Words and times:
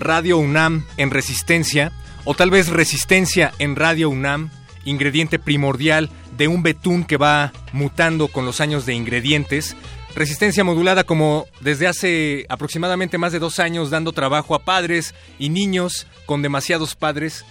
Radio 0.00 0.38
UNAM 0.38 0.84
en 0.96 1.10
resistencia, 1.10 1.92
o 2.24 2.34
tal 2.34 2.50
vez 2.50 2.68
resistencia 2.68 3.52
en 3.58 3.76
Radio 3.76 4.10
UNAM, 4.10 4.50
ingrediente 4.84 5.38
primordial 5.38 6.10
de 6.36 6.48
un 6.48 6.62
betún 6.62 7.04
que 7.04 7.16
va 7.16 7.52
mutando 7.72 8.28
con 8.28 8.46
los 8.46 8.60
años 8.60 8.86
de 8.86 8.94
ingredientes. 8.94 9.76
Resistencia 10.14 10.64
modulada 10.64 11.04
como 11.04 11.46
desde 11.60 11.86
hace 11.86 12.46
aproximadamente 12.48 13.18
más 13.18 13.32
de 13.32 13.38
dos 13.38 13.58
años 13.58 13.90
dando 13.90 14.12
trabajo 14.12 14.54
a 14.54 14.64
padres 14.64 15.14
y 15.38 15.50
niños 15.50 16.06
con 16.26 16.42
demasiados 16.42 16.96
padres. 16.96 17.44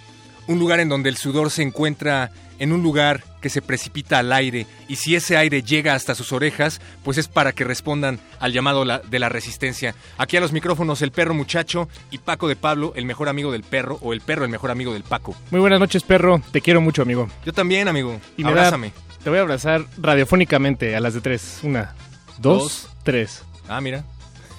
Un 0.46 0.58
lugar 0.58 0.80
en 0.80 0.88
donde 0.88 1.08
el 1.08 1.16
sudor 1.16 1.50
se 1.50 1.62
encuentra 1.62 2.32
en 2.60 2.72
un 2.72 2.82
lugar 2.84 3.24
que 3.42 3.48
se 3.50 3.60
precipita 3.62 4.18
al 4.20 4.32
aire 4.32 4.66
y 4.86 4.96
si 4.96 5.16
ese 5.16 5.36
aire 5.36 5.62
llega 5.62 5.94
hasta 5.94 6.14
sus 6.14 6.32
orejas, 6.32 6.80
pues 7.02 7.18
es 7.18 7.26
para 7.26 7.52
que 7.52 7.64
respondan 7.64 8.20
al 8.38 8.52
llamado 8.52 8.84
la- 8.84 9.00
de 9.00 9.18
la 9.18 9.28
resistencia. 9.28 9.96
Aquí 10.18 10.36
a 10.36 10.40
los 10.40 10.52
micrófonos 10.52 11.02
el 11.02 11.10
perro 11.10 11.34
muchacho 11.34 11.88
y 12.12 12.18
Paco 12.18 12.46
de 12.46 12.54
Pablo, 12.54 12.92
el 12.94 13.04
mejor 13.06 13.28
amigo 13.28 13.50
del 13.50 13.64
perro, 13.64 13.98
o 14.02 14.12
el 14.12 14.20
perro 14.20 14.44
el 14.44 14.50
mejor 14.50 14.70
amigo 14.70 14.92
del 14.92 15.02
Paco. 15.02 15.34
Muy 15.50 15.60
buenas 15.60 15.80
noches, 15.80 16.04
perro. 16.04 16.40
Te 16.52 16.60
quiero 16.60 16.80
mucho, 16.80 17.02
amigo. 17.02 17.28
Yo 17.44 17.52
también, 17.52 17.88
amigo. 17.88 18.20
Y 18.36 18.42
da- 18.44 18.50
Abrázame. 18.50 18.92
te 19.24 19.30
voy 19.30 19.38
a 19.38 19.42
abrazar 19.42 19.84
radiofónicamente 19.98 20.94
a 20.94 21.00
las 21.00 21.14
de 21.14 21.20
tres. 21.20 21.58
Una, 21.62 21.94
dos, 22.38 22.62
Dos. 22.62 22.88
tres. 23.02 23.42
Ah, 23.68 23.80
mira. 23.80 24.04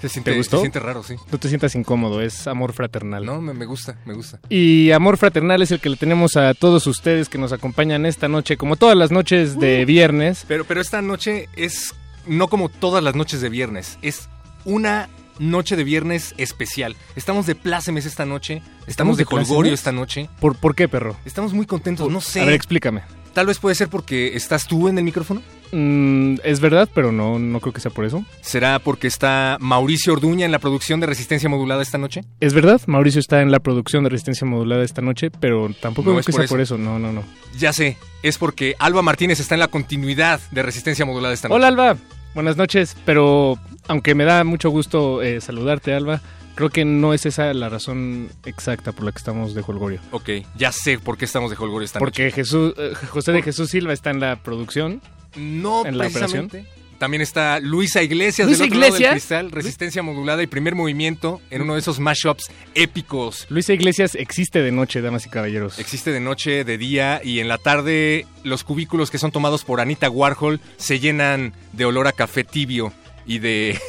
Se 0.02 0.10
siente, 0.10 0.32
¿Te 0.32 0.38
gustó? 0.38 0.58
se 0.58 0.62
siente 0.62 0.80
raro, 0.80 1.04
sí. 1.04 1.16
No 1.32 1.38
te 1.38 1.48
sientas 1.48 1.76
incómodo, 1.76 2.22
es 2.22 2.48
amor 2.48 2.74
fraternal. 2.74 3.24
No, 3.24 3.40
me, 3.40 3.54
me 3.54 3.66
gusta, 3.66 3.98
me 4.06 4.14
gusta. 4.14 4.40
Y 4.50 4.92
amor 4.92 5.18
fraternal 5.18 5.62
es 5.62 5.72
el 5.72 5.80
que 5.80 5.90
le 5.90 5.96
tenemos 5.96 6.38
a 6.38 6.54
todos 6.56 6.88
ustedes 6.88 7.30
que 7.30 7.38
nos 7.38 7.54
acompañan 7.54 8.06
esta 8.06 8.28
noche, 8.28 8.58
como 8.58 8.76
todas 8.76 8.98
las 8.98 9.12
noches 9.12 9.60
de 9.60 9.86
viernes. 9.86 10.46
Pero, 10.48 10.66
pero 10.66 10.82
esta 10.82 11.02
noche 11.02 11.50
es 11.56 11.94
no 12.26 12.48
como 12.48 12.70
todas 12.70 13.04
las 13.04 13.16
noches 13.16 13.42
de 13.42 13.50
viernes, 13.50 13.98
es 14.02 14.28
una 14.66 15.10
noche 15.40 15.76
de 15.76 15.84
viernes 15.84 16.34
especial. 16.38 16.96
Estamos 17.16 17.46
de 17.46 17.56
plácemes 17.56 18.06
esta 18.06 18.26
noche, 18.26 18.62
estamos, 18.88 19.18
de, 19.18 19.26
holgorio 19.30 19.74
esta 19.74 19.92
noche. 19.92 20.30
¿Por, 20.40 20.56
por 20.56 20.76
qué, 20.76 20.88
perro? 20.88 21.18
Estamos 21.26 21.54
muy 21.54 21.66
contentos, 21.66 22.10
no 22.10 22.22
sé. 22.22 22.42
A 22.42 22.46
ver, 22.46 22.54
explícame. 22.54 23.02
Tal 23.34 23.48
vez 23.48 23.60
puede 23.60 23.76
ser 23.76 23.90
porque 23.90 24.36
estás 24.36 24.68
tú 24.68 24.88
en 24.88 24.98
el 24.98 25.04
micrófono. 25.04 25.42
Mm, 25.72 26.36
es 26.44 26.60
verdad, 26.60 26.90
pero 26.94 27.12
no, 27.12 27.40
no 27.40 27.60
creo 27.60 27.74
que 27.74 27.82
sea 27.82 27.92
por 27.92 28.06
eso. 28.06 28.24
¿Será 28.42 28.80
porque 28.80 29.08
está 29.08 29.58
Mauricio 29.60 30.14
Orduña 30.14 30.46
en 30.46 30.52
la 30.52 30.60
producción 30.60 31.00
de 31.00 31.08
Resistencia 31.08 31.50
Modulada 31.50 31.82
esta 31.82 31.98
noche? 31.98 32.22
Es 32.40 32.54
verdad, 32.54 32.82
Mauricio 32.88 33.20
está 33.20 33.42
en 33.42 33.52
la 33.52 33.60
producción 33.60 34.04
de 34.04 34.10
Resistencia 34.10 34.46
Modulada 34.46 34.84
esta 34.84 35.02
noche, 35.02 35.32
pero 35.32 35.70
tampoco 35.80 36.10
No 36.10 36.14
creo 36.16 36.20
es 36.20 36.26
que 36.26 36.32
por 36.32 36.42
sea 36.42 36.50
por 36.50 36.62
eso. 36.62 36.78
No, 36.78 37.00
no, 37.00 37.12
no. 37.12 37.24
Ya 37.58 37.74
sé, 37.74 37.98
es 38.24 38.38
porque 38.38 38.76
Alba 38.80 39.02
Martínez 39.02 39.40
está 39.40 39.56
en 39.56 39.60
la 39.60 39.68
continuidad 39.68 40.40
de 40.52 40.64
Resistencia 40.64 41.06
Modulada 41.06 41.34
esta 41.34 41.48
noche. 41.48 41.58
Hola, 41.58 41.68
Alba. 41.68 41.98
Buenas 42.34 42.56
noches, 42.56 42.96
pero 43.06 43.60
aunque 43.88 44.16
me 44.16 44.24
da 44.24 44.44
mucho 44.46 44.70
gusto 44.70 45.22
eh, 45.22 45.42
saludarte, 45.42 45.94
Alba, 45.94 46.22
creo 46.56 46.70
que 46.70 46.86
no 46.86 47.14
es 47.14 47.26
esa 47.26 47.54
la 47.54 47.68
razón 47.68 48.30
exacta 48.46 48.94
por 48.94 49.04
la 49.04 49.12
que 49.12 49.18
estamos 49.18 49.54
de 49.54 49.64
Holgorio. 49.66 50.00
Ok, 50.12 50.30
ya 50.56 50.72
sé 50.72 50.98
por 50.98 51.18
qué 51.18 51.26
estamos 51.26 51.50
de 51.52 51.58
holgorio 51.58 51.86
esta 51.86 52.00
Porque 52.00 52.32
Jesús, 52.32 52.74
eh, 52.78 52.94
José 53.10 53.34
de 53.34 53.42
Jesús 53.42 53.70
Silva 53.70 53.92
está 53.92 54.12
en 54.12 54.22
la 54.22 54.38
producción. 54.38 55.02
No, 55.36 55.86
en 55.86 55.98
la 55.98 56.06
precisamente. 56.10 56.66
También 56.98 57.22
está 57.22 57.60
Luisa 57.60 58.04
Iglesias 58.04 58.48
¿Luisa 58.48 58.64
del 58.64 58.74
otro 58.74 58.80
lado 58.80 58.94
del 58.94 59.02
Iglesias? 59.02 59.12
cristal, 59.14 59.52
Resistencia 59.52 60.04
Modulada 60.04 60.44
y 60.44 60.48
Primer 60.48 60.76
Movimiento 60.76 61.42
en 61.50 61.64
uno 61.64 61.74
de 61.74 61.80
esos 61.80 62.00
mashups 62.00 62.52
épicos. 62.76 63.48
Luisa 63.50 63.74
Iglesias 63.74 64.14
existe 64.14 64.62
de 64.62 64.72
noche, 64.72 65.02
damas 65.02 65.26
y 65.26 65.30
caballeros. 65.30 65.80
Existe 65.80 66.12
de 66.12 66.20
noche, 66.20 66.64
de 66.64 66.78
día 66.78 67.20
y 67.24 67.40
en 67.40 67.48
la 67.48 67.58
tarde 67.58 68.28
los 68.44 68.64
cubículos 68.64 69.10
que 69.10 69.18
son 69.18 69.32
tomados 69.32 69.64
por 69.64 69.82
Anita 69.82 70.12
Warhol 70.12 70.60
se 70.78 71.00
llenan 71.00 71.54
de 71.74 71.86
olor 71.86 72.06
a 72.08 72.12
café 72.12 72.44
tibio 72.44 72.94
y 73.26 73.40
de 73.40 73.80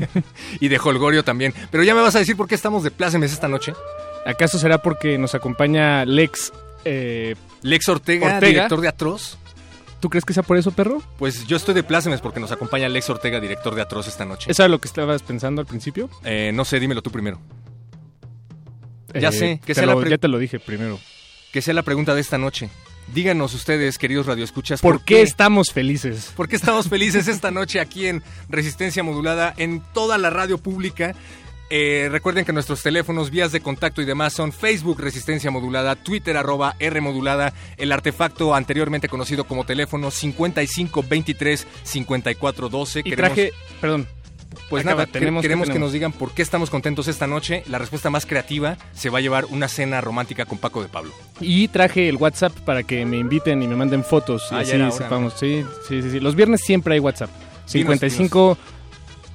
y 0.60 0.68
de 0.68 0.78
holgorio 0.82 1.22
también. 1.22 1.52
Pero 1.70 1.84
ya 1.84 1.94
me 1.94 2.00
vas 2.00 2.16
a 2.16 2.20
decir 2.20 2.34
por 2.34 2.48
qué 2.48 2.54
estamos 2.54 2.82
de 2.82 2.90
plácemes 2.90 3.30
esta 3.30 3.46
noche. 3.46 3.74
¿Acaso 4.24 4.58
será 4.58 4.78
porque 4.78 5.18
nos 5.18 5.34
acompaña 5.34 6.06
Lex? 6.06 6.50
eh, 6.86 7.34
Lex 7.62 7.88
Ortega, 7.90 8.26
Ortega. 8.26 8.46
director 8.48 8.80
de 8.80 8.88
Atroz. 8.88 9.38
¿Tú 10.04 10.10
crees 10.10 10.26
que 10.26 10.34
sea 10.34 10.42
por 10.42 10.58
eso, 10.58 10.70
perro? 10.70 11.00
Pues 11.18 11.46
yo 11.46 11.56
estoy 11.56 11.72
de 11.74 11.82
plácemes 11.82 12.20
porque 12.20 12.38
nos 12.38 12.52
acompaña 12.52 12.90
Lex 12.90 13.08
Ortega, 13.08 13.40
director 13.40 13.74
de 13.74 13.80
Atroz 13.80 14.06
esta 14.06 14.26
noche. 14.26 14.50
¿Eso 14.50 14.62
era 14.62 14.68
lo 14.68 14.78
que 14.78 14.86
estabas 14.86 15.22
pensando 15.22 15.62
al 15.62 15.66
principio? 15.66 16.10
Eh, 16.24 16.52
no 16.52 16.66
sé, 16.66 16.78
dímelo 16.78 17.00
tú 17.00 17.10
primero. 17.10 17.40
Ya 19.18 19.30
Eh, 19.30 19.32
sé, 19.32 19.60
que 19.64 19.74
sea 19.74 19.86
la 19.86 19.94
lo- 19.94 20.06
ya 20.06 20.18
te 20.18 20.28
lo 20.28 20.38
dije 20.38 20.60
primero. 20.60 21.00
Que 21.52 21.62
sea 21.62 21.72
la 21.72 21.80
pregunta 21.82 22.14
de 22.14 22.20
esta 22.20 22.36
noche. 22.36 22.68
Díganos 23.14 23.54
ustedes, 23.54 23.96
queridos 23.96 24.26
radioescuchas, 24.26 24.82
¿Por 24.82 25.02
qué 25.06 25.22
estamos 25.22 25.72
felices? 25.72 26.32
¿Por 26.36 26.48
qué 26.48 26.56
estamos 26.56 26.88
felices 26.90 27.26
esta 27.26 27.50
noche 27.50 27.80
aquí 27.80 28.06
en 28.06 28.22
Resistencia 28.50 29.02
Modulada, 29.02 29.54
en 29.56 29.80
toda 29.94 30.18
la 30.18 30.28
radio 30.28 30.58
pública? 30.58 31.14
Eh, 31.70 32.08
recuerden 32.10 32.44
que 32.44 32.52
nuestros 32.52 32.82
teléfonos, 32.82 33.30
vías 33.30 33.50
de 33.50 33.60
contacto 33.60 34.02
y 34.02 34.04
demás 34.04 34.32
son 34.32 34.52
Facebook 34.52 35.00
Resistencia 35.00 35.50
Modulada, 35.50 35.96
Twitter 35.96 36.36
arroba 36.36 36.76
R 36.78 37.00
Modulada, 37.00 37.52
el 37.78 37.90
artefacto 37.90 38.54
anteriormente 38.54 39.08
conocido 39.08 39.44
como 39.44 39.64
teléfono 39.64 40.10
5523 40.10 41.66
5412. 41.82 43.02
Y 43.04 43.12
traje, 43.12 43.52
perdón, 43.80 44.06
Pues 44.70 44.82
Acaba, 44.86 45.02
nada, 45.02 45.06
que- 45.06 45.18
tenemos- 45.18 45.42
¿qué 45.42 45.48
queremos 45.48 45.64
que 45.66 45.72
tenemos? 45.72 45.86
nos 45.88 45.92
digan 45.92 46.12
por 46.12 46.30
qué 46.32 46.40
estamos 46.42 46.70
contentos 46.70 47.08
esta 47.08 47.26
noche. 47.26 47.64
La 47.66 47.78
respuesta 47.78 48.08
más 48.08 48.24
creativa 48.24 48.76
se 48.92 49.10
va 49.10 49.18
a 49.18 49.20
llevar 49.20 49.46
una 49.46 49.66
cena 49.66 50.00
romántica 50.00 50.44
con 50.46 50.58
Paco 50.58 50.80
de 50.80 50.88
Pablo. 50.88 51.12
Y 51.40 51.66
traje 51.68 52.08
el 52.08 52.16
WhatsApp 52.16 52.52
para 52.60 52.84
que 52.84 53.04
me 53.04 53.18
inviten 53.18 53.62
y 53.64 53.66
me 53.66 53.74
manden 53.74 54.04
fotos 54.04 54.44
Ah, 54.52 54.60
así 54.60 54.70
sepamos. 54.92 55.34
Sí, 55.40 55.64
sí, 55.88 56.02
sí, 56.02 56.10
sí. 56.12 56.20
Los 56.20 56.36
viernes 56.36 56.60
siempre 56.60 56.94
hay 56.94 57.00
WhatsApp. 57.00 57.30
55 57.66 58.56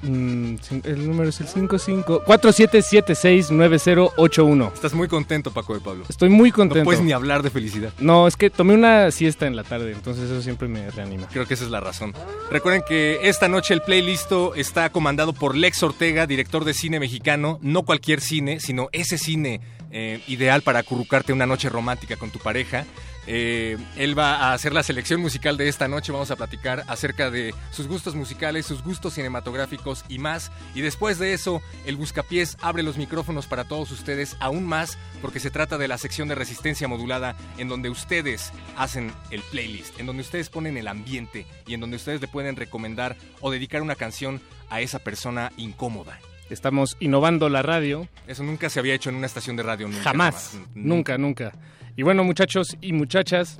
mm, 0.01 0.55
el 0.83 1.07
número 1.07 1.29
es 1.29 1.39
el 1.41 1.47
55 1.47 2.23
47769081. 2.25 4.73
Estás 4.73 4.93
muy 4.93 5.07
contento, 5.07 5.51
Paco 5.51 5.73
de 5.73 5.79
Pablo. 5.79 6.05
Estoy 6.07 6.29
muy 6.29 6.51
contento. 6.51 6.79
No 6.79 6.85
puedes 6.85 7.01
ni 7.01 7.11
hablar 7.11 7.43
de 7.43 7.49
felicidad. 7.49 7.93
No, 7.99 8.27
es 8.27 8.35
que 8.35 8.49
tomé 8.49 8.73
una 8.73 9.11
siesta 9.11 9.47
en 9.47 9.55
la 9.55 9.63
tarde, 9.63 9.91
entonces 9.91 10.29
eso 10.29 10.41
siempre 10.41 10.67
me 10.67 10.89
reanima. 10.91 11.27
Creo 11.31 11.45
que 11.45 11.53
esa 11.53 11.65
es 11.65 11.71
la 11.71 11.79
razón. 11.79 12.13
Recuerden 12.51 12.83
que 12.87 13.19
esta 13.23 13.47
noche 13.47 13.73
el 13.73 13.81
playlist 13.81 14.31
está 14.55 14.89
comandado 14.89 15.33
por 15.33 15.55
Lex 15.55 15.81
Ortega, 15.83 16.27
director 16.27 16.65
de 16.65 16.73
cine 16.73 16.99
mexicano. 16.99 17.59
No 17.61 17.83
cualquier 17.83 18.21
cine, 18.21 18.59
sino 18.59 18.89
ese 18.91 19.17
cine 19.17 19.61
eh, 19.91 20.21
ideal 20.27 20.61
para 20.61 20.79
acurrucarte 20.79 21.33
una 21.33 21.45
noche 21.45 21.69
romántica 21.69 22.15
con 22.17 22.29
tu 22.29 22.39
pareja. 22.39 22.85
Eh, 23.31 23.77
él 23.95 24.17
va 24.17 24.35
a 24.35 24.53
hacer 24.53 24.73
la 24.73 24.81
selección 24.81 25.21
musical 25.21 25.55
de 25.55 25.67
esta 25.67 25.87
noche. 25.87 26.11
Vamos 26.11 26.31
a 26.31 26.35
platicar 26.35 26.83
acerca 26.87 27.29
de 27.29 27.53
sus 27.69 27.87
gustos 27.87 28.15
musicales, 28.15 28.65
sus 28.65 28.83
gustos 28.83 29.13
cinematográficos 29.13 30.03
y 30.09 30.17
más. 30.17 30.51
Y 30.73 30.81
después 30.81 31.19
de 31.19 31.33
eso, 31.33 31.61
el 31.85 31.95
Buscapiés 31.95 32.57
abre 32.61 32.81
los 32.81 32.97
micrófonos 32.97 33.45
para 33.45 33.65
todos 33.65 33.91
ustedes 33.91 34.35
aún 34.39 34.65
más, 34.65 34.97
porque 35.21 35.39
se 35.39 35.51
trata 35.51 35.77
de 35.77 35.87
la 35.87 35.97
sección 35.99 36.27
de 36.27 36.35
resistencia 36.35 36.87
modulada, 36.87 37.35
en 37.57 37.67
donde 37.67 37.89
ustedes 37.89 38.51
hacen 38.77 39.11
el 39.29 39.41
playlist, 39.41 39.99
en 39.99 40.07
donde 40.07 40.21
ustedes 40.21 40.49
ponen 40.49 40.77
el 40.77 40.87
ambiente 40.87 41.45
y 41.67 41.75
en 41.75 41.81
donde 41.81 41.97
ustedes 41.97 42.21
le 42.21 42.27
pueden 42.27 42.55
recomendar 42.55 43.15
o 43.41 43.51
dedicar 43.51 43.81
una 43.81 43.95
canción 43.95 44.41
a 44.69 44.81
esa 44.81 44.99
persona 44.99 45.51
incómoda. 45.57 46.19
Estamos 46.49 46.97
innovando 46.99 47.49
la 47.49 47.61
radio. 47.61 48.07
Eso 48.27 48.43
nunca 48.43 48.69
se 48.69 48.79
había 48.79 48.93
hecho 48.95 49.09
en 49.09 49.15
una 49.15 49.25
estación 49.27 49.55
de 49.55 49.63
radio. 49.63 49.87
Nunca, 49.87 50.03
Jamás. 50.03 50.51
jamás. 50.53 50.69
Nunca, 50.75 51.17
nunca. 51.17 51.53
Y 51.95 52.03
bueno, 52.03 52.23
muchachos 52.23 52.77
y 52.81 52.93
muchachas, 52.93 53.59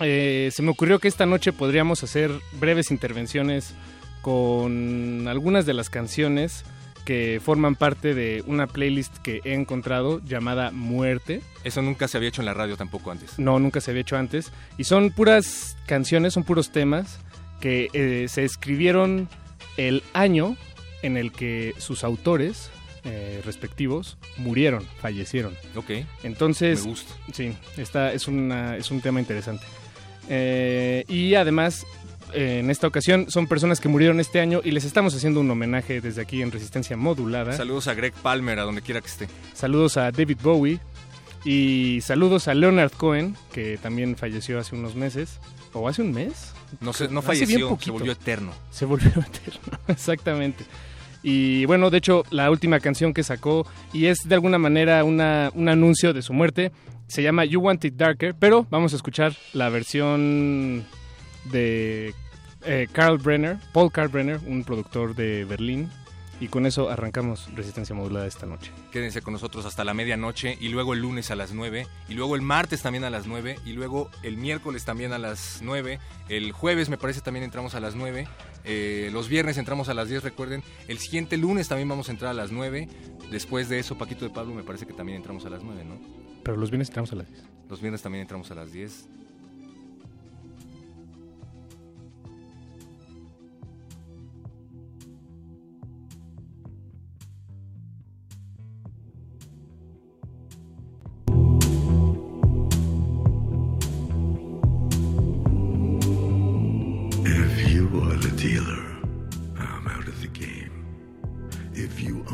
eh, 0.00 0.50
se 0.52 0.62
me 0.62 0.70
ocurrió 0.70 0.98
que 0.98 1.08
esta 1.08 1.26
noche 1.26 1.52
podríamos 1.52 2.02
hacer 2.02 2.30
breves 2.60 2.90
intervenciones 2.90 3.74
con 4.22 5.26
algunas 5.28 5.66
de 5.66 5.74
las 5.74 5.90
canciones 5.90 6.64
que 7.04 7.40
forman 7.44 7.74
parte 7.74 8.14
de 8.14 8.42
una 8.46 8.66
playlist 8.66 9.18
que 9.18 9.40
he 9.44 9.52
encontrado 9.52 10.22
llamada 10.24 10.70
Muerte. 10.70 11.42
Eso 11.62 11.82
nunca 11.82 12.08
se 12.08 12.16
había 12.16 12.30
hecho 12.30 12.40
en 12.40 12.46
la 12.46 12.54
radio 12.54 12.76
tampoco 12.76 13.10
antes. 13.10 13.38
No, 13.38 13.58
nunca 13.58 13.80
se 13.82 13.90
había 13.90 14.00
hecho 14.00 14.16
antes. 14.16 14.50
Y 14.78 14.84
son 14.84 15.10
puras 15.10 15.76
canciones, 15.86 16.32
son 16.32 16.44
puros 16.44 16.70
temas 16.70 17.18
que 17.60 17.88
eh, 17.92 18.26
se 18.28 18.44
escribieron 18.44 19.28
el 19.76 20.02
año 20.14 20.56
en 21.04 21.16
el 21.16 21.32
que 21.32 21.74
sus 21.78 22.02
autores 22.02 22.70
eh, 23.04 23.42
respectivos 23.44 24.16
murieron, 24.38 24.82
fallecieron. 25.00 25.54
Ok. 25.76 25.90
Entonces, 26.22 26.82
Me 26.84 26.90
gusta. 26.90 27.14
sí, 27.32 27.54
esta 27.76 28.12
es, 28.12 28.26
una, 28.26 28.76
es 28.76 28.90
un 28.90 29.02
tema 29.02 29.20
interesante. 29.20 29.66
Eh, 30.30 31.04
y 31.06 31.34
además, 31.34 31.86
eh, 32.32 32.60
en 32.60 32.70
esta 32.70 32.86
ocasión 32.86 33.30
son 33.30 33.46
personas 33.46 33.78
que 33.80 33.88
murieron 33.88 34.20
este 34.20 34.40
año 34.40 34.62
y 34.64 34.70
les 34.70 34.84
estamos 34.86 35.14
haciendo 35.14 35.40
un 35.40 35.50
homenaje 35.50 36.00
desde 36.00 36.22
aquí 36.22 36.40
en 36.40 36.50
Resistencia 36.50 36.96
Modulada. 36.96 37.52
Saludos 37.52 37.88
a 37.88 37.94
Greg 37.94 38.14
Palmer, 38.14 38.58
a 38.58 38.62
donde 38.62 38.80
quiera 38.80 39.02
que 39.02 39.08
esté. 39.08 39.28
Saludos 39.52 39.98
a 39.98 40.10
David 40.10 40.38
Bowie 40.42 40.80
y 41.44 42.00
saludos 42.00 42.48
a 42.48 42.54
Leonard 42.54 42.92
Cohen, 42.92 43.36
que 43.52 43.76
también 43.76 44.16
falleció 44.16 44.58
hace 44.58 44.74
unos 44.74 44.94
meses. 44.94 45.40
¿O 45.74 45.88
hace 45.88 46.02
un 46.02 46.12
mes? 46.12 46.52
No, 46.80 46.92
se, 46.92 47.08
no 47.08 47.20
falleció, 47.20 47.76
se 47.80 47.90
volvió 47.90 48.12
eterno. 48.12 48.52
Se 48.70 48.84
volvió 48.84 49.08
eterno, 49.10 49.78
exactamente. 49.88 50.64
Y 51.26 51.64
bueno, 51.64 51.88
de 51.90 51.98
hecho, 51.98 52.22
la 52.30 52.50
última 52.50 52.78
canción 52.80 53.14
que 53.14 53.22
sacó, 53.22 53.66
y 53.94 54.06
es 54.06 54.18
de 54.26 54.34
alguna 54.34 54.58
manera 54.58 55.02
una- 55.04 55.50
un 55.54 55.68
anuncio 55.70 56.12
de 56.12 56.20
su 56.22 56.34
muerte, 56.34 56.70
se 57.08 57.22
llama 57.22 57.44
You 57.46 57.60
Want 57.60 57.82
It 57.86 57.94
Darker, 57.94 58.34
pero 58.38 58.66
vamos 58.70 58.92
a 58.92 58.96
escuchar 58.96 59.34
la 59.54 59.70
versión 59.70 60.84
de 61.50 62.14
eh, 62.66 62.88
Brenner, 63.22 63.56
Paul 63.72 63.90
Carl 63.90 64.08
Brenner, 64.08 64.38
un 64.46 64.64
productor 64.64 65.14
de 65.14 65.44
Berlín, 65.44 65.90
y 66.40 66.48
con 66.48 66.66
eso 66.66 66.90
arrancamos 66.90 67.48
Resistencia 67.54 67.94
Modulada 67.94 68.26
esta 68.26 68.44
noche. 68.46 68.70
Quédense 68.90 69.22
con 69.22 69.32
nosotros 69.32 69.64
hasta 69.66 69.84
la 69.84 69.94
medianoche 69.94 70.58
y 70.60 70.68
luego 70.68 70.92
el 70.94 71.00
lunes 71.00 71.30
a 71.30 71.36
las 71.36 71.52
9 71.52 71.86
y 72.08 72.14
luego 72.14 72.34
el 72.36 72.42
martes 72.42 72.82
también 72.82 73.04
a 73.04 73.10
las 73.10 73.26
9 73.26 73.56
y 73.64 73.72
luego 73.72 74.10
el 74.22 74.36
miércoles 74.36 74.84
también 74.84 75.12
a 75.12 75.18
las 75.18 75.60
9. 75.62 76.00
El 76.28 76.52
jueves 76.52 76.88
me 76.88 76.98
parece 76.98 77.20
también 77.20 77.44
entramos 77.44 77.74
a 77.74 77.80
las 77.80 77.94
9. 77.94 78.26
Eh, 78.64 79.10
los 79.12 79.28
viernes 79.28 79.58
entramos 79.58 79.88
a 79.88 79.94
las 79.94 80.08
10, 80.08 80.24
recuerden. 80.24 80.62
El 80.88 80.98
siguiente 80.98 81.36
lunes 81.36 81.68
también 81.68 81.88
vamos 81.88 82.08
a 82.08 82.12
entrar 82.12 82.30
a 82.30 82.34
las 82.34 82.50
9. 82.50 82.88
Después 83.30 83.68
de 83.68 83.78
eso, 83.78 83.96
Paquito 83.96 84.24
de 84.24 84.30
Pablo 84.30 84.54
me 84.54 84.62
parece 84.62 84.86
que 84.86 84.92
también 84.92 85.16
entramos 85.16 85.44
a 85.44 85.50
las 85.50 85.62
9, 85.62 85.84
¿no? 85.84 85.98
Pero 86.42 86.56
los 86.56 86.70
viernes 86.70 86.88
entramos 86.88 87.12
a 87.12 87.16
las 87.16 87.28
10. 87.28 87.44
Los 87.68 87.80
viernes 87.80 88.02
también 88.02 88.22
entramos 88.22 88.50
a 88.50 88.54
las 88.54 88.72
10. 88.72 89.08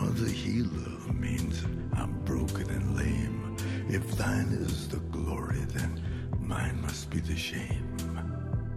The 0.08 0.31
healer, 0.31 1.12
means 1.12 1.64
I'm 1.94 2.12
broken 2.25 2.69
and 2.70 2.97
lame. 2.97 3.56
If 3.88 4.17
thine 4.17 4.49
is 4.52 4.88
the 4.88 4.99
glory, 4.99 5.61
then 5.75 6.02
mine 6.38 6.81
must 6.81 7.11
be 7.11 7.20
the 7.20 7.37
shame. 7.37 7.97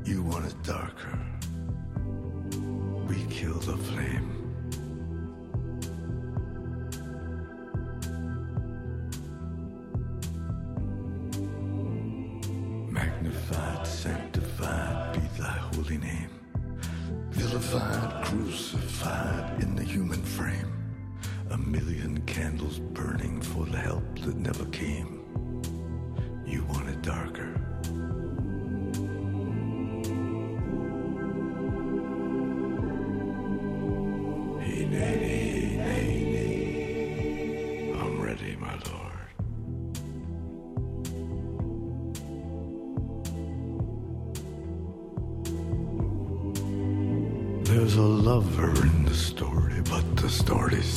You 0.05 0.23
want 0.23 0.45
it 0.45 0.63
darker. 0.63 1.19
We 3.07 3.23
kill 3.29 3.59
the 3.59 3.77
flame. 3.77 4.29
Magnified, 12.91 13.87
sanctified 13.87 15.13
be 15.13 15.41
thy 15.41 15.57
holy 15.73 15.97
name. 15.97 16.29
Vilified, 17.31 18.25
crucified 18.25 19.63
in 19.63 19.75
the 19.75 19.83
human 19.83 20.21
frame. 20.21 20.82
A 21.53 21.57
million 21.57 22.19
candles 22.25 22.79
burning 22.79 23.39
for 23.39 23.67
the 23.67 23.77
help 23.77 24.03
that 24.21 24.35
never 24.35 24.65
came. 24.65 25.21
You 26.47 26.63
want 26.63 26.89
it 26.89 27.03
darker. 27.03 27.53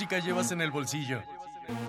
Música 0.00 0.18
llevas 0.18 0.50
en 0.50 0.62
el 0.62 0.70
bolsillo? 0.70 1.22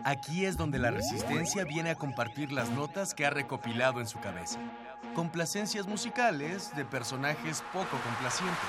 Aquí 0.03 0.44
es 0.44 0.58
donde 0.58 0.80
la 0.80 0.91
resistencia 0.91 1.63
viene 1.63 1.91
a 1.91 1.96
compartir 1.96 2.51
las 2.51 2.70
notas 2.70 3.13
que 3.13 3.25
ha 3.25 3.30
recopilado 3.30 4.01
en 4.01 4.08
su 4.08 4.20
cabeza. 4.20 4.60
Complacencias 5.15 5.88
musicales 5.88 6.75
de 6.75 6.84
personajes 6.84 7.63
poco 7.72 7.98
complacientes. 8.03 8.60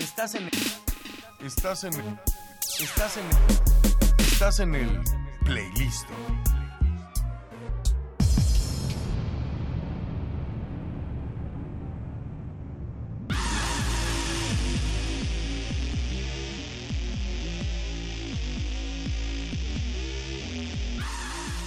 Estás 0.00 0.34
en 0.34 0.48
Estás 1.44 1.84
en 1.84 1.92
Estás 2.80 3.18
en 3.18 3.26
Estás 4.18 4.60
en 4.60 4.74
el 4.74 5.02
Playlisto. 5.44 6.14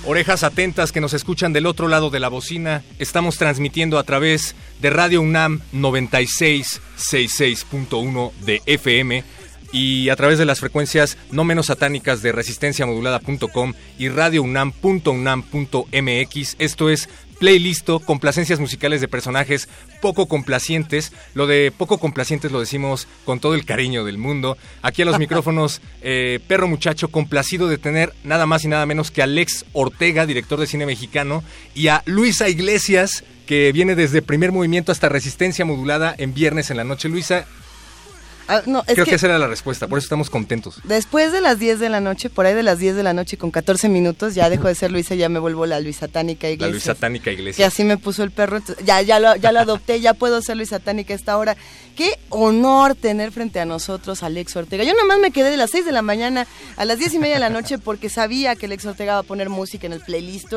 Orejas 0.03 0.43
atentas 0.43 0.91
que 0.91 0.99
nos 0.99 1.13
escuchan 1.13 1.53
del 1.53 1.67
otro 1.67 1.87
lado 1.87 2.09
de 2.09 2.19
la 2.19 2.27
bocina. 2.27 2.81
Estamos 2.97 3.37
transmitiendo 3.37 3.99
a 3.99 4.03
través 4.03 4.55
de 4.81 4.89
Radio 4.89 5.21
UNAM 5.21 5.61
9666.1 5.73 8.31
de 8.43 8.63
FM 8.65 9.23
y 9.71 10.09
a 10.09 10.15
través 10.15 10.39
de 10.39 10.45
las 10.45 10.59
frecuencias 10.59 11.19
no 11.29 11.43
menos 11.43 11.67
satánicas 11.67 12.23
de 12.23 12.31
resistenciamodulada.com 12.31 13.73
y 13.99 14.09
radiounam.unam.mx. 14.09 16.55
Esto 16.57 16.89
es 16.89 17.07
playlisto, 17.41 17.97
complacencias 17.99 18.59
musicales 18.59 19.01
de 19.01 19.07
personajes 19.07 19.67
poco 19.99 20.27
complacientes. 20.27 21.11
Lo 21.33 21.47
de 21.47 21.73
poco 21.75 21.97
complacientes 21.97 22.51
lo 22.51 22.59
decimos 22.59 23.07
con 23.25 23.39
todo 23.39 23.55
el 23.55 23.65
cariño 23.65 24.05
del 24.05 24.19
mundo. 24.19 24.59
Aquí 24.83 25.01
a 25.01 25.05
los 25.05 25.17
micrófonos, 25.25 25.81
eh, 26.03 26.39
perro 26.47 26.67
muchacho, 26.67 27.07
complacido 27.07 27.67
de 27.67 27.79
tener 27.79 28.13
nada 28.23 28.45
más 28.45 28.63
y 28.63 28.67
nada 28.67 28.85
menos 28.85 29.09
que 29.09 29.21
a 29.21 29.23
Alex 29.23 29.65
Ortega, 29.73 30.27
director 30.27 30.59
de 30.59 30.67
cine 30.67 30.85
mexicano, 30.85 31.43
y 31.73 31.87
a 31.87 32.03
Luisa 32.05 32.47
Iglesias, 32.47 33.23
que 33.47 33.71
viene 33.71 33.95
desde 33.95 34.21
primer 34.21 34.51
movimiento 34.51 34.91
hasta 34.91 35.09
resistencia 35.09 35.65
modulada 35.65 36.13
en 36.19 36.35
viernes 36.35 36.69
en 36.69 36.77
la 36.77 36.83
noche. 36.83 37.09
Luisa, 37.09 37.47
Ah, 38.47 38.61
no, 38.65 38.79
es 38.87 38.93
creo 38.93 39.05
que, 39.05 39.11
que 39.11 39.15
esa 39.15 39.27
era 39.27 39.39
la 39.39 39.47
respuesta, 39.47 39.87
por 39.87 39.97
eso 39.97 40.05
estamos 40.05 40.29
contentos. 40.29 40.79
después 40.83 41.31
de 41.31 41.41
las 41.41 41.59
10 41.59 41.79
de 41.79 41.89
la 41.89 42.01
noche, 42.01 42.29
por 42.29 42.45
ahí 42.45 42.53
de 42.53 42.63
las 42.63 42.79
10 42.79 42.95
de 42.95 43.03
la 43.03 43.13
noche 43.13 43.37
con 43.37 43.51
14 43.51 43.89
minutos, 43.89 44.35
ya 44.35 44.49
dejo 44.49 44.67
de 44.67 44.75
ser 44.75 44.91
Luisa, 44.91 45.15
ya 45.15 45.29
me 45.29 45.39
vuelvo 45.39 45.65
la 45.65 45.79
Luisa 45.79 46.07
Tánica 46.07 46.47
La 46.47 46.53
Iglesias. 46.53 46.71
Luisa 46.71 46.95
Tánica 46.95 47.31
que 47.55 47.65
así 47.65 47.83
me 47.83 47.97
puso 47.97 48.23
el 48.23 48.31
perro, 48.31 48.57
entonces, 48.57 48.85
ya, 48.85 49.01
ya, 49.01 49.19
lo, 49.19 49.35
ya 49.35 49.51
lo 49.51 49.59
adopté, 49.59 49.99
ya 50.01 50.13
puedo 50.13 50.41
ser 50.41 50.57
Luis 50.57 50.69
Satánica 50.69 51.13
a 51.13 51.15
esta 51.15 51.37
hora. 51.37 51.55
Qué 51.95 52.17
honor 52.29 52.95
tener 52.95 53.31
frente 53.31 53.59
a 53.59 53.65
nosotros 53.65 54.23
a 54.23 54.27
Alex 54.27 54.55
Ortega. 54.55 54.83
Yo 54.83 54.93
nomás 54.93 55.19
me 55.19 55.31
quedé 55.31 55.49
de 55.49 55.57
las 55.57 55.71
6 55.71 55.85
de 55.85 55.91
la 55.91 56.01
mañana 56.01 56.47
a 56.77 56.85
las 56.85 56.99
10 56.99 57.15
y 57.15 57.19
media 57.19 57.35
de 57.35 57.41
la 57.41 57.49
noche 57.49 57.77
porque 57.77 58.09
sabía 58.09 58.55
que 58.55 58.65
Alex 58.65 58.85
Ortega 58.85 59.13
va 59.13 59.19
a 59.19 59.23
poner 59.23 59.49
música 59.49 59.87
en 59.87 59.93
el 59.93 60.01
playlist. 60.01 60.53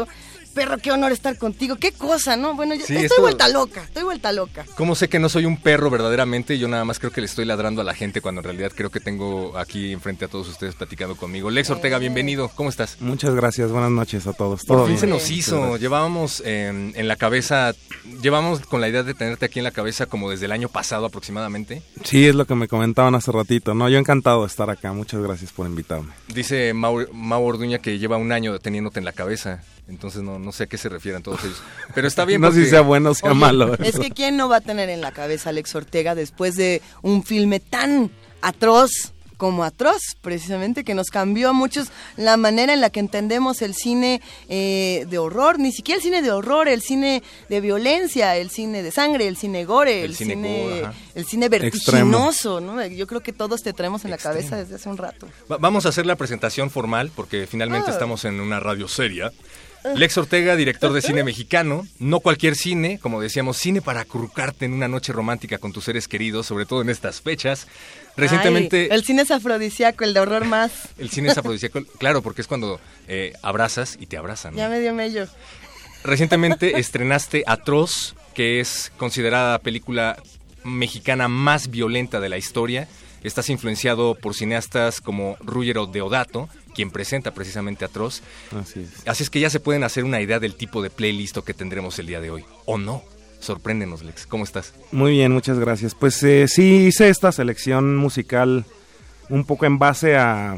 Perro, 0.55 0.79
qué 0.79 0.93
honor 0.93 1.11
estar 1.11 1.37
contigo. 1.37 1.77
Qué 1.77 1.91
cosa, 1.93 2.37
¿no? 2.37 2.55
Bueno, 2.55 2.75
yo- 2.75 2.87
Sí, 2.87 2.93
estoy 2.95 3.07
esto- 3.07 3.21
vuelta 3.23 3.49
loca, 3.49 3.83
estoy 3.83 4.05
vuelta 4.05 4.31
loca. 4.33 4.65
¿Cómo 4.77 4.95
sé 4.95 5.09
que 5.09 5.19
no 5.19 5.29
soy 5.29 5.47
un 5.47 5.57
perro 5.61 5.91
verdaderamente? 5.91 6.59
Yo 6.59 6.69
nada 6.69 6.85
más 6.85 6.99
creo 7.01 7.11
que 7.11 7.21
le 7.21 7.27
estoy 7.27 7.45
ladrando 7.45 7.81
a 7.81 7.85
la 7.85 7.95
gente 7.95 8.21
cuando 8.21 8.41
en 8.41 8.45
realidad 8.45 8.73
creo 8.75 8.91
que 8.91 9.01
tengo 9.01 9.59
aquí 9.59 9.93
enfrente 9.93 10.25
a 10.27 10.29
todos 10.29 10.49
ustedes 10.49 10.75
platicando 10.77 11.17
conmigo. 11.17 11.51
Lex 11.51 11.71
Ortega, 11.71 11.99
bienvenido. 11.99 12.51
¿Cómo 12.55 12.69
estás? 12.69 12.97
Muchas 13.01 13.35
gracias, 13.35 13.71
buenas 13.73 13.91
noches 13.91 14.27
a 14.29 14.33
todos. 14.33 14.65
Por 14.65 14.77
Todo 14.77 14.87
fin 14.87 14.95
bien. 14.95 15.01
se 15.01 15.07
nos 15.09 15.31
hizo. 15.31 15.77
Llevábamos 15.77 16.41
eh, 16.47 16.93
en 16.95 17.09
la 17.09 17.17
cabeza, 17.17 17.75
llevamos 18.23 18.61
con 18.61 18.81
la 18.81 18.89
idea 18.89 19.03
de 19.03 19.15
tenerte 19.15 19.47
aquí 19.47 19.59
en 19.59 19.65
la 19.65 19.73
cabeza 19.73 20.07
como 20.07 20.31
desde 20.31 20.47
el 20.47 20.53
año 20.53 20.69
pasado 20.69 21.07
aproximadamente. 21.07 21.83
Sí, 22.05 22.27
es 22.29 22.35
lo 22.37 22.47
que 22.47 22.55
me 22.55 22.69
comentaban 22.69 23.15
hace 23.17 23.33
ratito, 23.33 23.75
¿no? 23.75 23.89
Yo 23.89 23.99
encantado 23.99 24.43
de 24.43 24.47
estar 24.47 24.71
acá, 24.71 24.93
muchas 24.93 25.21
gracias 25.21 25.51
por 25.53 25.67
invitarme. 25.67 26.13
Dice 26.29 26.73
Mau, 26.75 27.05
Mau 27.13 27.43
Orduña 27.45 27.79
que 27.79 27.99
lleva 27.99 28.17
un 28.19 28.31
año 28.31 28.59
teniéndote 28.61 29.01
en 29.01 29.05
la 29.05 29.13
cabeza. 29.13 29.63
Entonces 29.87 30.23
no, 30.23 30.39
no 30.39 30.51
sé 30.53 30.65
a 30.65 30.67
qué 30.67 30.79
se 30.79 30.89
refieran 30.89 31.23
todos 31.23 31.45
ellos. 31.45 31.63
Pero 31.95 32.09
está 32.09 32.25
bien 32.25 32.41
no 32.41 32.51
sé 32.53 32.65
si 32.65 32.71
sea 32.71 32.81
bueno 32.81 33.11
o 33.11 33.15
sea 33.15 33.31
Oye, 33.33 33.41
malo. 33.41 33.75
Es 33.83 33.99
que 33.99 34.11
quién 34.11 34.37
no 34.37 34.49
va 34.49 34.57
a 34.57 34.61
tener 34.63 34.89
en 34.89 35.01
la 35.01 35.13
cabeza 35.13 35.49
a 35.49 35.51
Alex 35.51 35.75
Ortega 35.75 36.15
después 36.15 36.57
de 36.57 36.81
un 37.03 37.23
filme 37.23 37.61
tan 37.61 38.11
atroz 38.41 38.91
como 39.37 39.65
atroz, 39.65 40.01
precisamente, 40.23 40.85
que 40.85 40.95
nos 40.95 41.09
cambió 41.09 41.51
a 41.51 41.53
muchos 41.53 41.89
la 42.17 42.37
manera 42.37 42.73
en 42.73 42.81
la 42.81 42.89
que 42.89 43.01
entendemos 43.01 43.63
el 43.63 43.75
cine 43.75 44.23
eh, 44.49 45.07
de 45.11 45.19
horror, 45.19 45.59
ni 45.59 45.73
siquiera 45.73 45.97
el 45.97 46.03
cine 46.03 46.23
de 46.23 46.31
horror, 46.31 46.69
el 46.69 46.81
cine 46.83 47.21
de 47.49 47.61
violencia, 47.61 48.37
el 48.37 48.49
cine 48.49 48.83
de 48.85 48.93
sangre, 48.93 49.27
el 49.27 49.37
cine 49.37 49.65
gore, 49.65 50.05
El 50.05 50.11
el, 50.13 50.17
cine 50.17 50.35
cine, 50.35 50.63
gore, 50.63 50.85
ajá. 50.85 50.95
el 51.17 51.27
cine 51.27 51.49
vertiginoso, 51.49 52.61
¿no? 52.61 52.87
Yo 52.87 53.07
creo 53.09 53.23
que 53.23 53.33
todos 53.33 53.63
te 53.63 53.73
traemos 53.73 54.05
en 54.05 54.13
la 54.13 54.19
cabeza 54.19 54.57
desde 54.57 54.77
hace 54.77 54.89
un 54.89 54.97
rato. 54.97 55.29
Va- 55.51 55.59
Vamos 55.59 55.85
a 55.85 55.89
hacer 55.89 56.07
la 56.07 56.15
presentación 56.17 56.71
formal 56.71 57.11
porque 57.15 57.47
finalmente 57.49 57.91
Ah. 57.91 57.95
estamos 57.95 58.25
en 58.25 58.41
una 58.41 58.61
radio 58.61 58.87
seria. 58.89 59.33
Lex 59.95 60.17
Ortega, 60.17 60.57
director 60.57 60.93
de 60.93 61.03
cine 61.03 61.25
mexicano, 61.25 61.87
no 61.99 62.21
cualquier 62.21 62.57
cine, 62.57 62.99
como 62.99 63.21
decíamos, 63.21 63.59
cine 63.59 63.83
para 63.83 64.01
acurrucarte 64.01 64.65
en 64.65 64.73
una 64.73 64.89
noche 64.89 65.13
romántica 65.13 65.59
con 65.59 65.73
tus 65.73 65.85
seres 65.85 66.09
queridos, 66.09 66.47
sobre 66.47 66.67
todo 66.67 66.83
en 66.83 66.89
estas 66.89 67.21
fechas. 67.21 67.67
Recientemente 68.17 68.89
Ay, 68.91 68.97
el 68.97 69.05
cine 69.05 69.23
es 69.23 69.31
afrodisíaco, 69.31 70.05
el 70.05 70.15
de 70.15 70.21
horror 70.21 70.45
más. 70.47 70.89
el 70.99 71.11
cine 71.11 71.31
es 71.31 71.39
afrodisíaco, 71.39 71.85
claro, 71.99 72.23
porque 72.23 72.41
es 72.41 72.49
cuando 72.49 72.81
eh, 73.09 73.35
abrazas 73.43 73.97
y 74.01 74.07
te 74.07 74.17
abrazan. 74.17 74.55
¿no? 74.55 74.59
Ya 74.59 74.69
me 74.69 74.81
dio 74.81 74.95
mello. 74.95 75.27
Recientemente 76.03 76.79
estrenaste 76.79 77.45
Atroz, 77.47 78.15
que 78.35 78.61
es 78.61 78.91
considerada 78.97 79.53
la 79.53 79.59
película 79.59 80.17
mexicana 80.65 81.29
más 81.29 81.71
violenta 81.71 82.21
de 82.21 82.29
la 82.31 82.39
historia. 82.39 82.89
Estás 83.23 83.49
influenciado 83.49 84.15
por 84.15 84.35
cineastas 84.35 85.01
como 85.01 85.37
Ruggero 85.41 85.87
Deodato, 85.87 86.49
quien 86.75 86.91
presenta 86.91 87.33
precisamente 87.33 87.85
Atroz. 87.85 88.23
Así 88.61 88.81
es. 88.81 89.07
Así 89.09 89.23
es 89.23 89.31
que 89.31 89.41
ya 89.41 89.49
se 89.49 89.61
pueden 89.61 89.85
hacer 89.85 90.05
una 90.05 90.21
idea 90.21 90.41
del 90.41 90.55
tipo 90.55 90.83
de 90.83 90.91
playlist 90.91 91.39
que 91.39 91.55
tendremos 91.55 91.99
el 91.99 92.07
día 92.07 92.21
de 92.21 92.31
hoy. 92.31 92.45
¿O 92.67 92.77
no? 92.77 93.03
Sorpréndenos, 93.41 94.03
Lex. 94.03 94.27
¿Cómo 94.27 94.45
estás? 94.45 94.75
Muy 94.93 95.13
bien, 95.13 95.33
muchas 95.33 95.59
gracias. 95.59 95.95
Pues 95.95 96.23
eh, 96.23 96.47
sí 96.49 96.87
hice 96.87 97.09
esta 97.09 97.31
selección 97.31 97.97
musical 97.97 98.65
un 99.29 99.45
poco 99.45 99.67
en 99.67 99.79
base 99.79 100.17
a, 100.17 100.57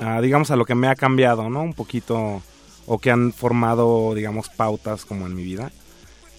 a, 0.00 0.20
digamos, 0.20 0.50
a 0.50 0.56
lo 0.56 0.64
que 0.64 0.74
me 0.74 0.88
ha 0.88 0.94
cambiado, 0.94 1.50
¿no? 1.50 1.62
Un 1.62 1.74
poquito, 1.74 2.42
o 2.86 2.98
que 2.98 3.10
han 3.10 3.32
formado, 3.32 4.14
digamos, 4.14 4.48
pautas 4.48 5.04
como 5.04 5.26
en 5.26 5.34
mi 5.34 5.42
vida. 5.42 5.70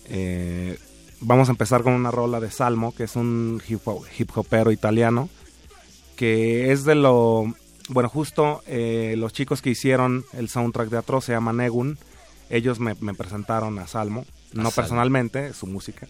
Eh, 0.05 0.77
vamos 1.19 1.49
a 1.49 1.51
empezar 1.51 1.83
con 1.83 1.93
una 1.93 2.09
rola 2.09 2.39
de 2.39 2.49
Salmo, 2.49 2.95
que 2.95 3.03
es 3.03 3.15
un 3.15 3.61
hip, 3.67 3.81
hop- 3.85 4.05
hip 4.17 4.31
hopero 4.35 4.71
italiano, 4.71 5.29
que 6.15 6.71
es 6.71 6.83
de 6.83 6.95
lo... 6.95 7.53
Bueno, 7.89 8.07
justo 8.09 8.61
eh, 8.67 9.15
los 9.17 9.33
chicos 9.33 9.61
que 9.61 9.71
hicieron 9.71 10.23
el 10.33 10.47
soundtrack 10.49 10.89
de 10.89 10.97
Atroz 10.97 11.25
se 11.25 11.33
llaman 11.33 11.59
Egun. 11.61 11.97
Ellos 12.49 12.79
me, 12.79 12.95
me 13.01 13.13
presentaron 13.13 13.77
a 13.79 13.87
Salmo, 13.87 14.25
no 14.53 14.63
Salmo. 14.63 14.71
personalmente, 14.71 15.53
su 15.53 15.67
música. 15.67 16.07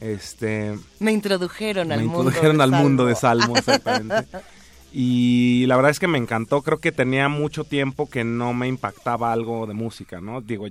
Este, 0.00 0.76
Me 0.98 1.12
introdujeron 1.12 1.92
al 1.92 2.00
me 2.00 2.06
mundo. 2.06 2.24
introdujeron 2.24 2.58
de 2.58 2.64
al 2.64 2.70
mundo 2.72 3.06
de 3.06 3.14
Salmo. 3.14 3.54
Salmo, 3.54 3.56
exactamente. 3.56 4.26
y 4.92 5.64
la 5.66 5.76
verdad 5.76 5.90
es 5.92 5.98
que 6.00 6.08
me 6.08 6.18
encantó. 6.18 6.62
Creo 6.62 6.78
que 6.78 6.90
tenía 6.92 7.28
mucho 7.28 7.64
tiempo 7.64 8.08
que 8.10 8.24
no 8.24 8.52
me 8.52 8.66
impactaba 8.68 9.32
algo 9.32 9.66
de 9.66 9.74
música, 9.74 10.20
¿no? 10.20 10.40
Digo, 10.40 10.66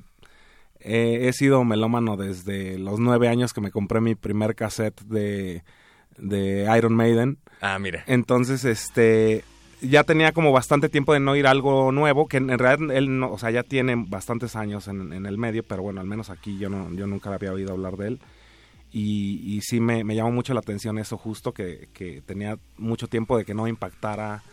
eh, 0.82 1.28
he 1.30 1.34
sido 1.34 1.64
melómano 1.64 2.18
desde 2.18 2.78
los 2.78 3.00
nueve 3.00 3.28
años 3.30 3.54
que 3.54 3.62
me 3.62 3.72
compré 3.72 4.02
mi 4.02 4.16
primer 4.16 4.56
cassette 4.56 5.00
de, 5.04 5.64
de 6.18 6.70
Iron 6.78 6.94
Maiden. 6.94 7.38
Ah, 7.62 7.80
mira. 7.80 8.04
Entonces, 8.08 8.66
este, 8.66 9.44
ya 9.82 10.04
tenía 10.04 10.32
como 10.32 10.52
bastante 10.52 10.90
tiempo 10.90 11.14
de 11.14 11.20
no 11.20 11.36
ir 11.36 11.48
a 11.48 11.52
algo 11.52 11.92
nuevo, 11.92 12.28
que 12.28 12.38
en, 12.38 12.50
en 12.50 12.60
realidad 12.60 12.96
él 12.96 13.20
no, 13.20 13.32
o 13.32 13.38
sea, 13.38 13.52
ya 13.52 13.64
tiene 13.64 13.96
bastantes 13.98 14.56
años 14.56 14.88
en, 14.88 15.14
en 15.14 15.26
el 15.26 15.38
medio, 15.38 15.64
pero 15.64 15.82
bueno, 15.82 16.02
al 16.02 16.08
menos 16.08 16.30
aquí 16.30 16.58
yo 16.58 16.70
no, 16.70 16.92
yo 16.94 17.08
nunca 17.08 17.34
había 17.34 17.52
oído 17.52 17.74
hablar 17.74 17.98
de 17.98 18.08
él. 18.08 18.20
Y, 18.94 19.56
y 19.56 19.62
sí 19.62 19.80
me, 19.80 20.04
me 20.04 20.16
llamó 20.16 20.32
mucho 20.32 20.54
la 20.54 20.60
atención 20.60 20.98
eso 20.98 21.18
justo, 21.18 21.54
que, 21.54 21.88
que 21.94 22.22
tenía 22.22 22.58
mucho 22.78 23.08
tiempo 23.08 23.38
de 23.38 23.46
que 23.46 23.54
no 23.54 23.68
impactara 23.68 24.44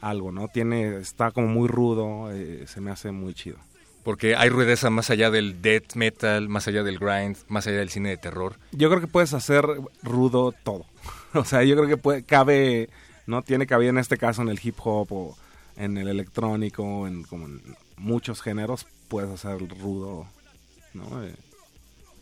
algo, 0.00 0.32
¿no? 0.32 0.48
Tiene, 0.48 0.98
está 0.98 1.30
como 1.30 1.46
muy 1.48 1.68
rudo, 1.68 2.32
eh, 2.32 2.64
se 2.66 2.80
me 2.80 2.90
hace 2.90 3.12
muy 3.12 3.34
chido. 3.34 3.58
Porque 4.02 4.36
hay 4.36 4.48
rudeza 4.50 4.88
más 4.90 5.10
allá 5.10 5.30
del 5.30 5.62
death 5.62 5.94
metal, 5.94 6.48
más 6.48 6.68
allá 6.68 6.84
del 6.84 6.98
grind, 6.98 7.36
más 7.48 7.66
allá 7.66 7.78
del 7.78 7.90
cine 7.90 8.10
de 8.10 8.16
terror. 8.16 8.56
Yo 8.72 8.88
creo 8.88 9.00
que 9.00 9.08
puedes 9.08 9.34
hacer 9.34 9.66
rudo 10.02 10.52
todo. 10.52 10.86
o 11.34 11.44
sea, 11.44 11.64
yo 11.64 11.76
creo 11.76 11.88
que 11.88 11.96
puede, 11.96 12.22
cabe, 12.22 12.88
¿no? 13.26 13.42
Tiene 13.42 13.66
cabida 13.66 13.90
en 13.90 13.98
este 13.98 14.16
caso 14.18 14.42
en 14.42 14.48
el 14.48 14.60
hip 14.62 14.76
hop 14.84 15.12
o 15.12 15.36
en 15.76 15.96
el 15.98 16.08
electrónico, 16.08 17.06
en 17.06 17.22
como 17.24 17.46
en 17.46 17.60
muchos 17.96 18.40
géneros, 18.42 18.86
puedes 19.08 19.30
hacer 19.30 19.58
rudo, 19.80 20.26
¿no? 20.94 21.22
Eh, 21.24 21.34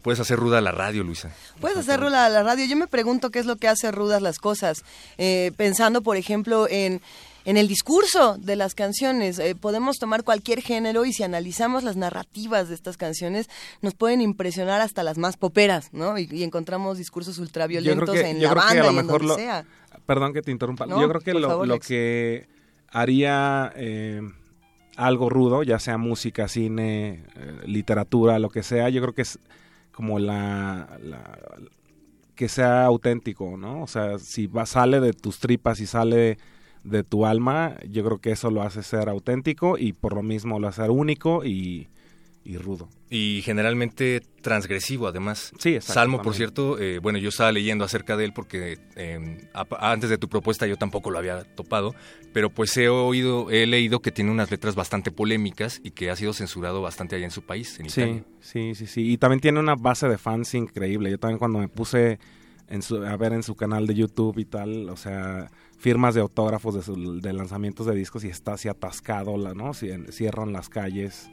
Puedes 0.02 0.20
hacer 0.20 0.38
ruda 0.38 0.60
la 0.60 0.70
radio, 0.70 1.02
Luisa. 1.02 1.30
Puedes 1.62 1.78
hacer 1.78 1.98
ruda 1.98 2.26
a 2.26 2.28
la 2.28 2.42
radio. 2.42 2.66
Yo 2.66 2.76
me 2.76 2.86
pregunto 2.86 3.30
qué 3.30 3.38
es 3.38 3.46
lo 3.46 3.56
que 3.56 3.68
hace 3.68 3.90
rudas 3.90 4.20
las 4.20 4.38
cosas. 4.38 4.84
Eh, 5.16 5.50
pensando, 5.56 6.02
por 6.02 6.18
ejemplo, 6.18 6.68
en, 6.68 7.00
en 7.46 7.56
el 7.56 7.68
discurso 7.68 8.36
de 8.36 8.54
las 8.54 8.74
canciones. 8.74 9.38
Eh, 9.38 9.54
podemos 9.54 9.96
tomar 9.96 10.22
cualquier 10.22 10.60
género 10.60 11.06
y 11.06 11.14
si 11.14 11.22
analizamos 11.22 11.84
las 11.84 11.96
narrativas 11.96 12.68
de 12.68 12.74
estas 12.74 12.98
canciones, 12.98 13.48
nos 13.80 13.94
pueden 13.94 14.20
impresionar 14.20 14.82
hasta 14.82 15.02
las 15.04 15.16
más 15.16 15.38
poperas, 15.38 15.88
¿no? 15.92 16.18
Y, 16.18 16.28
y 16.30 16.42
encontramos 16.42 16.98
discursos 16.98 17.38
ultraviolentos 17.38 18.10
que- 18.14 18.28
en 18.28 18.42
la 18.42 18.50
creo 18.50 18.62
que 18.62 18.78
a 18.78 18.82
banda 18.82 18.92
y 18.92 18.98
en 18.98 19.06
donde 19.06 19.26
lo- 19.26 19.36
sea. 19.36 19.64
Perdón 20.06 20.32
que 20.32 20.42
te 20.42 20.50
interrumpa. 20.50 20.86
No, 20.86 21.00
Yo 21.00 21.08
creo 21.08 21.20
que 21.20 21.34
lo, 21.34 21.48
favor, 21.48 21.66
lo 21.68 21.74
Lex. 21.74 21.86
que 21.88 22.46
haría 22.88 23.72
eh, 23.76 24.20
algo 24.96 25.28
rudo, 25.30 25.62
ya 25.62 25.78
sea 25.78 25.98
música, 25.98 26.48
cine, 26.48 27.24
eh, 27.36 27.60
literatura, 27.66 28.38
lo 28.38 28.48
que 28.50 28.62
sea, 28.62 28.88
yo 28.88 29.00
creo 29.02 29.14
que 29.14 29.22
es 29.22 29.38
como 29.92 30.18
la, 30.18 30.98
la- 31.02 31.38
que 32.34 32.48
sea 32.48 32.84
auténtico, 32.84 33.56
¿no? 33.56 33.82
O 33.82 33.86
sea, 33.86 34.18
si 34.18 34.46
va, 34.48 34.66
sale 34.66 35.00
de 35.00 35.12
tus 35.12 35.38
tripas 35.38 35.78
y 35.80 35.86
sale 35.86 36.36
de 36.82 37.04
tu 37.04 37.26
alma, 37.26 37.76
yo 37.88 38.04
creo 38.04 38.18
que 38.18 38.32
eso 38.32 38.50
lo 38.50 38.62
hace 38.62 38.82
ser 38.82 39.08
auténtico 39.08 39.78
y 39.78 39.92
por 39.92 40.14
lo 40.14 40.22
mismo 40.22 40.58
lo 40.58 40.66
hace 40.68 40.82
ser 40.82 40.90
único 40.90 41.44
y, 41.44 41.88
y 42.44 42.58
rudo. 42.58 42.88
Y 43.08 43.40
generalmente 43.42 44.20
transgresivo, 44.42 45.06
además. 45.08 45.52
Sí, 45.58 45.70
exacto, 45.76 45.94
Salmo, 45.94 46.20
por 46.22 46.34
cierto, 46.34 46.78
eh, 46.78 46.98
bueno, 46.98 47.18
yo 47.18 47.30
estaba 47.30 47.50
leyendo 47.52 47.84
acerca 47.84 48.16
de 48.16 48.24
él 48.26 48.32
porque 48.34 48.78
eh, 48.96 49.48
a- 49.54 49.92
antes 49.92 50.10
de 50.10 50.18
tu 50.18 50.28
propuesta 50.28 50.66
yo 50.66 50.76
tampoco 50.76 51.10
lo 51.10 51.18
había 51.18 51.44
topado, 51.54 51.94
pero 52.34 52.50
pues 52.50 52.76
he 52.76 52.88
oído, 52.88 53.50
he 53.50 53.66
leído 53.66 54.00
que 54.00 54.10
tiene 54.10 54.30
unas 54.30 54.50
letras 54.50 54.74
bastante 54.74 55.10
polémicas 55.10 55.80
y 55.82 55.92
que 55.92 56.10
ha 56.10 56.16
sido 56.16 56.32
censurado 56.34 56.82
bastante 56.82 57.16
allá 57.16 57.24
en 57.24 57.30
su 57.30 57.42
país, 57.42 57.80
en 57.80 57.88
Sí, 57.88 58.00
Italia. 58.02 58.24
sí, 58.40 58.74
sí, 58.74 58.86
sí. 58.86 59.10
Y 59.12 59.16
también 59.18 59.40
tiene 59.40 59.60
una 59.60 59.74
base 59.74 60.06
de 60.08 60.18
fans 60.18 60.52
increíble. 60.54 61.10
Yo 61.10 61.18
también 61.18 61.38
cuando 61.38 61.58
me 61.60 61.68
puse 61.68 62.18
en 62.68 62.82
su, 62.82 62.96
a 63.02 63.16
ver 63.16 63.32
en 63.32 63.42
su 63.42 63.54
canal 63.54 63.86
de 63.86 63.94
YouTube 63.94 64.38
y 64.38 64.44
tal, 64.44 64.88
o 64.90 64.96
sea, 64.96 65.50
firmas 65.78 66.14
de 66.14 66.20
autógrafos 66.20 66.74
de, 66.74 66.82
su- 66.82 67.20
de 67.20 67.32
lanzamientos 67.32 67.86
de 67.86 67.94
discos 67.94 68.24
y 68.24 68.28
está 68.28 68.54
así 68.54 68.68
atascado, 68.68 69.36
la, 69.38 69.54
¿no? 69.54 69.72
Cierran 69.74 70.52
las 70.52 70.68
calles. 70.68 71.30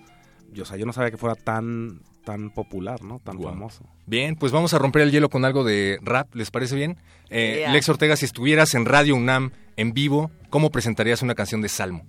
Yo, 0.51 0.63
o 0.63 0.65
sea, 0.65 0.77
yo 0.77 0.85
no 0.85 0.93
sabía 0.93 1.11
que 1.11 1.17
fuera 1.17 1.35
tan, 1.35 2.01
tan 2.25 2.49
popular, 2.51 3.03
¿no? 3.03 3.19
Tan 3.19 3.41
famoso. 3.41 3.85
Bien, 4.05 4.35
pues 4.35 4.51
vamos 4.51 4.73
a 4.73 4.77
romper 4.79 5.03
el 5.03 5.11
hielo 5.11 5.29
con 5.29 5.45
algo 5.45 5.63
de 5.63 5.97
rap, 6.01 6.33
¿les 6.35 6.51
parece 6.51 6.75
bien? 6.75 6.97
Eh, 7.29 7.57
Yeah. 7.59 7.71
Lex 7.73 7.87
Ortega, 7.89 8.15
si 8.15 8.25
estuvieras 8.25 8.73
en 8.73 8.85
Radio 8.85 9.15
UNAM 9.15 9.51
en 9.77 9.93
vivo, 9.93 10.29
¿cómo 10.49 10.69
presentarías 10.69 11.21
una 11.21 11.35
canción 11.35 11.61
de 11.61 11.69
Salmo? 11.69 12.05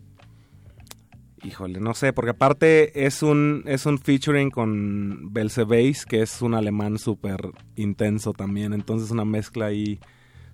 Híjole, 1.45 1.81
no 1.81 1.93
sé, 1.95 2.13
porque 2.13 2.31
aparte 2.31 3.05
es 3.05 3.23
un, 3.23 3.65
es 3.67 3.85
un 3.85 3.99
featuring 3.99 4.51
con 4.51 5.33
Belzebeis, 5.33 6.07
que 6.07 6.23
es 6.23 6.41
un 6.41 6.55
alemán 6.55 6.99
súper 6.99 7.51
intenso 7.75 8.33
también, 8.33 8.73
entonces 8.73 9.11
una 9.11 9.25
mezcla 9.25 9.67
ahí 9.67 9.99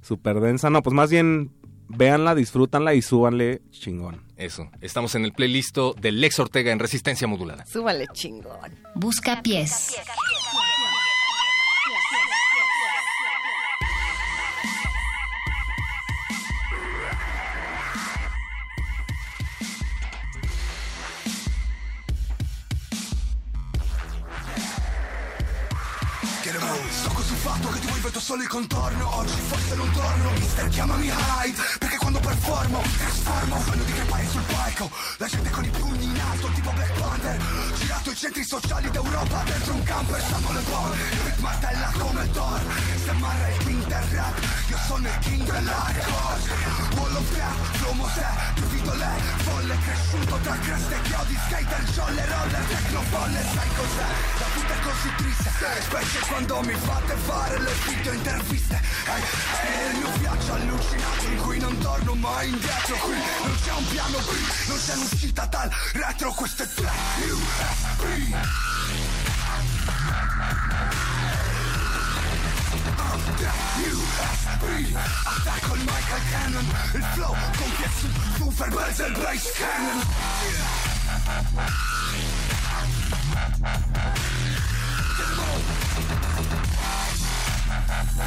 súper 0.01 0.41
densa. 0.41 0.71
No, 0.71 0.83
pues 0.83 0.95
más 0.95 1.11
bien 1.11 1.51
véanla, 1.89 2.35
disfrútanla 2.35 2.95
y 2.95 3.03
súbanle 3.03 3.63
chingón. 3.71 4.23
Eso, 4.37 4.71
estamos 4.81 5.15
en 5.17 5.25
el 5.25 5.33
playlist 5.33 5.79
de 6.01 6.13
Lex 6.13 6.39
Ortega 6.39 6.71
en 6.71 6.79
Resistencia 6.79 7.27
Modulada. 7.27 7.67
Súbale 7.67 8.07
chingón. 8.13 8.79
Busca 8.95 9.43
pies. 9.43 9.97
Vedo 28.09 28.21
solo 28.21 28.43
il 28.43 28.49
contorno 28.49 29.17
Oggi 29.17 29.41
forse 29.49 29.75
non 29.75 29.91
torno. 29.93 30.31
Mister 30.33 30.69
chiamami 30.69 31.09
Hyde 31.09 31.63
Perché 31.79 31.97
quando 31.99 32.21
performo 32.21 32.81
mi 32.81 32.97
trasformo. 32.97 33.63
Sogno 33.63 33.85
di 33.85 33.93
crepare 33.93 34.27
sul 34.29 34.43
palco 34.43 34.91
La 35.19 35.27
gente 35.27 35.51
con 35.51 35.65
i 35.65 35.71
pugni 35.71 36.05
in 36.05 36.21
alto 36.21 36.49
tipo 36.55 36.71
Black 36.71 36.93
Panther. 36.99 37.41
Girato 37.75 38.11
i 38.11 38.17
centri 38.17 38.45
sociali 38.45 38.91
d'Europa 38.91 39.43
Dentro 39.45 39.75
un 39.75 39.83
camper 39.83 40.21
stanno 40.23 40.53
le 40.53 40.61
Il 40.61 41.21
ritmo 41.25 41.49
martella 41.49 41.93
come 41.99 42.31
Thor 42.33 42.61
Se 43.05 43.13
marra 43.13 43.49
il 43.49 43.57
king 43.59 43.85
del 43.87 44.03
rap 44.17 44.37
Io 44.69 44.79
sono 44.87 45.09
il 45.09 45.19
king 45.21 45.51
dell'hardcore. 45.51 46.97
Wall 46.97 47.17
of 47.17 47.33
Death, 47.33 47.77
Flow 47.77 47.93
Mosè 47.93 48.27
Prefido 48.55 48.95
lei, 48.95 49.21
folle 49.45 49.79
cresciuto 49.85 50.39
tra 50.43 50.59
creste 50.59 51.01
chiodi 51.03 51.39
Skater, 51.47 51.85
jolle, 51.93 52.25
roller, 52.25 52.65
techno 52.69 53.03
folle 53.03 53.43
Sai 53.53 53.69
cos'è? 53.77 54.09
La 54.39 54.47
vita 54.55 54.75
è 54.75 54.81
così 54.81 55.15
triste 55.17 55.49
Specie 55.81 56.19
quando 56.29 56.61
mi 56.63 56.75
fate 56.75 57.15
fare 57.15 57.59
le 57.61 57.73
video 57.99 58.13
interviste 58.13 58.81
Ehi, 59.07 59.23
È 59.61 59.91
il 59.91 59.99
mio 59.99 60.11
viaggio 60.19 60.53
allucinato 60.53 61.27
In 61.27 61.37
cui 61.39 61.59
non 61.59 61.79
torno 61.79 62.15
mai 62.15 62.49
indietro. 62.49 62.97
Qui 62.97 63.15
non 63.43 63.59
c'è 63.63 63.73
un 63.73 63.89
piano 63.89 64.19
B 64.19 64.69
Non 64.69 64.79
c'è 64.79 64.95
un'uscita 64.95 65.47
dal 65.47 65.71
retro 65.93 66.33
Questo 66.33 66.63
è 66.63 66.69
Track 66.69 66.97
USB 67.29 68.35
USB 73.79 74.97
Attacco 75.25 75.75
il 75.75 75.81
Michael 75.81 76.23
Cannon. 76.31 76.67
Il 76.95 77.05
flow 77.15 77.35
compie 77.57 77.89
su 77.99 78.09
Super 78.37 78.69
Bells 78.71 78.99
e 78.99 79.11
Bass 79.11 79.53
Cannon 79.53 80.07
Che 88.19 88.25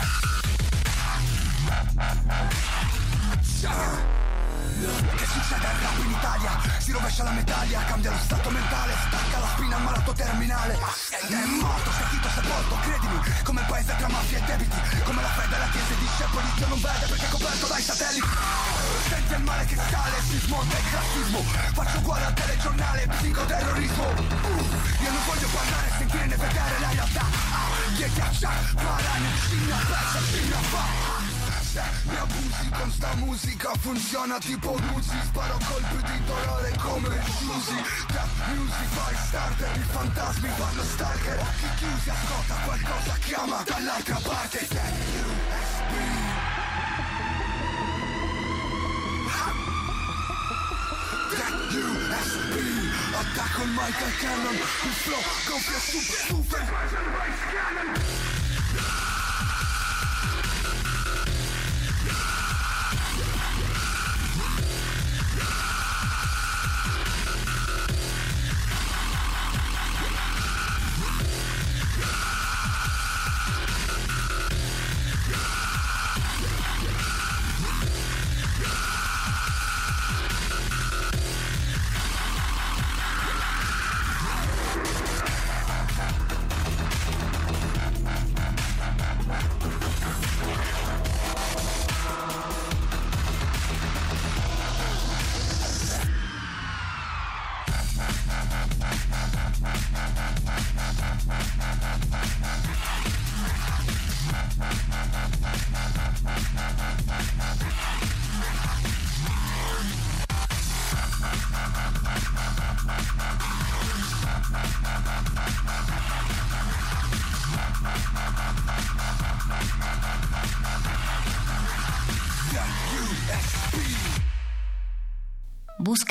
succede 5.28 5.68
al 5.68 5.76
rap 5.84 5.98
in 6.00 6.12
Italia? 6.12 6.52
Si 6.80 6.92
rovescia 6.94 7.24
la 7.24 7.32
medaglia, 7.32 7.84
cambia 7.84 8.12
lo 8.12 8.18
stato 8.24 8.50
mentale, 8.52 8.94
stacca 9.08 9.40
la 9.40 9.48
spina 9.48 9.76
al 9.76 9.82
malato 9.84 10.14
terminale. 10.14 10.80
Ed 11.28 11.34
morto, 11.60 11.92
sentito, 11.92 12.30
sepolto, 12.30 12.76
credimi, 12.82 13.20
come 13.44 13.66
paese 13.68 13.94
tra 13.98 14.08
mafia 14.08 14.38
e 14.38 14.42
debiti, 14.42 14.78
come 15.04 15.22
la 15.22 15.28
fede 15.28 15.58
la 15.58 15.68
chiesa 15.72 15.94
di 15.94 16.00
discepoli 16.00 16.54
che 16.56 16.66
non 16.68 16.80
vede 16.80 17.06
perché 17.08 17.26
è 17.26 17.30
coperto 17.30 17.68
dai 17.68 17.82
satelliti. 17.82 18.28
Senti 19.10 19.34
il 19.34 19.44
male 19.44 19.66
che 19.66 19.76
sale, 19.76 20.22
si 20.22 20.40
smonta 20.40 20.78
il 20.78 20.90
classismo, 20.90 21.44
faccio 21.74 21.98
uguale 21.98 22.26
al 22.26 22.34
telegiornale, 22.34 23.08
psicoterrorismo. 23.08 24.04
Uh, 24.08 25.04
io 25.04 25.12
non 25.12 25.24
voglio 25.26 25.48
parlare, 25.52 25.92
sentire 25.98 26.26
né 26.28 26.36
vedere 26.38 26.80
la 26.80 26.90
realtà. 26.92 27.71
Ah, 28.02 28.04
che 28.04 28.14
ghiaccia, 28.14 28.50
para, 28.74 29.18
ne 29.20 29.30
scina, 29.38 29.76
pezza, 29.78 30.20
scina, 30.26 30.58
fa. 30.58 30.86
Se 31.62 31.82
mi 32.04 32.16
abusi 32.18 32.70
con 32.72 32.92
sta 32.92 33.14
musica 33.16 33.74
funziona 33.80 34.40
tipo 34.40 34.72
Uzi. 34.94 35.16
Sparo 35.24 35.58
colpi 35.70 35.98
di 35.98 36.24
dolore 36.26 36.74
come 36.82 37.24
Susi 37.38 37.76
Death 38.08 38.48
music, 38.54 38.88
fire 38.90 39.18
starter 39.28 39.78
I 39.78 39.84
fantasmi 39.84 40.50
vanno 40.58 40.84
stalker. 40.84 41.40
Occhi 41.40 41.68
chiusi, 41.78 42.10
ascolta 42.10 42.56
qualcosa 42.66 43.14
chiama 43.20 43.64
dall'altra 43.64 44.20
parte 44.24 44.68
back 53.36 53.60
on 53.60 53.70
my 53.76 53.92
cannon. 53.92 54.52
We 54.52 54.92
flow, 55.04 55.22
go 55.48 55.60
flash, 55.60 55.84
super, 55.92 56.58
super. 56.58 58.31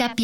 Busca 0.01 0.15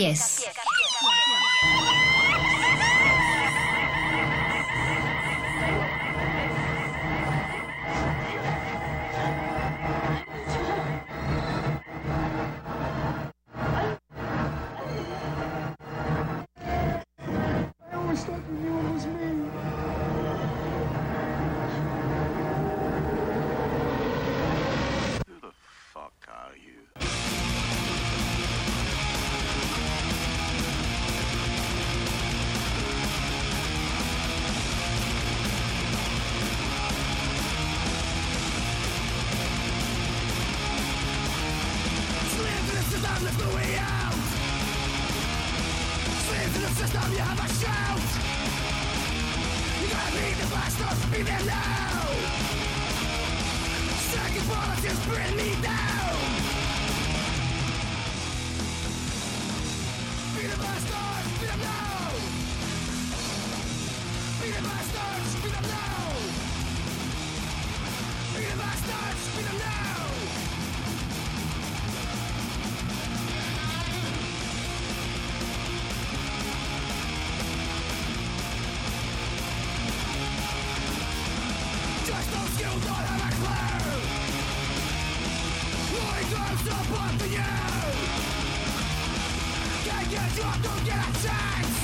don't 90.37 90.85
get 90.85 90.97
a 90.97 91.13
chance. 91.25 91.77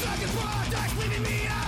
Second 0.00 0.32
project 0.38 0.98
leaving 0.98 1.22
me 1.22 1.46
out. 1.48 1.65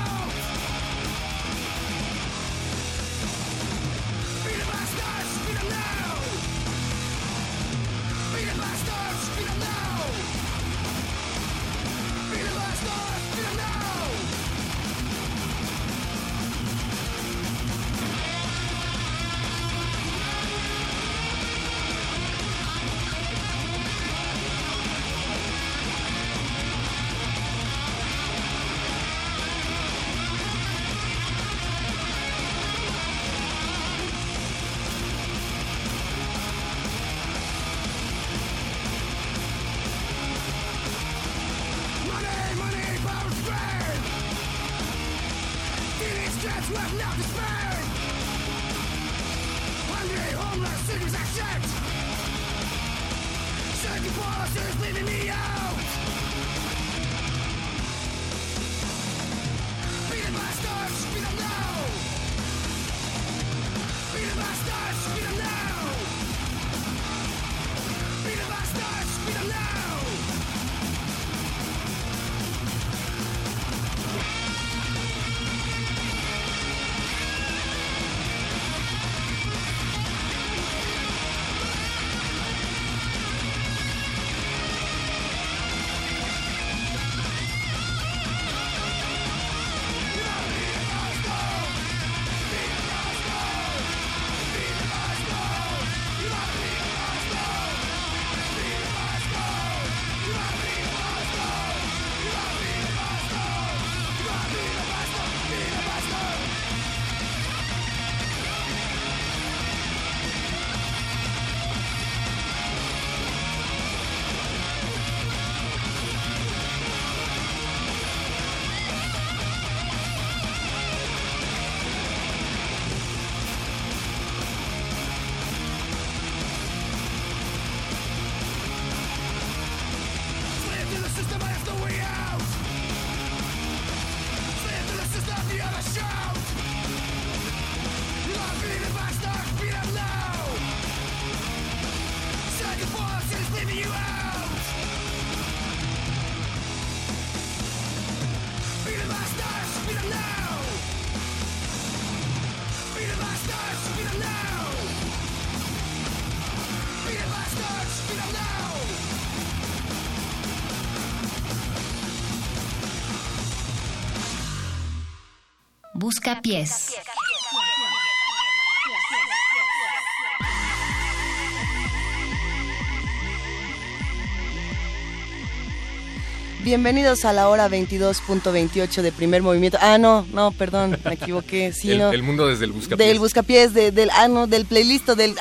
Bienvenidos 176.64 177.24
a 177.24 177.32
la 177.32 177.48
hora 177.48 177.68
22.28 177.68 179.00
de 179.00 179.12
primer 179.12 179.42
movimiento. 179.42 179.78
Ah, 179.80 179.96
no, 179.96 180.26
no, 180.32 180.50
perdón, 180.52 180.98
me 181.04 181.14
equivoqué. 181.14 181.72
Sí, 181.72 181.92
el, 181.92 181.98
no. 181.98 182.12
el 182.12 182.22
mundo 182.22 182.48
desde 182.48 182.64
el 182.64 182.72
buscapiés. 182.72 183.08
Del 183.08 183.18
buscapiés, 183.20 183.72
de- 183.74 183.92
del, 183.92 184.10
ah, 184.10 184.26
no, 184.28 184.46
del 184.46 184.66
playlist, 184.66 185.08
del... 185.10 185.34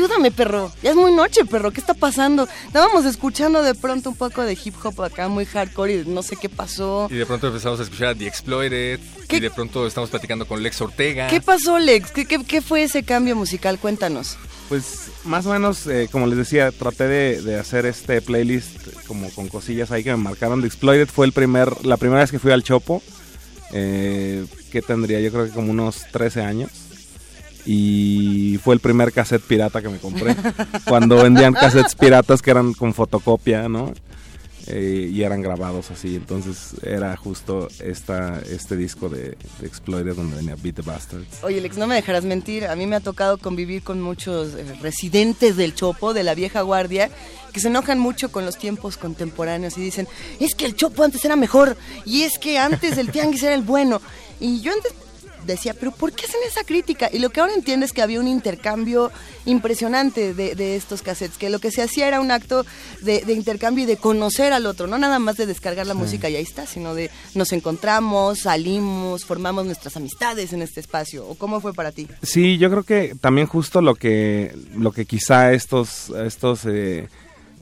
Ayúdame, 0.00 0.30
perro. 0.30 0.72
Ya 0.82 0.92
es 0.92 0.96
muy 0.96 1.12
noche, 1.12 1.44
perro. 1.44 1.72
¿Qué 1.72 1.80
está 1.80 1.92
pasando? 1.92 2.48
Estábamos 2.66 3.04
escuchando 3.04 3.62
de 3.62 3.74
pronto 3.74 4.08
un 4.08 4.16
poco 4.16 4.42
de 4.42 4.54
hip 4.64 4.74
hop 4.82 5.02
acá, 5.02 5.28
muy 5.28 5.44
hardcore, 5.44 5.92
y 5.92 6.04
no 6.06 6.22
sé 6.22 6.36
qué 6.36 6.48
pasó. 6.48 7.06
Y 7.10 7.16
de 7.16 7.26
pronto 7.26 7.48
empezamos 7.48 7.80
a 7.80 7.82
escuchar 7.82 8.08
a 8.08 8.14
The 8.14 8.26
Exploited. 8.26 8.98
¿Qué? 9.28 9.36
Y 9.36 9.40
de 9.40 9.50
pronto 9.50 9.86
estamos 9.86 10.08
platicando 10.08 10.48
con 10.48 10.62
Lex 10.62 10.80
Ortega. 10.80 11.26
¿Qué 11.28 11.42
pasó, 11.42 11.78
Lex? 11.78 12.12
¿Qué, 12.12 12.24
qué, 12.24 12.42
qué 12.42 12.62
fue 12.62 12.84
ese 12.84 13.02
cambio 13.02 13.36
musical? 13.36 13.78
Cuéntanos. 13.78 14.38
Pues 14.70 15.10
más 15.24 15.44
o 15.44 15.52
menos, 15.52 15.86
eh, 15.86 16.08
como 16.10 16.26
les 16.26 16.38
decía, 16.38 16.72
traté 16.72 17.06
de, 17.06 17.42
de 17.42 17.60
hacer 17.60 17.84
este 17.84 18.22
playlist 18.22 19.04
como 19.06 19.28
con 19.32 19.48
cosillas 19.48 19.90
ahí 19.90 20.02
que 20.02 20.12
me 20.12 20.16
marcaron. 20.16 20.62
The 20.62 20.66
Exploited 20.66 21.08
fue 21.08 21.26
el 21.26 21.32
primer, 21.32 21.84
la 21.84 21.98
primera 21.98 22.22
vez 22.22 22.30
que 22.30 22.38
fui 22.38 22.52
al 22.52 22.62
Chopo, 22.62 23.02
eh, 23.74 24.46
que 24.72 24.80
tendría 24.80 25.20
yo 25.20 25.30
creo 25.30 25.44
que 25.44 25.50
como 25.50 25.70
unos 25.70 26.06
13 26.10 26.40
años. 26.40 26.70
Y 27.66 28.58
fue 28.62 28.74
el 28.74 28.80
primer 28.80 29.12
cassette 29.12 29.42
pirata 29.42 29.82
que 29.82 29.88
me 29.88 29.98
compré. 29.98 30.34
cuando 30.86 31.22
vendían 31.22 31.52
cassettes 31.52 31.94
piratas 31.94 32.42
que 32.42 32.50
eran 32.50 32.72
con 32.72 32.94
fotocopia, 32.94 33.68
¿no? 33.68 33.92
Eh, 34.66 35.10
y 35.12 35.22
eran 35.22 35.42
grabados 35.42 35.90
así. 35.90 36.16
Entonces 36.16 36.74
era 36.82 37.16
justo 37.16 37.68
esta, 37.82 38.40
este 38.48 38.76
disco 38.76 39.08
de, 39.08 39.36
de 39.60 40.14
donde 40.14 40.36
venía 40.36 40.56
Beat 40.62 40.76
the 40.76 40.82
Bastards. 40.82 41.42
Oye, 41.42 41.60
Lex, 41.60 41.76
no 41.76 41.86
me 41.86 41.94
dejarás 41.96 42.24
mentir. 42.24 42.66
A 42.66 42.76
mí 42.76 42.86
me 42.86 42.96
ha 42.96 43.00
tocado 43.00 43.38
convivir 43.38 43.82
con 43.82 44.00
muchos 44.00 44.54
eh, 44.54 44.64
residentes 44.80 45.56
del 45.56 45.74
Chopo, 45.74 46.14
de 46.14 46.22
la 46.22 46.34
vieja 46.34 46.60
guardia, 46.62 47.10
que 47.52 47.60
se 47.60 47.68
enojan 47.68 47.98
mucho 47.98 48.30
con 48.30 48.44
los 48.44 48.58
tiempos 48.58 48.96
contemporáneos 48.96 49.76
y 49.76 49.80
dicen, 49.80 50.06
es 50.38 50.54
que 50.54 50.66
el 50.66 50.76
Chopo 50.76 51.02
antes 51.02 51.24
era 51.24 51.36
mejor 51.36 51.76
y 52.04 52.22
es 52.22 52.38
que 52.38 52.58
antes 52.58 52.96
el 52.98 53.10
Tianguis 53.10 53.42
era 53.42 53.54
el 53.54 53.62
bueno. 53.62 54.00
Y 54.38 54.60
yo 54.60 54.72
antes 54.72 54.94
decía, 55.46 55.74
pero 55.74 55.92
¿por 55.92 56.12
qué 56.12 56.26
hacen 56.26 56.40
esa 56.46 56.64
crítica? 56.64 57.08
Y 57.12 57.18
lo 57.18 57.30
que 57.30 57.40
ahora 57.40 57.54
entiendo 57.54 57.86
es 57.86 57.92
que 57.92 58.02
había 58.02 58.20
un 58.20 58.28
intercambio 58.28 59.10
impresionante 59.46 60.34
de, 60.34 60.54
de 60.54 60.76
estos 60.76 61.02
cassettes, 61.02 61.38
que 61.38 61.50
lo 61.50 61.58
que 61.58 61.70
se 61.70 61.82
hacía 61.82 62.08
era 62.08 62.20
un 62.20 62.30
acto 62.30 62.64
de, 63.00 63.22
de 63.22 63.32
intercambio 63.32 63.84
y 63.84 63.86
de 63.86 63.96
conocer 63.96 64.52
al 64.52 64.66
otro, 64.66 64.86
no 64.86 64.98
nada 64.98 65.18
más 65.18 65.36
de 65.36 65.46
descargar 65.46 65.86
la 65.86 65.94
música 65.94 66.28
y 66.28 66.36
ahí 66.36 66.42
está, 66.42 66.66
sino 66.66 66.94
de 66.94 67.10
nos 67.34 67.52
encontramos, 67.52 68.40
salimos, 68.40 69.24
formamos 69.24 69.64
nuestras 69.64 69.96
amistades 69.96 70.52
en 70.52 70.62
este 70.62 70.80
espacio. 70.80 71.26
¿O 71.26 71.34
cómo 71.34 71.60
fue 71.60 71.72
para 71.74 71.92
ti? 71.92 72.08
Sí, 72.22 72.58
yo 72.58 72.70
creo 72.70 72.82
que 72.82 73.14
también 73.20 73.46
justo 73.46 73.80
lo 73.80 73.94
que, 73.94 74.54
lo 74.76 74.92
que 74.92 75.06
quizá 75.06 75.52
estos, 75.52 76.10
estos 76.10 76.64
eh, 76.66 77.08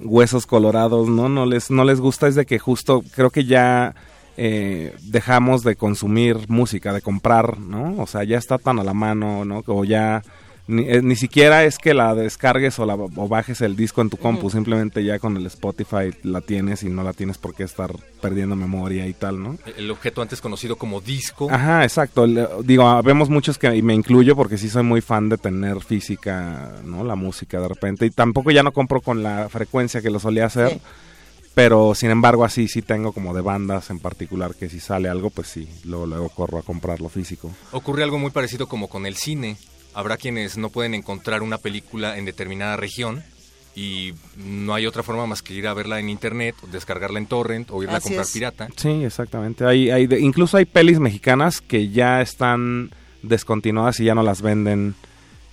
huesos 0.00 0.46
colorados 0.46 1.08
no, 1.08 1.28
no 1.28 1.46
les, 1.46 1.70
no 1.70 1.84
les 1.84 2.00
gusta 2.00 2.28
es 2.28 2.34
de 2.34 2.46
que 2.46 2.58
justo 2.58 3.02
creo 3.14 3.30
que 3.30 3.44
ya 3.44 3.94
eh, 4.40 4.94
dejamos 5.02 5.64
de 5.64 5.74
consumir 5.76 6.36
música, 6.48 6.92
de 6.92 7.00
comprar, 7.02 7.58
¿no? 7.58 7.96
O 8.00 8.06
sea, 8.06 8.22
ya 8.24 8.38
está 8.38 8.56
tan 8.58 8.78
a 8.78 8.84
la 8.84 8.94
mano, 8.94 9.44
¿no? 9.44 9.62
O 9.66 9.84
ya 9.84 10.22
ni, 10.68 10.82
eh, 10.82 11.00
ni 11.02 11.16
siquiera 11.16 11.64
es 11.64 11.78
que 11.78 11.94
la 11.94 12.14
descargues 12.14 12.78
o, 12.78 12.84
la, 12.84 12.94
o 12.94 13.08
bajes 13.26 13.62
el 13.62 13.74
disco 13.74 14.02
en 14.02 14.10
tu 14.10 14.18
compu, 14.18 14.50
simplemente 14.50 15.02
ya 15.02 15.18
con 15.18 15.34
el 15.38 15.46
Spotify 15.46 16.10
la 16.24 16.42
tienes 16.42 16.82
y 16.82 16.90
no 16.90 17.02
la 17.02 17.14
tienes 17.14 17.38
por 17.38 17.54
qué 17.54 17.62
estar 17.64 17.90
perdiendo 18.20 18.54
memoria 18.54 19.06
y 19.06 19.14
tal, 19.14 19.42
¿no? 19.42 19.56
El 19.78 19.90
objeto 19.90 20.20
antes 20.20 20.42
conocido 20.42 20.76
como 20.76 21.00
disco. 21.00 21.48
Ajá, 21.50 21.84
exacto. 21.84 22.26
Le- 22.26 22.46
Digo, 22.64 23.02
vemos 23.02 23.30
muchos 23.30 23.56
que 23.56 23.74
y 23.74 23.80
me 23.80 23.94
incluyo 23.94 24.36
porque 24.36 24.58
sí 24.58 24.68
soy 24.68 24.82
muy 24.82 25.00
fan 25.00 25.30
de 25.30 25.38
tener 25.38 25.80
física, 25.80 26.74
¿no? 26.84 27.02
La 27.02 27.14
música 27.16 27.60
de 27.60 27.68
repente. 27.68 28.04
Y 28.04 28.10
tampoco 28.10 28.50
ya 28.50 28.62
no 28.62 28.72
compro 28.72 29.00
con 29.00 29.22
la 29.22 29.48
frecuencia 29.48 30.02
que 30.02 30.10
lo 30.10 30.20
solía 30.20 30.44
hacer. 30.46 30.72
Sí. 30.72 30.80
Pero 31.58 31.92
sin 31.96 32.10
embargo 32.12 32.44
así 32.44 32.68
sí 32.68 32.82
tengo 32.82 33.10
como 33.12 33.34
de 33.34 33.40
bandas 33.40 33.90
en 33.90 33.98
particular 33.98 34.54
que 34.54 34.68
si 34.68 34.78
sale 34.78 35.08
algo 35.08 35.30
pues 35.30 35.48
sí, 35.48 35.68
luego, 35.84 36.06
luego 36.06 36.28
corro 36.28 36.58
a 36.58 36.62
comprarlo 36.62 37.08
físico. 37.08 37.50
Ocurre 37.72 38.04
algo 38.04 38.16
muy 38.16 38.30
parecido 38.30 38.68
como 38.68 38.86
con 38.88 39.06
el 39.06 39.16
cine. 39.16 39.56
Habrá 39.92 40.16
quienes 40.18 40.56
no 40.56 40.70
pueden 40.70 40.94
encontrar 40.94 41.42
una 41.42 41.58
película 41.58 42.16
en 42.16 42.26
determinada 42.26 42.76
región 42.76 43.24
y 43.74 44.12
no 44.36 44.72
hay 44.72 44.86
otra 44.86 45.02
forma 45.02 45.26
más 45.26 45.42
que 45.42 45.52
ir 45.54 45.66
a 45.66 45.74
verla 45.74 45.98
en 45.98 46.08
internet, 46.08 46.54
o 46.62 46.68
descargarla 46.68 47.18
en 47.18 47.26
torrent 47.26 47.70
o 47.72 47.82
irla 47.82 47.96
Así 47.96 48.06
a 48.06 48.10
comprar 48.10 48.26
es. 48.26 48.32
pirata. 48.32 48.68
Sí, 48.76 48.88
exactamente. 49.04 49.64
Hay, 49.66 49.90
hay 49.90 50.06
de- 50.06 50.20
incluso 50.20 50.58
hay 50.58 50.64
pelis 50.64 51.00
mexicanas 51.00 51.60
que 51.60 51.88
ya 51.88 52.20
están 52.20 52.90
descontinuadas 53.24 53.98
y 53.98 54.04
ya 54.04 54.14
no 54.14 54.22
las 54.22 54.42
venden. 54.42 54.94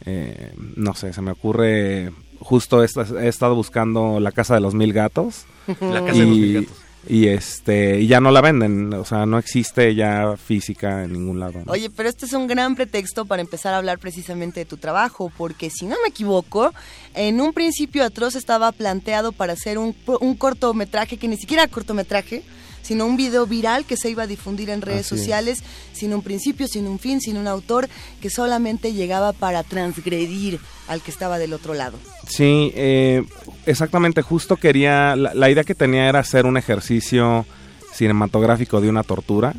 Eh, 0.06 0.54
no 0.76 0.94
sé, 0.94 1.14
se 1.14 1.22
me 1.24 1.32
ocurre. 1.32 2.12
Justo 2.40 2.84
esta- 2.84 3.08
he 3.24 3.28
estado 3.28 3.56
buscando 3.56 4.20
La 4.20 4.32
Casa 4.32 4.54
de 4.54 4.62
los 4.62 4.76
Mil 4.76 4.94
Gatos. 4.94 5.46
La 5.82 6.06
casa 6.06 6.20
de 6.20 6.26
los 6.26 6.38
mil 6.38 6.68
y, 7.08 7.16
y 7.16 7.28
este 7.28 8.00
y 8.00 8.08
ya 8.08 8.20
no 8.20 8.32
la 8.32 8.42
venden. 8.42 8.94
O 8.94 9.06
sea, 9.06 9.26
no 9.26 9.38
existe 9.38 9.94
ya 9.96 10.36
física 10.38 11.04
en 11.04 11.14
ningún 11.14 11.40
lado. 11.40 11.62
¿no? 11.66 11.72
Oye, 11.72 11.90
pero 11.90 12.10
este 12.10 12.26
es 12.26 12.34
un 12.34 12.48
gran 12.48 12.76
pretexto 12.76 13.26
para 13.26 13.42
empezar 13.42 13.74
a 13.74 13.78
hablar 13.78 14.00
precisamente 14.00 14.62
de 14.62 14.66
tu 14.66 14.78
trabajo, 14.78 15.32
porque 15.38 15.70
si 15.70 15.86
no 15.86 15.96
me 16.02 16.10
equivoco, 16.10 16.74
en 17.14 17.42
un 17.42 17.54
principio 17.54 18.04
Atroz 18.04 18.36
estaba 18.36 18.72
planteado 18.72 19.32
para 19.32 19.54
hacer 19.54 19.78
un, 19.78 19.96
un 20.20 20.36
cortometraje, 20.36 21.18
que 21.18 21.28
ni 21.28 21.38
siquiera 21.38 21.64
era 21.64 21.72
cortometraje, 21.72 22.44
sino 22.86 23.06
un 23.06 23.18
video 23.18 23.48
viral 23.48 23.86
que 23.86 23.98
se 23.98 24.10
iba 24.10 24.24
a 24.24 24.28
difundir 24.28 24.70
en 24.70 24.82
redes 24.82 25.08
Así 25.08 25.16
es. 25.16 25.22
sociales, 25.22 25.64
sin 25.92 26.14
un 26.14 26.22
principio, 26.22 26.68
sin 26.68 26.88
un 26.88 27.00
fin, 27.00 27.20
sin 27.20 27.38
un 27.38 27.48
autor, 27.48 27.90
que 28.22 28.30
solamente 28.30 28.94
llegaba 28.94 29.34
para 29.34 29.64
transgredir 29.64 30.60
al 30.88 31.02
que 31.02 31.12
estaba 31.12 31.40
del 31.40 31.54
otro 31.54 31.74
lado. 31.74 31.98
Sí, 32.28 32.72
eh, 32.76 33.24
exactamente, 33.66 34.22
justo 34.22 34.58
quería, 34.58 35.16
la, 35.16 35.34
la 35.34 35.50
idea 35.50 35.64
que 35.64 35.76
tenía 35.76 36.08
era 36.08 36.20
hacer 36.20 36.46
un 36.46 36.58
ejercicio 36.58 37.46
cinematográfico 37.94 38.82
de 38.82 38.90
una 38.90 39.04
tortura 39.04 39.54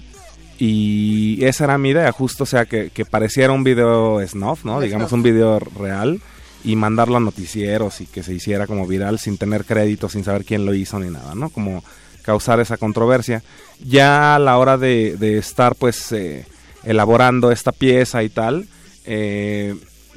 y 0.58 1.44
esa 1.44 1.64
era 1.64 1.78
mi 1.78 1.90
idea, 1.90 2.10
justo 2.12 2.44
o 2.44 2.46
sea 2.46 2.64
que, 2.64 2.90
que 2.90 3.04
pareciera 3.04 3.52
un 3.52 3.64
video 3.64 4.26
snuff, 4.26 4.64
¿no? 4.64 4.80
Digamos 4.80 5.08
snuff. 5.08 5.18
un 5.18 5.22
video 5.22 5.58
real 5.58 6.20
y 6.64 6.76
mandarlo 6.76 7.16
a 7.16 7.20
noticieros 7.20 8.00
y 8.00 8.06
que 8.06 8.22
se 8.22 8.34
hiciera 8.34 8.66
como 8.66 8.86
viral 8.86 9.18
sin 9.18 9.36
tener 9.36 9.64
crédito, 9.64 10.08
sin 10.08 10.24
saber 10.24 10.44
quién 10.44 10.64
lo 10.64 10.74
hizo 10.74 10.98
ni 10.98 11.10
nada, 11.10 11.34
¿no? 11.34 11.50
Como 11.50 11.84
causar 12.26 12.60
esa 12.60 12.76
controversia. 12.76 13.42
Ya 13.82 14.34
a 14.34 14.38
la 14.38 14.58
hora 14.58 14.76
de, 14.76 15.16
de 15.16 15.38
estar 15.38 15.74
pues 15.76 16.12
eh, 16.12 16.44
elaborando 16.84 17.50
esta 17.52 17.72
pieza 17.72 18.22
y 18.22 18.28
tal, 18.28 18.66
eh, 19.06 19.74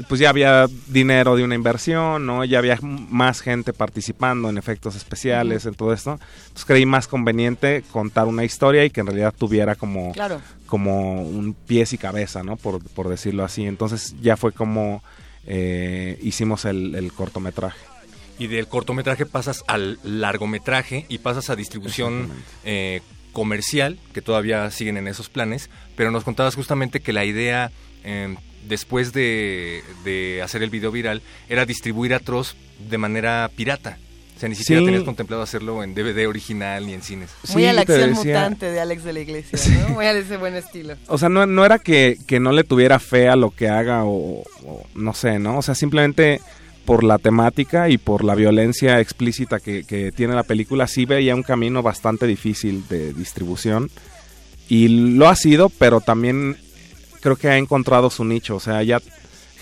pues 0.07 0.19
ya 0.21 0.29
había 0.29 0.67
dinero 0.87 1.35
de 1.35 1.43
una 1.43 1.55
inversión, 1.55 2.25
¿no? 2.25 2.45
Ya 2.45 2.57
había 2.59 2.79
más 2.81 3.41
gente 3.41 3.73
participando 3.73 4.49
en 4.49 4.57
efectos 4.57 4.95
especiales, 4.95 5.65
en 5.65 5.73
todo 5.75 5.91
esto. 5.93 6.13
Entonces 6.47 6.65
creí 6.65 6.85
más 6.85 7.07
conveniente 7.07 7.83
contar 7.91 8.25
una 8.27 8.45
historia 8.45 8.85
y 8.85 8.89
que 8.89 9.01
en 9.01 9.07
realidad 9.07 9.33
tuviera 9.37 9.75
como, 9.75 10.13
Claro. 10.13 10.39
como 10.67 11.21
un 11.21 11.53
pies 11.53 11.91
y 11.93 11.97
cabeza, 11.97 12.43
¿no? 12.43 12.55
Por, 12.55 12.81
por 12.81 13.09
decirlo 13.09 13.43
así. 13.43 13.65
Entonces 13.65 14.15
ya 14.21 14.37
fue 14.37 14.53
como 14.53 15.03
eh, 15.45 16.17
hicimos 16.21 16.63
el, 16.65 16.95
el 16.95 17.11
cortometraje. 17.11 17.79
Y 18.39 18.47
del 18.47 18.67
cortometraje 18.67 19.25
pasas 19.25 19.63
al 19.67 19.99
largometraje 20.03 21.05
y 21.09 21.19
pasas 21.19 21.49
a 21.49 21.55
distribución 21.55 22.29
eh, 22.63 23.01
comercial, 23.33 23.99
que 24.13 24.21
todavía 24.21 24.71
siguen 24.71 24.97
en 24.97 25.07
esos 25.07 25.29
planes, 25.29 25.69
pero 25.95 26.09
nos 26.09 26.23
contabas 26.23 26.55
justamente 26.55 27.01
que 27.01 27.13
la 27.13 27.25
idea, 27.25 27.71
eh, 28.03 28.35
después 28.67 29.13
de, 29.13 29.83
de 30.05 30.41
hacer 30.41 30.63
el 30.63 30.69
video 30.69 30.91
viral, 30.91 31.21
era 31.49 31.65
distribuir 31.65 32.13
Atroz 32.13 32.55
de 32.89 32.97
manera 32.97 33.49
pirata. 33.55 33.97
O 34.35 34.39
sea, 34.39 34.47
ni 34.47 34.55
siquiera 34.55 34.79
Sí. 34.79 34.85
tenías 34.85 35.03
contemplado 35.03 35.43
hacerlo 35.43 35.83
en 35.83 35.93
DVD 35.93 36.25
original 36.25 36.85
ni 36.87 36.93
en 36.93 37.01
cines. 37.01 37.29
Muy 37.53 37.65
a 37.65 37.73
la 37.73 37.81
acción 37.81 38.11
decía- 38.15 38.35
mutante 38.39 38.71
de 38.71 38.79
Alex 38.79 39.03
de 39.03 39.11
la 39.11 39.19
Iglesia, 39.19 39.59
¿no? 39.81 39.89
Muy 39.95 40.05
a 40.05 40.13
ese 40.13 40.37
buen 40.37 40.55
estilo. 40.55 40.95
O 41.07 41.17
sea, 41.17 41.27
no, 41.27 41.45
no 41.45 41.65
era 41.65 41.77
que, 41.77 42.17
que 42.25 42.39
no 42.39 42.53
le 42.53 42.63
tuviera 42.63 42.99
fe 42.99 43.27
a 43.27 43.35
lo 43.35 43.51
que 43.51 43.67
haga 43.67 44.05
o, 44.05 44.43
o 44.63 44.87
no 44.95 45.13
sé, 45.13 45.39
¿no? 45.39 45.57
O 45.57 45.61
sea, 45.61 45.75
simplemente 45.75 46.39
por 46.89 47.03
la 47.03 47.19
temática 47.19 47.87
y 47.89 47.99
por 47.99 48.23
la 48.23 48.33
violencia 48.33 48.99
explícita 48.99 49.59
que, 49.59 49.83
que 49.83 50.11
tiene 50.11 50.33
la 50.33 50.41
película, 50.41 50.87
sí 50.87 51.05
veía 51.05 51.35
un 51.35 51.43
camino 51.43 51.83
bastante 51.83 52.25
difícil 52.25 52.83
de 52.89 53.13
distribución. 53.13 53.91
Y 54.69 54.87
lo 55.15 55.29
ha 55.29 55.35
sido, 55.35 55.69
pero 55.69 56.01
también 56.01 56.57
creo 57.21 57.35
que 57.35 57.47
ha 57.47 57.59
encontrado 57.59 58.09
su 58.09 58.25
nicho. 58.25 58.55
O 58.55 58.59
sea, 58.59 58.81
ya 58.81 58.99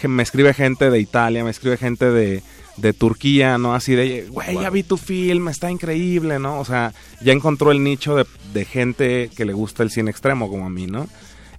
me 0.08 0.24
escribe 0.24 0.54
gente 0.54 0.90
de 0.90 1.02
Italia, 1.02 1.44
me 1.44 1.50
escribe 1.50 1.76
gente 1.76 2.10
de, 2.12 2.44
de 2.78 2.94
Turquía, 2.94 3.58
¿no? 3.58 3.74
Así 3.76 3.94
de, 3.94 4.28
güey, 4.30 4.62
ya 4.62 4.70
vi 4.70 4.84
tu 4.84 4.96
film, 4.96 5.50
está 5.50 5.70
increíble, 5.70 6.40
¿no? 6.40 6.62
O 6.62 6.64
sea, 6.64 6.94
ya 7.20 7.34
encontró 7.34 7.74
el 7.74 7.84
nicho 7.84 8.16
de, 8.16 8.26
de 8.54 8.64
gente 8.64 9.30
que 9.36 9.44
le 9.44 9.52
gusta 9.52 9.84
el 9.84 9.92
cine 9.92 10.12
extremo 10.12 10.50
como 10.50 10.66
a 10.66 10.70
mí, 10.70 10.88
¿no? 10.88 11.10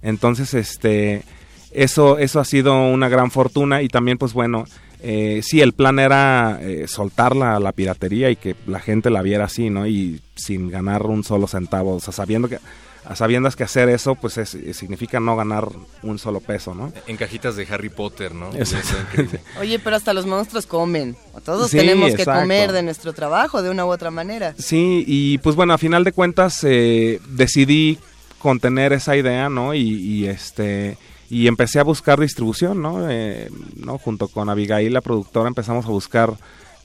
Entonces, 0.01 0.55
este, 0.55 1.25
eso, 1.69 2.17
eso 2.17 2.39
ha 2.39 2.45
sido 2.45 2.73
una 2.73 3.07
gran 3.07 3.29
fortuna 3.29 3.83
y 3.83 3.87
también, 3.87 4.17
pues 4.17 4.33
bueno, 4.33 4.65
eh, 5.01 5.41
sí, 5.43 5.61
el 5.61 5.73
plan 5.73 5.99
era 5.99 6.59
eh, 6.61 6.87
soltarla 6.87 7.55
a 7.55 7.59
la 7.59 7.71
piratería 7.71 8.29
y 8.29 8.35
que 8.35 8.55
la 8.67 8.79
gente 8.79 9.09
la 9.09 9.21
viera 9.21 9.45
así, 9.45 9.69
¿no? 9.69 9.87
Y 9.87 10.21
sin 10.35 10.69
ganar 10.69 11.03
un 11.05 11.23
solo 11.23 11.47
centavo, 11.47 11.95
o 11.95 11.99
sea, 11.99 12.13
sabiendo 12.13 12.49
que, 12.49 12.59
a 13.05 13.15
sabiendas 13.15 13.55
que 13.55 13.63
hacer 13.63 13.87
eso, 13.89 14.15
pues 14.15 14.37
es- 14.37 14.57
significa 14.73 15.19
no 15.19 15.35
ganar 15.35 15.67
un 16.03 16.19
solo 16.19 16.41
peso, 16.41 16.75
¿no? 16.75 16.91
En 17.07 17.15
cajitas 17.17 17.55
de 17.55 17.65
Harry 17.71 17.89
Potter, 17.89 18.35
¿no? 18.35 18.49
Oye, 19.59 19.79
pero 19.79 19.95
hasta 19.95 20.13
los 20.13 20.25
monstruos 20.25 20.65
comen. 20.65 21.15
Todos 21.45 21.71
Sí, 21.71 21.77
tenemos 21.77 22.07
que 22.13 22.21
exacto. 22.21 22.41
comer 22.41 22.71
de 22.71 22.83
nuestro 22.83 23.13
trabajo 23.13 23.61
de 23.63 23.69
una 23.69 23.85
u 23.85 23.89
otra 23.89 24.11
manera. 24.11 24.53
Sí, 24.57 25.03
y 25.07 25.37
pues 25.39 25.55
bueno, 25.55 25.73
a 25.73 25.77
final 25.77 26.03
de 26.03 26.11
cuentas 26.11 26.59
eh, 26.63 27.19
decidí 27.29 27.97
contener 28.37 28.93
esa 28.93 29.15
idea, 29.17 29.49
¿no? 29.49 29.73
Y, 29.73 29.79
y, 29.81 30.25
este 30.27 30.97
y 31.29 31.47
empecé 31.47 31.79
a 31.79 31.83
buscar 31.83 32.19
distribución, 32.19 32.81
¿no? 32.81 33.09
Eh, 33.09 33.49
¿no? 33.75 33.97
Junto 33.97 34.27
con 34.27 34.49
Abigail, 34.49 34.93
la 34.93 35.01
productora, 35.01 35.47
empezamos 35.47 35.85
a 35.85 35.89
buscar 35.89 36.33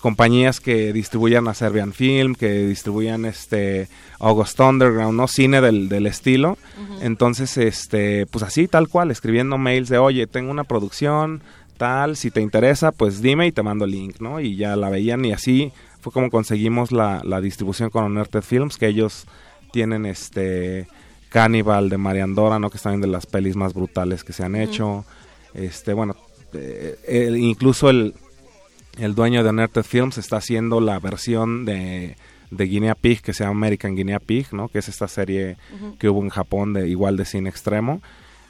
compañías 0.00 0.60
que 0.60 0.92
distribuyan 0.92 1.48
a 1.48 1.54
Serbian 1.54 1.94
Film, 1.94 2.34
que 2.34 2.66
distribuyan 2.66 3.24
este 3.24 3.88
August 4.18 4.60
Underground, 4.60 5.16
¿no? 5.16 5.28
Cine 5.28 5.62
del, 5.62 5.88
del 5.88 6.06
estilo. 6.06 6.58
Entonces, 7.00 7.56
este, 7.56 8.26
pues 8.26 8.44
así, 8.44 8.68
tal 8.68 8.88
cual, 8.88 9.10
escribiendo 9.10 9.56
mails 9.56 9.88
de, 9.88 9.96
oye, 9.96 10.26
tengo 10.26 10.50
una 10.50 10.64
producción, 10.64 11.42
tal, 11.78 12.16
si 12.18 12.30
te 12.30 12.42
interesa, 12.42 12.92
pues 12.92 13.22
dime 13.22 13.46
y 13.46 13.52
te 13.52 13.62
mando 13.62 13.86
el 13.86 13.92
link, 13.92 14.20
¿no? 14.20 14.40
Y 14.40 14.56
ya 14.56 14.76
la 14.76 14.90
veían 14.90 15.24
y 15.24 15.32
así 15.32 15.72
fue 16.00 16.12
como 16.12 16.30
conseguimos 16.30 16.92
la, 16.92 17.22
la 17.24 17.40
distribución 17.40 17.88
con 17.88 18.04
Unearthed 18.04 18.42
Films, 18.42 18.76
que 18.76 18.88
ellos 18.88 19.24
tienen 19.72 20.04
este 20.04 20.86
Cannibal 21.34 21.88
de 21.88 21.98
Mariandora, 21.98 22.60
¿no? 22.60 22.70
Que 22.70 22.76
es 22.76 22.82
también 22.84 23.00
de 23.00 23.08
las 23.08 23.26
pelis 23.26 23.56
más 23.56 23.74
brutales 23.74 24.22
que 24.22 24.32
se 24.32 24.44
han 24.44 24.54
hecho. 24.54 25.04
Este, 25.52 25.92
bueno, 25.92 26.14
eh, 26.52 26.96
el- 27.08 27.36
incluso 27.38 27.90
el, 27.90 28.14
el 28.98 29.16
dueño 29.16 29.42
de 29.42 29.50
Unearthed 29.50 29.82
Films 29.82 30.16
está 30.16 30.36
haciendo 30.36 30.80
la 30.80 31.00
versión 31.00 31.64
de, 31.64 32.16
de 32.52 32.64
Guinea 32.66 32.94
Pig 32.94 33.20
que 33.20 33.32
se 33.34 33.42
llama 33.42 33.56
American 33.56 33.96
Guinea 33.96 34.20
Pig, 34.20 34.46
¿no? 34.52 34.68
Que 34.68 34.78
es 34.78 34.88
esta 34.88 35.08
serie 35.08 35.56
que 35.98 36.08
hubo 36.08 36.22
en 36.22 36.28
Japón 36.28 36.72
de 36.72 36.88
igual 36.88 37.16
de 37.16 37.24
cine 37.24 37.50
extremo. 37.50 38.00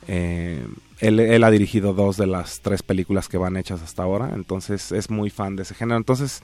Eh, 0.06 0.62
él, 1.00 1.20
él 1.20 1.42
ha 1.42 1.50
dirigido 1.50 1.94
dos 1.94 2.18
de 2.18 2.26
las 2.26 2.60
tres 2.60 2.82
películas 2.82 3.28
que 3.30 3.38
van 3.38 3.56
hechas 3.56 3.80
hasta 3.80 4.02
ahora, 4.02 4.32
entonces 4.34 4.92
es 4.92 5.08
muy 5.08 5.30
fan 5.30 5.56
de 5.56 5.62
ese 5.62 5.74
género. 5.74 5.96
Entonces, 5.96 6.42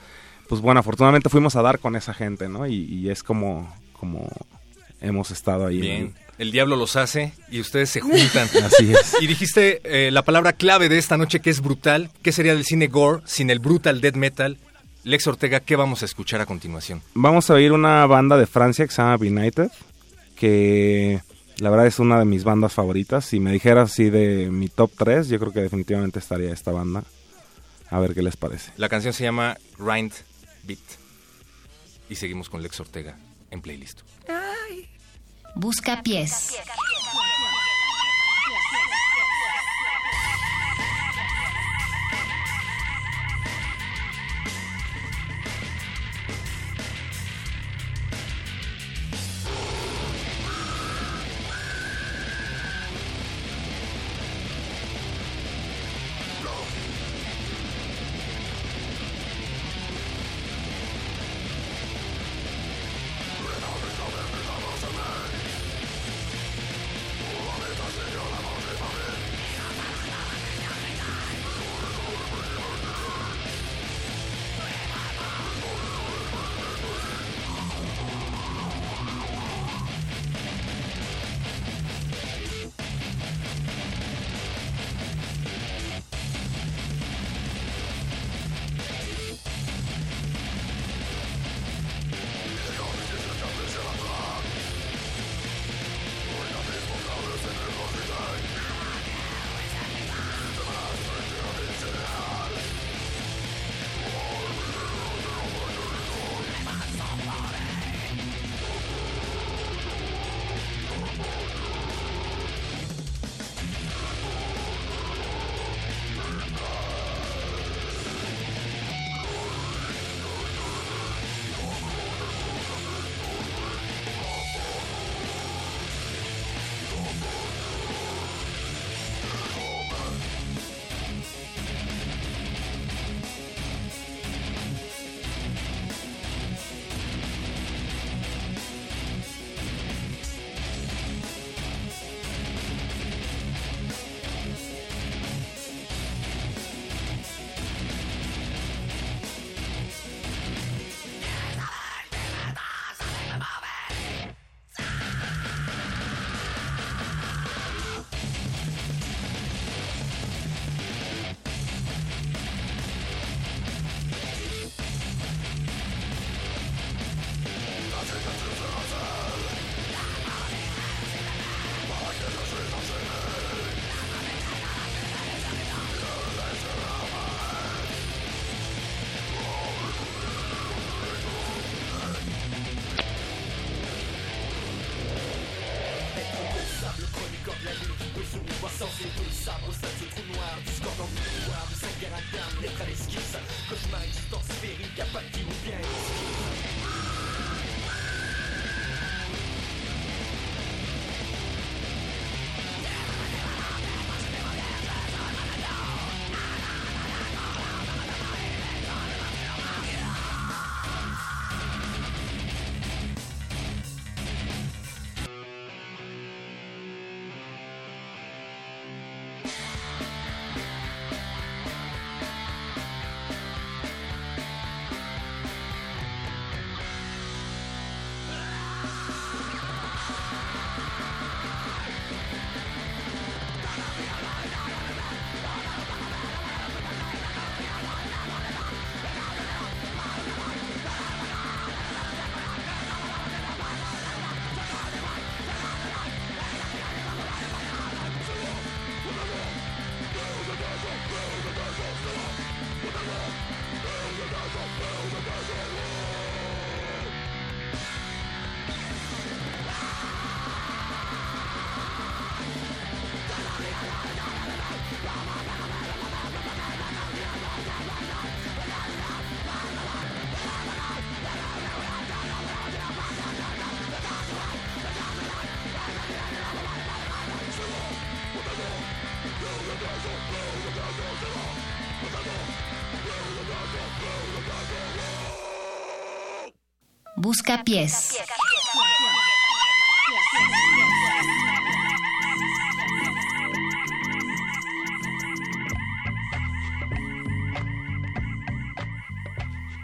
pues 0.49 0.63
bueno, 0.63 0.81
afortunadamente 0.81 1.29
fuimos 1.29 1.55
a 1.57 1.61
dar 1.63 1.79
con 1.81 1.97
esa 1.97 2.15
gente, 2.15 2.49
¿no? 2.49 2.67
Y, 2.67 2.77
y 2.77 3.11
es 3.11 3.23
como, 3.23 3.71
como 3.93 4.27
hemos 5.03 5.31
estado 5.31 5.67
ahí. 5.67 5.77
en 5.77 5.83
Bien. 5.83 6.15
El 6.41 6.53
diablo 6.53 6.75
los 6.75 6.97
hace 6.97 7.35
y 7.51 7.61
ustedes 7.61 7.91
se 7.91 8.01
juntan. 8.01 8.49
Así 8.65 8.91
es. 8.91 9.15
Y 9.21 9.27
dijiste 9.27 9.83
eh, 9.85 10.11
la 10.11 10.23
palabra 10.23 10.55
clave 10.55 10.89
de 10.89 10.97
esta 10.97 11.19
noche 11.19 11.41
que 11.41 11.51
es 11.51 11.61
brutal. 11.61 12.11
¿Qué 12.23 12.33
sería 12.33 12.55
del 12.55 12.65
cine 12.65 12.87
gore 12.87 13.21
sin 13.27 13.51
el 13.51 13.59
brutal 13.59 14.01
death 14.01 14.15
metal? 14.15 14.57
Lex 15.05 15.27
Ortega, 15.27 15.61
¿qué 15.61 15.77
vamos 15.77 16.01
a 16.01 16.07
escuchar 16.07 16.41
a 16.41 16.47
continuación? 16.47 17.03
Vamos 17.13 17.51
a 17.51 17.55
oír 17.55 17.73
una 17.73 18.07
banda 18.07 18.39
de 18.39 18.47
Francia 18.47 18.87
que 18.87 18.91
se 18.91 19.03
llama 19.03 19.19
Benighted, 19.19 19.71
que 20.35 21.21
la 21.59 21.69
verdad 21.69 21.87
es 21.87 21.99
una 21.99 22.19
de 22.19 22.25
mis 22.25 22.43
bandas 22.43 22.73
favoritas. 22.73 23.27
Si 23.27 23.39
me 23.39 23.53
dijeras 23.53 23.93
así 23.93 24.09
de 24.09 24.49
mi 24.51 24.71
top 24.71 24.93
3, 24.97 25.29
yo 25.29 25.39
creo 25.39 25.53
que 25.53 25.61
definitivamente 25.61 26.21
estaría 26.21 26.55
esta 26.55 26.73
banda. 26.73 27.05
A 27.91 28.01
ver 28.01 28.15
qué 28.15 28.23
les 28.23 28.39
parece. 28.39 28.73
La 28.79 28.89
canción 28.89 29.13
se 29.13 29.25
llama 29.25 29.59
Grind 29.79 30.13
Beat. 30.63 30.79
Y 32.09 32.15
seguimos 32.15 32.49
con 32.49 32.63
Lex 32.63 32.81
Ortega 32.81 33.19
en 33.51 33.61
playlist. 33.61 34.01
Busca 35.55 36.03
pies. 36.03 36.57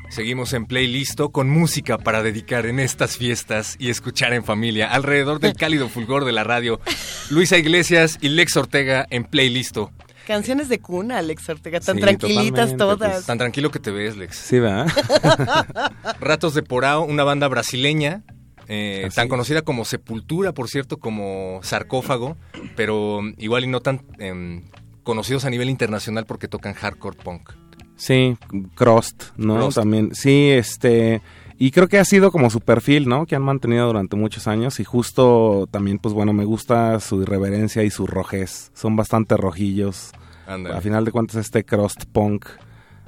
Seguimos 0.09 0.55
en 0.55 0.64
Playlisto 0.64 1.30
con 1.30 1.51
música 1.51 1.99
para 1.99 2.22
dedicar 2.22 2.64
en 2.64 2.80
estas 2.80 3.18
fiestas 3.18 3.76
y 3.78 3.90
escuchar 3.90 4.32
en 4.32 4.44
familia 4.44 4.90
alrededor 4.90 5.40
del 5.40 5.53
cálido 5.59 5.90
fulgor 5.90 6.24
de 6.24 6.32
la 6.32 6.42
radio. 6.42 6.80
Luisa 7.28 7.59
Iglesias 7.59 8.16
y 8.22 8.30
Lex 8.30 8.57
Ortega 8.57 9.07
en 9.11 9.24
Playlisto. 9.24 9.92
Canciones 10.27 10.68
de 10.68 10.81
cuna, 10.81 11.18
Alex 11.18 11.49
Ortega, 11.49 11.79
tan 11.81 11.97
Sí, 11.97 12.03
tranquilitas 12.03 12.70
totalmente, 12.72 12.77
todas. 12.77 13.12
pues. 13.14 13.27
Tan 13.27 13.39
tranquilo 13.39 13.70
que 13.70 13.79
te 13.79 13.91
ves, 13.93 14.16
Lex. 14.16 14.37
Sí, 14.37 14.59
¿verdad? 14.59 14.87
Ratos 16.20 16.55
de 16.55 16.62
Porao, 16.62 17.03
una 17.05 17.22
banda 17.24 17.47
brasileña, 17.49 18.22
eh, 18.68 19.05
Así 19.07 19.14
tan 19.14 19.29
conocida 19.29 19.62
como 19.62 19.85
Sepultura, 19.85 20.53
por 20.53 20.68
cierto, 20.68 20.97
como 20.99 21.61
Sarcófago, 21.62 22.37
pero 22.74 23.20
igual 23.39 23.64
y 23.64 23.68
no 23.68 23.81
tan 23.81 24.03
em, 24.18 24.64
conocidos 25.05 25.45
a 25.45 25.51
nivel 25.51 25.70
internacional 25.70 26.27
porque 26.27 26.49
tocan 26.49 26.74
hardcore 26.74 27.16
punk. 27.16 27.51
Sí, 27.95 28.37
Crust, 28.74 29.27
¿no? 29.37 29.57
Crust. 29.57 29.79
También, 29.79 30.14
sí, 30.14 30.51
este, 30.51 31.22
y 31.59 31.70
creo 31.70 31.88
que 31.88 31.98
ha 31.98 32.04
sido 32.04 32.30
como 32.30 32.50
su 32.50 32.61
perfil, 32.61 33.09
¿no? 33.09 33.26
Que 33.26 33.36
han 33.36 33.42
mantenido 33.42 33.86
durante 33.86 34.16
muchos 34.16 34.46
años 34.46 34.78
y 34.80 34.84
justo 34.84 35.68
también, 35.70 35.98
pues 35.98 36.14
bueno, 36.14 36.32
me 36.32 36.44
gusta 36.44 37.00
su 37.00 37.22
irreverencia 37.22 37.82
y 37.82 37.90
su 37.90 38.07
rojez. 38.07 38.70
Son 38.74 38.96
bastante 38.96 39.36
rojillos. 39.36 40.12
Ándale. 40.46 40.76
A 40.76 40.80
final 40.80 41.04
de 41.04 41.12
cuentas, 41.12 41.36
este 41.36 41.64
Crust 41.64 42.04
Punk, 42.12 42.46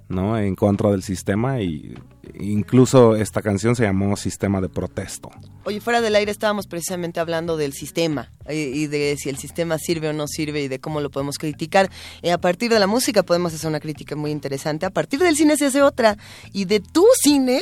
¿no? 0.09 0.38
En 0.38 0.57
contra 0.57 0.90
del 0.90 1.03
sistema 1.03 1.61
y 1.61 1.94
incluso 2.40 3.16
esta 3.16 3.42
canción 3.42 3.76
se 3.76 3.84
llamó 3.84 4.16
Sistema 4.16 4.61
de 4.61 4.68
Protesto. 4.68 5.30
Oye, 5.64 5.80
fuera 5.80 6.01
del 6.01 6.16
aire 6.16 6.30
estábamos 6.30 6.66
precisamente 6.66 7.20
hablando 7.20 7.57
del 7.57 7.74
sistema 7.74 8.32
eh, 8.46 8.70
y 8.74 8.86
de 8.86 9.16
si 9.18 9.28
el 9.28 9.36
sistema 9.36 9.76
sirve 9.78 10.09
o 10.09 10.12
no 10.12 10.26
sirve 10.26 10.62
y 10.62 10.68
de 10.68 10.80
cómo 10.80 11.01
lo 11.01 11.11
podemos 11.11 11.36
criticar. 11.36 11.90
Eh, 12.22 12.32
a 12.32 12.38
partir 12.38 12.70
de 12.70 12.78
la 12.78 12.86
música 12.86 13.22
podemos 13.22 13.53
hacer 13.53 13.68
una 13.68 13.80
crítica 13.80 14.16
muy 14.16 14.30
interesante. 14.30 14.86
A 14.86 14.90
partir 14.90 15.20
del 15.20 15.36
cine 15.36 15.57
se 15.57 15.66
hace 15.66 15.82
otra. 15.82 16.16
Y 16.53 16.64
de 16.64 16.80
tu 16.80 17.05
cine 17.22 17.61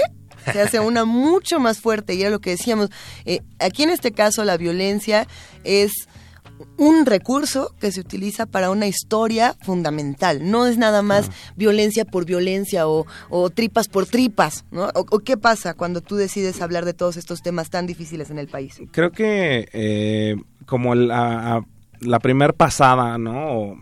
se 0.52 0.60
hace 0.60 0.80
una 0.80 1.04
mucho 1.04 1.58
más 1.60 1.78
fuerte. 1.78 2.14
Y 2.14 2.22
era 2.22 2.30
lo 2.30 2.40
que 2.40 2.50
decíamos. 2.50 2.90
eh, 3.24 3.40
aquí 3.58 3.82
en 3.82 3.90
este 3.90 4.12
caso 4.12 4.44
la 4.44 4.56
violencia 4.56 5.26
es 5.64 5.92
un 6.78 7.04
recurso 7.06 7.74
que 7.80 7.92
se 7.92 8.00
utiliza 8.00 8.46
para 8.46 8.70
una 8.70 8.86
historia 8.86 9.54
fundamental. 9.62 10.50
No 10.50 10.66
es 10.66 10.78
nada 10.78 11.02
más 11.02 11.30
violencia 11.56 12.04
por 12.04 12.24
violencia 12.24 12.88
o, 12.88 13.06
o 13.28 13.50
tripas 13.50 13.88
por 13.88 14.06
tripas, 14.06 14.64
¿no? 14.70 14.86
O, 14.94 15.00
o 15.10 15.18
qué 15.20 15.36
pasa 15.36 15.74
cuando 15.74 16.00
tú 16.00 16.16
decides 16.16 16.62
hablar 16.62 16.84
de 16.84 16.94
todos 16.94 17.16
estos 17.16 17.42
temas 17.42 17.68
tan 17.70 17.86
difíciles 17.86 18.30
en 18.30 18.38
el 18.38 18.48
país? 18.48 18.80
Creo 18.90 19.12
que 19.12 19.68
eh, 19.72 20.36
como 20.64 20.94
la, 20.94 21.62
la 22.00 22.18
primer 22.20 22.54
pasada, 22.54 23.18
¿no? 23.18 23.52
O 23.52 23.78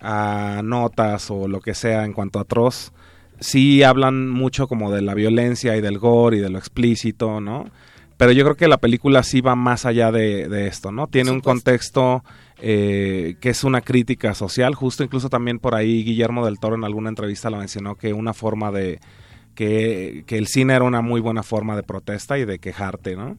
a 0.00 0.62
notas 0.64 1.30
o 1.30 1.46
lo 1.46 1.60
que 1.60 1.74
sea 1.74 2.04
en 2.04 2.12
cuanto 2.12 2.38
a 2.38 2.42
atroz, 2.42 2.92
sí 3.40 3.82
hablan 3.82 4.28
mucho 4.28 4.68
como 4.68 4.92
de 4.92 5.02
la 5.02 5.14
violencia 5.14 5.76
y 5.76 5.80
del 5.80 5.98
gore 5.98 6.36
y 6.36 6.40
de 6.40 6.50
lo 6.50 6.58
explícito, 6.58 7.40
¿no? 7.40 7.66
Pero 8.16 8.32
yo 8.32 8.44
creo 8.44 8.56
que 8.56 8.68
la 8.68 8.78
película 8.78 9.22
sí 9.22 9.40
va 9.40 9.56
más 9.56 9.86
allá 9.86 10.12
de, 10.12 10.48
de 10.48 10.66
esto, 10.66 10.92
¿no? 10.92 11.06
Tiene 11.06 11.30
un 11.30 11.40
contexto 11.40 12.22
eh, 12.58 13.36
que 13.40 13.48
es 13.48 13.64
una 13.64 13.80
crítica 13.80 14.34
social, 14.34 14.74
justo 14.74 15.02
incluso 15.02 15.30
también 15.30 15.58
por 15.58 15.74
ahí 15.74 16.04
Guillermo 16.04 16.44
del 16.44 16.58
Toro 16.58 16.76
en 16.76 16.84
alguna 16.84 17.08
entrevista 17.08 17.48
lo 17.50 17.56
mencionó 17.56 17.96
que 17.96 18.12
una 18.12 18.34
forma 18.34 18.70
de... 18.70 19.00
Que, 19.54 20.22
que 20.26 20.38
el 20.38 20.46
cine 20.46 20.74
era 20.74 20.84
una 20.84 21.02
muy 21.02 21.20
buena 21.20 21.42
forma 21.42 21.76
de 21.76 21.82
protesta 21.82 22.38
y 22.38 22.44
de 22.44 22.60
quejarte, 22.60 23.16
¿no? 23.16 23.36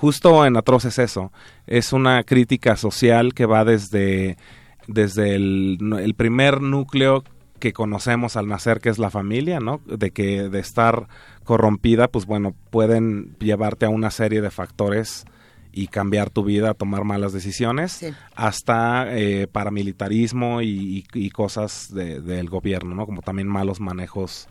justo 0.00 0.46
en 0.46 0.56
Atroz 0.56 0.86
es 0.86 0.98
eso. 0.98 1.30
Es 1.66 1.92
una 1.92 2.24
crítica 2.24 2.76
social 2.76 3.34
que 3.34 3.44
va 3.44 3.64
desde, 3.64 4.38
desde 4.86 5.34
el, 5.34 5.78
el 6.00 6.14
primer 6.14 6.62
núcleo 6.62 7.22
que 7.60 7.72
conocemos 7.72 8.36
al 8.36 8.48
nacer, 8.48 8.80
que 8.80 8.88
es 8.88 8.98
la 8.98 9.10
familia, 9.10 9.60
¿no? 9.60 9.80
De 9.86 10.10
que 10.10 10.48
de 10.48 10.58
estar 10.58 11.06
corrompida, 11.44 12.08
pues 12.08 12.26
bueno, 12.26 12.54
pueden 12.70 13.36
llevarte 13.38 13.86
a 13.86 13.90
una 13.90 14.10
serie 14.10 14.40
de 14.40 14.50
factores 14.50 15.24
y 15.72 15.86
cambiar 15.86 16.30
tu 16.30 16.42
vida, 16.42 16.74
tomar 16.74 17.04
malas 17.04 17.32
decisiones, 17.32 17.92
Sí. 17.92 18.08
hasta 18.34 19.06
eh, 19.16 19.46
paramilitarismo 19.46 20.62
y, 20.62 20.68
y- 21.14 21.26
y 21.26 21.30
cosas 21.30 21.92
de- 21.94 22.20
del 22.20 22.48
gobierno, 22.50 22.94
¿no? 22.94 23.06
Como 23.06 23.22
también 23.22 23.46
malos 23.48 23.78
manejos 23.80 24.48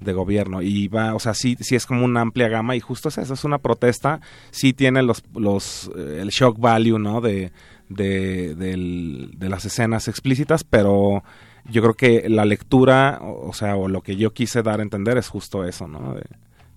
de 0.00 0.12
gobierno 0.12 0.60
y 0.60 0.88
va, 0.88 1.14
o 1.14 1.18
sea, 1.20 1.34
sí, 1.34 1.56
sí 1.60 1.76
es 1.76 1.86
como 1.86 2.04
una 2.04 2.20
amplia 2.20 2.48
gama 2.48 2.74
y 2.76 2.80
justo 2.80 3.08
es 3.08 3.18
eso, 3.18 3.34
es 3.34 3.44
una 3.44 3.58
protesta, 3.58 4.20
sí 4.50 4.72
tiene 4.72 5.02
los, 5.02 5.22
los 5.34 5.90
eh, 5.96 6.18
el 6.20 6.28
shock 6.30 6.58
value, 6.58 6.98
¿no? 6.98 7.20
De, 7.20 7.52
de, 7.88 8.54
del- 8.54 9.32
de 9.36 9.48
las 9.48 9.64
escenas 9.66 10.08
explícitas, 10.08 10.64
pero 10.64 11.22
yo 11.70 11.82
creo 11.82 11.94
que 11.94 12.28
la 12.28 12.44
lectura, 12.44 13.18
o, 13.22 13.48
o 13.48 13.52
sea, 13.52 13.76
o 13.76 13.88
lo 13.88 14.00
que 14.02 14.16
yo 14.16 14.32
quise 14.32 14.62
dar 14.62 14.80
a 14.80 14.82
entender 14.82 15.16
es 15.18 15.28
justo 15.28 15.64
eso, 15.64 15.88
¿no? 15.88 16.14
De- 16.14 16.24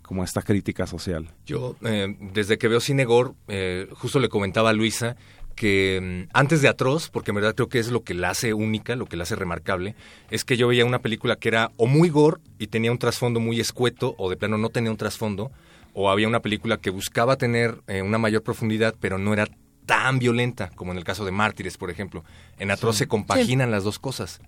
como 0.02 0.24
esta 0.24 0.42
crítica 0.42 0.88
social. 0.88 1.28
Yo, 1.46 1.76
eh, 1.84 2.16
desde 2.34 2.58
que 2.58 2.70
veo 2.70 2.80
Cine 2.80 3.04
Gore, 3.04 3.32
eh, 3.50 3.90
justo 3.92 4.20
le 4.22 4.30
comentaba 4.30 4.70
a 4.70 4.74
Luisa 4.74 5.18
que 5.54 6.26
mm, 6.30 6.30
antes 6.34 6.62
de 6.62 6.70
Atroz, 6.70 7.10
porque 7.10 7.32
en 7.32 7.36
verdad 7.36 7.56
creo 7.56 7.68
que 7.68 7.80
es 7.80 7.92
lo 7.92 8.04
que 8.04 8.14
la 8.14 8.30
hace 8.30 8.54
única, 8.54 8.96
lo 8.96 9.06
que 9.08 9.18
la 9.18 9.24
hace 9.24 9.36
remarcable, 9.36 9.96
es 10.32 10.46
que 10.46 10.56
yo 10.56 10.70
veía 10.70 10.86
una 10.86 11.00
película 11.00 11.36
que 11.36 11.50
era 11.50 11.72
o 11.76 11.88
muy 11.88 12.08
gore 12.08 12.40
y 12.58 12.68
tenía 12.68 12.90
un 12.94 13.00
trasfondo 13.00 13.42
muy 13.42 13.60
escueto, 13.60 14.16
o 14.18 14.30
de 14.30 14.38
plano 14.38 14.58
no 14.58 14.70
tenía 14.70 14.92
un 14.92 14.98
trasfondo, 14.98 15.52
o 15.94 16.10
había 16.10 16.30
una 16.30 16.40
película 16.42 16.78
que 16.78 16.90
buscaba 16.90 17.36
tener 17.36 17.76
eh, 17.88 18.02
una 18.02 18.18
mayor 18.18 18.44
profundidad, 18.44 18.96
pero 19.02 19.18
no 19.18 19.34
era 19.34 19.48
tan 19.86 20.20
violenta, 20.20 20.70
como 20.76 20.94
en 20.94 21.00
el 21.00 21.04
caso 21.04 21.26
de 21.26 21.32
Mártires, 21.32 21.76
por 21.78 21.90
ejemplo. 21.90 22.24
En 22.60 22.72
Atroz 22.72 22.96
se 22.96 23.08
compaginan 23.10 23.72
las 23.72 23.84
dos 23.84 24.00
cosas. 24.00 24.40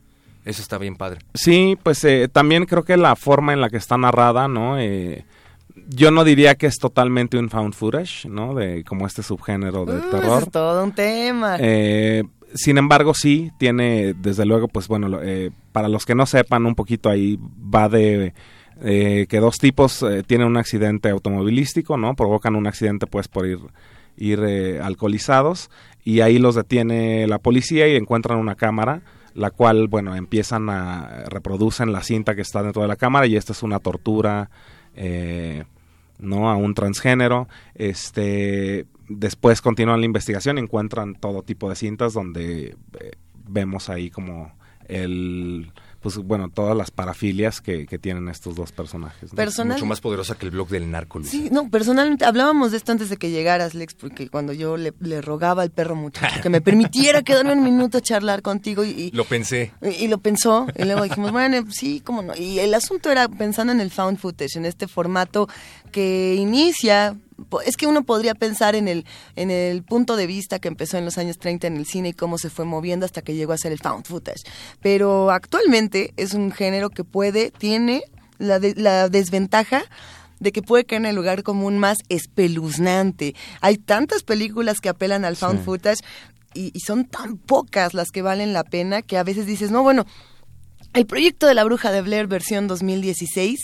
Eso 0.45 0.61
está 0.61 0.77
bien 0.77 0.95
padre. 0.95 1.19
Sí, 1.33 1.77
pues 1.83 2.03
eh, 2.05 2.27
también 2.31 2.65
creo 2.65 2.83
que 2.83 2.97
la 2.97 3.15
forma 3.15 3.53
en 3.53 3.61
la 3.61 3.69
que 3.69 3.77
está 3.77 3.97
narrada, 3.97 4.47
¿no? 4.47 4.79
Eh, 4.79 5.25
yo 5.89 6.11
no 6.11 6.23
diría 6.23 6.55
que 6.55 6.67
es 6.67 6.77
totalmente 6.77 7.37
un 7.37 7.49
found 7.49 7.73
footage, 7.73 8.27
¿no? 8.27 8.53
De 8.55 8.83
como 8.83 9.05
este 9.05 9.21
subgénero 9.23 9.85
de 9.85 9.93
Uh, 9.93 9.99
ese 9.99 10.09
terror. 10.09 10.43
es 10.43 10.51
todo 10.51 10.83
un 10.83 10.91
tema. 10.93 11.57
Eh, 11.59 12.23
sin 12.55 12.77
embargo, 12.77 13.13
sí, 13.13 13.51
tiene, 13.59 14.13
desde 14.15 14.45
luego, 14.45 14.67
pues 14.67 14.87
bueno, 14.87 15.07
lo- 15.07 15.21
eh, 15.23 15.51
para 15.71 15.87
los 15.87 16.05
que 16.05 16.15
no 16.15 16.25
sepan 16.25 16.65
un 16.65 16.73
poquito 16.75 17.09
ahí, 17.09 17.37
va 17.73 17.89
de 17.89 18.33
eh, 18.81 19.25
que 19.29 19.39
dos 19.39 19.57
tipos 19.57 20.01
eh, 20.03 20.23
tienen 20.25 20.47
un 20.47 20.57
accidente 20.57 21.09
automovilístico, 21.09 21.97
¿no? 21.97 22.15
Provocan 22.15 22.55
un 22.55 22.65
accidente 22.65 23.07
pues 23.07 23.27
por 23.27 23.45
ir, 23.45 23.59
ir 24.17 24.39
eh, 24.43 24.79
alcoholizados 24.81 25.69
y 26.03 26.21
ahí 26.21 26.39
los 26.39 26.55
detiene 26.55 27.27
la 27.27 27.39
policía 27.39 27.87
y 27.87 27.95
encuentran 27.97 28.39
una 28.39 28.55
cámara 28.55 29.01
la 29.33 29.51
cual, 29.51 29.87
bueno, 29.87 30.15
empiezan 30.15 30.69
a 30.69 31.25
reproducen 31.29 31.91
la 31.91 32.03
cinta 32.03 32.35
que 32.35 32.41
está 32.41 32.63
dentro 32.63 32.81
de 32.81 32.87
la 32.87 32.95
cámara 32.95 33.27
y 33.27 33.35
esta 33.35 33.53
es 33.53 33.63
una 33.63 33.79
tortura, 33.79 34.49
eh, 34.95 35.63
¿no? 36.19 36.49
A 36.49 36.55
un 36.55 36.73
transgénero. 36.73 37.47
Este, 37.75 38.85
después 39.07 39.61
continúan 39.61 39.99
la 39.99 40.05
investigación, 40.05 40.57
encuentran 40.57 41.15
todo 41.15 41.43
tipo 41.43 41.69
de 41.69 41.75
cintas 41.75 42.13
donde 42.13 42.75
eh, 42.99 43.11
vemos 43.47 43.89
ahí 43.89 44.09
como 44.09 44.51
el, 44.87 45.71
pues 46.01 46.17
bueno, 46.17 46.49
todas 46.49 46.75
las 46.77 46.91
parafilias 46.91 47.61
que, 47.61 47.85
que 47.85 47.99
tienen 47.99 48.29
estos 48.29 48.55
dos 48.55 48.71
personajes. 48.71 49.31
¿no? 49.33 49.35
Personal- 49.35 49.75
Mucho 49.77 49.85
más 49.85 49.99
poderosa 50.01 50.35
que 50.35 50.45
el 50.45 50.51
blog 50.51 50.69
del 50.69 50.89
narco, 50.89 51.19
Luisa. 51.19 51.31
Sí, 51.31 51.49
no, 51.51 51.69
personalmente 51.69 52.25
hablábamos 52.25 52.71
de 52.71 52.77
esto 52.77 52.91
antes 52.91 53.09
de 53.09 53.17
que 53.17 53.31
llegaras, 53.31 53.73
Lex, 53.73 53.95
porque 53.95 54.29
cuando 54.29 54.53
yo 54.53 54.77
le, 54.77 54.93
le 55.01 55.21
rogaba 55.21 55.61
al 55.63 55.71
perro 55.71 55.95
muchacho 55.95 56.41
que 56.41 56.49
me 56.49 56.61
permitiera 56.61 57.21
quedarme 57.21 57.53
un 57.53 57.63
minuto 57.63 57.97
a 57.97 58.01
charlar 58.01 58.41
contigo 58.41 58.83
y, 58.83 58.89
y- 58.89 59.11
Lo 59.11 59.25
pensé. 59.25 59.71
y- 59.81 60.05
y 60.05 60.07
lo 60.07 60.19
pensó, 60.19 60.67
y 60.77 60.83
luego 60.85 61.03
dijimos, 61.03 61.31
bueno, 61.31 61.63
sí, 61.71 62.01
cómo 62.01 62.21
no. 62.21 62.35
Y 62.35 62.59
el 62.59 62.73
asunto 62.73 63.11
era 63.11 63.27
pensando 63.27 63.73
en 63.73 63.81
el 63.81 63.91
found 63.91 64.17
footage, 64.17 64.55
en 64.57 64.65
este 64.65 64.87
formato 64.87 65.47
que 65.91 66.35
inicia, 66.35 67.17
es 67.65 67.77
que 67.77 67.87
uno 67.87 68.03
podría 68.03 68.35
pensar 68.35 68.75
en 68.75 68.87
el, 68.87 69.05
en 69.35 69.51
el 69.51 69.83
punto 69.83 70.15
de 70.15 70.27
vista 70.27 70.59
que 70.59 70.67
empezó 70.67 70.97
en 70.97 71.05
los 71.05 71.17
años 71.17 71.37
30 71.37 71.67
en 71.67 71.77
el 71.77 71.85
cine 71.85 72.09
y 72.09 72.13
cómo 72.13 72.37
se 72.37 72.49
fue 72.49 72.65
moviendo 72.65 73.05
hasta 73.05 73.21
que 73.21 73.35
llegó 73.35 73.53
a 73.53 73.57
ser 73.57 73.71
el 73.71 73.79
found 73.79 74.05
footage. 74.05 74.43
Pero 74.81 75.31
actualmente 75.31 76.13
es 76.17 76.33
un 76.33 76.51
género 76.51 76.89
que 76.89 77.03
puede, 77.03 77.51
tiene 77.51 78.03
la, 78.37 78.59
de- 78.59 78.75
la 78.75 79.09
desventaja 79.09 79.83
de 80.39 80.51
que 80.53 80.61
puede 80.61 80.85
caer 80.85 81.01
en 81.01 81.05
el 81.07 81.15
lugar 81.15 81.43
común 81.43 81.79
más 81.79 81.97
espeluznante. 82.09 83.35
Hay 83.61 83.77
tantas 83.77 84.23
películas 84.23 84.79
que 84.79 84.89
apelan 84.89 85.25
al 85.25 85.35
found 85.35 85.59
Sí. 85.59 85.65
footage 85.65 85.99
y, 86.53 86.71
y 86.73 86.79
son 86.79 87.05
tan 87.05 87.37
pocas 87.37 87.93
las 87.93 88.09
que 88.09 88.21
valen 88.21 88.53
la 88.53 88.63
pena 88.63 89.01
que 89.01 89.17
a 89.17 89.23
veces 89.23 89.45
dices, 89.45 89.69
no, 89.71 89.83
bueno, 89.83 90.05
el 90.93 91.05
proyecto 91.05 91.45
de 91.45 91.53
la 91.53 91.63
bruja 91.63 91.91
de 91.91 92.01
Blair 92.01 92.27
versión 92.27 92.67
2016 92.67 93.59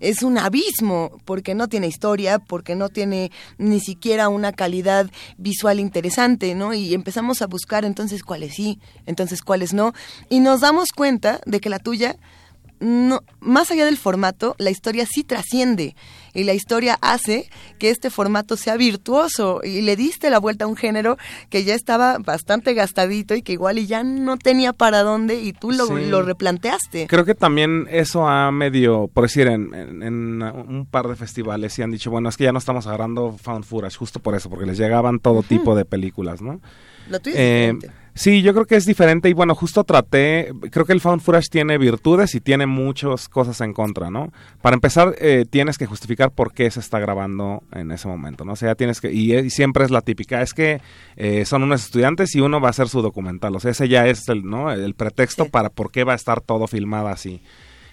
es 0.00 0.22
un 0.22 0.38
abismo 0.38 1.18
porque 1.24 1.54
no 1.54 1.68
tiene 1.68 1.88
historia, 1.88 2.38
porque 2.38 2.76
no 2.76 2.88
tiene 2.88 3.32
ni 3.58 3.80
siquiera 3.80 4.28
una 4.28 4.52
calidad 4.52 5.10
visual 5.36 5.80
interesante, 5.80 6.54
¿no? 6.54 6.74
Y 6.74 6.94
empezamos 6.94 7.42
a 7.42 7.46
buscar 7.46 7.84
entonces 7.84 8.22
cuáles 8.22 8.54
sí, 8.54 8.78
entonces 9.06 9.42
cuáles 9.42 9.72
no, 9.72 9.92
y 10.28 10.40
nos 10.40 10.60
damos 10.60 10.92
cuenta 10.92 11.40
de 11.46 11.60
que 11.60 11.68
la 11.68 11.80
tuya 11.80 12.16
no, 12.80 13.22
más 13.40 13.70
allá 13.70 13.84
del 13.84 13.96
formato, 13.96 14.54
la 14.58 14.70
historia 14.70 15.06
sí 15.06 15.24
trasciende 15.24 15.94
y 16.34 16.44
la 16.44 16.54
historia 16.54 16.98
hace 17.00 17.48
que 17.78 17.90
este 17.90 18.10
formato 18.10 18.56
sea 18.56 18.76
virtuoso 18.76 19.60
y 19.64 19.80
le 19.82 19.96
diste 19.96 20.30
la 20.30 20.38
vuelta 20.38 20.64
a 20.66 20.68
un 20.68 20.76
género 20.76 21.16
que 21.50 21.64
ya 21.64 21.74
estaba 21.74 22.18
bastante 22.18 22.74
gastadito 22.74 23.34
y 23.34 23.42
que 23.42 23.52
igual 23.52 23.78
y 23.78 23.86
ya 23.86 24.04
no 24.04 24.36
tenía 24.36 24.72
para 24.72 25.02
dónde 25.02 25.40
y 25.40 25.52
tú 25.52 25.70
lo, 25.72 25.86
Sí. 25.86 26.06
lo 26.08 26.22
replanteaste. 26.22 27.06
Creo 27.08 27.24
que 27.24 27.34
también 27.34 27.86
eso 27.90 28.28
ha 28.28 28.50
medio, 28.52 29.08
por 29.08 29.24
decir, 29.24 29.46
en, 29.48 29.74
en- 29.74 30.02
en 30.02 30.42
un 30.42 30.86
par 30.90 31.08
de 31.08 31.16
festivales 31.16 31.72
sí 31.72 31.82
han 31.82 31.90
dicho, 31.90 32.10
bueno, 32.10 32.28
es 32.28 32.36
que 32.36 32.44
ya 32.44 32.52
no 32.52 32.58
estamos 32.58 32.86
agarrando 32.86 33.36
found 33.42 33.64
footage, 33.64 33.96
justo 33.96 34.20
por 34.20 34.34
eso, 34.34 34.48
porque 34.50 34.66
les 34.66 34.78
llegaban 34.78 35.18
todo 35.18 35.42
tipo 35.42 35.74
de 35.74 35.84
películas, 35.84 36.40
¿no? 36.42 36.60
Lo 37.08 37.18
tuyo 37.20 37.34
es 37.36 37.40
Eh, 37.42 37.72
diferente. 37.74 37.90
Sí, 38.18 38.42
yo 38.42 38.52
creo 38.52 38.66
que 38.66 38.76
es 38.76 38.84
diferente 38.84 39.28
y 39.28 39.32
bueno, 39.32 39.54
justo 39.54 39.84
traté, 39.84 40.50
creo 40.70 40.84
que 40.84 40.92
el 40.92 41.00
found 41.00 41.22
footage 41.22 41.48
tiene 41.48 41.78
virtudes 41.78 42.34
y 42.34 42.40
tiene 42.40 42.66
muchas 42.66 43.28
cosas 43.28 43.60
en 43.60 43.72
contra, 43.72 44.10
¿no? 44.10 44.32
Para 44.60 44.74
empezar, 44.74 45.14
eh, 45.20 45.44
tienes 45.48 45.78
que 45.78 45.86
justificar 45.86 46.32
por 46.32 46.52
qué 46.52 46.70
se 46.70 46.80
está 46.80 46.98
grabando 46.98 47.62
en 47.72 47.92
ese 47.92 48.08
momento, 48.08 48.44
¿no? 48.44 48.52
O 48.52 48.56
sea, 48.56 48.74
tienes 48.74 49.00
que, 49.00 49.12
y, 49.12 49.34
y 49.34 49.50
siempre 49.50 49.84
es 49.84 49.90
la 49.90 50.02
típica, 50.02 50.42
es 50.42 50.52
que 50.52 50.80
eh, 51.16 51.44
son 51.44 51.62
unos 51.62 51.84
estudiantes 51.84 52.34
y 52.34 52.40
uno 52.40 52.60
va 52.60 52.68
a 52.68 52.70
hacer 52.70 52.88
su 52.88 53.00
documental, 53.00 53.54
o 53.54 53.60
sea, 53.60 53.70
ese 53.70 53.88
ya 53.88 54.06
es 54.06 54.28
el, 54.28 54.44
¿no? 54.44 54.72
el 54.72 54.94
pretexto 54.94 55.46
para 55.46 55.70
por 55.70 55.90
qué 55.90 56.04
va 56.04 56.12
a 56.12 56.16
estar 56.16 56.40
todo 56.40 56.66
filmado 56.66 57.08
así. 57.08 57.40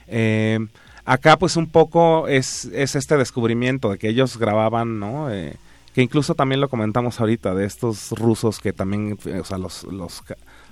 Eh, 0.08 0.60
acá 1.06 1.38
pues 1.38 1.56
un 1.56 1.68
poco 1.68 2.28
es, 2.28 2.66
es 2.66 2.96
este 2.96 3.18
descubrimiento 3.18 3.92
de 3.92 3.98
que 3.98 4.10
ellos 4.10 4.38
grababan, 4.38 5.00
¿no? 5.00 5.32
Eh, 5.32 5.56
que 5.96 6.02
incluso 6.04 6.36
también 6.36 6.60
lo 6.62 6.70
comentamos 6.70 7.20
ahorita, 7.22 7.56
de 7.56 7.66
estos 7.66 8.12
rusos 8.12 8.60
que 8.60 8.74
también, 8.74 9.18
eh, 9.26 9.40
o 9.40 9.46
sea, 9.46 9.58
los, 9.58 9.84
los, 9.86 10.22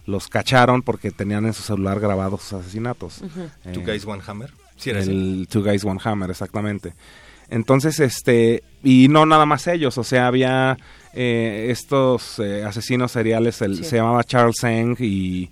los 0.05 0.27
cacharon 0.27 0.81
porque 0.81 1.09
tenían 1.11 1.45
en 1.45 1.53
su 1.53 1.63
celular 1.63 1.99
grabados 2.01 2.41
sus 2.43 2.59
asesinatos. 2.59 3.21
Eh, 3.63 3.71
Two 3.71 3.83
Guys 3.83 4.05
One 4.05 4.21
Hammer. 4.27 4.51
Sí, 4.75 4.89
era 4.89 4.99
así. 4.99 5.09
el 5.11 5.47
Two 5.49 5.63
Guys 5.63 5.85
One 5.85 5.99
Hammer, 6.03 6.29
exactamente. 6.29 6.93
Entonces, 7.49 7.99
este, 8.01 8.63
y 8.83 9.07
no 9.09 9.25
nada 9.25 9.45
más 9.45 9.65
ellos, 9.67 9.97
o 9.97 10.03
sea, 10.03 10.27
había 10.27 10.77
eh, 11.13 11.67
estos 11.69 12.39
eh, 12.39 12.63
asesinos 12.65 13.11
seriales, 13.13 13.61
el, 13.61 13.77
Sí. 13.77 13.83
se 13.85 13.95
llamaba 13.97 14.23
Charles 14.23 14.61
Eng 14.63 14.95
y 14.99 15.49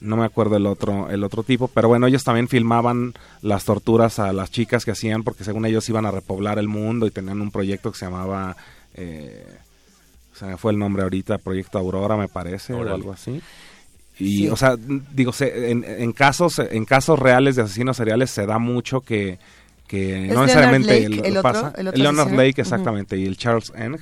no 0.00 0.16
me 0.16 0.24
acuerdo 0.24 0.56
el 0.56 0.66
otro, 0.66 1.10
el 1.10 1.22
otro 1.22 1.44
tipo, 1.44 1.68
pero 1.68 1.86
bueno, 1.86 2.08
ellos 2.08 2.24
también 2.24 2.48
filmaban 2.48 3.14
las 3.40 3.64
torturas 3.64 4.18
a 4.18 4.32
las 4.32 4.50
chicas 4.50 4.84
que 4.84 4.90
hacían 4.90 5.22
porque 5.22 5.44
según 5.44 5.64
ellos 5.64 5.88
iban 5.88 6.06
a 6.06 6.10
repoblar 6.10 6.58
el 6.58 6.66
mundo 6.66 7.06
y 7.06 7.12
tenían 7.12 7.40
un 7.40 7.52
proyecto 7.52 7.92
que 7.92 7.98
se 7.98 8.06
llamaba, 8.06 8.56
eh, 8.94 9.46
se 10.34 10.46
me 10.46 10.56
fue 10.56 10.72
el 10.72 10.78
nombre 10.78 11.02
ahorita, 11.02 11.38
Proyecto 11.38 11.78
Aurora 11.78 12.16
me 12.16 12.28
parece, 12.28 12.72
o 12.72 12.80
algo 12.92 13.12
así. 13.12 13.40
Y, 14.18 14.38
Sí. 14.38 14.48
o 14.48 14.56
sea, 14.56 14.76
digo, 14.78 15.32
se- 15.32 15.70
en, 15.70 15.84
en 15.84 16.12
casos 16.12 16.58
en 16.58 16.84
casos 16.84 17.18
reales 17.18 17.56
de 17.56 17.62
asesinos 17.62 17.96
seriales 17.96 18.30
se 18.30 18.44
da 18.46 18.58
mucho 18.58 19.00
que, 19.00 19.38
que 19.88 20.26
¿Es 20.26 20.34
no 20.34 20.44
Leonard 20.44 20.46
necesariamente 20.46 21.08
Lake, 21.08 21.28
el 21.28 21.36
otro- 21.38 21.42
pasa. 21.42 21.72
el 21.76 21.88
otro 21.88 22.02
Leonard 22.02 22.20
asesino? 22.26 22.42
Lake, 22.42 22.60
exactamente, 22.60 23.16
y 23.18 23.26
el 23.26 23.36
Charles 23.36 23.72
Eng. 23.74 23.98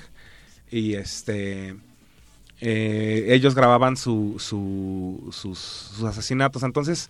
Y 0.71 0.95
este 0.95 1.75
eh, 2.61 3.27
ellos 3.31 3.55
grababan 3.55 3.97
su, 3.97 4.37
su- 4.39 5.31
sus, 5.33 5.59
sus 5.59 6.05
asesinatos. 6.05 6.63
Entonces, 6.63 7.09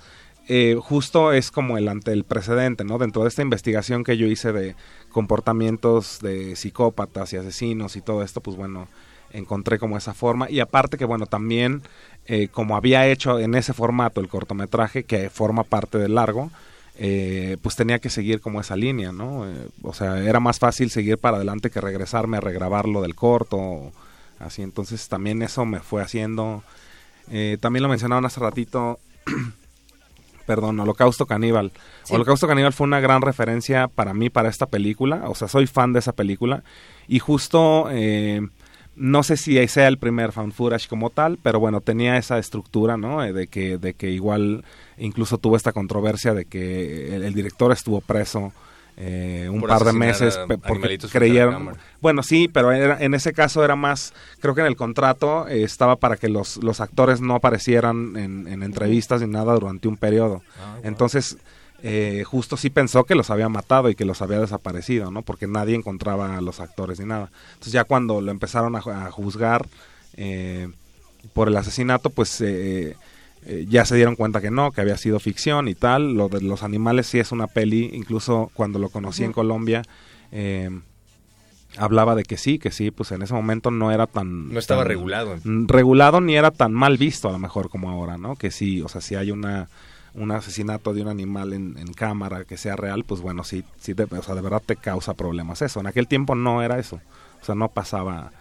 eh, 0.52 0.76
justo 0.82 1.32
es 1.32 1.52
como 1.52 1.78
el 1.78 1.86
ante 1.86 2.12
el 2.12 2.24
precedente, 2.24 2.82
¿no? 2.82 2.98
Dentro 2.98 3.22
de 3.22 3.28
esta 3.28 3.42
investigación 3.42 4.02
que 4.02 4.16
yo 4.16 4.26
hice 4.26 4.52
de 4.52 4.74
comportamientos 5.12 6.18
de 6.20 6.56
psicópatas 6.56 7.32
y 7.32 7.36
asesinos 7.36 7.94
y 7.94 8.00
todo 8.00 8.24
esto, 8.24 8.40
pues 8.40 8.56
bueno, 8.56 8.88
encontré 9.32 9.78
como 9.78 9.96
esa 9.96 10.12
forma. 10.12 10.50
Y 10.50 10.58
aparte 10.58 10.98
que, 10.98 11.04
bueno, 11.04 11.26
también 11.26 11.82
eh, 12.26 12.48
como 12.48 12.76
había 12.76 13.06
hecho 13.06 13.38
en 13.38 13.54
ese 13.54 13.72
formato 13.72 14.20
el 14.20 14.26
cortometraje, 14.26 15.04
que 15.04 15.30
forma 15.30 15.62
parte 15.62 15.98
del 15.98 16.16
largo, 16.16 16.50
eh, 16.98 17.56
pues 17.62 17.76
tenía 17.76 18.00
que 18.00 18.10
seguir 18.10 18.40
como 18.40 18.60
esa 18.60 18.74
línea, 18.74 19.12
¿no? 19.12 19.48
Eh, 19.48 19.68
o 19.82 19.94
sea, 19.94 20.18
era 20.18 20.40
más 20.40 20.58
fácil 20.58 20.90
seguir 20.90 21.16
para 21.16 21.36
adelante 21.36 21.70
que 21.70 21.80
regresarme 21.80 22.38
a 22.38 22.40
regrabarlo 22.40 23.02
del 23.02 23.14
corto, 23.14 23.92
así. 24.40 24.62
Entonces 24.62 25.08
también 25.08 25.42
eso 25.42 25.64
me 25.64 25.78
fue 25.78 26.02
haciendo... 26.02 26.64
eh, 27.30 27.56
también 27.60 27.84
lo 27.84 27.88
mencionaron 27.88 28.24
hace 28.26 28.40
ratito, 28.40 28.98
perdón, 30.50 30.80
Holocausto 30.80 31.26
Caníbal. 31.26 31.70
Sí. 32.02 32.12
Holocausto 32.12 32.48
Caníbal 32.48 32.72
fue 32.72 32.84
una 32.84 32.98
gran 32.98 33.22
referencia 33.22 33.86
para 33.86 34.14
mí, 34.14 34.30
para 34.30 34.48
esta 34.48 34.66
película. 34.66 35.22
O 35.28 35.36
sea, 35.36 35.46
soy 35.46 35.68
fan 35.68 35.92
de 35.92 36.00
esa 36.00 36.12
película. 36.12 36.64
Y 37.06 37.20
justo, 37.20 37.86
eh, 37.88 38.40
no 38.96 39.22
sé 39.22 39.36
si 39.36 39.64
sea 39.68 39.86
el 39.86 39.98
primer 39.98 40.32
fan 40.32 40.50
footage 40.50 40.88
como 40.88 41.10
tal, 41.10 41.38
pero 41.40 41.60
bueno, 41.60 41.80
tenía 41.80 42.16
esa 42.16 42.36
estructura, 42.36 42.96
¿no? 42.96 43.22
Eh, 43.22 43.32
de, 43.32 43.46
que, 43.46 43.78
de 43.78 43.94
que 43.94 44.10
igual 44.10 44.64
incluso 44.98 45.38
tuvo 45.38 45.54
esta 45.54 45.70
controversia 45.70 46.34
de 46.34 46.46
que 46.46 47.14
el, 47.14 47.22
el 47.22 47.32
director 47.32 47.70
estuvo 47.70 48.00
preso. 48.00 48.52
Eh, 49.02 49.48
un 49.50 49.60
Por 49.60 49.70
par 49.70 49.84
de 49.84 49.92
meses 49.94 50.38
porque 50.46 50.98
creyeron 51.10 51.70
bueno 52.02 52.22
sí 52.22 52.48
pero 52.52 52.70
era- 52.70 52.98
en 53.00 53.14
ese 53.14 53.32
caso 53.32 53.64
era 53.64 53.74
más 53.74 54.12
creo 54.40 54.54
que 54.54 54.60
en 54.60 54.66
el 54.66 54.76
contrato 54.76 55.48
eh, 55.48 55.62
estaba 55.62 55.96
para 55.96 56.18
que 56.18 56.28
los, 56.28 56.58
los 56.58 56.80
actores 56.82 57.22
no 57.22 57.34
aparecieran 57.34 58.14
en, 58.16 58.46
en 58.46 58.62
entrevistas 58.62 59.22
ni 59.22 59.28
nada 59.28 59.54
durante 59.54 59.88
un 59.88 59.96
periodo 59.96 60.42
Ah, 60.62 60.74
wow. 60.76 60.82
entonces 60.84 61.38
eh, 61.82 62.24
justo 62.26 62.58
sí 62.58 62.68
pensó 62.68 63.04
que 63.04 63.14
los 63.14 63.30
había 63.30 63.48
matado 63.48 63.88
y 63.88 63.94
que 63.94 64.04
los 64.04 64.20
había 64.20 64.38
desaparecido, 64.38 65.10
¿no? 65.10 65.22
Porque 65.22 65.46
nadie 65.46 65.74
encontraba 65.74 66.36
a 66.36 66.42
los 66.42 66.60
actores 66.60 67.00
ni 67.00 67.06
nada. 67.06 67.30
Entonces 67.52 67.72
ya 67.72 67.84
cuando 67.84 68.20
lo 68.20 68.30
empezaron 68.30 68.76
a, 68.76 68.80
a 68.80 69.10
juzgar 69.10 69.66
eh, 70.14 70.68
por 71.32 71.48
el 71.48 71.56
asesinato, 71.56 72.10
pues 72.10 72.38
eh, 73.46 73.66
ya 73.68 73.84
se 73.84 73.96
dieron 73.96 74.16
cuenta 74.16 74.40
que 74.40 74.50
no, 74.50 74.70
que 74.72 74.80
había 74.80 74.96
sido 74.96 75.18
ficción 75.20 75.68
y 75.68 75.74
tal. 75.74 76.14
Lo 76.14 76.28
de 76.28 76.40
los 76.42 76.62
animales 76.62 77.06
sí 77.06 77.18
es 77.18 77.32
una 77.32 77.46
peli, 77.46 77.90
incluso 77.92 78.50
cuando 78.54 78.78
lo 78.78 78.88
conocí 78.88 79.24
en 79.24 79.32
Colombia. 79.32 79.82
eh, 80.32 80.70
hablaba 81.76 82.14
de 82.16 82.24
que 82.24 82.36
sí, 82.36 82.58
que 82.58 82.70
sí, 82.72 82.90
pues 82.90 83.12
en 83.12 83.22
ese 83.22 83.32
momento 83.32 83.70
no 83.70 83.92
era 83.92 84.06
tan... 84.08 84.52
No 84.52 84.58
estaba 84.58 84.82
tan- 84.82 84.88
regulado. 84.88 85.36
regulado 85.44 86.20
ni 86.20 86.34
era 86.34 86.50
tan 86.50 86.72
mal 86.72 86.98
visto 86.98 87.28
a 87.28 87.32
lo 87.32 87.38
mejor 87.38 87.68
como 87.70 87.90
ahora, 87.90 88.18
¿no? 88.18 88.34
Que 88.34 88.50
sí, 88.50 88.82
o 88.82 88.88
sea, 88.88 89.00
si 89.00 89.14
hay 89.14 89.30
una 89.30 89.68
un 90.12 90.32
asesinato 90.32 90.92
de 90.92 91.02
un 91.02 91.06
animal 91.08 91.52
en, 91.52 91.78
en 91.78 91.92
cámara 91.92 92.44
que 92.44 92.56
sea 92.56 92.74
real, 92.74 93.04
pues 93.04 93.20
bueno, 93.20 93.44
sí, 93.44 93.62
sí 93.78 93.94
te- 93.94 94.02
o 94.02 94.22
sea, 94.24 94.34
de 94.34 94.40
verdad 94.40 94.60
te 94.66 94.74
causa 94.74 95.14
problemas 95.14 95.62
eso. 95.62 95.78
En 95.78 95.86
aquel 95.86 96.08
tiempo 96.08 96.34
no 96.34 96.64
era 96.64 96.80
eso, 96.80 97.00
o 97.40 97.44
sea, 97.44 97.54
no 97.54 97.68
pasaba, 97.68 98.32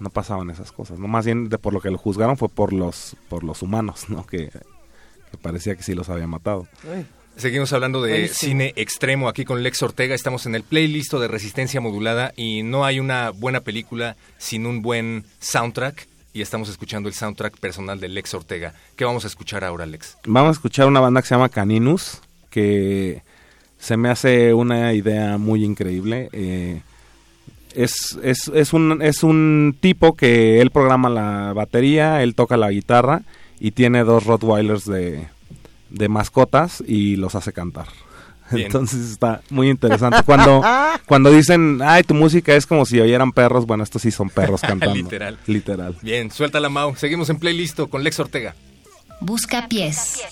no 0.00 0.10
pasaban 0.10 0.50
esas 0.50 0.72
cosas. 0.72 0.98
No 0.98 1.08
más 1.08 1.24
bien 1.24 1.48
de 1.48 1.58
por 1.58 1.72
lo 1.72 1.80
que 1.80 1.90
lo 1.90 1.98
juzgaron 1.98 2.36
fue 2.36 2.48
por 2.48 2.72
los, 2.72 3.16
por 3.28 3.44
los 3.44 3.62
humanos, 3.62 4.08
¿no? 4.08 4.26
Que, 4.26 4.48
que 4.48 5.36
parecía 5.40 5.74
que 5.74 5.82
sí 5.82 5.94
los 5.94 6.08
había 6.08 6.26
matado. 6.26 6.66
Seguimos 7.36 7.72
hablando 7.72 8.02
de 8.02 8.10
Buenísimo. 8.10 8.38
cine 8.50 8.72
extremo 8.76 9.28
aquí 9.28 9.44
con 9.44 9.62
Lex 9.62 9.82
Ortega. 9.82 10.14
Estamos 10.14 10.46
en 10.46 10.54
el 10.54 10.64
playlist 10.64 11.12
de 11.12 11.28
Resistencia 11.28 11.80
Modulada 11.80 12.32
y 12.36 12.62
no 12.64 12.84
hay 12.84 12.98
una 12.98 13.30
buena 13.30 13.60
película 13.60 14.16
sin 14.38 14.66
un 14.66 14.82
buen 14.82 15.24
soundtrack. 15.40 16.08
Y 16.32 16.42
estamos 16.42 16.68
escuchando 16.68 17.08
el 17.08 17.14
soundtrack 17.14 17.56
personal 17.58 18.00
de 18.00 18.08
Lex 18.08 18.34
Ortega. 18.34 18.74
¿Qué 18.96 19.04
vamos 19.04 19.24
a 19.24 19.28
escuchar 19.28 19.64
ahora, 19.64 19.86
Lex? 19.86 20.18
Vamos 20.26 20.50
a 20.50 20.52
escuchar 20.52 20.86
una 20.86 21.00
banda 21.00 21.22
que 21.22 21.28
se 21.28 21.34
llama 21.34 21.48
Caninus, 21.48 22.20
que 22.50 23.22
se 23.78 23.96
me 23.96 24.08
hace 24.08 24.52
una 24.52 24.92
idea 24.92 25.38
muy 25.38 25.64
increíble. 25.64 26.28
Eh, 26.32 26.82
es, 27.74 28.18
es, 28.22 28.48
es, 28.54 28.72
un, 28.72 29.00
es 29.02 29.22
un 29.22 29.76
tipo 29.80 30.14
que 30.14 30.60
él 30.60 30.70
programa 30.70 31.08
la 31.08 31.52
batería, 31.52 32.22
él 32.22 32.34
toca 32.34 32.56
la 32.56 32.70
guitarra 32.70 33.22
y 33.60 33.72
tiene 33.72 34.04
dos 34.04 34.24
Rottweilers 34.24 34.84
de, 34.84 35.28
de 35.90 36.08
mascotas 36.08 36.82
y 36.86 37.16
los 37.16 37.34
hace 37.34 37.52
cantar. 37.52 37.86
Bien. 38.50 38.66
Entonces 38.66 39.10
está 39.10 39.42
muy 39.50 39.68
interesante. 39.68 40.22
Cuando, 40.24 40.62
cuando 41.06 41.30
dicen, 41.30 41.80
ay, 41.82 42.02
tu 42.02 42.14
música 42.14 42.54
es 42.54 42.66
como 42.66 42.86
si 42.86 42.98
oyeran 43.00 43.32
perros, 43.32 43.66
bueno, 43.66 43.84
estos 43.84 44.02
sí 44.02 44.10
son 44.10 44.30
perros 44.30 44.60
cantando. 44.62 44.94
Literal. 44.94 45.38
Literal. 45.46 45.96
Bien, 46.02 46.30
suelta 46.30 46.60
la 46.60 46.68
Mau. 46.68 46.96
Seguimos 46.96 47.28
en 47.30 47.38
playlist 47.38 47.80
con 47.90 48.02
Lex 48.02 48.20
Ortega. 48.20 48.54
Busca 49.20 49.66
pies. 49.68 50.22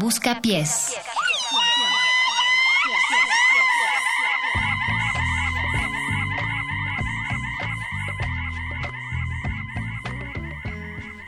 Busca 0.00 0.40
pies. 0.40 0.96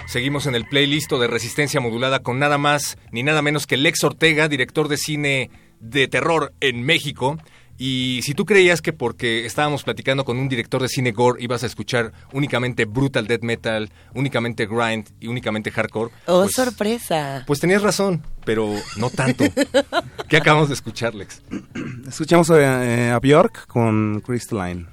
Seguimos 0.07 0.47
en 0.47 0.55
el 0.55 0.65
playlist 0.65 1.13
de 1.13 1.27
Resistencia 1.27 1.83
Modulada 1.83 2.21
con 2.21 2.39
nada 2.39 2.57
más 2.57 2.97
ni 3.11 3.23
nada 3.23 3.43
menos 3.43 3.67
que 3.67 3.77
Lex 3.77 4.05
Ortega, 4.05 4.49
director 4.49 4.89
de 4.89 4.97
cine 4.97 5.51
de 5.79 6.09
terror 6.09 6.55
en 6.61 6.83
México. 6.83 7.37
Y 7.85 8.21
si 8.23 8.33
tú 8.35 8.45
creías 8.45 8.81
que 8.81 8.93
porque 8.93 9.45
estábamos 9.45 9.83
platicando 9.83 10.25
con 10.25 10.39
un 10.39 10.49
director 10.49 10.81
de 10.81 10.89
cine 10.89 11.11
gore 11.11 11.43
ibas 11.43 11.65
a 11.65 11.67
escuchar 11.67 12.13
únicamente 12.33 12.85
brutal 12.85 13.27
death 13.27 13.43
metal, 13.43 13.91
únicamente 14.15 14.67
grind 14.67 15.09
y 15.19 15.27
únicamente 15.27 15.73
hardcore, 15.73 16.13
Oh, 16.27 16.43
pues, 16.43 16.53
sorpresa. 16.53 17.43
pues 17.45 17.59
tenías 17.59 17.83
razón, 17.83 18.23
pero 18.45 18.73
no 18.99 19.11
tanto. 19.11 19.43
¿Qué 20.29 20.37
acabamos 20.37 20.69
de 20.69 20.75
escuchar, 20.75 21.13
Lex? 21.17 21.43
Escuchamos 22.09 22.51
eh, 22.51 23.11
a 23.13 23.19
Bjork 23.19 23.67
con 23.67 24.21
Crystalline. 24.25 24.87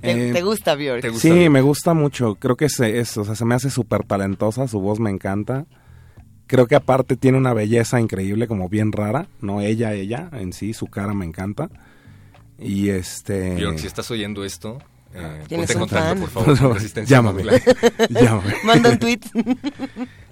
¿Te, 0.00 0.10
Eh, 0.28 0.32
te 0.32 0.42
gusta 0.42 0.76
Björk? 0.76 1.12
sí, 1.14 1.48
me 1.48 1.60
gusta 1.60 1.92
mucho. 1.92 2.36
Creo 2.36 2.54
que 2.56 2.68
se, 2.68 3.00
es, 3.00 3.16
o 3.16 3.24
sea, 3.24 3.34
se 3.34 3.44
me 3.44 3.56
hace 3.56 3.68
súper 3.68 4.04
talentosa, 4.04 4.68
su 4.68 4.78
voz 4.80 5.00
me 5.00 5.10
encanta. 5.10 5.64
Creo 6.46 6.66
que 6.66 6.74
aparte 6.74 7.16
tiene 7.16 7.38
una 7.38 7.54
belleza 7.54 8.00
increíble, 8.00 8.46
como 8.46 8.68
bien 8.68 8.92
rara. 8.92 9.26
No 9.40 9.60
ella, 9.60 9.94
ella 9.94 10.28
en 10.32 10.52
sí, 10.52 10.74
su 10.74 10.86
cara 10.86 11.14
me 11.14 11.24
encanta. 11.24 11.70
Y 12.58 12.90
este... 12.90 13.56
Bjork, 13.56 13.78
si 13.78 13.86
estás 13.86 14.10
oyendo 14.10 14.44
esto, 14.44 14.78
eh, 15.14 15.42
Tienes 15.46 15.72
ponte 15.72 15.94
contacto, 15.94 16.20
por 16.20 16.30
favor, 16.30 16.58
con 16.58 16.74
Resistencia 16.74 17.16
Llámame. 17.16 17.42
Llámame. 18.10 18.54
Manda 18.64 18.90
un 18.90 18.98
tweet. 18.98 19.20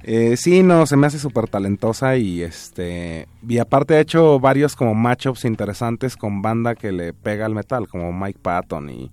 Eh, 0.02 0.36
sí, 0.36 0.62
no, 0.62 0.86
se 0.86 0.96
me 0.96 1.06
hace 1.06 1.18
súper 1.18 1.48
talentosa 1.48 2.16
y 2.16 2.42
este 2.42 3.28
y 3.46 3.58
aparte 3.58 3.94
ha 3.94 4.00
hecho 4.00 4.40
varios 4.40 4.76
como 4.76 4.94
matchups 4.94 5.44
interesantes 5.44 6.16
con 6.16 6.40
banda 6.40 6.74
que 6.74 6.92
le 6.92 7.12
pega 7.12 7.44
al 7.44 7.54
metal, 7.54 7.88
como 7.88 8.12
Mike 8.12 8.38
Patton 8.40 8.88
y 8.88 9.10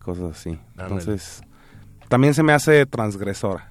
cosas 0.00 0.36
así. 0.36 0.58
Ándale. 0.76 1.00
Entonces, 1.00 1.42
también 2.08 2.34
se 2.34 2.42
me 2.42 2.52
hace 2.52 2.84
transgresora. 2.86 3.70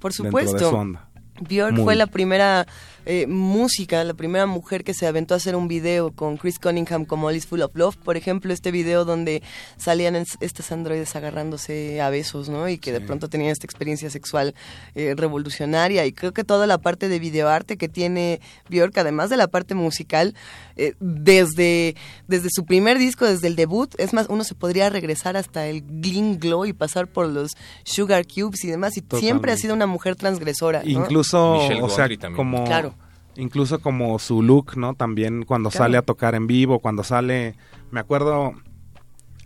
Por 0.00 0.12
dentro 0.12 0.38
de 0.38 0.44
su 0.44 0.50
supuesto. 0.52 0.76
onda. 0.76 1.09
Björk 1.40 1.74
Muy. 1.74 1.84
fue 1.84 1.96
la 1.96 2.06
primera 2.06 2.66
eh, 3.06 3.26
música, 3.26 4.04
la 4.04 4.14
primera 4.14 4.46
mujer 4.46 4.84
que 4.84 4.94
se 4.94 5.06
aventó 5.06 5.34
a 5.34 5.38
hacer 5.38 5.56
un 5.56 5.68
video 5.68 6.10
con 6.12 6.36
Chris 6.36 6.58
Cunningham 6.58 7.04
como 7.04 7.26
All 7.28 7.36
is 7.36 7.46
Full 7.46 7.60
of 7.62 7.74
Love. 7.74 7.96
Por 7.96 8.16
ejemplo, 8.16 8.52
este 8.52 8.70
video 8.70 9.04
donde 9.04 9.42
salían 9.76 10.16
es- 10.16 10.36
estos 10.40 10.70
androides 10.72 11.14
agarrándose 11.16 12.00
a 12.00 12.10
besos, 12.10 12.48
¿no? 12.48 12.68
Y 12.68 12.78
que 12.78 12.92
de 12.92 13.00
pronto 13.00 13.28
tenían 13.28 13.50
esta 13.50 13.66
experiencia 13.66 14.10
sexual 14.10 14.54
eh, 14.94 15.14
revolucionaria. 15.16 16.04
Y 16.06 16.12
creo 16.12 16.32
que 16.32 16.44
toda 16.44 16.66
la 16.66 16.78
parte 16.78 17.08
de 17.08 17.18
videoarte 17.18 17.76
que 17.76 17.88
tiene 17.88 18.40
Björk, 18.68 18.96
además 18.98 19.30
de 19.30 19.36
la 19.36 19.48
parte 19.48 19.74
musical, 19.74 20.34
eh, 20.76 20.94
desde, 21.00 21.96
desde 22.28 22.48
su 22.50 22.64
primer 22.64 22.98
disco, 22.98 23.24
desde 23.26 23.48
el 23.48 23.56
debut, 23.56 23.94
es 23.98 24.12
más, 24.12 24.26
uno 24.28 24.44
se 24.44 24.54
podría 24.54 24.88
regresar 24.90 25.36
hasta 25.36 25.66
el 25.66 25.82
Gleam 25.82 26.38
Glow 26.38 26.64
y 26.66 26.72
pasar 26.72 27.06
por 27.08 27.28
los 27.28 27.52
Sugar 27.84 28.26
Cubes 28.26 28.64
y 28.64 28.68
demás. 28.68 28.96
Y 28.96 29.02
siempre 29.18 29.52
ha 29.52 29.56
sido 29.56 29.74
una 29.74 29.86
mujer 29.86 30.16
transgresora. 30.16 30.82
¿no? 30.82 30.88
Incluso, 30.88 31.54
Michelle 31.62 31.82
o 31.82 31.88
sea, 31.88 32.08
como 32.34 32.64
Claro. 32.64 32.89
Incluso 33.40 33.80
como 33.80 34.18
su 34.18 34.42
look, 34.42 34.76
¿no? 34.76 34.94
También 34.94 35.44
cuando 35.44 35.70
Claro. 35.70 35.84
sale 35.84 35.96
a 35.98 36.02
tocar 36.02 36.34
en 36.34 36.46
vivo, 36.46 36.78
cuando 36.80 37.02
sale, 37.04 37.54
me 37.90 38.00
acuerdo 38.00 38.52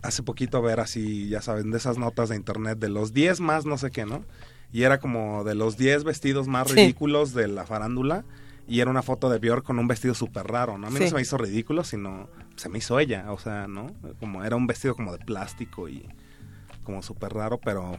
hace 0.03 0.21
poquito 0.21 0.61
ver 0.61 0.79
así, 0.79 1.29
ya 1.29 1.41
saben, 1.41 1.71
de 1.71 1.77
esas 1.77 1.97
notas 1.97 2.29
de 2.29 2.35
internet 2.35 2.77
de 2.77 2.89
los 2.89 3.11
10 3.13 3.39
más 3.39 3.65
no 3.65 3.77
sé 3.77 3.89
qué, 3.91 4.05
¿no? 4.05 4.23
Y 4.71 4.83
era 4.83 4.99
como 4.99 5.43
de 5.43 5.55
los 5.55 5.77
10 5.77 6.03
vestidos 6.03 6.47
más 6.47 6.69
Sí. 6.69 6.75
ridículos 6.75 7.33
de 7.33 7.47
la 7.47 7.65
farándula 7.65 8.23
y 8.67 8.81
era 8.81 8.91
una 8.91 9.01
foto 9.01 9.29
de 9.29 9.39
Björk 9.39 9.63
con 9.63 9.79
un 9.79 9.87
vestido 9.87 10.13
súper 10.13 10.45
raro, 10.47 10.77
¿no? 10.77 10.87
A 10.87 10.89
mí 10.91 10.99
no 10.99 11.07
se 11.07 11.15
me 11.15 11.21
hizo 11.21 11.37
ridículo, 11.37 11.83
sino 11.83 12.29
se 12.55 12.69
me 12.69 12.77
hizo 12.79 12.99
ella, 12.99 13.31
o 13.31 13.39
sea, 13.39 13.67
¿no? 13.67 13.87
Como 14.19 14.43
era 14.43 14.55
un 14.55 14.67
vestido 14.67 14.95
como 14.95 15.11
de 15.11 15.19
plástico 15.25 15.87
y 15.89 16.07
como 16.83 17.01
súper 17.01 17.33
raro, 17.33 17.59
pero 17.59 17.97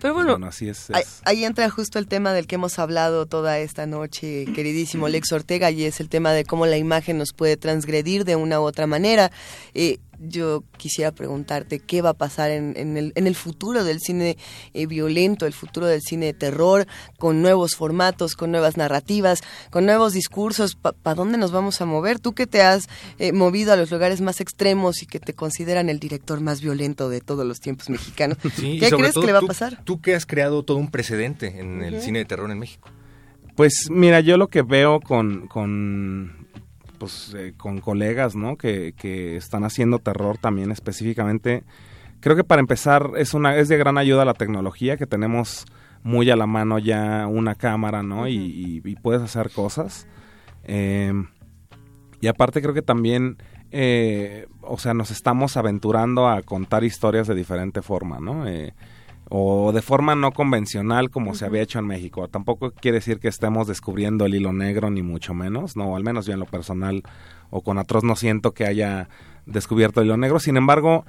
Pero 0.00 0.12
bueno, 0.14 0.38
así 0.46 0.68
es. 0.68 0.90
Ahí, 0.90 1.02
ahí 1.24 1.44
entra 1.44 1.70
justo 1.70 1.98
el 1.98 2.06
tema 2.06 2.32
del 2.32 2.46
que 2.46 2.56
hemos 2.56 2.78
hablado 2.78 3.26
toda 3.26 3.58
esta 3.58 3.86
noche, 3.86 4.44
queridísimo 4.54 5.08
Lex 5.08 5.32
Ortega, 5.32 5.70
y 5.70 5.84
es 5.84 6.00
el 6.00 6.08
tema 6.08 6.32
de 6.32 6.44
cómo 6.44 6.66
la 6.66 6.76
imagen 6.76 7.16
nos 7.18 7.32
puede 7.32 7.56
transgredir 7.56 8.24
de 8.24 8.36
una 8.36 8.60
u 8.60 8.64
otra 8.64 8.86
manera. 8.86 9.32
Eh, 9.74 9.98
yo 10.20 10.64
quisiera 10.78 11.12
preguntarte 11.12 11.78
qué 11.80 12.02
va 12.02 12.10
a 12.10 12.14
pasar 12.14 12.50
en, 12.50 12.74
en 12.76 12.96
el, 12.96 13.12
en 13.16 13.26
el 13.26 13.34
futuro 13.34 13.84
del 13.84 14.00
cine 14.00 14.36
eh, 14.74 14.86
violento, 14.86 15.46
el 15.46 15.52
futuro 15.52 15.86
del 15.86 16.02
cine 16.02 16.26
de 16.26 16.34
terror, 16.34 16.86
con 17.18 17.42
nuevos 17.42 17.74
formatos, 17.76 18.34
con 18.34 18.50
nuevas 18.50 18.76
narrativas, 18.76 19.40
con 19.70 19.86
nuevos 19.86 20.12
discursos. 20.12 20.76
¿Para 20.76 21.14
dónde 21.14 21.38
nos 21.38 21.52
vamos 21.52 21.80
a 21.80 21.84
mover? 21.86 22.18
Tú 22.18 22.32
que 22.32 22.46
te 22.46 22.62
has 22.62 22.88
eh, 23.18 23.32
movido 23.32 23.72
a 23.72 23.76
los 23.76 23.90
lugares 23.90 24.20
más 24.20 24.40
extremos 24.40 25.02
y 25.02 25.06
que 25.06 25.20
te 25.20 25.34
consideran 25.34 25.88
el 25.88 25.98
director 25.98 26.40
más 26.40 26.60
violento 26.60 27.08
de 27.08 27.20
todos 27.20 27.44
los 27.46 27.60
tiempos 27.60 27.90
mexicanos, 27.90 28.38
Sí, 28.56 28.78
¿qué 28.80 28.90
crees 28.90 29.12
todo 29.14 29.20
que 29.22 29.26
le 29.26 29.32
va 29.32 29.40
tú- 29.40 29.46
a 29.46 29.48
pasar? 29.48 29.82
Tú 29.84 30.00
que 30.00 30.14
has 30.14 30.26
creado 30.26 30.62
todo 30.64 30.76
un 30.78 30.90
precedente 30.90 31.60
en 31.60 31.82
el 31.82 32.00
cine 32.00 32.20
de 32.20 32.24
terror 32.24 32.50
en 32.50 32.58
México. 32.58 32.88
Pues 33.54 33.88
mira, 33.90 34.20
yo 34.20 34.36
lo 34.36 34.48
que 34.48 34.62
veo 34.62 35.00
con, 35.00 35.46
con 35.48 36.45
pues 36.98 37.34
eh, 37.36 37.52
con 37.56 37.80
colegas, 37.80 38.34
¿no? 38.36 38.56
Que, 38.56 38.92
que 38.96 39.36
están 39.36 39.64
haciendo 39.64 39.98
terror 39.98 40.38
también 40.38 40.70
específicamente. 40.72 41.64
Creo 42.20 42.36
que 42.36 42.44
para 42.44 42.60
empezar 42.60 43.10
es 43.16 43.34
una 43.34 43.56
es 43.56 43.68
de 43.68 43.76
gran 43.76 43.98
ayuda 43.98 44.24
la 44.24 44.34
tecnología 44.34 44.96
que 44.96 45.06
tenemos 45.06 45.64
muy 46.02 46.30
a 46.30 46.36
la 46.36 46.46
mano 46.46 46.78
ya 46.78 47.26
una 47.26 47.54
cámara, 47.56 48.02
¿no? 48.02 48.28
y, 48.28 48.34
y- 48.36 48.80
y 48.84 48.94
puedes 48.96 49.22
hacer 49.22 49.50
cosas. 49.50 50.06
Eh, 50.64 51.12
y 52.20 52.26
aparte 52.28 52.62
creo 52.62 52.74
que 52.74 52.82
también, 52.82 53.36
eh, 53.70 54.46
o 54.62 54.78
sea, 54.78 54.94
nos 54.94 55.10
estamos 55.10 55.56
aventurando 55.56 56.28
a 56.28 56.42
contar 56.42 56.84
historias 56.84 57.26
de 57.26 57.34
diferente 57.34 57.82
forma, 57.82 58.18
¿no? 58.20 58.46
Eh, 58.48 58.72
o 59.28 59.72
de 59.72 59.82
forma 59.82 60.14
no 60.14 60.30
convencional 60.32 61.10
como 61.10 61.34
se 61.34 61.44
había 61.46 61.62
hecho 61.62 61.78
en 61.78 61.86
México. 61.86 62.28
Tampoco 62.28 62.70
quiere 62.70 62.98
decir 62.98 63.18
que 63.18 63.28
estemos 63.28 63.66
descubriendo 63.66 64.24
el 64.24 64.34
hilo 64.34 64.52
negro, 64.52 64.90
ni 64.90 65.02
mucho 65.02 65.34
menos, 65.34 65.76
no, 65.76 65.96
al 65.96 66.04
menos 66.04 66.26
yo 66.26 66.34
en 66.34 66.40
lo 66.40 66.46
personal 66.46 67.02
o 67.50 67.62
con 67.62 67.78
Atroz 67.78 68.04
no 68.04 68.16
siento 68.16 68.52
que 68.52 68.66
haya 68.66 69.08
descubierto 69.46 70.00
el 70.00 70.06
hilo 70.06 70.16
negro. 70.16 70.38
Sin 70.38 70.56
embargo, 70.56 71.04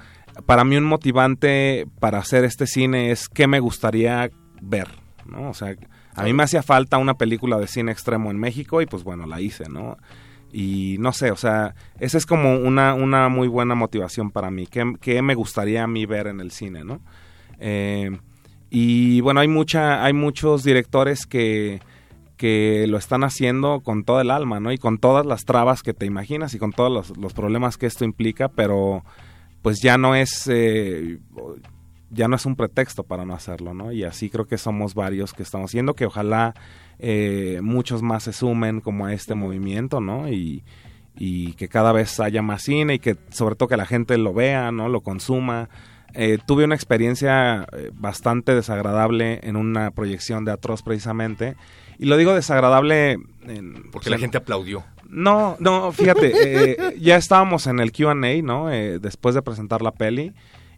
para 0.45 0.63
mí 0.63 0.77
un 0.77 0.85
motivante 0.85 1.87
para 1.99 2.19
hacer 2.19 2.43
este 2.43 2.65
cine 2.65 3.11
es 3.11 3.29
qué 3.29 3.47
me 3.47 3.59
gustaría 3.59 4.31
ver, 4.61 4.87
¿no? 5.25 5.49
O 5.49 5.53
sea, 5.53 5.75
a 6.15 6.23
mí 6.23 6.33
me 6.33 6.43
hacía 6.43 6.63
falta 6.63 6.97
una 6.97 7.15
película 7.15 7.57
de 7.59 7.67
cine 7.67 7.91
extremo 7.91 8.31
en 8.31 8.37
México 8.39 8.81
y 8.81 8.87
pues 8.87 9.03
bueno, 9.03 9.27
la 9.27 9.41
hice, 9.41 9.69
¿no? 9.69 9.97
Y 10.51 10.95
no 10.99 11.11
sé, 11.11 11.29
o 11.29 11.35
sea, 11.35 11.75
esa 11.99 12.17
es 12.17 12.25
como 12.25 12.55
una, 12.55 12.95
una 12.95 13.29
muy 13.29 13.47
buena 13.47 13.75
motivación 13.75 14.31
para 14.31 14.49
mí. 14.49 14.65
¿Qué, 14.65 14.93
qué 15.01 15.21
me 15.21 15.35
gustaría 15.35 15.83
a 15.83 15.87
mí 15.87 16.05
ver 16.07 16.25
en 16.25 16.39
el 16.39 16.51
cine, 16.51 16.83
no? 16.83 17.01
Eh, 17.59 18.17
y 18.69 19.21
bueno, 19.21 19.39
hay 19.39 19.47
mucha, 19.47 20.03
hay 20.03 20.13
muchos 20.13 20.63
directores 20.63 21.25
que, 21.25 21.79
que 22.37 22.85
lo 22.87 22.97
están 22.97 23.23
haciendo 23.23 23.81
con 23.81 24.03
todo 24.03 24.21
el 24.21 24.31
alma, 24.31 24.59
¿no? 24.59 24.71
Y 24.71 24.77
con 24.77 24.99
todas 24.99 25.25
las 25.25 25.45
trabas 25.45 25.83
que 25.83 25.93
te 25.93 26.05
imaginas 26.05 26.53
y 26.53 26.59
con 26.59 26.71
todos 26.71 27.11
los, 27.17 27.33
problemas 27.33 27.77
que 27.77 27.87
esto 27.87 28.05
implica, 28.05 28.47
pero 28.49 29.03
pues 29.61 29.81
ya 29.81 29.97
no 29.97 30.15
es 30.15 30.47
eh, 30.47 31.19
ya 32.09 32.27
no 32.27 32.35
es 32.35 32.45
un 32.45 32.55
pretexto 32.55 33.03
para 33.03 33.25
no 33.25 33.33
hacerlo, 33.33 33.73
¿no? 33.73 33.91
Y 33.91 34.03
así 34.03 34.29
creo 34.29 34.45
que 34.45 34.57
somos 34.57 34.93
varios 34.93 35.33
que 35.33 35.43
estamos 35.43 35.71
haciendo, 35.71 35.95
que 35.95 36.05
ojalá 36.05 36.53
eh, 36.99 37.59
muchos 37.63 38.01
más 38.01 38.23
se 38.23 38.33
sumen 38.33 38.81
como 38.81 39.05
a 39.05 39.13
este 39.13 39.33
movimiento, 39.33 39.99
¿no? 39.99 40.29
Y, 40.29 40.63
y 41.17 41.53
que 41.53 41.67
cada 41.67 41.91
vez 41.91 42.19
haya 42.19 42.41
más 42.41 42.61
cine 42.61 42.95
y 42.95 42.99
que 42.99 43.17
sobre 43.31 43.55
todo 43.55 43.69
que 43.69 43.77
la 43.77 43.85
gente 43.85 44.17
lo 44.17 44.33
vea, 44.33 44.71
¿no? 44.71 44.89
Lo 44.89 45.01
consuma. 45.01 45.69
Eh, 46.13 46.39
tuve 46.47 46.63
una 46.63 46.75
experiencia 46.75 47.67
eh, 47.73 47.91
bastante 47.93 48.55
desagradable 48.55 49.39
en 49.43 49.55
una 49.55 49.91
proyección 49.91 50.45
de 50.45 50.51
Atroz 50.51 50.81
precisamente. 50.81 51.55
Y 51.99 52.05
lo 52.05 52.17
digo 52.17 52.33
desagradable... 52.33 53.17
en- 53.43 53.89
Porque 53.91 54.09
la 54.09 54.17
gente 54.17 54.37
aplaudió. 54.37 54.83
no, 55.09 55.55
no, 55.59 55.91
fíjate, 55.91 56.31
eh, 56.71 56.95
ya 56.99 57.15
estábamos 57.17 57.67
en 57.67 57.79
el 57.79 57.91
QA, 57.91 58.13
¿no? 58.43 58.71
Eh, 58.71 58.99
después 58.99 59.35
de 59.35 59.41
presentar 59.41 59.81
la 59.81 59.91
peli. 59.91 60.33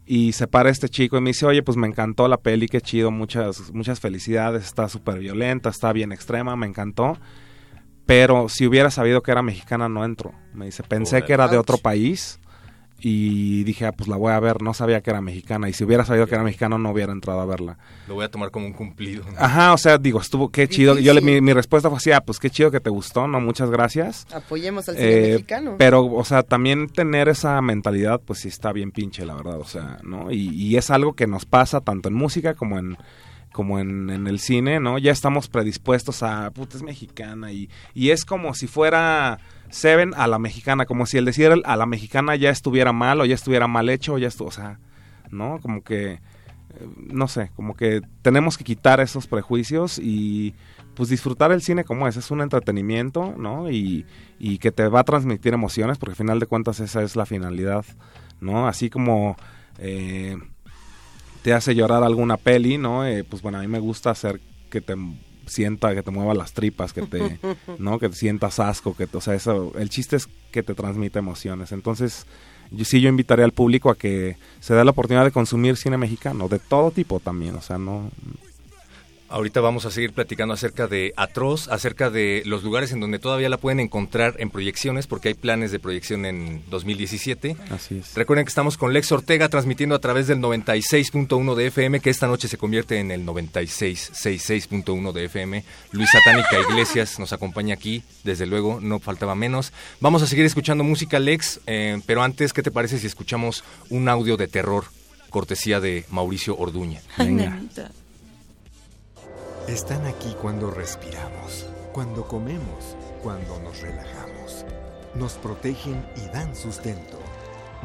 Y 0.06 0.32
se 0.32 0.48
para 0.48 0.70
este 0.70 0.88
chico 0.88 1.16
y 1.18 1.20
me 1.20 1.30
dice, 1.30 1.46
oye, 1.46 1.62
pues 1.62 1.76
me 1.76 1.86
encantó 1.86 2.26
la 2.26 2.38
peli, 2.38 2.66
qué 2.68 2.80
chido, 2.80 3.10
muchas, 3.12 3.72
muchas 3.72 4.00
felicidades, 4.00 4.64
está 4.64 4.88
súper 4.88 5.18
violenta, 5.20 5.68
está 5.70 5.92
bien 5.92 6.10
extrema, 6.10 6.56
me 6.56 6.66
encantó. 6.66 7.16
Pero 8.06 8.48
si 8.48 8.66
hubiera 8.66 8.90
sabido 8.90 9.22
que 9.22 9.30
era 9.30 9.42
mexicana, 9.42 9.88
no 9.88 10.04
entro. 10.04 10.32
Me 10.52 10.64
dice, 10.66 10.82
pensé 10.82 11.22
que 11.22 11.32
era 11.32 11.46
de 11.46 11.58
otro 11.58 11.78
país. 11.78 12.39
Y 13.02 13.64
dije, 13.64 13.86
ah, 13.86 13.92
pues 13.92 14.08
la 14.08 14.16
voy 14.16 14.32
a 14.32 14.40
ver, 14.40 14.62
no 14.62 14.74
sabía 14.74 15.00
que 15.00 15.10
era 15.10 15.20
mexicana. 15.20 15.68
Y 15.68 15.72
si 15.72 15.84
hubiera 15.84 16.04
sabido 16.04 16.26
que 16.26 16.34
era 16.34 16.44
mexicana, 16.44 16.76
no 16.78 16.90
hubiera 16.90 17.12
entrado 17.12 17.40
a 17.40 17.46
verla. 17.46 17.78
Lo 18.08 18.14
voy 18.14 18.24
a 18.24 18.30
tomar 18.30 18.50
como 18.50 18.66
un 18.66 18.72
cumplido. 18.72 19.24
Ajá, 19.38 19.72
o 19.72 19.78
sea, 19.78 19.96
digo, 19.98 20.20
estuvo, 20.20 20.50
qué 20.50 20.68
chido. 20.68 20.98
Yo 20.98 21.14
le- 21.14 21.20
mi, 21.20 21.40
mi 21.40 21.52
respuesta 21.52 21.88
fue 21.88 21.96
así, 21.98 22.12
ah, 22.12 22.20
pues 22.20 22.38
qué 22.38 22.50
chido 22.50 22.70
que 22.70 22.80
te 22.80 22.90
gustó, 22.90 23.26
no, 23.26 23.40
muchas 23.40 23.70
gracias. 23.70 24.26
Apoyemos 24.32 24.88
al 24.88 24.96
cine 24.96 25.08
Eh, 25.08 25.30
mexicano. 25.32 25.76
Pero, 25.78 26.04
o 26.06 26.24
sea, 26.24 26.42
también 26.42 26.88
tener 26.88 27.28
esa 27.28 27.60
mentalidad, 27.62 28.20
pues 28.24 28.40
sí 28.40 28.48
está 28.48 28.72
bien 28.72 28.90
pinche, 28.92 29.24
la 29.24 29.34
verdad, 29.34 29.58
o 29.58 29.64
sea, 29.64 29.98
¿no? 30.02 30.30
Y, 30.30 30.48
y 30.50 30.76
es 30.76 30.90
algo 30.90 31.14
que 31.14 31.26
nos 31.26 31.46
pasa 31.46 31.80
tanto 31.80 32.08
en 32.08 32.14
música 32.14 32.54
como 32.54 32.78
en 32.78 32.96
como 33.52 33.80
en, 33.80 34.10
en 34.10 34.28
el 34.28 34.38
cine, 34.38 34.78
¿no? 34.78 34.96
Ya 34.98 35.10
estamos 35.10 35.48
predispuestos 35.48 36.22
a, 36.22 36.52
puta, 36.52 36.76
es 36.76 36.84
mexicana 36.84 37.50
y, 37.50 37.68
y 37.94 38.10
es 38.10 38.24
como 38.24 38.54
si 38.54 38.68
fuera 38.68 39.40
Seven 39.70 40.12
a 40.16 40.26
la 40.26 40.38
mexicana, 40.38 40.86
como 40.86 41.06
si 41.06 41.18
el 41.18 41.24
decir 41.24 41.50
a 41.64 41.76
la 41.76 41.86
mexicana 41.86 42.36
ya 42.36 42.50
estuviera 42.50 42.92
mal 42.92 43.20
o 43.20 43.24
ya 43.24 43.34
estuviera 43.34 43.66
mal 43.66 43.88
hecho 43.88 44.14
o 44.14 44.18
ya 44.18 44.28
estuvo, 44.28 44.48
o 44.48 44.52
sea, 44.52 44.78
¿no? 45.30 45.60
Como 45.60 45.82
que, 45.82 46.12
eh, 46.12 46.20
no 46.96 47.28
sé, 47.28 47.50
como 47.54 47.74
que 47.74 48.00
tenemos 48.22 48.58
que 48.58 48.64
quitar 48.64 49.00
esos 49.00 49.26
prejuicios 49.26 49.98
y 49.98 50.54
pues 50.94 51.08
disfrutar 51.08 51.52
el 51.52 51.62
cine 51.62 51.84
como 51.84 52.08
es, 52.08 52.16
es 52.16 52.30
un 52.30 52.40
entretenimiento, 52.40 53.34
¿no? 53.36 53.70
Y, 53.70 54.06
y 54.38 54.58
que 54.58 54.72
te 54.72 54.88
va 54.88 55.00
a 55.00 55.04
transmitir 55.04 55.54
emociones, 55.54 55.98
porque 55.98 56.12
al 56.12 56.16
final 56.16 56.40
de 56.40 56.46
cuentas 56.46 56.80
esa 56.80 57.02
es 57.02 57.16
la 57.16 57.26
finalidad, 57.26 57.84
¿no? 58.40 58.66
Así 58.66 58.90
como 58.90 59.36
eh, 59.78 60.36
te 61.42 61.54
hace 61.54 61.74
llorar 61.74 62.02
alguna 62.02 62.36
peli, 62.36 62.76
¿no? 62.76 63.06
Eh, 63.06 63.24
pues 63.24 63.42
bueno, 63.42 63.58
a 63.58 63.60
mí 63.62 63.68
me 63.68 63.78
gusta 63.78 64.10
hacer 64.10 64.40
que 64.70 64.80
te 64.80 64.94
sienta, 65.50 65.94
que 65.94 66.02
te 66.02 66.10
mueva 66.10 66.34
las 66.34 66.52
tripas, 66.52 66.92
que 66.92 67.02
te, 67.02 67.38
¿no? 67.78 67.98
Que 67.98 68.08
te 68.08 68.16
sientas 68.16 68.58
asco, 68.58 68.96
que, 68.96 69.08
o 69.12 69.20
sea, 69.20 69.34
eso, 69.34 69.72
el 69.78 69.90
chiste 69.90 70.16
es 70.16 70.28
que 70.50 70.62
te 70.62 70.74
transmite 70.74 71.18
emociones. 71.18 71.72
Entonces, 71.72 72.26
yo, 72.70 72.84
sí 72.84 73.00
yo 73.00 73.08
invitaría 73.08 73.44
al 73.44 73.52
público 73.52 73.90
a 73.90 73.96
que 73.96 74.36
se 74.60 74.74
dé 74.74 74.84
la 74.84 74.92
oportunidad 74.92 75.24
de 75.24 75.32
consumir 75.32 75.76
cine 75.76 75.96
mexicano, 75.96 76.48
de 76.48 76.58
todo 76.58 76.90
tipo 76.90 77.20
también, 77.20 77.54
o 77.56 77.62
sea, 77.62 77.78
no... 77.78 78.10
Ahorita 79.30 79.60
vamos 79.60 79.86
a 79.86 79.92
seguir 79.92 80.12
platicando 80.12 80.54
acerca 80.54 80.88
de 80.88 81.12
Atroz, 81.16 81.68
acerca 81.68 82.10
de 82.10 82.42
los 82.46 82.64
lugares 82.64 82.90
en 82.90 82.98
donde 82.98 83.20
todavía 83.20 83.48
la 83.48 83.58
pueden 83.58 83.78
encontrar 83.78 84.34
en 84.38 84.50
proyecciones, 84.50 85.06
porque 85.06 85.28
hay 85.28 85.34
planes 85.34 85.70
de 85.70 85.78
proyección 85.78 86.26
en 86.26 86.64
2017. 86.68 87.56
Así 87.70 87.98
es. 87.98 88.14
Recuerden 88.16 88.44
que 88.44 88.48
estamos 88.48 88.76
con 88.76 88.92
Lex 88.92 89.12
Ortega 89.12 89.48
transmitiendo 89.48 89.94
a 89.94 90.00
través 90.00 90.26
del 90.26 90.40
96.1 90.40 91.54
de 91.54 91.66
FM, 91.68 92.00
que 92.00 92.10
esta 92.10 92.26
noche 92.26 92.48
se 92.48 92.58
convierte 92.58 92.98
en 92.98 93.12
el 93.12 93.24
96.1 93.24 95.12
de 95.12 95.24
FM. 95.26 95.64
Luis 95.92 96.10
Satánica 96.10 96.58
Iglesias 96.68 97.20
nos 97.20 97.32
acompaña 97.32 97.74
aquí, 97.74 98.02
desde 98.24 98.46
luego, 98.46 98.80
no 98.80 98.98
faltaba 98.98 99.36
menos. 99.36 99.72
Vamos 100.00 100.22
a 100.22 100.26
seguir 100.26 100.44
escuchando 100.44 100.82
música, 100.82 101.20
Lex, 101.20 101.60
eh, 101.68 102.00
pero 102.04 102.24
antes, 102.24 102.52
¿qué 102.52 102.64
te 102.64 102.72
parece 102.72 102.98
si 102.98 103.06
escuchamos 103.06 103.62
un 103.90 104.08
audio 104.08 104.36
de 104.36 104.48
terror, 104.48 104.86
cortesía 105.30 105.78
de 105.78 106.04
Mauricio 106.10 106.58
Orduña? 106.58 107.00
Están 109.70 110.04
aquí 110.04 110.34
cuando 110.42 110.68
respiramos, 110.68 111.64
cuando 111.92 112.26
comemos, 112.26 112.96
cuando 113.22 113.60
nos 113.60 113.80
relajamos. 113.80 114.66
Nos 115.14 115.34
protegen 115.34 116.04
y 116.16 116.26
dan 116.32 116.56
sustento. 116.56 117.20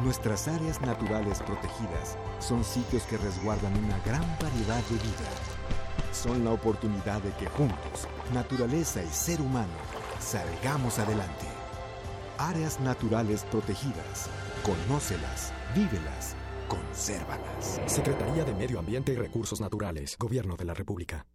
Nuestras 0.00 0.48
áreas 0.48 0.80
naturales 0.80 1.38
protegidas 1.42 2.18
son 2.40 2.64
sitios 2.64 3.04
que 3.04 3.16
resguardan 3.18 3.72
una 3.84 4.00
gran 4.00 4.24
variedad 4.42 4.82
de 4.90 4.96
vida. 4.96 5.30
Son 6.12 6.44
la 6.44 6.50
oportunidad 6.50 7.22
de 7.22 7.30
que 7.34 7.46
juntos, 7.50 8.08
naturaleza 8.34 9.00
y 9.04 9.08
ser 9.08 9.40
humano, 9.40 9.78
salgamos 10.18 10.98
adelante. 10.98 11.46
Áreas 12.36 12.80
naturales 12.80 13.44
protegidas. 13.44 14.28
Conócelas, 14.64 15.52
vívelas, 15.72 16.34
consérvalas. 16.66 17.80
Secretaría 17.86 18.44
de 18.44 18.54
Medio 18.54 18.80
Ambiente 18.80 19.12
y 19.12 19.16
Recursos 19.16 19.60
Naturales, 19.60 20.16
Gobierno 20.18 20.56
de 20.56 20.64
la 20.64 20.74
República. 20.74 21.26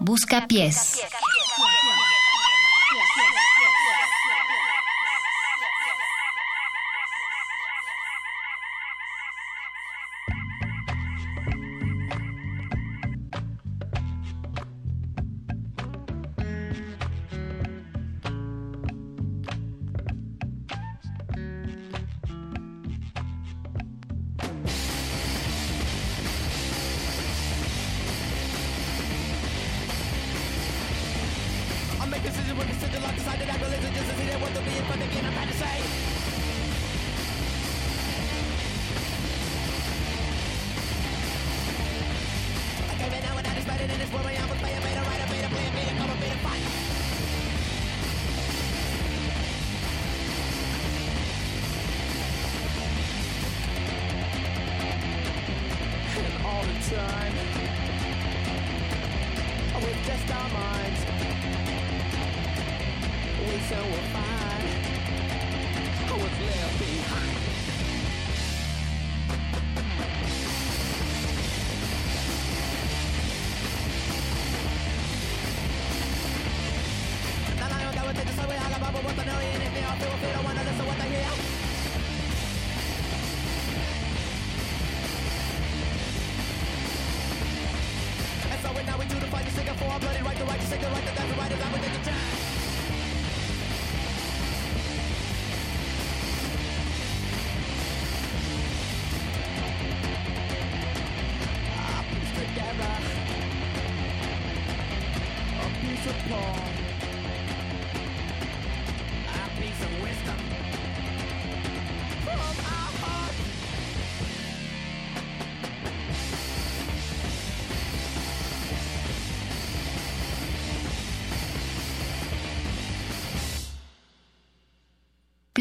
Busca 0.00 0.46
pies. 0.46 1.02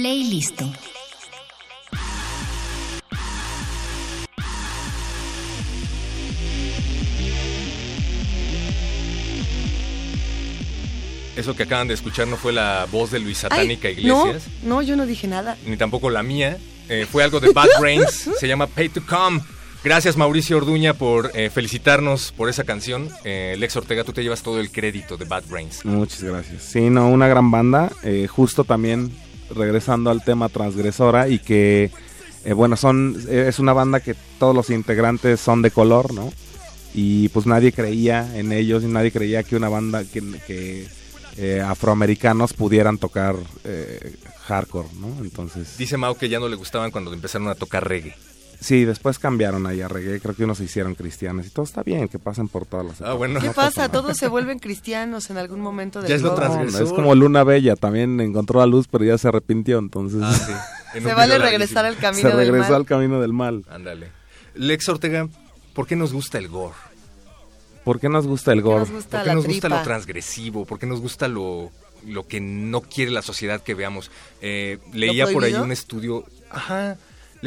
Playlist. 0.08 0.62
Eso 11.36 11.56
que 11.56 11.64
acaban 11.64 11.88
de 11.88 11.94
escuchar 11.94 12.28
no 12.28 12.36
fue 12.36 12.52
la 12.52 12.88
voz 12.92 13.12
de 13.12 13.20
Luis 13.20 13.44
Ay, 13.44 13.50
Satánica 13.50 13.90
Iglesias, 13.90 14.48
No, 14.64 14.76
no, 14.76 14.82
yo 14.82 14.96
no 14.96 15.06
dije 15.06 15.28
nada. 15.28 15.56
ni 15.66 15.78
tampoco 15.78 16.10
la 16.10 16.24
mía. 16.24 16.58
Eh, 16.90 17.06
fue 17.10 17.24
algo 17.24 17.40
de 17.40 17.52
Bad 17.52 17.68
Brains, 17.80 18.30
se 18.40 18.48
llama 18.48 18.66
Pay 18.66 18.90
to 18.90 19.02
Come. 19.06 19.42
Gracias 19.84 20.18
Mauricio 20.18 20.58
Orduña 20.58 20.94
por 20.96 21.32
eh, 21.36 21.50
felicitarnos 21.52 22.32
por 22.32 22.50
esa 22.50 22.64
canción. 22.64 23.10
Eh, 23.24 23.56
Lex 23.60 23.76
Ortega, 23.76 24.04
tú 24.04 24.14
te 24.14 24.24
llevas 24.24 24.42
todo 24.42 24.60
el 24.60 24.72
crédito 24.72 25.16
de 25.18 25.26
Bad 25.26 25.44
Brains. 25.48 25.86
Muchas 25.86 26.24
gracias. 26.24 26.64
Sí, 26.64 26.90
no, 26.90 27.08
una 27.10 27.28
gran 27.28 27.52
banda. 27.52 27.92
eh, 28.04 28.26
justo 28.28 28.64
también 28.64 29.12
regresando 29.50 30.10
al 30.10 30.24
tema 30.24 30.50
transgresora 30.50 31.28
y 31.28 31.40
que, 31.40 31.92
eh, 32.46 32.54
bueno, 32.54 32.76
son 32.76 33.18
eh, 33.28 33.46
es 33.48 33.60
una 33.60 33.74
banda 33.74 34.00
que 34.00 34.16
todos 34.40 34.56
los 34.56 34.70
integrantes 34.70 35.40
son 35.40 35.62
de 35.62 35.72
color, 35.72 36.14
¿no? 36.14 36.32
Y 36.94 37.30
pues 37.30 37.46
nadie 37.46 37.72
creía 37.72 38.38
en 38.38 38.52
ellos 38.52 38.84
y 38.84 38.88
nadie 38.88 39.12
creía 39.12 39.44
que 39.44 39.56
una 39.56 39.70
banda 39.70 40.04
que, 40.04 40.22
que, 40.48 40.88
eh, 41.38 41.62
afroamericanos 41.62 42.54
pudieran 42.54 42.98
tocar 42.98 43.36
eh, 43.64 44.16
hardcore, 44.48 44.88
¿no? 45.00 45.08
Entonces... 45.24 45.78
Dice 45.78 45.96
Mau 45.96 46.16
que 46.16 46.30
ya 46.30 46.40
no 46.40 46.50
le 46.50 46.56
gustaban 46.56 46.90
cuando 46.90 47.14
empezaron 47.14 47.48
a 47.48 47.56
tocar 47.56 47.88
reggae. 47.88 48.16
Sí, 48.60 48.86
después 48.86 49.20
cambiaron 49.20 49.68
ahí 49.68 49.82
a 49.82 49.88
reggae, 49.88 50.20
creo 50.20 50.36
que 50.36 50.44
unos 50.44 50.58
se 50.58 50.64
hicieron 50.64 50.96
cristianos 50.96 51.46
y 51.46 51.50
todo 51.52 51.64
está 51.64 51.84
bien, 51.84 52.08
que 52.08 52.18
pasen 52.18 52.48
por 52.48 52.66
todas 52.66 52.86
las... 52.88 53.02
Ah, 53.02 53.14
bueno. 53.14 53.40
¿Qué 53.40 53.48
No 53.48 53.54
pasa? 53.54 53.90
Todos 53.90 54.18
se 54.18 54.28
vuelven 54.28 54.58
cristianos 54.58 55.30
en 55.30 55.38
algún 55.38 55.60
momento 55.62 56.02
del 56.02 56.10
Ya 56.10 56.16
es 56.16 56.22
lo 56.24 56.34
transgresor. 56.34 56.82
Es 56.82 56.92
como 56.92 57.14
Luna 57.14 57.44
Bella, 57.44 57.76
también 57.76 58.20
encontró 58.20 58.60
la 58.60 58.66
luz, 58.66 58.88
pero 58.90 59.06
ya 59.06 59.18
se 59.18 59.28
arrepintió, 59.28 59.78
entonces 59.78 60.22
Ah, 60.24 60.34
sí. 60.34 60.52
En 60.98 61.04
Se 61.04 61.14
vale 61.14 61.38
regresar 61.38 61.86
al 61.86 61.98
camino 61.98 62.30
se 62.32 62.36
del 62.36 62.48
regresó 62.48 62.72
mal. 62.72 62.76
al 62.82 62.86
camino 62.86 63.22
del 63.22 63.34
mal. 63.34 63.64
Ándale. 63.70 64.10
Lex 64.56 64.88
Ortega, 64.90 65.28
¿por 65.74 65.86
qué 65.86 65.96
nos 65.96 66.14
gusta 66.14 66.38
el 66.40 66.48
gore? 66.48 66.74
¿Por 67.84 68.00
qué 68.00 68.10
nos 68.10 68.26
gusta 68.26 68.54
el 68.54 68.62
gore? 68.62 68.80
nos 68.80 68.92
gusta 68.92 69.18
¿Por 69.20 69.28
qué 69.28 69.36
nos 69.36 69.46
gusta 69.46 69.70
lo 69.70 69.82
transgresivo? 69.84 70.66
¿Por 70.66 70.80
qué 70.80 70.86
nos 70.88 71.00
gusta 71.00 71.28
lo, 71.28 71.72
lo 72.06 72.26
que 72.26 72.40
no 72.42 72.82
quiere 72.82 73.12
la 73.12 73.22
sociedad 73.22 73.62
que 73.62 73.76
veamos? 73.76 74.10
Eh, 74.42 74.80
leía 74.94 75.28
por 75.28 75.44
ahí 75.44 75.54
un 75.54 75.72
estudio... 75.72 76.26
Ajá. 76.50 76.98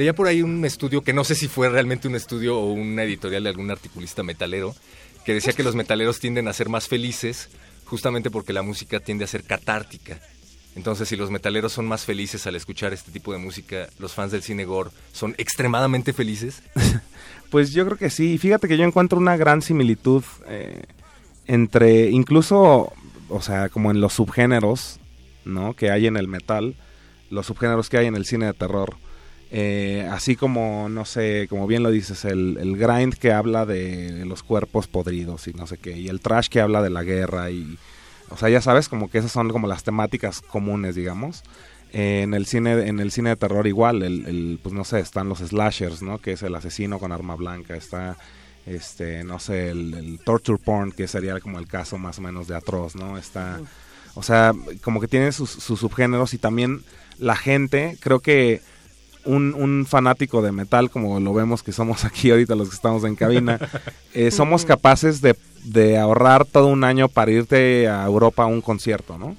Leía 0.00 0.14
por 0.14 0.28
ahí 0.28 0.40
un 0.40 0.64
estudio 0.64 1.02
que 1.02 1.12
no 1.12 1.24
sé 1.24 1.34
si 1.34 1.46
fue 1.46 1.68
realmente 1.68 2.08
un 2.08 2.16
estudio 2.16 2.58
o 2.58 2.72
una 2.72 3.02
editorial 3.02 3.42
de 3.42 3.50
algún 3.50 3.70
articulista 3.70 4.22
metalero, 4.22 4.74
que 5.26 5.34
decía 5.34 5.52
que 5.52 5.62
los 5.62 5.74
metaleros 5.74 6.20
tienden 6.20 6.48
a 6.48 6.54
ser 6.54 6.70
más 6.70 6.88
felices 6.88 7.50
justamente 7.84 8.30
porque 8.30 8.54
la 8.54 8.62
música 8.62 9.00
tiende 9.00 9.24
a 9.24 9.26
ser 9.26 9.44
catártica. 9.44 10.18
Entonces, 10.74 11.06
si 11.06 11.16
los 11.16 11.30
metaleros 11.30 11.74
son 11.74 11.84
más 11.84 12.06
felices 12.06 12.46
al 12.46 12.56
escuchar 12.56 12.94
este 12.94 13.12
tipo 13.12 13.30
de 13.34 13.40
música, 13.40 13.90
los 13.98 14.14
fans 14.14 14.32
del 14.32 14.42
cine 14.42 14.64
gore 14.64 14.88
son 15.12 15.34
extremadamente 15.36 16.14
felices. 16.14 16.62
Pues 17.50 17.72
yo 17.72 17.84
creo 17.84 17.98
que 17.98 18.10
sí. 18.10 18.38
Fíjate 18.38 18.68
que 18.68 18.78
yo 18.78 18.84
encuentro 18.84 19.18
una 19.18 19.36
gran 19.36 19.60
similitud 19.60 20.22
eh, 20.46 20.84
entre, 21.46 22.08
incluso, 22.08 22.92
o 23.28 23.42
sea, 23.42 23.68
como 23.68 23.90
en 23.90 24.00
los 24.00 24.12
subgéneros, 24.12 25.00
¿no? 25.44 25.74
Que 25.74 25.90
hay 25.90 26.06
en 26.06 26.16
el 26.16 26.28
metal, 26.28 26.76
los 27.28 27.46
subgéneros 27.46 27.90
que 27.90 27.98
hay 27.98 28.06
en 28.06 28.14
el 28.14 28.24
cine 28.24 28.46
de 28.46 28.54
terror. 28.54 28.96
Eh, 29.52 30.08
así 30.10 30.36
como, 30.36 30.88
no 30.88 31.04
sé, 31.04 31.46
como 31.50 31.66
bien 31.66 31.82
lo 31.82 31.90
dices, 31.90 32.24
el, 32.24 32.56
el 32.60 32.76
grind 32.76 33.14
que 33.14 33.32
habla 33.32 33.66
de 33.66 34.24
los 34.24 34.44
cuerpos 34.44 34.86
podridos 34.86 35.48
y 35.48 35.52
no 35.52 35.66
sé 35.66 35.76
qué, 35.76 35.98
y 35.98 36.08
el 36.08 36.20
trash 36.20 36.48
que 36.48 36.60
habla 36.60 36.82
de 36.82 36.90
la 36.90 37.02
guerra 37.02 37.50
y, 37.50 37.76
o 38.28 38.36
sea, 38.36 38.48
ya 38.48 38.60
sabes, 38.60 38.88
como 38.88 39.10
que 39.10 39.18
esas 39.18 39.32
son 39.32 39.50
como 39.50 39.66
las 39.66 39.82
temáticas 39.82 40.40
comunes, 40.40 40.94
digamos. 40.94 41.42
Eh, 41.92 42.22
en 42.22 42.34
el 42.34 42.46
cine 42.46 42.86
en 42.86 43.00
el 43.00 43.10
cine 43.10 43.30
de 43.30 43.36
terror 43.36 43.66
igual, 43.66 44.04
el, 44.04 44.24
el, 44.26 44.60
pues 44.62 44.72
no 44.72 44.84
sé, 44.84 45.00
están 45.00 45.28
los 45.28 45.40
slashers, 45.40 46.02
¿no? 46.02 46.18
Que 46.18 46.32
es 46.32 46.42
el 46.44 46.54
asesino 46.54 47.00
con 47.00 47.10
arma 47.10 47.34
blanca, 47.34 47.74
está 47.74 48.16
este, 48.66 49.24
no 49.24 49.40
sé, 49.40 49.70
el, 49.70 49.94
el 49.94 50.20
torture 50.20 50.62
porn, 50.62 50.92
que 50.92 51.08
sería 51.08 51.40
como 51.40 51.58
el 51.58 51.66
caso 51.66 51.98
más 51.98 52.18
o 52.18 52.22
menos 52.22 52.46
de 52.46 52.54
atroz, 52.54 52.94
¿no? 52.94 53.18
Está, 53.18 53.60
o 54.14 54.22
sea, 54.22 54.52
como 54.82 55.00
que 55.00 55.08
tiene 55.08 55.32
sus, 55.32 55.50
sus 55.50 55.80
subgéneros 55.80 56.34
y 56.34 56.38
también 56.38 56.82
la 57.18 57.36
gente, 57.36 57.96
creo 58.00 58.20
que 58.20 58.60
un, 59.30 59.54
un 59.54 59.86
fanático 59.86 60.42
de 60.42 60.52
metal, 60.52 60.90
como 60.90 61.20
lo 61.20 61.32
vemos 61.32 61.62
que 61.62 61.72
somos 61.72 62.04
aquí 62.04 62.30
ahorita 62.30 62.54
los 62.54 62.68
que 62.68 62.74
estamos 62.74 63.04
en 63.04 63.16
cabina, 63.16 63.58
eh, 64.14 64.30
somos 64.30 64.64
capaces 64.64 65.20
de, 65.20 65.36
de 65.64 65.98
ahorrar 65.98 66.44
todo 66.44 66.66
un 66.66 66.84
año 66.84 67.08
para 67.08 67.30
irte 67.30 67.88
a 67.88 68.04
Europa 68.04 68.44
a 68.44 68.46
un 68.46 68.60
concierto, 68.60 69.18
¿no? 69.18 69.36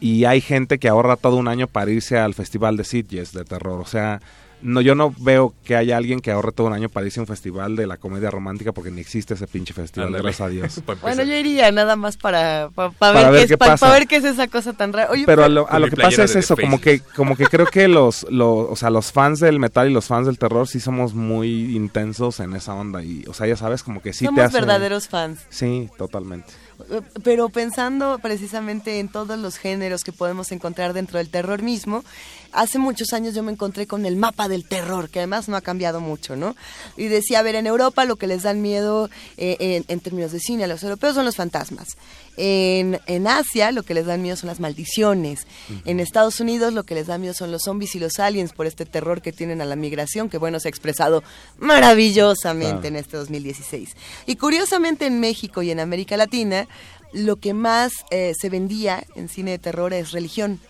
Y 0.00 0.24
hay 0.24 0.40
gente 0.40 0.78
que 0.78 0.88
ahorra 0.88 1.16
todo 1.16 1.36
un 1.36 1.46
año 1.46 1.66
para 1.66 1.90
irse 1.90 2.18
al 2.18 2.32
festival 2.32 2.76
de 2.78 2.84
Sitges 2.84 3.32
de 3.32 3.44
terror. 3.44 3.80
O 3.80 3.86
sea, 3.86 4.22
no, 4.62 4.80
yo 4.80 4.94
no 4.94 5.14
veo 5.18 5.54
que 5.64 5.76
haya 5.76 5.96
alguien 5.96 6.20
que 6.20 6.30
ahorre 6.30 6.52
todo 6.52 6.66
un 6.66 6.72
año 6.72 6.88
para 6.88 7.06
irse 7.06 7.20
a 7.20 7.22
un 7.22 7.26
festival 7.26 7.76
de 7.76 7.86
la 7.86 7.96
comedia 7.96 8.30
romántica 8.30 8.72
porque 8.72 8.90
ni 8.90 9.00
existe 9.00 9.34
ese 9.34 9.46
pinche 9.46 9.72
festival, 9.72 10.12
gracias 10.12 10.40
a 10.40 10.48
Dios. 10.48 10.80
Para 10.86 11.00
Bueno, 11.00 11.22
yo 11.22 11.34
iría 11.34 11.70
nada 11.72 11.96
más 11.96 12.16
para, 12.16 12.70
pa- 12.74 12.90
pa 12.90 13.12
Para 13.12 13.30
ver, 13.30 13.32
ver 13.32 13.42
qué, 13.42 13.48
qué 13.48 13.58
pasa. 13.58 13.86
pa 13.86 13.92
ver 13.92 14.06
qué 14.06 14.16
es 14.16 14.24
esa 14.24 14.48
cosa 14.48 14.72
tan 14.72 14.92
rara. 14.92 15.10
Oye, 15.10 15.24
Pero 15.26 15.44
a 15.44 15.48
lo, 15.48 15.66
a 15.72 15.80
que 15.88 15.96
pasa 15.96 16.24
es 16.24 16.34
de 16.34 16.40
eso, 16.40 16.56
como 16.56 16.80
que, 16.80 17.00
como 17.16 17.36
que 17.36 17.44
creo 17.46 17.66
que 17.66 17.88
los, 17.88 18.26
lo- 18.30 18.70
o 18.70 18.76
sea, 18.76 18.90
los 18.90 19.12
fans 19.12 19.40
del 19.40 19.58
metal 19.58 19.88
y 19.90 19.92
los 19.92 20.06
fans 20.06 20.26
del 20.26 20.38
terror 20.38 20.68
sí 20.68 20.80
somos 20.80 21.14
muy 21.14 21.76
intensos 21.76 22.40
en 22.40 22.54
esa 22.54 22.74
onda 22.74 23.02
y, 23.02 23.24
o 23.28 23.34
sea, 23.34 23.46
ya 23.46 23.56
sabes, 23.56 23.82
como 23.82 24.02
que 24.02 24.12
sí 24.12 24.20
te 24.20 24.26
somos 24.26 24.44
hace... 24.44 24.58
verdaderos 24.58 25.08
fans. 25.08 25.40
Sí, 25.48 25.88
totalmente. 25.96 26.52
Pero 27.22 27.48
pensando 27.48 28.18
precisamente 28.20 28.98
en 29.00 29.08
todos 29.08 29.38
los 29.38 29.56
géneros 29.56 30.04
que 30.04 30.12
podemos 30.12 30.52
encontrar 30.52 30.92
dentro 30.92 31.18
del 31.18 31.28
terror 31.30 31.62
mismo, 31.62 32.04
hace 32.52 32.78
muchos 32.78 33.12
años 33.12 33.34
yo 33.34 33.42
me 33.42 33.52
encontré 33.52 33.86
con 33.86 34.06
el 34.06 34.16
mapa 34.16 34.48
del 34.48 34.64
terror, 34.64 35.08
que 35.08 35.20
además 35.20 35.48
no 35.48 35.56
ha 35.56 35.60
cambiado 35.60 36.00
mucho, 36.00 36.36
¿no? 36.36 36.56
Y 36.96 37.06
decía, 37.06 37.38
a 37.38 37.42
ver, 37.42 37.54
en 37.54 37.66
Europa 37.66 38.04
lo 38.04 38.16
que 38.16 38.26
les 38.26 38.42
dan 38.42 38.60
miedo 38.62 39.08
eh, 39.36 39.56
en, 39.60 39.84
en 39.88 40.00
términos 40.00 40.32
de 40.32 40.40
cine 40.40 40.64
a 40.64 40.66
los 40.66 40.82
europeos 40.82 41.14
son 41.14 41.24
los 41.24 41.36
fantasmas. 41.36 41.88
En, 42.36 42.98
en 43.06 43.26
Asia 43.26 43.70
lo 43.70 43.82
que 43.82 43.92
les 43.94 44.06
dan 44.06 44.22
miedo 44.22 44.36
son 44.36 44.48
las 44.48 44.60
maldiciones. 44.60 45.46
En 45.84 46.00
Estados 46.00 46.40
Unidos 46.40 46.72
lo 46.72 46.84
que 46.84 46.94
les 46.94 47.06
da 47.08 47.18
miedo 47.18 47.34
son 47.34 47.52
los 47.52 47.62
zombies 47.64 47.94
y 47.94 47.98
los 48.00 48.18
aliens 48.18 48.52
por 48.52 48.66
este 48.66 48.86
terror 48.86 49.20
que 49.20 49.32
tienen 49.32 49.60
a 49.60 49.64
la 49.66 49.76
migración, 49.76 50.30
que 50.30 50.38
bueno, 50.38 50.58
se 50.60 50.68
ha 50.68 50.70
expresado 50.70 51.22
maravillosamente 51.58 52.70
Claro. 52.70 52.88
en 52.88 52.96
este 52.96 53.16
2016. 53.16 53.90
Y 54.26 54.36
curiosamente 54.36 55.06
en 55.06 55.20
México 55.20 55.62
y 55.62 55.70
en 55.70 55.80
América 55.80 56.16
Latina, 56.16 56.66
lo 57.12 57.36
que 57.36 57.54
más 57.54 57.92
eh, 58.10 58.32
se 58.40 58.48
vendía 58.48 59.04
en 59.16 59.28
cine 59.28 59.52
de 59.52 59.58
terror 59.58 59.92
es 59.92 60.12
religión. 60.12 60.60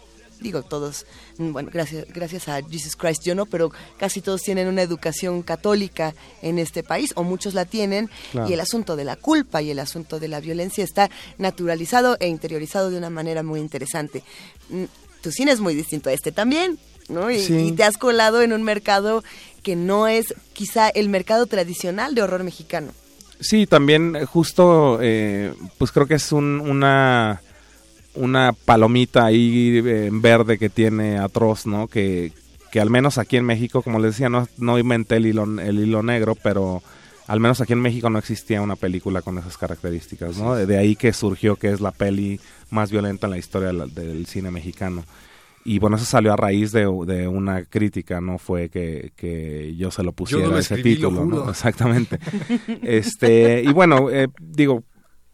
Digo, 0.41 0.63
todos, 0.63 1.05
mm, 1.37 1.53
bueno, 1.53 1.69
gracias, 1.71 2.07
gracias 2.15 2.49
a 2.49 2.63
Jesus 2.63 2.97
Christ 2.97 3.23
yo 3.27 3.35
no, 3.35 3.45
pero 3.45 3.71
casi 3.99 4.23
todos 4.23 4.41
tienen 4.41 4.69
una 4.69 4.81
educación 4.81 5.43
católica 5.43 6.15
en 6.41 6.59
este 6.59 6.83
país, 6.83 7.13
o 7.15 7.25
muchos 7.25 7.53
la 7.53 7.67
tienen, 7.67 8.09
Claro. 8.33 8.49
y 8.49 8.55
el 8.55 8.61
asunto 8.61 8.97
de 8.97 9.05
la 9.05 9.17
culpa 9.17 9.61
y 9.61 9.71
el 9.71 9.79
asunto 9.79 10.19
de 10.19 10.29
la 10.29 10.41
violencia 10.41 10.83
está 10.83 11.11
naturalizado 11.37 12.17
e 12.21 12.29
interiorizado 12.29 12.89
de 12.89 12.97
una 12.97 13.11
manera 13.11 13.43
muy 13.43 13.61
interesante. 13.61 14.23
Mm, 14.71 14.85
Tu 15.23 15.31
cine 15.33 15.53
es 15.53 15.61
muy 15.61 15.75
distinto 15.75 16.09
a 16.09 16.15
este 16.15 16.33
también, 16.33 16.79
¿no? 17.11 17.31
Y, 17.31 17.45
Sí. 17.45 17.55
y 17.55 17.73
te 17.73 17.85
has 17.85 17.99
colado 17.99 18.41
en 18.41 18.55
un 18.55 18.63
mercado 18.63 19.23
que 19.63 19.77
no 19.77 20.09
es 20.09 20.33
quizá 20.55 20.89
el 20.89 21.11
mercado 21.11 21.45
tradicional 21.45 22.15
de 22.15 22.23
horror 22.23 22.43
mexicano. 22.43 22.93
Sí, 23.41 23.67
también 23.67 24.17
eh, 24.17 24.25
justo, 24.27 24.99
eh, 25.01 25.55
pues 25.79 25.93
creo 25.93 26.07
que 26.07 26.15
es 26.15 26.31
un- 26.33 26.61
una, 26.61 27.41
una 28.15 28.53
palomita 28.53 29.25
ahí 29.25 29.79
eh, 29.85 30.07
en 30.07 30.21
verde 30.21 30.59
que 30.59 30.69
tiene 30.69 31.19
Atroz, 31.19 31.67
¿no? 31.67 31.89
Que, 31.89 32.33
que 32.71 32.81
al 32.81 32.91
menos 32.91 33.19
aquí 33.19 33.37
en 33.37 33.45
México, 33.45 33.83
como 33.83 33.99
les 33.99 34.13
decía, 34.13 34.29
no, 34.29 34.47
no 34.59 34.79
inventé 34.79 35.17
el 35.17 35.27
hilo, 35.27 35.45
el 35.61 35.79
hilo 35.81 36.03
negro, 36.03 36.35
pero 36.35 36.83
al 37.27 37.41
menos 37.41 37.61
aquí 37.61 37.73
en 37.73 37.81
México 37.81 38.11
no 38.11 38.19
existía 38.19 38.61
una 38.61 38.77
película 38.77 39.23
con 39.23 39.39
esas 39.39 39.57
características, 39.57 40.37
¿no? 40.37 40.55
De, 40.55 40.67
de 40.67 40.77
ahí 40.79 40.97
que 40.97 41.13
surgió 41.13 41.57
que 41.57 41.71
es 41.73 41.81
la 41.81 41.93
peli 41.93 42.41
más 42.71 42.91
violenta 42.91 43.27
en 43.27 43.31
la 43.33 43.39
historia 43.39 43.73
del 43.73 44.27
cine 44.27 44.51
mexicano. 44.51 45.05
Y 45.65 45.79
bueno, 45.79 45.97
eso 45.97 46.07
salió 46.07 46.33
a 46.33 46.37
raíz 46.37 46.73
de, 46.73 46.83
de 47.07 47.29
una 47.29 47.65
crítica, 47.65 48.21
no 48.21 48.39
fue 48.39 48.71
que, 48.71 49.13
que 49.15 49.75
yo 49.77 49.91
se 49.91 50.03
lo 50.03 50.13
pusiera 50.13 50.47
lo 50.47 50.59
ese 50.59 50.75
escribí, 50.75 50.97
título, 50.97 51.27
¿no? 51.27 51.51
Exactamente. 51.51 52.19
este, 52.83 53.63
y 53.63 53.73
bueno, 53.73 54.11
eh, 54.11 54.29
digo, 54.41 54.85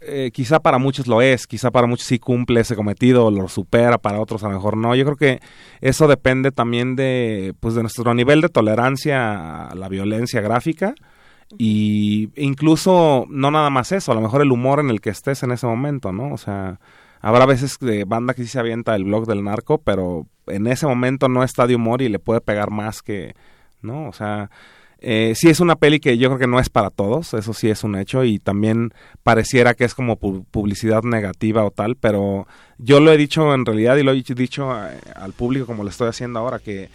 eh, 0.00 0.30
quizá 0.32 0.60
para 0.60 0.78
muchos 0.78 1.06
lo 1.06 1.22
es, 1.22 1.46
quizá 1.46 1.70
para 1.70 1.86
muchos 1.86 2.06
sí 2.06 2.18
cumple 2.18 2.60
ese 2.60 2.76
cometido, 2.76 3.30
lo 3.30 3.48
supera, 3.48 3.98
para 3.98 4.20
otros 4.20 4.42
a 4.44 4.48
lo 4.48 4.54
mejor 4.54 4.76
no. 4.76 4.94
Yo 4.94 5.04
creo 5.04 5.16
que 5.16 5.40
eso 5.80 6.06
depende 6.06 6.52
también 6.52 6.96
de, 6.96 7.54
pues, 7.60 7.74
de 7.74 7.82
nuestro 7.82 8.12
nivel 8.14 8.40
de 8.40 8.48
tolerancia 8.48 9.66
a 9.68 9.74
la 9.74 9.88
violencia 9.88 10.40
gráfica 10.40 10.94
y 11.58 12.30
incluso 12.36 13.26
no 13.30 13.50
nada 13.50 13.70
más 13.70 13.92
eso, 13.92 14.12
a 14.12 14.14
lo 14.14 14.20
mejor 14.20 14.42
el 14.42 14.52
humor 14.52 14.80
en 14.80 14.90
el 14.90 15.00
que 15.00 15.10
estés 15.10 15.42
en 15.42 15.52
ese 15.52 15.66
momento, 15.66 16.12
¿no? 16.12 16.32
O 16.32 16.38
sea, 16.38 16.80
habrá 17.26 17.46
veces 17.46 17.78
de 17.80 18.04
banda 18.04 18.34
que 18.34 18.42
sí 18.42 18.48
se 18.48 18.58
avienta 18.60 18.94
el 18.94 19.04
blog 19.04 19.26
del 19.26 19.42
narco, 19.42 19.78
pero 19.78 20.26
en 20.46 20.66
ese 20.66 20.86
momento 20.86 21.28
no 21.28 21.42
está 21.42 21.66
de 21.66 21.74
humor 21.74 22.02
y 22.02 22.08
le 22.08 22.18
puede 22.18 22.40
pegar 22.40 22.70
más 22.70 23.02
que, 23.02 23.34
¿no? 23.82 24.08
O 24.08 24.12
sea, 24.12 24.50
eh, 25.00 25.34
sí 25.36 25.48
es 25.48 25.60
una 25.60 25.76
peli 25.76 26.00
que 26.00 26.16
yo 26.18 26.28
creo 26.28 26.38
que 26.38 26.46
no 26.46 26.58
es 26.60 26.70
para 26.70 26.90
todos, 26.90 27.34
eso 27.34 27.52
sí 27.52 27.68
es 27.68 27.84
un 27.84 27.96
hecho 27.96 28.24
y 28.24 28.38
también 28.38 28.92
pareciera 29.22 29.74
que 29.74 29.84
es 29.84 29.94
como 29.94 30.18
pu- 30.18 30.44
publicidad 30.50 31.02
negativa 31.02 31.64
o 31.64 31.70
tal, 31.70 31.96
pero 31.96 32.46
yo 32.78 33.00
lo 33.00 33.12
he 33.12 33.16
dicho 33.16 33.52
en 33.54 33.66
realidad 33.66 33.96
y 33.96 34.02
lo 34.02 34.12
he 34.12 34.22
dicho 34.22 34.72
eh, 34.88 34.98
al 35.14 35.32
público 35.32 35.66
como 35.66 35.82
lo 35.82 35.90
estoy 35.90 36.08
haciendo 36.08 36.38
ahora 36.38 36.58
que, 36.60 36.88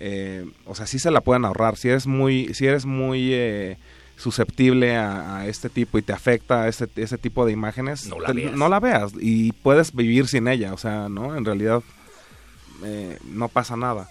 eh, 0.00 0.44
o 0.66 0.74
sea, 0.74 0.86
sí 0.86 0.98
se 0.98 1.10
la 1.10 1.20
pueden 1.22 1.44
ahorrar, 1.44 1.76
si 1.76 1.88
eres 1.88 2.06
muy, 2.06 2.52
si 2.54 2.66
eres 2.66 2.84
muy 2.84 3.30
eh, 3.32 3.78
susceptible 4.16 4.96
a, 4.96 5.38
a 5.38 5.46
este 5.46 5.68
tipo 5.68 5.98
y 5.98 6.02
te 6.02 6.12
afecta 6.12 6.62
a 6.62 6.68
este, 6.68 6.88
ese 6.96 7.18
tipo 7.18 7.44
de 7.46 7.52
imágenes, 7.52 8.06
No 8.06 8.18
la 8.20 8.26
te- 8.28 8.32
veas. 8.34 8.52
no 8.56 8.68
la 8.68 8.80
veas 8.80 9.12
y 9.20 9.52
puedes 9.52 9.94
vivir 9.94 10.26
sin 10.28 10.48
ella, 10.48 10.72
o 10.72 10.78
sea, 10.78 11.08
¿no? 11.08 11.36
En 11.36 11.44
realidad 11.44 11.82
eh, 12.84 13.18
no 13.24 13.48
pasa 13.48 13.76
nada. 13.76 14.08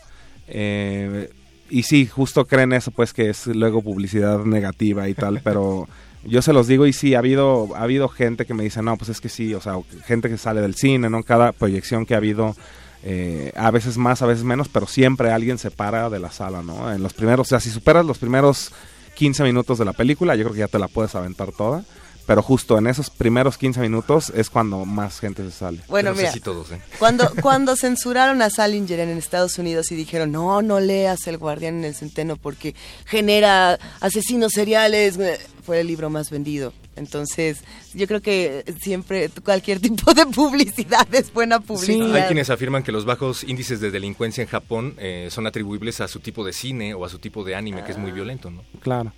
Eh, 0.47 1.29
y 1.69 1.83
sí, 1.83 2.05
justo 2.05 2.45
creen 2.45 2.73
eso, 2.73 2.91
pues 2.91 3.13
que 3.13 3.29
es 3.29 3.47
luego 3.47 3.81
publicidad 3.81 4.43
negativa 4.45 5.09
y 5.09 5.15
tal, 5.15 5.41
pero 5.43 5.87
yo 6.23 6.41
se 6.41 6.53
los 6.53 6.67
digo 6.67 6.85
y 6.85 6.93
sí, 6.93 7.15
ha 7.15 7.19
habido, 7.19 7.75
ha 7.75 7.81
habido 7.81 8.07
gente 8.07 8.45
que 8.45 8.53
me 8.53 8.63
dice, 8.63 8.81
no, 8.83 8.97
pues 8.97 9.09
es 9.09 9.19
que 9.21 9.29
sí, 9.29 9.53
o 9.55 9.61
sea, 9.61 9.73
gente 10.05 10.29
que 10.29 10.37
sale 10.37 10.61
del 10.61 10.75
cine, 10.75 11.09
¿no? 11.09 11.23
Cada 11.23 11.51
proyección 11.51 12.05
que 12.05 12.13
ha 12.13 12.17
habido, 12.17 12.55
eh, 13.03 13.51
a 13.55 13.71
veces 13.71 13.97
más, 13.97 14.21
a 14.21 14.27
veces 14.27 14.43
menos, 14.43 14.67
pero 14.69 14.85
siempre 14.85 15.31
alguien 15.31 15.57
se 15.57 15.71
para 15.71 16.09
de 16.11 16.19
la 16.19 16.31
sala, 16.31 16.61
¿no? 16.61 16.91
En 16.93 17.01
los 17.01 17.13
primeros, 17.13 17.47
o 17.47 17.49
sea, 17.49 17.59
si 17.59 17.71
superas 17.71 18.05
los 18.05 18.19
primeros 18.19 18.71
15 19.15 19.43
minutos 19.43 19.77
de 19.79 19.85
la 19.85 19.93
película, 19.93 20.35
yo 20.35 20.43
creo 20.43 20.53
que 20.53 20.59
ya 20.59 20.67
te 20.67 20.79
la 20.79 20.87
puedes 20.87 21.15
aventar 21.15 21.51
toda. 21.51 21.83
Pero 22.25 22.41
justo 22.41 22.77
en 22.77 22.87
esos 22.87 23.09
primeros 23.09 23.57
15 23.57 23.79
minutos 23.81 24.31
es 24.35 24.49
cuando 24.49 24.83
más 24.85 25.19
gente 25.19 25.43
se 25.43 25.51
sale. 25.51 25.81
Bueno, 25.87 26.09
No 26.09 26.15
sé 26.15 26.21
mira, 26.23 26.33
si 26.33 26.39
todos, 26.39 26.71
¿eh? 26.71 26.81
cuando, 26.97 27.29
cuando 27.41 27.75
censuraron 27.75 28.41
a 28.41 28.49
Salinger 28.49 28.99
en 28.99 29.09
Estados 29.17 29.57
Unidos 29.59 29.91
y 29.91 29.95
dijeron, 29.95 30.31
no, 30.31 30.61
no 30.61 30.79
leas 30.79 31.27
El 31.27 31.37
Guardián 31.37 31.77
en 31.79 31.85
el 31.85 31.95
Centeno 31.95 32.35
porque 32.37 32.75
genera 33.05 33.77
asesinos 33.99 34.53
seriales, 34.53 35.17
eh, 35.17 35.39
fue 35.63 35.81
el 35.81 35.87
libro 35.87 36.09
más 36.09 36.29
vendido. 36.29 36.73
Entonces, 36.95 37.63
yo 37.93 38.07
creo 38.07 38.21
que 38.21 38.63
siempre 38.81 39.29
cualquier 39.43 39.79
tipo 39.81 40.13
de 40.13 40.25
publicidad 40.25 41.07
es 41.13 41.33
buena 41.33 41.59
publicidad. 41.59 42.15
Hay 42.15 42.23
quienes 42.23 42.49
afirman 42.49 42.83
que 42.83 42.91
los 42.91 43.05
bajos 43.05 43.43
índices 43.43 43.81
de 43.81 43.91
delincuencia 43.91 44.41
en 44.41 44.47
Japón 44.47 44.95
eh, 44.97 45.27
son 45.31 45.45
atribuibles 45.47 46.01
a 46.01 46.07
su 46.07 46.19
tipo 46.19 46.45
de 46.45 46.53
cine 46.53 46.93
o 46.93 47.05
a 47.05 47.09
su 47.09 47.19
tipo 47.19 47.43
de 47.43 47.55
anime, 47.55 47.83
que 47.83 47.91
es 47.91 47.97
muy 47.97 48.11
violento, 48.11 48.49
¿no? 48.49 48.63
Claro. 48.81 49.13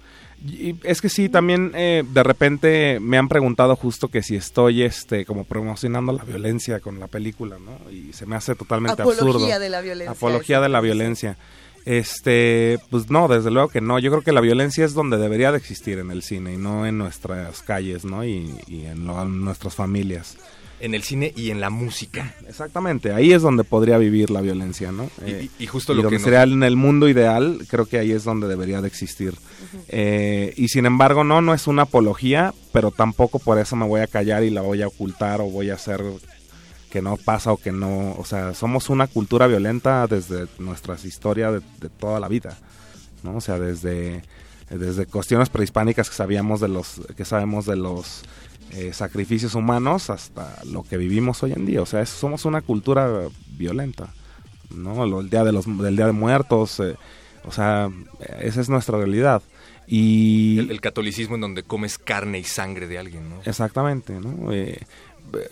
Y 0.48 0.76
es 0.84 1.02
que 1.02 1.10
sí, 1.10 1.30
también 1.30 1.72
eh, 1.76 2.04
de 2.08 2.24
repente 2.24 3.00
me 3.02 3.18
han 3.18 3.28
preguntado 3.28 3.76
justo 3.76 4.08
que 4.08 4.24
si 4.24 4.36
estoy 4.36 4.84
este 4.84 5.26
como 5.26 5.44
promocionando 5.44 6.14
la 6.14 6.24
violencia 6.24 6.80
con 6.80 7.00
la 7.00 7.08
película, 7.08 7.58
¿no? 7.60 7.92
Y 7.92 8.14
se 8.14 8.26
me 8.26 8.36
hace 8.36 8.56
totalmente 8.56 9.02
Apología 9.02 9.26
absurdo. 9.34 9.60
de 9.60 9.70
la 9.70 9.82
violencia, 9.82 10.12
Apología 10.12 10.62
de 10.62 10.70
la 10.70 10.82
violencia. 10.82 11.38
Este, 11.86 12.80
pues 12.90 13.10
no, 13.10 13.28
desde 13.30 13.50
luego 13.50 13.70
que 13.70 13.80
no. 13.82 13.98
Yo 13.98 14.12
creo 14.12 14.22
que 14.22 14.32
la 14.34 14.42
violencia 14.42 14.84
es 14.84 14.94
donde 14.94 15.18
debería 15.18 15.52
de 15.52 15.58
existir 15.58 16.00
en 16.00 16.12
el 16.12 16.22
cine 16.22 16.54
y 16.54 16.58
no 16.58 16.86
en 16.86 16.98
nuestras 16.98 17.62
calles, 17.62 18.04
¿no? 18.04 18.26
Y, 18.26 18.54
y 18.68 18.86
en, 18.86 19.08
lo- 19.08 19.22
en 19.22 19.44
nuestras 19.44 19.74
familias. 19.76 20.38
En 20.80 20.94
el 20.94 21.02
cine 21.02 21.34
y 21.36 21.50
en 21.50 21.60
la 21.60 21.70
música. 21.72 22.36
Exactamente, 22.48 23.12
ahí 23.12 23.34
es 23.34 23.42
donde 23.42 23.64
podría 23.64 23.98
vivir 23.98 24.30
la 24.30 24.42
violencia, 24.42 24.92
¿no? 24.92 25.10
Y- 25.26 25.30
Eh, 25.32 25.50
y- 25.60 25.64
y 25.64 25.68
justo 25.68 25.94
y 25.94 25.96
lo 25.96 26.04
donde 26.04 26.18
que 26.18 26.20
nos- 26.22 26.24
sería 26.26 26.44
en 26.44 26.62
el 26.64 26.76
mundo 26.76 27.10
ideal, 27.10 27.60
creo 27.68 27.86
que 27.88 27.98
ahí 27.98 28.12
es 28.12 28.24
donde 28.24 28.48
debería 28.48 28.82
de 28.82 28.88
existir. 28.88 29.34
Eh, 29.88 30.54
y 30.56 30.68
sin 30.68 30.86
embargo, 30.86 31.24
no, 31.24 31.42
no 31.42 31.54
es 31.54 31.66
una 31.68 31.84
apología, 31.84 32.54
pero 32.74 32.92
tampoco 32.92 33.40
por 33.40 33.58
eso 33.58 33.76
me 33.76 33.88
voy 33.88 34.02
a 34.02 34.08
callar 34.08 34.44
y 34.44 34.50
la 34.52 34.62
voy 34.62 34.82
a 34.84 34.88
ocultar 34.88 35.42
o 35.42 35.46
voy 35.46 35.70
a 35.72 35.76
hacer 35.76 36.04
que 36.92 37.02
no 37.02 37.18
pasa 37.18 37.52
o 37.52 37.58
que 37.58 37.72
no, 37.72 38.14
o 38.18 38.24
sea, 38.26 38.54
somos 38.54 38.90
una 38.90 39.08
cultura 39.08 39.48
violenta 39.48 40.06
desde 40.08 40.46
nuestras 40.60 41.06
historias 41.06 41.54
de, 41.54 41.60
de 41.82 41.90
toda 41.90 42.20
la 42.20 42.28
vida, 42.28 42.58
¿no? 43.24 43.38
O 43.38 43.42
sea, 43.42 43.58
desde 43.60 44.22
desde 44.70 45.06
cuestiones 45.06 45.48
prehispánicas 45.50 46.10
que 46.10 46.16
sabíamos 46.18 46.60
de 46.60 46.68
los 46.68 47.00
que 47.16 47.24
sabemos 47.24 47.66
de 47.66 47.78
los 47.78 48.24
eh, 48.74 48.92
sacrificios 48.94 49.56
humanos 49.56 50.10
hasta 50.10 50.62
lo 50.66 50.84
que 50.84 50.98
vivimos 50.98 51.42
hoy 51.44 51.54
en 51.54 51.66
día, 51.66 51.82
o 51.82 51.86
sea, 51.86 52.02
es- 52.02 52.10
somos 52.10 52.46
una 52.46 52.62
cultura 52.62 53.10
violenta, 53.58 54.14
¿no? 54.76 55.04
El 55.20 55.30
día 55.30 55.44
de 55.44 55.52
los 55.52 55.66
del 55.78 55.96
día 55.96 56.06
de 56.08 56.12
muertos, 56.12 56.80
eh, 56.80 56.96
o 57.46 57.52
sea, 57.52 57.90
esa 58.42 58.62
es 58.62 58.70
nuestra 58.70 58.98
realidad. 58.98 59.42
Y 59.90 60.60
El, 60.60 60.72
el 60.72 60.82
catolicismo 60.82 61.36
en 61.36 61.42
donde 61.42 61.64
comes 61.64 61.98
carne 61.98 62.40
y 62.40 62.44
sangre 62.44 62.88
de 62.88 62.98
alguien, 62.98 63.30
¿no? 63.30 63.38
Exactamente, 63.46 64.14
¿no? 64.20 64.52
Eh, 64.52 64.80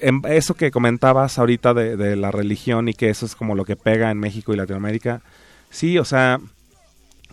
em- 0.01 0.22
eso 0.28 0.55
que 0.55 0.72
comentabas 0.72 1.39
ahorita 1.39 1.74
de, 1.74 1.95
de 1.95 2.18
la 2.18 2.32
religión 2.32 2.89
y 2.89 2.93
que 2.93 3.09
eso 3.09 3.26
es 3.26 3.34
como 3.36 3.55
lo 3.55 3.63
que 3.63 3.78
pega 3.78 4.11
en 4.11 4.20
México 4.20 4.53
y 4.53 4.57
Latinoamérica, 4.57 5.22
sí, 5.70 5.97
o 5.97 6.03
sea, 6.03 6.39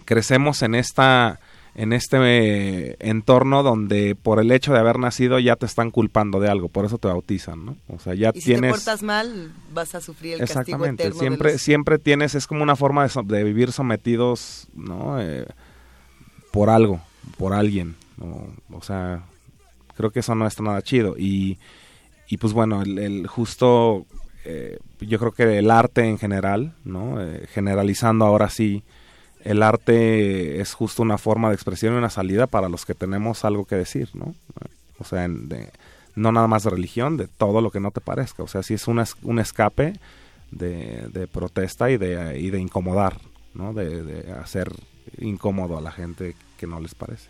crecemos 0.04 0.62
en 0.62 0.74
esta 0.76 1.40
en 1.74 1.92
este 1.94 2.18
eh, 2.20 2.96
entorno 3.00 3.62
donde 3.62 4.14
por 4.14 4.38
el 4.40 4.50
hecho 4.52 4.72
de 4.74 4.78
haber 4.78 4.98
nacido 4.98 5.38
ya 5.38 5.56
te 5.56 5.64
están 5.66 5.90
culpando 5.90 6.38
de 6.38 6.48
algo, 6.50 6.68
por 6.68 6.84
eso 6.84 6.98
te 6.98 7.08
bautizan, 7.08 7.64
¿no? 7.64 7.76
O 7.88 7.98
sea, 7.98 8.14
ya 8.14 8.30
y 8.34 8.40
si 8.40 8.46
tienes 8.46 8.72
te 8.72 8.78
portas 8.78 9.02
mal, 9.02 9.52
vas 9.72 9.94
a 9.94 10.00
sufrir 10.02 10.34
el 10.34 10.40
castigo 10.40 10.60
Exactamente, 10.60 11.04
de 11.04 11.12
siempre, 11.12 11.52
los- 11.52 11.62
siempre 11.62 11.98
tienes, 11.98 12.34
es 12.34 12.46
como 12.46 12.62
una 12.62 12.76
forma 12.76 13.04
de, 13.04 13.08
so- 13.08 13.22
de 13.22 13.42
vivir 13.44 13.72
sometidos, 13.72 14.68
¿no? 14.74 15.20
Eh, 15.20 15.46
por 16.50 16.68
algo, 16.68 17.00
por 17.38 17.54
alguien, 17.54 17.96
¿no? 18.18 18.48
O 18.76 18.82
sea, 18.82 19.22
creo 19.96 20.10
que 20.10 20.20
eso 20.20 20.34
no 20.34 20.46
está 20.46 20.62
nada 20.62 20.82
chido. 20.82 21.14
Y, 21.18 21.58
y 22.28 22.36
pues 22.36 22.52
bueno, 22.52 22.82
el, 22.82 22.98
el 22.98 23.26
justo, 23.26 24.04
eh, 24.44 24.78
yo 25.00 25.18
creo 25.18 25.32
que 25.32 25.58
el 25.58 25.70
arte 25.70 26.04
en 26.06 26.18
general, 26.18 26.74
¿no? 26.84 27.22
Eh, 27.22 27.46
generalizando 27.52 28.26
ahora 28.26 28.50
sí, 28.50 28.82
el 29.44 29.62
arte 29.62 30.60
es 30.60 30.74
justo 30.74 31.02
una 31.02 31.18
forma 31.18 31.48
de 31.48 31.54
expresión 31.54 31.94
y 31.94 31.98
una 31.98 32.10
salida 32.10 32.46
para 32.46 32.68
los 32.68 32.84
que 32.86 32.94
tenemos 32.94 33.44
algo 33.44 33.64
que 33.64 33.76
decir, 33.76 34.08
¿no? 34.14 34.34
O 34.98 35.04
sea, 35.04 35.26
de- 35.28 35.70
no 36.14 36.30
nada 36.32 36.46
más 36.46 36.64
de 36.64 36.70
religión, 36.70 37.16
de 37.16 37.26
todo 37.26 37.60
lo 37.60 37.70
que 37.70 37.80
no 37.80 37.90
te 37.90 38.00
parezca. 38.00 38.42
O 38.42 38.48
sea, 38.48 38.62
sí 38.62 38.74
es 38.74 38.86
una 38.88 39.04
un 39.22 39.38
escape 39.38 39.94
de, 40.50 41.06
de 41.12 41.26
protesta 41.26 41.90
y 41.90 41.96
de, 41.96 42.38
y 42.38 42.50
de 42.50 42.60
incomodar, 42.60 43.16
¿no? 43.54 43.72
De 43.72 44.30
hacer 44.42 44.70
incómodo 45.18 45.78
a 45.78 45.80
la 45.80 45.90
gente 45.92 46.36
que 46.58 46.66
no 46.66 46.80
les 46.80 46.94
parece. 46.94 47.28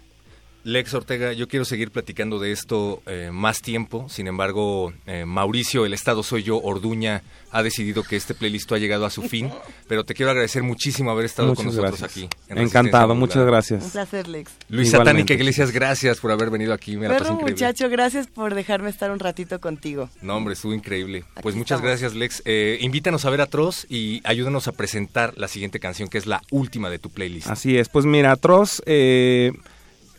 Lex 0.65 0.95
Ortega, 0.95 1.33
yo 1.33 1.49
quiero 1.49 1.65
seguir 1.65 1.91
platicando 1.91 2.39
de 2.39 2.53
esto 2.53 3.03
eh, 3.07 3.31
más 3.33 3.61
tiempo. 3.63 4.07
Sin 4.09 4.29
embargo, 4.29 4.93
eh, 5.07 5.25
Mauricio, 5.25 5.85
el 5.87 5.93
Estado 5.93 6.23
soy 6.23 6.45
yo, 6.45 6.61
Orduña, 6.63 7.23
ha 7.51 7.65
decidido 7.65 8.05
que 8.05 8.15
este 8.15 8.33
playlist 8.35 8.71
ha 8.71 8.79
llegado 8.79 9.05
a 9.05 9.11
su 9.11 9.23
fin. 9.23 9.51
Pero 9.89 10.05
te 10.05 10.15
quiero 10.15 10.31
agradecer 10.31 10.63
muchísimo 10.63 11.11
haber 11.11 11.25
estado 11.25 11.49
Muchas 11.49 11.65
con 11.67 11.75
nosotros 11.75 11.99
gracias. 12.01 12.11
aquí. 12.29 12.37
en 12.49 12.59
Encantado, 12.59 13.15
muchas 13.17 13.45
gracias. 13.45 13.83
Un 13.85 13.91
placer, 13.91 14.29
Lex. 14.29 14.53
Luis. 14.69 14.91
Satánica 14.91 15.35
Iglesias, 15.35 15.73
gracias 15.73 16.19
por 16.21 16.31
haber 16.31 16.51
venido 16.51 16.73
aquí. 16.73 16.97
Me 16.97 17.09
la 17.09 17.15
pasé 17.15 17.25
Perro 17.25 17.35
increíble. 17.35 17.53
muchacho, 17.55 17.89
gracias 17.91 18.27
por 18.29 18.55
dejarme 18.55 18.89
estar 18.91 19.11
un 19.11 19.19
ratito 19.19 19.61
contigo. 19.61 20.11
No, 20.23 20.37
hombre, 20.37 20.55
estuvo 20.55 20.73
increíble. 20.73 21.25
Pues 21.43 21.57
muchas 21.57 21.77
estamos. 21.81 21.89
gracias, 22.01 22.15
Lex. 22.15 22.43
Eh, 22.45 22.79
invítanos 22.81 23.25
a 23.25 23.31
ver 23.31 23.41
Atroz 23.41 23.85
y 23.91 24.21
ayúdanos 24.25 24.69
a 24.69 24.73
presentar 24.73 25.35
la 25.37 25.49
siguiente 25.49 25.81
canción, 25.81 26.09
que 26.09 26.19
es 26.19 26.27
la 26.27 26.41
última 26.51 26.89
de 26.89 26.99
tu 27.01 27.11
playlist. 27.11 27.49
Así 27.49 27.77
es, 27.77 27.89
pues 27.89 28.07
mira, 28.07 28.31
Atroz, 28.33 28.81
eh, 28.87 29.53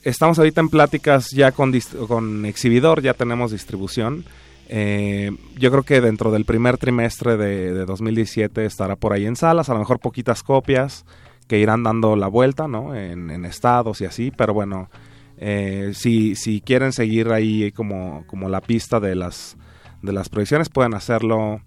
estamos 0.03 0.37
ahorita 0.37 0.61
en 0.61 0.69
pláticas 0.69 1.29
ya 1.31 1.51
con, 1.51 1.73
con 2.07 2.45
exhibidor, 2.45 3.01
ya 3.01 3.13
tenemos 3.13 3.51
distribución. 3.51 4.25
Eh, 4.69 5.31
yo 5.57 5.71
creo 5.71 5.83
que 5.83 6.01
dentro 6.01 6.31
del 6.31 6.45
primer 6.45 6.77
trimestre 6.77 7.37
de, 7.37 7.73
de 7.73 7.85
2017 7.85 8.65
estará 8.65 8.95
por 8.95 9.13
ahí 9.13 9.25
en 9.25 9.35
salas, 9.35 9.69
a 9.69 9.73
lo 9.73 9.79
mejor 9.79 9.99
poquitas 9.99 10.41
copias 10.43 11.05
que 11.47 11.59
irán 11.59 11.83
dando 11.83 12.15
la 12.15 12.27
vuelta, 12.27 12.67
¿no? 12.67 12.95
En, 12.95 13.45
estados 13.45 14.01
y 14.01 14.05
así, 14.05 14.31
pero 14.31 14.53
bueno, 14.53 14.89
eh, 15.37 15.91
si, 15.93 16.35
si 16.35 16.61
quieren 16.61 16.93
seguir 16.93 17.29
ahí 17.29 17.71
como, 17.71 18.25
como 18.27 18.49
la 18.49 18.61
pista 18.61 18.99
de 18.99 19.15
las, 19.15 19.57
de 20.01 20.13
las 20.13 20.29
proyecciones, 20.29 20.69
pueden 20.69 20.93
hacerlo 20.93 21.61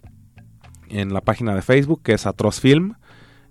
en 0.88 1.12
la 1.12 1.20
página 1.20 1.54
de 1.54 1.62
Facebook, 1.62 2.02
que 2.02 2.14
es 2.14 2.26
Atroz 2.26 2.60
Film. 2.60 2.94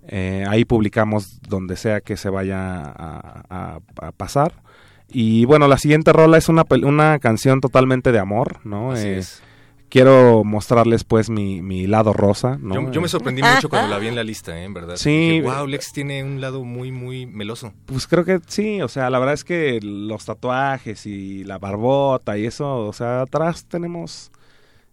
Eh, 0.08 0.44
ahí 0.48 0.64
publicamos 0.64 1.40
donde 1.42 1.76
sea 1.76 2.00
que 2.00 2.16
se 2.16 2.30
vaya 2.30 2.82
a 2.86 3.80
pasar. 4.16 4.65
Y 5.10 5.44
bueno, 5.44 5.68
la 5.68 5.78
siguiente 5.78 6.12
rola 6.12 6.36
es 6.38 6.48
una, 6.48 6.64
pel- 6.64 6.84
una 6.86 7.18
canción 7.18 7.60
totalmente 7.60 8.12
de 8.12 8.18
amor, 8.18 8.58
¿no? 8.64 8.92
Así 8.92 9.06
Eh, 9.08 9.18
es. 9.18 9.42
Quiero 9.88 10.42
mostrarles 10.42 11.04
pues 11.04 11.30
mi, 11.30 11.62
mi 11.62 11.86
lado 11.86 12.12
rosa, 12.12 12.58
¿no? 12.60 12.74
Yo, 12.74 12.90
yo 12.90 13.00
me 13.00 13.06
Eh, 13.06 13.10
sorprendí 13.10 13.40
mucho 13.54 13.68
cuando 13.68 13.88
la 13.88 13.98
vi 14.00 14.08
en 14.08 14.16
la 14.16 14.24
lista, 14.24 14.58
¿eh? 14.58 14.64
en 14.64 14.74
verdad. 14.74 14.96
Sí. 14.96 15.40
wow, 15.42 15.64
Lex 15.66 15.92
tiene 15.92 16.24
un 16.24 16.40
lado 16.40 16.64
muy, 16.64 16.90
muy 16.90 17.24
meloso. 17.24 17.72
Pues 17.86 18.08
creo 18.08 18.24
que 18.24 18.40
sí, 18.48 18.82
o 18.82 18.88
sea, 18.88 19.08
la 19.10 19.20
verdad 19.20 19.34
es 19.34 19.44
que 19.44 19.78
los 19.80 20.24
tatuajes 20.24 21.06
y 21.06 21.44
la 21.44 21.58
barbota 21.58 22.36
y 22.36 22.46
eso, 22.46 22.78
o 22.78 22.92
sea, 22.92 23.22
atrás 23.22 23.64
tenemos, 23.66 24.32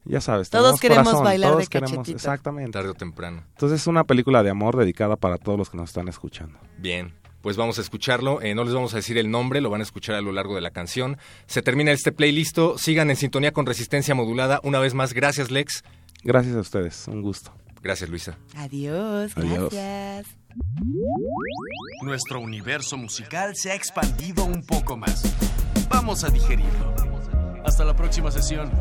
ya 0.05 0.21
sabes, 0.21 0.51
Todos 0.51 0.79
tenemos 0.79 0.79
queremos 0.79 1.05
corazón, 1.05 1.23
bailar 1.25 1.51
todos 1.53 1.63
de 1.63 1.67
queremos- 1.69 1.91
cachetito. 1.97 2.15
Exactamente. 2.17 2.71
Tarde 2.71 2.89
o 2.89 2.93
temprano. 2.93 3.43
Entonces 3.49 3.81
es 3.81 3.87
una 3.87 4.03
película 4.03 4.43
de 4.43 4.51
amor 4.51 4.77
dedicada 4.77 5.15
para 5.15 5.39
todos 5.39 5.57
los 5.57 5.71
que 5.71 5.77
nos 5.77 5.89
están 5.89 6.07
escuchando. 6.07 6.59
Bien, 6.77 7.13
pues 7.43 7.57
vamos 7.57 7.77
a 7.77 7.81
escucharlo. 7.81 8.41
Eh, 8.41 8.55
no 8.55 8.63
les 8.63 8.73
vamos 8.73 8.93
a 8.93 8.97
decir 8.97 9.17
el 9.17 9.29
nombre, 9.29 9.59
lo 9.59 9.69
van 9.69 9.81
a 9.81 9.83
escuchar 9.83 10.15
a 10.15 10.21
lo 10.21 10.31
largo 10.31 10.55
de 10.55 10.61
la 10.61 10.71
canción. 10.71 11.17
Se 11.45 11.61
termina 11.61 11.91
este 11.91 12.13
playlist. 12.13 12.57
Sigan 12.77 13.09
en 13.09 13.17
sintonía 13.17 13.51
con 13.51 13.65
Resistencia 13.65 14.15
Modulada. 14.15 14.61
Una 14.63 14.79
vez 14.79 14.93
más, 14.93 15.13
gracias, 15.13 15.51
Lex. 15.51 15.83
Gracias 16.23 16.55
a 16.55 16.61
ustedes, 16.61 17.05
un 17.09 17.21
gusto. 17.21 17.53
Gracias, 17.81 18.09
Luisa. 18.09 18.37
Adiós, 18.55 19.33
Adiós. 19.35 19.73
gracias. 19.73 20.27
Nuestro 22.01 22.39
universo 22.39 22.95
musical 22.97 23.51
se 23.57 23.71
ha 23.71 23.75
expandido 23.75 24.45
un 24.45 24.65
poco 24.65 24.95
más. 24.95 25.23
Vamos 25.89 26.23
a 26.23 26.29
digerirlo. 26.29 26.95
Hasta 27.65 27.83
la 27.83 27.93
próxima 27.93 28.31
sesión. 28.31 28.71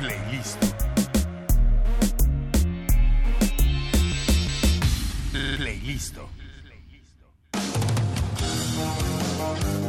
Playlist. 0.00 0.64
Playlist. 5.56 6.16
Thank 9.54 9.80
you. 9.80 9.85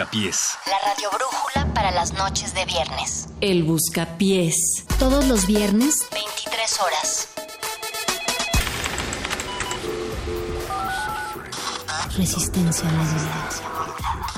El 0.00 0.06
Buscapiés. 0.06 0.58
La 0.66 0.78
radio 0.78 1.10
brújula 1.10 1.74
para 1.74 1.90
las 1.90 2.12
noches 2.14 2.54
de 2.54 2.64
viernes. 2.64 3.28
El 3.40 3.64
Buscapiés. 3.64 4.84
Todos 4.98 5.26
los 5.26 5.46
viernes, 5.46 6.06
23 6.10 6.80
horas. 6.80 7.28
Resistencia 12.16 12.84
modulada. 12.90 13.48
The 13.48 13.56
scriptures, 13.56 14.29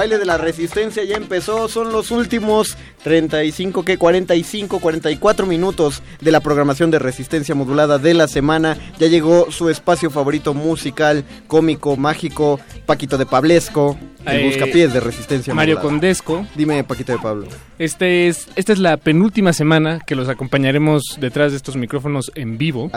baile 0.00 0.16
de 0.16 0.24
la 0.24 0.38
resistencia 0.38 1.04
ya 1.04 1.16
empezó, 1.16 1.68
son 1.68 1.92
los 1.92 2.10
últimos 2.10 2.78
35, 3.04 3.84
que 3.84 3.98
45, 3.98 4.78
44 4.78 5.44
minutos 5.44 6.02
de 6.22 6.32
la 6.32 6.40
programación 6.40 6.90
de 6.90 6.98
resistencia 6.98 7.54
modulada 7.54 7.98
de 7.98 8.14
la 8.14 8.26
semana. 8.26 8.78
Ya 8.98 9.08
llegó 9.08 9.50
su 9.50 9.68
espacio 9.68 10.10
favorito 10.10 10.54
musical, 10.54 11.22
cómico, 11.46 11.98
mágico, 11.98 12.58
Paquito 12.86 13.18
de 13.18 13.26
Pablesco, 13.26 13.98
el 14.24 14.40
Eh, 14.40 14.46
buscapiés 14.46 14.90
de 14.94 15.00
resistencia 15.00 15.52
Mario 15.52 15.74
modulada. 15.74 15.92
Condesco. 15.92 16.46
Dime, 16.54 16.82
Paquito 16.82 17.12
de 17.12 17.18
Pablo. 17.18 17.46
Este 17.78 18.28
es, 18.28 18.48
esta 18.56 18.72
es 18.72 18.78
la 18.78 18.96
penúltima 18.96 19.52
semana 19.52 20.00
que 20.06 20.14
los 20.14 20.30
acompañaremos 20.30 21.18
detrás 21.20 21.50
de 21.50 21.58
estos 21.58 21.76
micrófonos 21.76 22.32
en 22.36 22.56
vivo. 22.56 22.90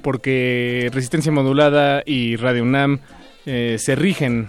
Porque 0.00 0.88
Resistencia 0.90 1.30
Modulada 1.30 2.02
y 2.06 2.36
Radio 2.36 2.62
UNAM 2.62 3.00
eh, 3.44 3.76
se 3.78 3.94
rigen 3.94 4.48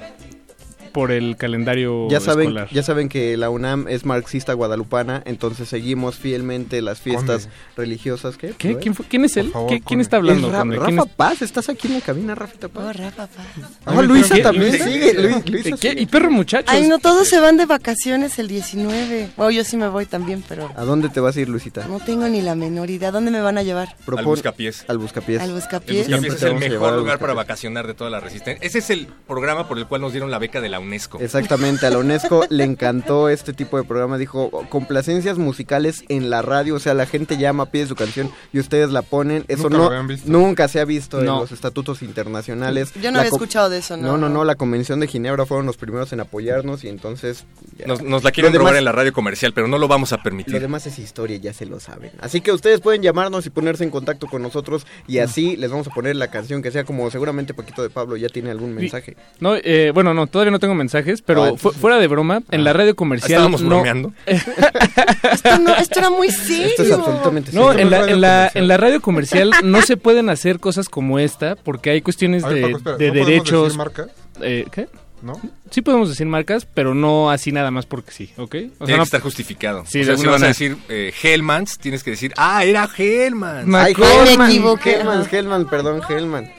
por 0.92 1.12
el 1.12 1.38
calendario 1.38 2.08
Ya 2.10 2.20
saben, 2.20 2.48
escolar. 2.48 2.70
ya 2.72 2.84
saben 2.84 3.10
que 3.10 3.36
la 3.38 3.50
UNAM 3.50 3.88
es 3.88 4.06
marxista 4.06 4.54
guadalupana, 4.54 5.22
entonces 5.26 5.70
seguimos 5.70 6.16
fielmente 6.16 6.82
las 6.82 7.00
fiestas 7.02 7.50
religiosas. 7.78 8.38
¿Qué? 8.38 8.54
¿Qué? 8.58 8.78
¿Quién, 8.78 8.96
fue- 8.96 9.06
quién 9.08 9.26
es 9.26 9.38
él? 9.38 9.52
¿Qué- 9.68 9.82
¿Quién 9.82 10.02
está 10.02 10.18
hablando? 10.18 10.48
Es 10.48 10.54
Ra- 10.54 10.60
Conde? 10.60 10.78
¿Quién 10.78 10.98
Rafa 10.98 11.10
es- 11.10 11.16
Paz, 11.16 11.42
estás 11.42 11.70
aquí 11.70 11.88
en 11.88 11.96
la 11.96 12.02
cabina, 12.02 12.36
Rafita 12.36 12.68
Paz. 12.68 12.84
Oh, 12.86 12.94
Rafa 12.94 13.28
Paz. 13.28 13.46
Ah, 13.86 14.02
Luisa 14.02 14.36
¿Qué? 14.36 14.42
también 14.42 14.70
Luisa? 14.72 14.86
sigue. 14.86 15.14
Lu- 15.14 15.44
Luisa 15.46 15.70
¿Qué? 15.80 15.90
sigue. 15.92 16.02
Y 16.02 16.06
perro 16.06 16.32
muchachos. 16.32 16.70
Ay, 16.74 16.88
no, 16.88 17.00
todos 17.00 17.28
se 17.28 17.40
van 17.40 17.58
de 17.58 17.66
vacaciones 17.66 18.38
el 18.40 18.48
19. 18.48 19.30
Bueno, 19.38 19.52
yo 19.52 19.64
sí 19.64 19.78
me 19.78 19.88
voy 19.90 20.06
también, 20.06 20.44
pero 20.48 20.72
¿A 20.76 20.84
dónde 20.84 21.10
te 21.10 21.20
vas 21.20 21.36
a 21.38 21.42
ir, 21.42 21.50
Luisita? 21.50 21.86
no 21.88 22.00
tengo 22.00 22.28
ni 22.28 22.42
la 22.42 22.56
menor 22.56 22.90
idea. 22.90 23.10
¿A 23.10 23.12
dónde 23.12 23.32
me 23.32 23.42
van 23.42 23.58
a 23.58 23.64
llevar? 23.64 23.96
Propon- 24.06 24.20
Al 24.20 24.26
Buscapiés. 24.26 24.86
Al 24.88 24.98
Buscapiés. 24.98 25.42
Al 25.42 25.50
El 25.50 25.56
Buscapiés. 25.56 26.08
Buscapiés 26.08 26.08
Siempre 26.08 26.30
es 26.36 26.44
el 26.44 26.56
mejor 26.72 26.94
lugar 26.98 27.20
para 27.20 27.34
Buscapiés. 27.34 27.36
vacacionar 27.36 27.88
de 27.88 27.94
toda 27.94 28.10
la 28.10 28.20
resistencia. 28.20 28.66
Ese 28.66 28.80
es 28.80 28.90
el 28.90 29.08
programa 29.28 29.68
por 29.68 29.78
el 29.78 29.88
cual 29.88 30.02
nos 30.02 30.12
dieron 30.12 30.32
la 30.32 30.40
beca 30.40 30.62
de 30.62 30.70
la 30.70 30.80
UNESCO. 30.82 31.20
Exactamente, 31.20 31.86
a 31.86 31.90
la 31.90 31.98
UNESCO 32.00 32.46
le 32.50 32.64
encantó 32.64 33.30
este 33.30 33.54
tipo 33.54 33.78
de 33.78 33.84
programa. 33.84 34.18
Dijo, 34.18 34.50
complacencias 34.70 35.38
musicales 35.38 36.04
en 36.10 36.30
la 36.30 36.42
radio. 36.42 36.76
O 36.76 36.80
sea, 36.80 36.94
la 36.94 37.06
gente 37.06 37.38
llama, 37.38 37.68
pide 37.68 37.88
su 37.88 37.96
canción 37.96 38.30
y 38.54 38.60
ustedes 38.60 38.90
la 38.92 39.02
ponen. 39.02 39.46
Eso 39.48 39.64
Nunca 39.64 39.78
lo 39.78 39.84
no, 39.84 39.90
habían 39.90 40.08
visto. 40.08 40.30
nunca 40.32 40.68
se 40.68 40.80
ha 40.80 40.86
visto 40.86 41.20
en 41.20 41.28
los 41.28 41.52
estatutos 41.52 42.02
internacionales. 42.02 42.94
Yo 43.02 43.12
no 43.12 43.18
La 43.18 43.24
había 43.24 43.32
escuchado 43.32 43.70
de 43.70 43.78
eso, 43.80 43.98
¿no? 43.98 44.08
No, 44.14 44.18
no, 44.18 44.30
no, 44.30 44.44
la 44.44 44.56
Convención 44.56 45.00
de 45.00 45.08
Ginebra 45.08 45.46
fueron 45.46 45.66
los 45.66 45.78
primeros 45.78 46.12
en 46.14 46.20
apoyarnos 46.20 46.84
y 46.84 46.90
entonces... 46.90 47.46
ya. 47.78 47.88
Nos, 47.88 48.02
nos 48.02 48.24
la 48.24 48.32
quieren 48.32 48.54
Lo 48.54 48.60
robar 48.60 48.74
demás- 48.74 48.80
en 48.80 48.86
la 48.86 48.92
radio 48.92 49.14
comercial, 49.14 49.54
pero 49.54 49.68
no 49.68 49.78
lo 49.78 49.88
vamos 49.88 50.14
a 50.14 50.22
permitir. 50.24 50.54
Lo 50.54 50.60
demás 50.60 50.86
es 50.88 51.00
historia, 51.00 51.38
ya 51.38 51.54
se 51.54 51.66
lo 51.66 51.80
saben. 51.80 52.12
Así 52.20 52.42
que 52.42 52.52
ustedes 52.52 52.80
pueden 52.82 53.02
llamarnos 53.02 53.46
y 53.46 53.50
ponerse 53.50 53.84
en 53.84 53.90
contacto 53.90 54.28
con 54.28 54.42
nosotros 54.42 54.86
y 55.08 55.20
así 55.20 55.56
les 55.56 55.70
vamos 55.72 55.88
a 55.88 55.92
poner 55.92 56.16
la 56.16 56.30
canción 56.30 56.62
que 56.62 56.72
sea 56.72 56.84
como 56.84 57.10
seguramente 57.12 57.54
Paquito 57.54 57.82
de 57.84 57.90
Pablo 57.90 58.18
ya 58.18 58.30
tiene 58.30 58.52
algún 58.52 58.74
mensaje. 58.74 59.16
No, 59.40 59.56
eh, 59.56 59.92
bueno, 59.94 60.14
no, 60.14 60.28
todavía 60.28 60.52
no 60.52 60.60
tengo 60.60 60.71
mensajes, 60.76 61.22
pero 61.22 61.44
Ah, 61.44 61.54
fu- 61.58 61.72
fuera 61.72 61.98
de 61.98 62.08
broma, 62.08 62.42
en 62.52 62.64
la 62.64 62.74
radio 62.74 62.96
comercial. 62.96 63.32
Estábamos 63.32 63.62
no- 63.62 63.70
bromeando. 63.70 64.14
Esto, 64.28 65.58
no, 65.60 65.76
esto 65.76 66.00
era 66.00 66.10
muy 66.10 66.30
serio. 66.30 66.68
Esto 66.68 66.84
es 66.84 66.92
absolutamente 66.92 67.52
No, 67.54 67.68
serio. 67.72 67.82
en 67.84 67.90
la, 67.90 68.08
en, 68.10 68.22
la, 68.22 68.52
en 68.54 68.68
la 68.68 68.78
radio 68.78 69.02
comercial 69.02 69.52
no 69.64 69.82
se 69.82 69.98
pueden 69.98 70.30
hacer 70.30 70.60
cosas 70.60 70.90
como 70.90 71.20
esta 71.20 71.56
porque 71.56 71.90
hay 71.92 72.02
cuestiones 72.02 72.44
ver, 72.44 72.54
de, 72.56 72.62
Paco, 72.64 72.78
espera, 72.78 72.98
de 72.98 73.08
¿no 73.08 73.14
derechos. 73.14 73.64
decir 73.66 73.78
marcas? 73.78 74.08
Eh, 74.42 74.66
¿Qué? 74.72 74.88
¿No? 75.22 75.34
Sí 75.70 75.82
podemos 75.84 76.10
decir 76.10 76.26
marcas, 76.26 76.66
pero 76.66 76.96
no 76.96 77.30
así 77.30 77.52
nada 77.52 77.70
más 77.70 77.86
porque 77.86 78.12
sí, 78.12 78.32
¿ok? 78.38 78.40
O 78.40 78.48
sea, 78.50 78.60
Tiene 78.80 78.92
no- 78.94 78.98
que 78.98 79.04
estar 79.04 79.22
justificado. 79.22 79.84
Sí, 79.88 80.02
o 80.02 80.04
sea, 80.04 80.18
si 80.18 80.26
vas 80.26 80.42
a 80.42 80.48
decir 80.48 80.78
eh, 80.90 81.14
Hellmans, 81.22 81.78
tienes 81.78 82.04
que 82.04 82.10
decir, 82.12 82.34
ah, 82.38 82.64
era 82.66 82.90
Hellmans. 82.98 83.72
Ay, 83.74 83.94
me 84.38 84.46
equivoqué. 84.48 84.96
Hellman, 84.96 85.28
Hellman, 85.32 85.70
perdón, 85.70 86.02
Hellman. 86.10 86.52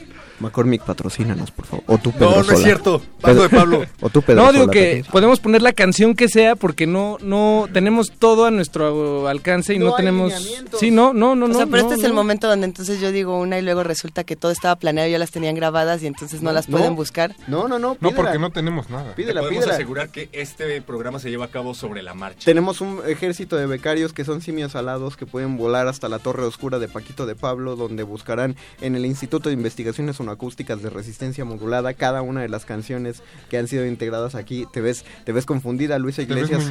McCormick, 0.43 0.82
patrocínanos, 0.82 1.51
por 1.51 1.66
favor. 1.66 1.85
O 1.86 1.98
tú, 1.98 2.12
Pedro 2.12 2.31
No, 2.31 2.43
no 2.43 2.52
es 2.52 2.62
cierto. 2.62 3.01
Paco 3.20 3.43
de 3.43 3.48
Pablo. 3.48 3.85
O 4.01 4.10
tú, 4.10 4.20
Pedro 4.23 4.43
no, 4.44 4.52
digo 4.52 4.64
Sola, 4.64 4.73
que 4.73 4.85
también. 4.86 5.06
podemos 5.12 5.40
poner 5.40 5.62
la 5.62 5.73
canción 5.73 6.14
que 6.14 6.28
sea 6.28 6.56
porque 6.56 6.86
no 6.86 7.16
no 7.23 7.69
tenemos 7.73 8.10
todo 8.19 8.44
a 8.47 8.51
nuestro 8.51 9.28
alcance 9.28 9.74
y 9.74 9.78
no, 9.78 9.86
No 9.86 9.90
hay 9.93 9.97
tenemos. 9.98 10.32
Sí, 10.78 10.90
no, 10.90 11.12
no, 11.12 11.35
no, 11.35 11.47
o 11.47 11.48
no. 11.48 11.55
sea, 11.55 11.66
pero 11.66 11.82
no, 11.85 11.89
este 11.89 12.01
es 12.01 12.05
el 12.05 12.10
no. 12.10 12.16
momento 12.16 12.48
donde 12.48 12.66
entonces 12.66 13.01
yo 13.01 13.12
digo 13.12 13.39
una 13.39 13.59
y 13.59 13.62
luego 13.62 13.82
resulta 13.85 14.24
que 14.24 14.36
todo 14.36 14.51
estaba 14.52 14.77
planeado, 14.77 15.09
ya 15.09 15.19
las 15.19 15.31
tenían 15.31 15.55
grabadas 15.55 16.02
y 16.02 16.06
entonces 16.06 16.43
no, 16.43 16.52
las 16.52 16.69
no. 16.69 16.77
pueden 16.78 16.97
buscar. 16.97 17.35
No, 17.47 17.69
no, 17.69 17.78
no, 17.78 17.97
No, 18.01 18.10
porque 18.12 18.39
no 18.39 18.51
tenemos 18.51 18.90
nada. 18.90 19.10
Te 19.10 19.23
Pídela, 19.23 19.40
podemos 19.40 19.60
pídela. 19.60 19.74
asegurar 19.74 20.09
que 20.10 20.28
este 20.32 20.82
programa 20.82 21.19
se 21.19 21.31
lleva 21.31 21.44
a 21.47 21.51
cabo 21.51 21.74
sobre 21.74 22.02
la 22.02 22.14
marcha. 22.14 22.44
Tenemos 22.44 22.81
un 22.81 23.01
ejército 23.06 23.56
de 23.56 23.66
becarios 23.66 24.12
que 24.12 24.24
son 24.24 24.40
simios 24.40 24.74
alados 24.74 25.16
que 25.16 25.27
pueden 25.27 25.56
volar 25.56 25.86
hasta 25.89 26.09
la 26.09 26.19
torre 26.19 26.43
oscura 26.44 26.78
de 26.78 26.89
Paquito 26.89 27.27
de 27.27 27.35
Pablo, 27.36 27.77
donde 27.77 28.02
buscarán 28.02 28.56
en 28.81 28.97
el 28.97 29.06
Instituto 29.06 29.48
de 29.48 29.55
Investigaciones 29.55 30.19
Sonoacústicas 30.37 30.83
de 30.83 30.89
Resistencia 30.91 31.45
Modulada 31.45 31.93
cada 31.95 32.23
una 32.23 32.41
de 32.41 32.49
las 32.49 32.65
canciones 32.65 33.23
que 33.51 33.59
han 33.59 33.69
sido 33.69 33.85
integradas 33.87 34.35
aquí. 34.35 34.67
Te 34.73 34.81
ves, 34.81 35.05
te 35.25 35.33
ves 35.33 35.45
confundida, 35.45 35.99
Luisa 35.99 36.23
Iglesias, 36.23 36.65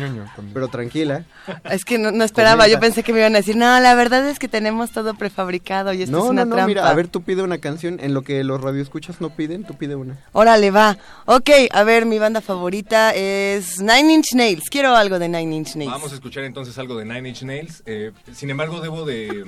pero 0.54 0.68
tranquila. 0.68 1.26
Es 1.70 1.86
que 1.86 1.98
no, 2.00 2.12
no 2.12 2.24
esperaba, 2.24 2.64
Comenta. 2.64 2.74
yo 2.76 2.80
pensé 2.80 3.04
que 3.04 3.14
me 3.14 3.20
iban 3.20 3.36
a 3.36 3.38
decir, 3.40 3.56
no, 3.56 3.80
la 3.80 3.94
verdad 3.94 4.28
es 4.28 4.40
que 4.40 4.48
tenemos 4.48 4.92
todo 4.92 5.14
prefabricado 5.14 5.94
y 5.94 6.02
esto 6.04 6.18
no, 6.18 6.24
es 6.26 6.30
una 6.32 6.44
no, 6.46 6.50
no, 6.52 6.56
trampa. 6.56 6.68
mira, 6.68 6.90
a 6.90 6.94
ver, 6.96 7.08
tú 7.08 7.22
pide 7.22 7.44
una 7.44 7.60
canción 7.60 8.00
en 8.02 8.14
lo 8.16 8.24
que 8.24 8.44
los 8.44 8.60
radioescuchas 8.62 9.22
no 9.22 9.30
piden, 9.30 9.64
tú 9.64 9.76
pide 9.78 9.96
una. 9.96 10.18
Órale, 10.32 10.72
va. 10.72 10.98
Ok, 11.26 11.50
a 11.72 11.84
ver, 11.84 12.06
mi 12.08 12.18
banda 12.18 12.42
favorita 12.42 13.12
es 13.14 13.80
Nine 13.80 14.14
Inch 14.14 14.34
Nails. 14.34 14.70
Quiero 14.72 14.96
algo 14.96 15.20
de 15.20 15.30
Nine 15.30 15.56
Inch 15.56 15.76
Nails. 15.76 15.92
Vamos 15.92 16.12
a 16.12 16.16
escuchar 16.16 16.44
entonces 16.46 16.78
algo 16.80 16.96
de 16.98 17.06
Nine 17.06 17.30
Inch 17.30 17.44
Nails. 17.44 17.84
Eh, 17.86 18.12
sin 18.34 18.50
embargo, 18.50 18.82
debo 18.82 19.06
de 19.06 19.44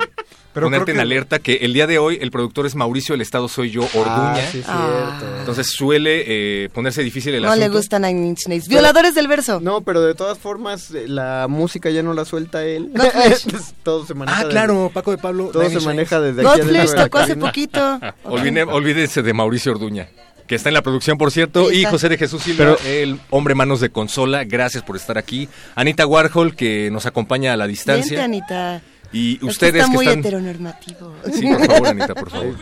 Pero 0.53 0.67
ponerte 0.67 0.91
creo 0.91 0.93
en 0.93 0.97
que- 0.97 1.13
alerta 1.13 1.39
que 1.39 1.53
el 1.57 1.73
día 1.73 1.87
de 1.87 1.97
hoy 1.97 2.19
el 2.21 2.29
productor 2.29 2.65
es 2.67 2.75
Mauricio, 2.75 3.15
el 3.15 3.21
estado 3.21 3.47
soy 3.47 3.71
yo, 3.71 3.87
Orduña. 4.03 4.33
Ah, 4.35 4.49
sí, 4.51 4.63
Ah. 4.67 5.17
cierto. 5.19 5.37
Entonces 5.39 5.67
suele 5.67 6.23
eh, 6.65 6.69
ponerse 6.69 7.03
difícil 7.03 7.33
el 7.35 7.43
no 7.43 7.49
asunto. 7.49 7.67
le 7.69 7.75
gusta 7.75 7.99
Nine 7.99 8.27
Inch 8.27 8.47
Nails. 8.47 8.67
Violadores 8.67 9.15
del 9.15 9.27
verso. 9.27 9.59
No, 9.59 9.81
pero 9.81 10.01
de 10.01 10.15
todas 10.15 10.37
formas, 10.37 10.91
eh, 10.91 11.07
la 11.07 11.47
música 11.49 11.89
ya 11.89 12.03
no 12.03 12.13
la 12.13 12.25
suelta 12.25 12.63
él. 12.63 12.91
Todo 13.83 14.05
se 14.05 14.13
maneja. 14.13 14.37
Ah, 14.37 14.41
desde- 14.41 14.51
claro, 14.51 14.91
Paco 14.93 15.11
de 15.11 15.17
Pablo. 15.17 15.49
todo 15.51 15.63
Nine 15.63 15.79
se 15.79 15.85
maneja 15.85 16.19
desde 16.21 16.41
aquí 16.47 16.59
Godflesh 16.61 16.93
tocó 16.95 17.17
hace 17.19 17.35
poquito. 17.35 17.99
Olvide- 18.25 18.63
olvídese 18.63 19.21
de 19.21 19.33
Mauricio 19.33 19.71
Orduña, 19.73 20.07
que 20.47 20.55
está 20.55 20.69
en 20.69 20.73
la 20.75 20.81
producción, 20.81 21.17
por 21.17 21.31
cierto, 21.31 21.71
y. 21.71 21.83
José 21.85 22.09
de 22.09 22.17
Jesús 22.17 22.43
Silva, 22.43 22.57
Pero- 22.77 22.77
el 22.85 23.19
hombre 23.29 23.55
manos 23.55 23.79
de 23.81 23.89
consola. 23.89 24.43
Gracias 24.45 24.83
por 24.83 24.95
estar 24.95 25.17
aquí. 25.17 25.47
Anita 25.75 26.05
Warhol, 26.07 26.55
que 26.55 26.89
nos 26.91 27.05
acompaña 27.05 27.53
a 27.53 27.57
la 27.57 27.65
Vente, 27.65 27.77
distancia. 27.77 28.23
Anita. 28.23 28.81
Y 29.11 29.33
Es 29.35 29.39
que 29.41 29.45
ustedes 29.45 29.75
está 29.75 29.85
que 29.87 29.91
muy 29.93 30.05
están... 30.05 30.19
heteronormativo. 30.21 31.15
Sí, 31.31 31.45
por 31.47 31.65
favor, 31.67 31.87
Anita, 31.89 32.15
por 32.15 32.29
favor. 32.31 32.55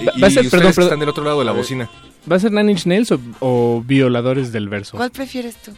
Y, 0.00 0.20
Va- 0.20 0.26
a 0.26 0.30
ser- 0.30 0.44
y 0.44 0.48
perdón, 0.48 0.68
perdón. 0.72 0.84
están 0.84 1.00
del 1.00 1.08
otro 1.08 1.24
lado 1.24 1.38
de 1.40 1.44
la 1.44 1.52
bocina. 1.52 1.90
¿Va 2.30 2.36
a 2.36 2.38
ser 2.38 2.52
Nine 2.52 2.72
Inch 2.72 2.86
Nails 2.86 3.12
o, 3.12 3.20
o 3.40 3.82
Violadores 3.84 4.52
del 4.52 4.68
Verso? 4.68 4.96
¿Cuál 4.96 5.10
prefieres 5.10 5.56
tú? 5.56 5.72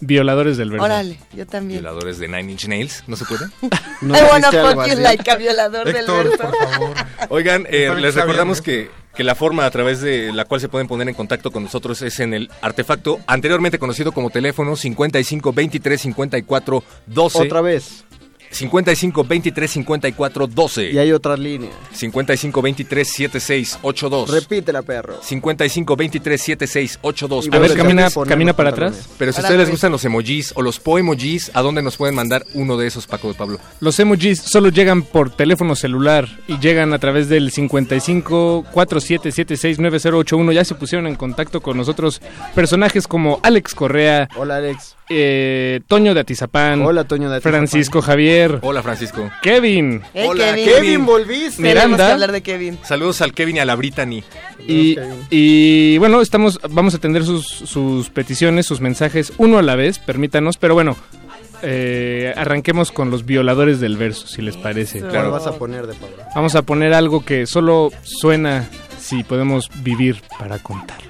Violadores 0.00 0.56
del 0.56 0.70
Verso. 0.70 0.84
Órale, 0.84 1.18
yo 1.32 1.44
también. 1.44 1.80
Violadores 1.80 2.18
de 2.18 2.28
Nine 2.28 2.52
Inch 2.52 2.66
Nails, 2.68 3.02
¿no 3.08 3.16
se 3.16 3.24
puede? 3.24 3.46
¿No 4.00 4.16
I 4.16 4.20
wanna 4.30 4.50
fuck 4.52 4.86
you 4.86 4.96
like 5.00 5.28
a 5.30 5.36
violador 5.36 5.88
Héctor, 5.88 6.28
del 6.28 6.38
verso. 6.38 6.50
por 6.50 6.68
favor. 6.70 6.94
Oigan, 7.30 7.66
eh, 7.68 7.92
les 7.98 8.14
recordamos 8.14 8.62
bien, 8.62 8.86
que, 8.86 8.90
que 9.16 9.24
la 9.24 9.34
forma 9.34 9.66
a 9.66 9.70
través 9.72 10.00
de 10.00 10.32
la 10.32 10.44
cual 10.44 10.60
se 10.60 10.68
pueden 10.68 10.86
poner 10.86 11.08
en 11.08 11.14
contacto 11.14 11.50
con 11.50 11.64
nosotros 11.64 12.00
es 12.02 12.20
en 12.20 12.32
el 12.32 12.48
artefacto 12.62 13.18
anteriormente 13.26 13.80
conocido 13.80 14.12
como 14.12 14.30
teléfono 14.30 14.76
55 14.76 15.52
23 15.52 16.00
54 16.00 16.84
12. 17.06 17.38
Otra 17.42 17.60
vez. 17.60 18.04
55 18.50 19.24
23 19.24 19.70
54 19.70 20.46
12. 20.46 20.90
Y 20.90 20.98
hay 20.98 21.12
otra 21.12 21.36
línea. 21.36 21.70
55 21.92 22.62
23 22.62 23.08
76 23.08 23.78
82. 23.82 24.30
Repítela, 24.30 24.82
perro. 24.82 25.22
55 25.22 25.96
23 25.96 26.40
76 26.40 26.98
82. 27.02 27.46
Y 27.46 27.56
A 27.56 27.58
ver, 27.58 27.74
camina, 27.76 28.08
camina 28.26 28.52
para 28.54 28.70
atrás. 28.70 29.08
Pero 29.18 29.32
si 29.32 29.40
a 29.40 29.42
ustedes 29.42 29.60
les 29.60 29.70
gustan 29.70 29.92
los 29.92 30.04
emojis 30.04 30.52
o 30.54 30.62
los 30.62 30.80
poemojis, 30.80 31.50
¿a 31.54 31.62
dónde 31.62 31.82
nos 31.82 31.96
pueden 31.96 32.14
mandar 32.14 32.44
uno 32.54 32.76
de 32.76 32.86
esos, 32.86 33.06
Paco 33.06 33.28
de 33.28 33.34
Pablo? 33.34 33.58
Los 33.80 33.98
emojis 34.00 34.40
solo 34.40 34.68
llegan 34.70 35.02
por 35.02 35.30
teléfono 35.30 35.74
celular 35.74 36.28
y 36.46 36.58
llegan 36.58 36.92
a 36.92 36.98
través 36.98 37.28
del 37.28 37.50
55 37.50 38.66
4776 38.72 39.78
9081. 39.78 40.52
Ya 40.52 40.64
se 40.64 40.74
pusieron 40.74 41.06
en 41.06 41.16
contacto 41.16 41.60
con 41.60 41.76
nosotros 41.76 42.20
personajes 42.54 43.06
como 43.06 43.40
Alex 43.42 43.74
Correa, 43.74 44.28
Hola, 44.36 44.56
Alex. 44.56 44.97
Eh, 45.10 45.80
Toño 45.86 46.14
de 46.14 46.20
Atizapán, 46.20 46.82
Hola, 46.82 47.04
Toño 47.04 47.30
de 47.30 47.36
Atizapán. 47.36 47.52
Francisco 47.60 48.02
Javier, 48.02 48.58
Hola, 48.62 48.82
Francisco. 48.82 49.30
Kevin 49.42 50.02
Hey, 50.14 50.26
Hola, 50.28 50.54
Kevin. 50.54 50.64
Kevin, 50.66 51.06
volviste. 51.06 51.62
Miranda. 51.62 52.12
Hablar 52.12 52.32
de 52.32 52.42
Kevin. 52.42 52.78
Saludos 52.82 53.20
al 53.22 53.32
Kevin 53.32 53.56
y 53.56 53.60
a 53.60 53.64
la 53.64 53.74
Brittany. 53.74 54.22
y, 54.66 54.96
y, 55.30 55.98
bueno, 55.98 56.20
estamos 56.20 56.60
vamos 56.70 56.94
a 56.94 56.98
atender 56.98 57.24
sus, 57.24 57.46
sus 57.46 58.10
peticiones, 58.10 58.66
sus 58.66 58.80
mensajes 58.80 59.32
uno 59.38 59.58
a 59.58 59.62
la 59.62 59.76
vez, 59.76 59.98
permítanos, 59.98 60.56
pero 60.58 60.74
bueno, 60.74 60.96
eh, 61.62 62.32
arranquemos 62.36 62.92
con 62.92 63.10
los 63.10 63.24
violadores 63.24 63.80
del 63.80 63.96
verso, 63.96 64.26
si 64.26 64.42
les 64.42 64.56
parece. 64.56 65.00
¿Cuál 65.00 65.10
Claro. 65.10 65.30
vas 65.32 65.46
a 65.46 65.58
poner 65.58 65.86
de 65.86 65.94
Pablo? 65.94 66.16
Vamos 66.34 66.54
a 66.54 66.62
poner 66.62 66.92
algo 66.94 67.24
que 67.24 67.46
solo 67.46 67.90
suena 68.02 68.68
si 69.00 69.24
podemos 69.24 69.70
vivir 69.82 70.20
para 70.38 70.58
contarlo. 70.58 71.08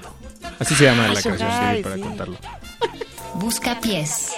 Así 0.57 0.73
se 0.75 0.85
llama 0.85 1.07
la 1.09 1.21
canción, 1.21 1.49
Vivir 1.69 1.83
para 1.83 1.95
sí. 1.95 2.01
contarlo. 2.01 2.37
Busca 3.39 3.79
pies. 3.79 4.35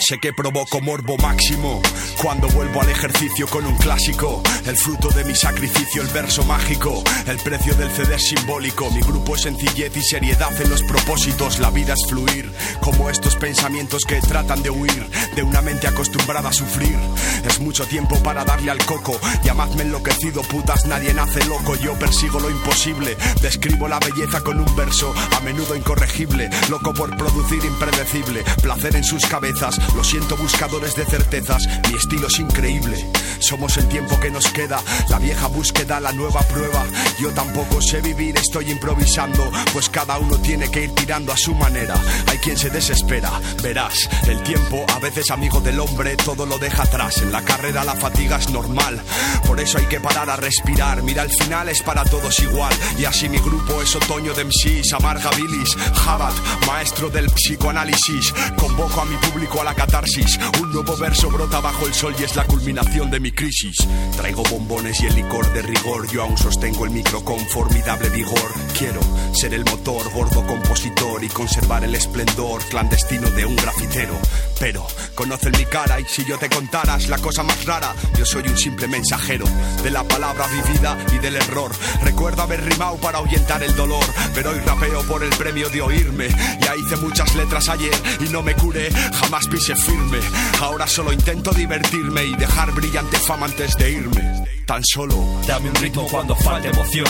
Sé 0.00 0.18
que 0.18 0.32
provoco 0.32 0.80
morbo 0.80 1.16
máximo 1.18 1.82
cuando 2.22 2.48
vuelvo 2.48 2.80
al 2.80 2.88
ejercicio 2.88 3.46
con 3.48 3.66
un 3.66 3.76
clásico. 3.76 4.42
El 4.64 4.76
fruto 4.76 5.08
de 5.08 5.24
mi 5.24 5.34
sacrificio, 5.34 6.02
el 6.02 6.08
verso 6.08 6.44
mágico. 6.44 7.02
El 7.26 7.36
precio 7.38 7.74
del 7.74 7.90
CD 7.90 8.14
es 8.14 8.28
simbólico. 8.28 8.90
Mi 8.90 9.00
grupo 9.00 9.34
es 9.34 9.42
sencillez 9.42 9.96
y 9.96 10.02
seriedad 10.02 10.58
en 10.60 10.70
los 10.70 10.82
propósitos. 10.84 11.58
La 11.58 11.70
vida 11.70 11.94
es 11.94 12.08
fluir, 12.08 12.50
como 12.80 13.10
estos 13.10 13.36
pensamientos 13.36 14.04
que 14.04 14.20
tratan 14.20 14.62
de 14.62 14.70
huir 14.70 15.08
de 15.34 15.42
una 15.42 15.62
mente 15.62 15.88
acostumbrada 15.88 16.48
a 16.50 16.52
sufrir. 16.52 16.96
Es 17.44 17.60
mucho 17.60 17.84
tiempo 17.86 18.16
para 18.22 18.44
darle 18.44 18.70
al 18.70 18.84
coco. 18.84 19.18
Llamadme 19.42 19.82
enloquecido, 19.82 20.42
putas, 20.42 20.86
nadie 20.86 21.12
nace 21.12 21.44
loco. 21.46 21.74
Yo 21.76 21.98
persigo 21.98 22.38
lo 22.40 22.50
imposible. 22.50 23.16
Describo 23.42 23.88
la 23.88 23.98
belleza 23.98 24.40
con 24.42 24.60
un 24.60 24.76
verso, 24.76 25.12
a 25.36 25.40
menudo 25.40 25.74
incorregible. 25.74 26.50
Loco 26.70 26.94
por 26.94 27.16
producir 27.16 27.64
impredecible. 27.64 28.44
Placer 28.62 28.96
en 28.96 29.04
sus 29.04 29.26
cabezas. 29.26 29.78
Lo 29.94 30.04
siento, 30.04 30.36
buscadores 30.36 30.94
de 30.94 31.04
certezas. 31.04 31.66
Mi 31.88 31.96
estilo 31.96 32.28
es 32.28 32.38
increíble. 32.38 33.04
Somos 33.40 33.76
el 33.76 33.88
tiempo 33.88 34.18
que 34.20 34.30
nos 34.30 34.46
queda. 34.48 34.80
La 35.08 35.18
vieja 35.18 35.46
búsqueda, 35.48 36.00
la 36.00 36.12
nueva 36.12 36.40
prueba. 36.42 36.84
Yo 37.20 37.30
tampoco 37.30 37.80
sé 37.80 38.00
vivir, 38.00 38.36
estoy 38.36 38.70
improvisando. 38.70 39.50
Pues 39.72 39.88
cada 39.88 40.18
uno 40.18 40.38
tiene 40.38 40.70
que 40.70 40.84
ir 40.84 40.94
tirando 40.94 41.32
a 41.32 41.36
su 41.36 41.54
manera. 41.54 41.94
Hay 42.28 42.38
quien 42.38 42.56
se 42.56 42.70
desespera. 42.70 43.30
Verás, 43.62 44.08
el 44.26 44.42
tiempo, 44.42 44.84
a 44.94 44.98
veces 44.98 45.30
amigo 45.30 45.60
del 45.60 45.80
hombre, 45.80 46.16
todo 46.16 46.46
lo 46.46 46.58
deja 46.58 46.82
atrás. 46.82 47.18
En 47.18 47.32
la 47.32 47.42
carrera 47.42 47.84
la 47.84 47.94
fatiga 47.94 48.38
es 48.38 48.50
normal. 48.50 49.00
Por 49.46 49.60
eso 49.60 49.78
hay 49.78 49.86
que 49.86 50.00
parar 50.00 50.30
a 50.30 50.36
respirar. 50.36 51.02
Mira, 51.02 51.22
al 51.22 51.30
final 51.30 51.68
es 51.68 51.82
para 51.82 52.04
todos 52.04 52.38
igual. 52.40 52.74
Y 52.98 53.04
así 53.04 53.28
mi 53.28 53.38
grupo 53.38 53.80
es 53.82 53.94
otoño 53.96 54.34
de 54.34 54.44
MCs, 54.44 54.92
amarga 54.92 55.30
bilis. 55.30 55.76
Jabat, 55.94 56.34
maestro 56.66 57.10
del 57.10 57.26
psicoanálisis. 57.30 58.32
Convoco 58.56 59.00
a 59.00 59.04
mi 59.04 59.16
público 59.16 59.60
a 59.60 59.64
la 59.64 59.74
catarsis. 59.78 60.38
Un 60.60 60.72
nuevo 60.72 60.96
verso 60.96 61.30
brota 61.30 61.60
bajo 61.60 61.86
el 61.86 61.94
sol 61.94 62.12
y 62.18 62.24
es 62.24 62.34
la 62.34 62.44
culminación 62.44 63.10
de 63.12 63.20
mi 63.20 63.30
crisis. 63.30 63.76
Traigo 64.16 64.42
bombones 64.42 65.00
y 65.00 65.06
el 65.06 65.14
licor 65.14 65.50
de 65.52 65.62
rigor. 65.62 66.08
Yo 66.10 66.22
aún 66.22 66.36
sostengo 66.36 66.84
el 66.84 66.90
micro 66.90 67.24
con 67.24 67.38
formidable 67.48 68.10
vigor. 68.10 68.52
Quiero 68.76 69.00
ser 69.32 69.54
el 69.54 69.64
motor, 69.64 70.12
gordo 70.12 70.44
compositor 70.44 71.22
y 71.22 71.28
conservar 71.28 71.84
el 71.84 71.94
esplendor 71.94 72.60
clandestino 72.64 73.30
de 73.30 73.46
un 73.46 73.54
grafitero. 73.54 74.18
Pero 74.58 74.84
conocen 75.14 75.52
mi 75.56 75.64
cara 75.64 76.00
y 76.00 76.04
si 76.06 76.24
yo 76.24 76.36
te 76.38 76.48
contaras 76.48 77.08
la 77.08 77.18
cosa 77.18 77.44
más 77.44 77.64
rara, 77.64 77.94
yo 78.18 78.26
soy 78.26 78.48
un 78.48 78.58
simple 78.58 78.88
mensajero 78.88 79.46
de 79.84 79.90
la 79.92 80.02
palabra 80.02 80.48
vivida 80.48 80.98
y 81.14 81.18
del 81.18 81.36
error. 81.36 81.70
Recuerdo 82.02 82.42
haber 82.42 82.64
rimado 82.64 82.96
para 82.96 83.18
ahuyentar 83.18 83.62
el 83.62 83.76
dolor, 83.76 84.04
pero 84.34 84.50
hoy 84.50 84.58
rapeo 84.58 85.02
por 85.04 85.22
el 85.22 85.30
premio 85.30 85.68
de 85.68 85.82
oírme. 85.82 86.28
Ya 86.60 86.74
hice 86.74 86.96
muchas 86.96 87.32
letras 87.36 87.68
ayer 87.68 87.94
y 88.18 88.28
no 88.30 88.42
me 88.42 88.54
curé, 88.54 88.90
jamás 89.14 89.46
firme. 89.76 90.18
Ahora 90.60 90.86
solo 90.86 91.12
intento 91.12 91.52
divertirme 91.52 92.24
y 92.24 92.36
dejar 92.36 92.72
brillante 92.72 93.18
fama 93.18 93.46
antes 93.46 93.76
de 93.76 93.90
irme. 93.92 94.44
Tan 94.66 94.82
solo 94.84 95.38
Dame 95.48 95.70
un 95.70 95.76
ritmo 95.76 96.06
cuando 96.10 96.36
falte 96.36 96.68
emoción. 96.68 97.08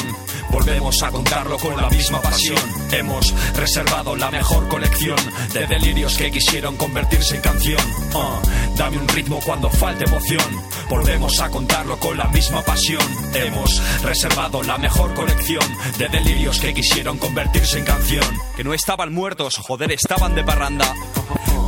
Volvemos 0.53 1.03
a 1.03 1.11
contarlo 1.11 1.59
con 1.59 1.77
la 1.77 1.91
misma 1.91 2.21
pasión. 2.23 2.59
Hemos 2.93 3.35
reservado 3.57 4.15
la 4.15 4.31
mejor 4.31 4.69
colección 4.69 5.17
de 5.53 5.67
delirios 5.67 6.17
que 6.17 6.31
quisieron 6.31 6.77
convertirse 6.77 7.35
en 7.35 7.43
canción. 7.43 7.81
Ah, 8.15 8.41
dame 8.77 8.99
un 8.99 9.09
ritmo 9.09 9.41
cuando 9.45 9.69
falte 9.71 10.05
emoción. 10.05 10.45
Volvemos 10.89 11.41
a 11.41 11.51
contarlo 11.51 11.99
con 11.99 12.17
la 12.17 12.29
misma 12.29 12.63
pasión. 12.63 13.03
Hemos 13.35 13.83
reservado 14.03 14.63
la 14.63 14.79
mejor 14.79 15.13
colección 15.15 15.65
de 15.99 16.09
delirios 16.09 16.61
que 16.61 16.75
quisieron 16.75 17.19
convertirse 17.19 17.81
en 17.81 17.85
canción. 17.85 18.25
Que 18.57 18.63
no 18.63 18.73
estaban 18.73 19.13
muertos, 19.13 19.57
joder, 19.57 19.91
estaban 19.91 20.37
de 20.37 20.45
parranda. 20.45 20.95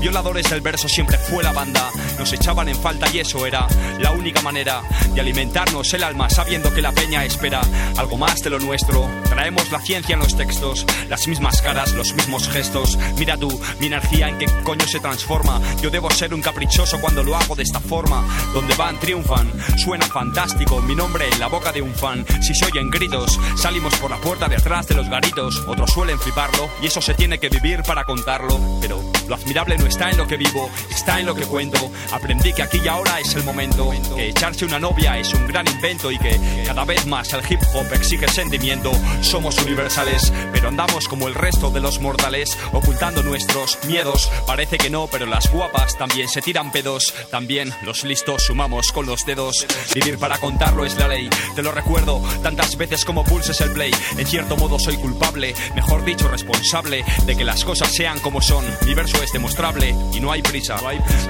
Violadores 0.01 0.49
del 0.49 0.63
verso 0.63 0.89
siempre 0.89 1.19
fue 1.19 1.45
la 1.45 1.53
banda. 1.53 1.91
Nos 2.19 2.33
echaban 2.33 2.71
en 2.71 2.77
falta 2.77 3.07
y 3.13 3.19
eso 3.19 3.47
era 3.47 3.67
la 3.99 4.13
única 4.13 4.41
manera 4.41 4.83
de 5.15 5.21
alimentarnos 5.21 5.93
el 5.93 6.03
alma 6.03 6.31
sabiendo 6.31 6.73
que 6.73 6.81
la 6.81 6.93
peña 6.93 7.23
espera 7.25 7.61
algo 7.99 8.17
más 8.17 8.41
de 8.41 8.49
lo 8.49 8.59
nuestro. 8.59 9.07
Traemos 9.25 9.71
la 9.71 9.81
ciencia 9.81 10.15
en 10.15 10.21
los 10.21 10.37
textos, 10.37 10.87
las 11.09 11.29
mismas 11.29 11.61
caras, 11.61 11.93
los 11.93 12.15
mismos 12.15 12.49
gestos. 12.49 12.99
Mira 13.19 13.37
tú, 13.37 13.49
mi 13.79 13.87
energía 13.87 14.29
en 14.29 14.39
qué 14.39 14.47
coño 14.65 14.87
se 14.87 15.01
transforma. 15.01 15.61
Yo 15.83 15.91
debo 15.91 16.11
ser 16.11 16.33
un 16.33 16.41
caprichoso 16.41 16.99
cuando 17.01 17.23
lo 17.23 17.37
hago 17.37 17.55
de 17.55 17.63
esta 17.63 17.81
forma. 17.81 18.25
Donde 18.55 18.75
van, 18.77 18.99
triunfan. 18.99 19.53
Suena 19.77 20.07
fantástico, 20.07 20.81
mi 20.81 20.95
nombre 20.95 21.29
en 21.31 21.39
la 21.39 21.49
boca 21.49 21.73
de 21.73 21.83
un 21.83 21.95
fan. 21.95 22.25
Si 22.41 22.55
se 22.55 22.65
oyen 22.65 22.91
gritos, 22.91 23.39
salimos 23.57 23.95
por 23.97 24.11
la 24.11 24.17
puerta 24.17 24.49
de 24.49 24.57
atrás 24.57 24.87
de 24.87 24.95
los 24.95 25.11
garitos. 25.11 25.63
Otros 25.67 25.91
suelen 25.91 26.19
fliparlo 26.19 26.71
y 26.81 26.87
eso 26.87 27.03
se 27.03 27.13
tiene 27.13 27.39
que 27.39 27.51
vivir 27.51 27.83
para 27.83 28.05
contarlo. 28.05 28.59
Pero 28.81 29.10
lo 29.31 29.37
admirable 29.37 29.79
no 29.79 29.87
está 29.87 30.11
en 30.11 30.17
lo 30.17 30.27
que 30.27 30.37
vivo, 30.37 30.69
está 30.91 31.21
en 31.21 31.27
lo 31.27 31.37
que 31.37 31.47
cuento. 31.47 31.79
Aprendí 32.11 32.53
que 32.53 32.65
aquí 32.65 32.81
y 32.85 32.89
ahora 32.89 33.21
es 33.21 33.33
el 33.37 33.45
momento. 33.45 33.91
Que 34.17 34.29
echarse 34.29 34.65
una 34.65 34.81
novia 34.81 35.17
es 35.19 35.33
un 35.33 35.47
gran 35.47 35.69
invento 35.69 36.11
y 36.11 36.19
que 36.19 36.65
cada 36.67 36.85
vez 36.85 37.07
más 37.07 37.33
el 37.33 37.41
hip 37.49 37.61
hop 37.73 37.87
exige 37.93 38.27
sentimiento. 38.27 38.91
Somos 39.21 39.57
universales, 39.59 40.33
pero 40.53 40.67
andamos 40.67 41.07
como 41.07 41.29
el 41.29 41.37
resto 41.37 41.71
de 41.71 41.79
los 41.79 42.01
mortales, 42.01 42.59
ocultando 42.73 43.23
nuestros 43.23 43.79
miedos. 43.87 44.29
Parece 44.49 44.79
que 44.79 44.91
no, 44.91 45.07
pero 45.07 45.27
las 45.27 45.49
guapas 45.53 45.97
también 45.97 46.29
se 46.29 46.43
tiran 46.43 46.73
pedos. 46.73 47.15
También 47.31 47.73
los 47.83 48.03
listos 48.03 48.47
sumamos 48.47 48.91
con 48.91 49.07
los 49.07 49.25
dedos. 49.25 49.65
Vivir 49.95 50.19
para 50.19 50.39
contarlo 50.39 50.85
es 50.85 50.97
la 50.97 51.07
ley. 51.07 51.31
Te 51.55 51.63
lo 51.63 51.71
recuerdo 51.71 52.21
tantas 52.43 52.77
veces 52.77 53.05
como 53.05 53.23
pulses 53.23 53.61
el 53.61 53.71
play. 53.71 53.93
En 54.19 54.27
cierto 54.27 54.57
modo 54.57 54.81
soy 54.81 54.97
culpable, 54.97 55.55
mejor 55.77 56.05
dicho 56.05 56.27
responsable, 56.27 57.05
de 57.27 57.37
que 57.37 57.45
las 57.45 57.65
cosas 57.65 57.95
sean 57.95 58.19
como 58.19 58.43
son. 58.43 58.65
Mi 58.87 58.95
verso 58.95 59.20
es 59.23 59.33
demostrable 59.33 59.95
y 60.13 60.21
no 60.21 60.33
hay 60.33 60.43
prisa. 60.43 60.77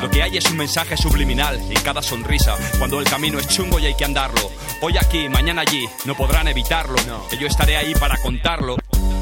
Lo 0.00 0.10
que 0.10 0.22
hay 0.22 0.36
es 0.36 0.50
un 0.50 0.56
mensaje 0.56 0.96
subliminal 0.96 1.56
en 1.56 1.82
cada 1.82 2.02
sonrisa. 2.02 2.56
Cuando 2.78 2.98
el 3.00 3.06
camino 3.06 3.38
es 3.38 3.48
chungo 3.48 3.78
y 3.78 3.86
hay 3.86 3.94
que 3.94 4.04
andarlo. 4.04 4.50
Hoy 4.80 4.96
aquí, 4.98 5.28
mañana 5.28 5.62
allí, 5.62 5.86
no 6.04 6.16
podrán 6.16 6.48
evitarlo. 6.48 6.96
Que 7.28 7.36
yo 7.36 7.46
estaré 7.46 7.76
ahí 7.76 7.94
para 7.94 8.16
contarlo. 8.18 8.76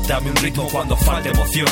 Dame 0.09 0.31
un 0.31 0.37
ritmo 0.37 0.67
cuando 0.73 0.97
falte 0.97 1.29
emoción. 1.29 1.69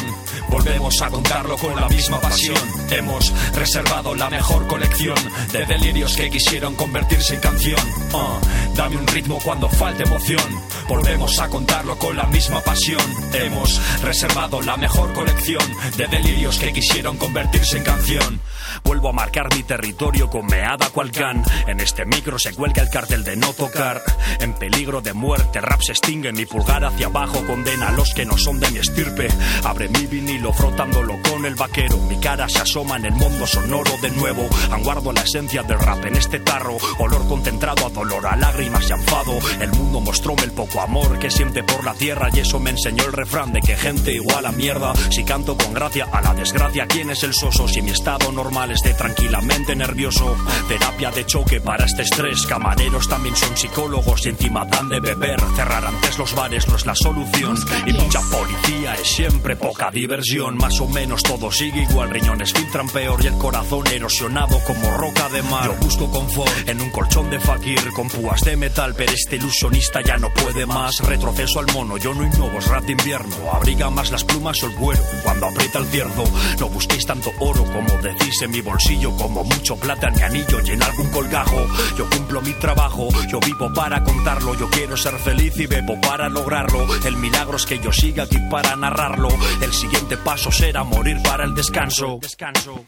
Volvemos 0.50 1.00
a 1.00 1.08
contarlo 1.08 1.56
con 1.56 1.74
la 1.74 1.88
misma 1.88 2.20
pasión. 2.20 2.58
Hemos 2.90 3.32
reservado 3.54 4.14
la 4.14 4.28
mejor 4.28 4.66
colección 4.66 5.16
de 5.52 5.64
delirios 5.64 6.14
que 6.14 6.28
quisieron 6.28 6.74
convertirse 6.74 7.36
en 7.36 7.40
canción. 7.40 7.80
Ah, 8.12 8.38
dame 8.74 8.98
un 8.98 9.06
ritmo 9.06 9.38
cuando 9.42 9.70
falte 9.70 10.02
emoción. 10.02 10.62
Volvemos 10.86 11.38
a 11.38 11.48
contarlo 11.48 11.98
con 11.98 12.14
la 12.14 12.24
misma 12.24 12.60
pasión. 12.60 13.00
Hemos 13.32 13.80
reservado 14.02 14.60
la 14.60 14.76
mejor 14.76 15.14
colección 15.14 15.64
de 15.96 16.06
delirios 16.06 16.58
que 16.58 16.74
quisieron 16.74 17.16
convertirse 17.16 17.78
en 17.78 17.84
canción. 17.84 18.40
Vuelvo 18.84 19.08
a 19.08 19.12
marcar 19.12 19.52
mi 19.54 19.62
territorio 19.62 20.28
con 20.28 20.46
meada 20.46 20.90
cual 20.90 21.10
can. 21.10 21.42
En 21.66 21.80
este 21.80 22.04
micro 22.04 22.38
se 22.38 22.54
cuelga 22.54 22.82
el 22.82 22.90
cartel 22.90 23.24
de 23.24 23.36
no 23.36 23.52
tocar. 23.54 24.02
En 24.40 24.52
peligro 24.54 25.00
de 25.00 25.14
muerte, 25.14 25.60
rap 25.60 25.80
se 25.80 25.92
extingue. 25.92 26.32
Mi 26.32 26.44
pulgar 26.44 26.84
hacia 26.84 27.06
abajo 27.06 27.44
condena 27.46 27.88
a 27.88 27.92
los 27.92 28.12
que 28.14 28.25
no 28.26 28.36
son 28.36 28.60
de 28.60 28.70
mi 28.70 28.78
estirpe. 28.78 29.28
Abre 29.64 29.88
mi 29.88 30.06
vinilo 30.06 30.52
frotándolo 30.52 31.18
con 31.28 31.44
el 31.44 31.54
vaquero. 31.54 31.96
Mi 31.98 32.18
cara 32.18 32.48
se 32.48 32.58
asoma 32.58 32.96
en 32.96 33.06
el 33.06 33.14
mundo 33.14 33.46
sonoro 33.46 33.92
de 34.02 34.10
nuevo. 34.10 34.48
Anguardo 34.70 35.12
la 35.12 35.22
esencia 35.22 35.62
del 35.62 35.78
rap 35.78 36.04
en 36.04 36.16
este 36.16 36.40
tarro. 36.40 36.76
Olor 36.98 37.26
concentrado 37.28 37.86
a 37.86 37.90
dolor, 37.90 38.26
a 38.26 38.36
lágrimas 38.36 38.88
y 38.88 38.92
a 38.92 38.96
enfado. 38.96 39.38
El 39.60 39.70
mundo 39.72 40.00
mostróme 40.00 40.42
el 40.42 40.52
poco 40.52 40.80
amor 40.80 41.18
que 41.18 41.30
siente 41.30 41.62
por 41.62 41.84
la 41.84 41.94
tierra. 41.94 42.28
Y 42.32 42.40
eso 42.40 42.58
me 42.58 42.70
enseñó 42.70 43.04
el 43.04 43.12
refrán 43.12 43.52
de 43.52 43.60
que 43.60 43.76
gente 43.76 44.12
igual 44.12 44.46
a 44.46 44.52
mierda. 44.52 44.92
Si 45.10 45.24
canto 45.24 45.56
con 45.56 45.72
gracia 45.72 46.06
a 46.12 46.20
la 46.20 46.34
desgracia, 46.34 46.86
¿quién 46.86 47.10
es 47.10 47.22
el 47.22 47.34
soso? 47.34 47.68
Si 47.68 47.82
mi 47.82 47.90
estado 47.90 48.32
normal 48.32 48.72
esté 48.72 48.94
tranquilamente 48.94 49.74
nervioso. 49.74 50.36
Terapia 50.68 51.10
de 51.10 51.24
choque 51.26 51.60
para 51.60 51.84
este 51.84 52.02
estrés. 52.02 52.46
Camareros 52.46 53.08
también 53.08 53.36
son 53.36 53.56
psicólogos 53.56 54.26
y 54.26 54.30
encima 54.30 54.66
de 54.88 55.00
beber. 55.00 55.40
Cerrar 55.54 55.84
antes 55.84 56.18
los 56.18 56.34
bares 56.34 56.66
no 56.68 56.76
es 56.76 56.86
la 56.86 56.94
solución. 56.94 57.56
Y 57.86 57.92
mucha 57.92 58.15
policía 58.20 58.94
es 58.94 59.08
siempre 59.08 59.56
poca 59.56 59.90
diversión. 59.90 60.56
Más 60.56 60.80
o 60.80 60.88
menos 60.88 61.22
todo 61.22 61.50
sigue 61.50 61.82
igual. 61.82 62.10
Riñones 62.10 62.52
filtran 62.52 62.88
peor 62.88 63.22
y 63.22 63.26
el 63.26 63.38
corazón 63.38 63.86
erosionado 63.88 64.58
como 64.64 64.90
roca 64.96 65.28
de 65.28 65.42
mar. 65.42 65.64
Yo 65.64 65.74
busco 65.74 66.10
confort 66.10 66.68
en 66.68 66.80
un 66.80 66.90
colchón 66.90 67.30
de 67.30 67.40
fakir 67.40 67.80
con 67.92 68.08
púas 68.08 68.40
de 68.42 68.56
metal, 68.56 68.94
pero 68.96 69.12
este 69.12 69.36
ilusionista 69.36 70.00
ya 70.02 70.16
no 70.16 70.32
puede 70.32 70.66
más. 70.66 71.00
Retroceso 71.00 71.60
al 71.60 71.72
mono, 71.72 71.96
yo 71.96 72.14
no 72.14 72.24
innovo, 72.24 72.58
es 72.58 72.66
rap 72.68 72.84
de 72.84 72.92
invierno. 72.92 73.36
Abriga 73.52 73.90
más 73.90 74.10
las 74.10 74.24
plumas 74.24 74.62
o 74.62 74.66
el 74.66 74.74
cuero 74.74 75.02
cuando 75.22 75.46
aprieta 75.46 75.78
el 75.78 75.86
cierzo. 75.86 76.24
No 76.58 76.68
busquéis 76.68 77.06
tanto 77.06 77.30
oro 77.40 77.64
como 77.64 78.00
decís 78.02 78.40
en 78.42 78.50
mi 78.50 78.60
bolsillo, 78.60 79.14
como 79.16 79.44
mucho 79.44 79.76
plata 79.76 80.08
en 80.08 80.14
mi 80.14 80.22
anillo 80.22 80.60
y 80.64 80.70
en 80.70 80.82
algún 80.82 81.10
colgajo. 81.10 81.66
Yo 81.96 82.08
cumplo 82.08 82.42
mi 82.42 82.52
trabajo, 82.54 83.08
yo 83.28 83.40
vivo 83.40 83.72
para 83.74 84.02
contarlo. 84.02 84.54
Yo 84.54 84.68
quiero 84.70 84.96
ser 84.96 85.18
feliz 85.18 85.54
y 85.58 85.66
bebo 85.66 86.00
para 86.00 86.28
lograrlo. 86.28 86.86
El 87.04 87.16
milagro 87.16 87.56
es 87.56 87.66
que 87.66 87.78
yo 87.78 87.92
siga 88.06 88.22
aquí 88.22 88.38
para 88.50 88.76
narrarlo. 88.76 89.28
El 89.60 89.72
siguiente 89.72 90.16
paso 90.16 90.52
será 90.52 90.84
morir 90.84 91.20
para 91.22 91.44
el 91.44 91.54
descanso. 91.54 92.18
Descanso. 92.20 92.84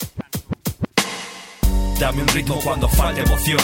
Dame 1.99 2.23
un 2.23 2.29
ritmo 2.29 2.61
cuando 2.63 2.89
falte 2.89 3.23
emoción. 3.23 3.59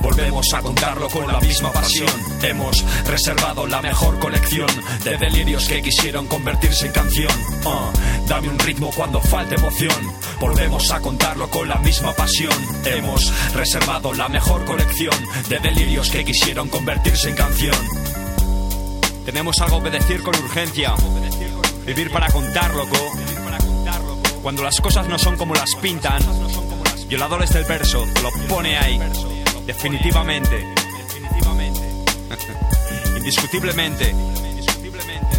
Volvemos 0.00 0.52
a 0.52 0.60
contarlo 0.60 1.08
con 1.08 1.28
la 1.28 1.40
misma 1.40 1.70
pasión. 1.72 2.10
Hemos 2.42 2.84
reservado 3.06 3.66
la 3.68 3.80
mejor 3.80 4.18
colección 4.18 4.66
de 5.04 5.16
delirios 5.16 5.68
que 5.68 5.80
quisieron 5.80 6.26
convertirse 6.26 6.86
en 6.86 6.92
canción. 6.92 7.32
Ah, 7.64 7.92
dame 8.26 8.48
un 8.48 8.58
ritmo 8.58 8.90
cuando 8.96 9.20
falte 9.20 9.54
emoción. 9.54 9.94
Volvemos 10.40 10.90
a 10.90 11.00
contarlo 11.00 11.48
con 11.48 11.68
la 11.68 11.76
misma 11.76 12.12
pasión. 12.14 12.54
Hemos 12.84 13.32
reservado 13.54 14.12
la 14.12 14.28
mejor 14.28 14.64
colección 14.64 15.14
de 15.48 15.58
delirios 15.60 16.10
que 16.10 16.24
quisieron 16.24 16.68
convertirse 16.68 17.28
en 17.28 17.36
canción. 17.36 18.25
Tenemos 19.26 19.60
algo 19.60 19.82
que 19.82 19.90
decir 19.90 20.22
con 20.22 20.34
urgencia. 20.36 20.94
Vivir 21.84 22.12
para 22.12 22.28
contar, 22.28 22.72
loco. 22.72 22.96
Cuando 24.40 24.62
las 24.62 24.80
cosas 24.80 25.08
no 25.08 25.18
son 25.18 25.36
como 25.36 25.52
las 25.52 25.74
pintan. 25.82 26.22
Violadores 27.08 27.52
del 27.52 27.64
verso, 27.64 28.06
lo 28.22 28.30
pone 28.48 28.78
ahí. 28.78 29.00
Definitivamente. 29.66 30.64
Indiscutiblemente. 33.16 34.14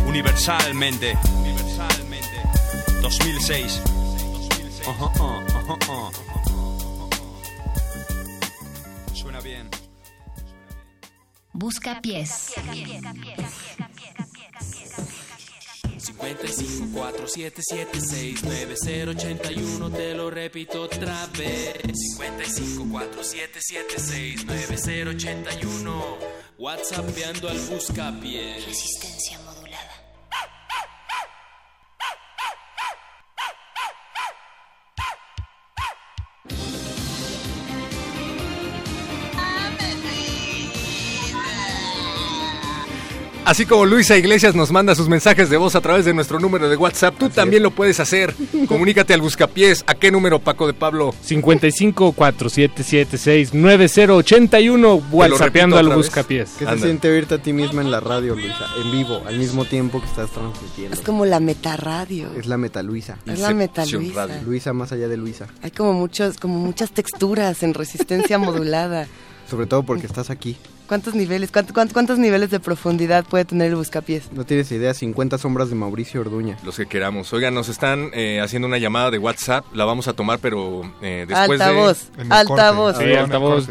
Universalmente. 0.05 1.17
2006. 3.01 3.81
Ojo, 4.85 5.11
ojo, 5.17 5.77
ojo, 5.85 6.11
Busca 11.57 11.99
pies. 12.01 12.53
55 15.97 16.87
4776 16.93 18.43
9081 18.43 19.89
te 19.89 20.13
lo 20.13 20.29
repito 20.29 20.83
otra 20.83 21.25
vez 21.35 21.81
55 22.15 22.85
4776 22.91 24.45
9081 24.45 26.17
WhatsAppeando 26.59 27.49
al 27.49 27.57
buscapiés 27.61 28.63
Resistencia 28.63 29.39
modulada. 29.39 29.56
Así 43.47 43.65
como 43.65 43.85
Luisa 43.85 44.17
Iglesias 44.17 44.55
nos 44.55 44.73
manda 44.73 44.93
sus 44.93 45.07
mensajes 45.07 45.49
de 45.49 45.55
voz 45.55 45.73
a 45.75 45.79
través 45.79 46.03
de 46.03 46.13
nuestro 46.13 46.37
número 46.37 46.67
de 46.67 46.75
WhatsApp, 46.75 47.15
tú 47.17 47.29
también 47.29 47.63
lo 47.63 47.71
puedes 47.71 47.97
hacer. 48.01 48.35
Comunícate 48.67 49.13
al 49.13 49.21
Buscapiés. 49.21 49.85
¿A 49.87 49.95
qué 49.95 50.11
número, 50.11 50.39
Paco 50.39 50.67
de 50.67 50.73
Pablo? 50.73 51.15
55 51.21 52.11
4776 52.11 53.53
9081 53.53 54.95
WhatsAppeando 55.13 55.77
repito 55.77 55.91
al. 55.93 55.97
Buscapiés. 55.97 56.49
¿Qué 56.59 56.65
se 56.65 56.77
siente 56.77 57.09
oírte 57.09 57.35
a 57.35 57.37
ti 57.41 57.53
misma 57.53 57.81
en 57.81 57.89
la 57.89 58.01
radio, 58.01 58.35
Luisa? 58.35 58.67
En 58.83 58.91
vivo, 58.91 59.23
al 59.25 59.37
mismo 59.37 59.63
tiempo 59.63 60.01
que 60.01 60.07
estás 60.07 60.29
transmitiendo. 60.31 60.93
Es 60.93 61.01
como 61.01 61.25
la 61.25 61.39
metarradio. 61.39 62.33
Es 62.37 62.47
la 62.47 62.57
meta 62.57 62.83
Luisa. 62.83 63.17
Es 63.25 63.39
la 63.39 63.53
meta 63.53 63.85
Luisa. 63.85 64.27
Luisa 64.45 64.73
más 64.73 64.91
allá 64.91 65.07
de 65.07 65.15
Luisa. 65.15 65.47
Hay 65.61 65.71
como 65.71 65.93
muchos, 65.93 66.35
como 66.35 66.59
muchas 66.59 66.91
texturas 66.91 67.63
en 67.63 67.73
resistencia 67.73 68.37
modulada. 68.37 69.07
Sobre 69.49 69.67
todo 69.67 69.83
porque 69.83 70.05
estás 70.05 70.29
aquí. 70.29 70.57
¿Cuántos 70.87 71.15
niveles, 71.15 71.51
cuánto- 71.51 71.73
cuánto- 71.73 71.93
cuántos 71.93 72.17
niveles 72.17 72.49
de 72.49 72.59
profundidad 72.61 73.25
puede 73.25 73.43
tener 73.45 73.67
el 73.67 73.75
buscapiés? 73.75 74.31
No 74.31 74.45
tienes 74.45 74.71
idea, 74.71 74.93
50 74.93 75.37
sombras 75.37 75.69
de 75.69 75.75
Mauricio 75.75 76.21
Orduña. 76.21 76.57
Los 76.63 76.77
que 76.77 76.85
queramos. 76.85 77.31
Oigan, 77.33 77.53
nos 77.53 77.67
están 77.67 78.09
eh, 78.13 78.39
haciendo 78.41 78.67
una 78.69 78.77
llamada 78.77 79.11
de 79.11 79.17
WhatsApp. 79.17 79.65
La 79.73 79.83
vamos 79.85 80.07
a 80.07 80.13
tomar, 80.13 80.39
pero 80.39 80.83
eh, 81.01 81.25
después 81.27 81.59
Altavoz, 81.59 82.11
de... 82.15 82.21
En 82.21 82.27
el 82.27 82.31
altavoz. 82.31 82.97
Sí, 82.97 83.13
altavoz. 83.13 83.67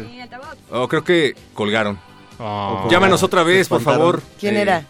Oh, 0.71 0.87
creo 0.87 1.03
que 1.03 1.33
colgaron. 1.53 1.97
Oh. 2.39 2.87
Llámanos 2.91 3.23
otra 3.23 3.41
vez, 3.41 3.67
por 3.67 3.81
favor. 3.81 4.21
¿Quién 4.39 4.55
Eh, 4.57 4.61
era? 4.61 4.85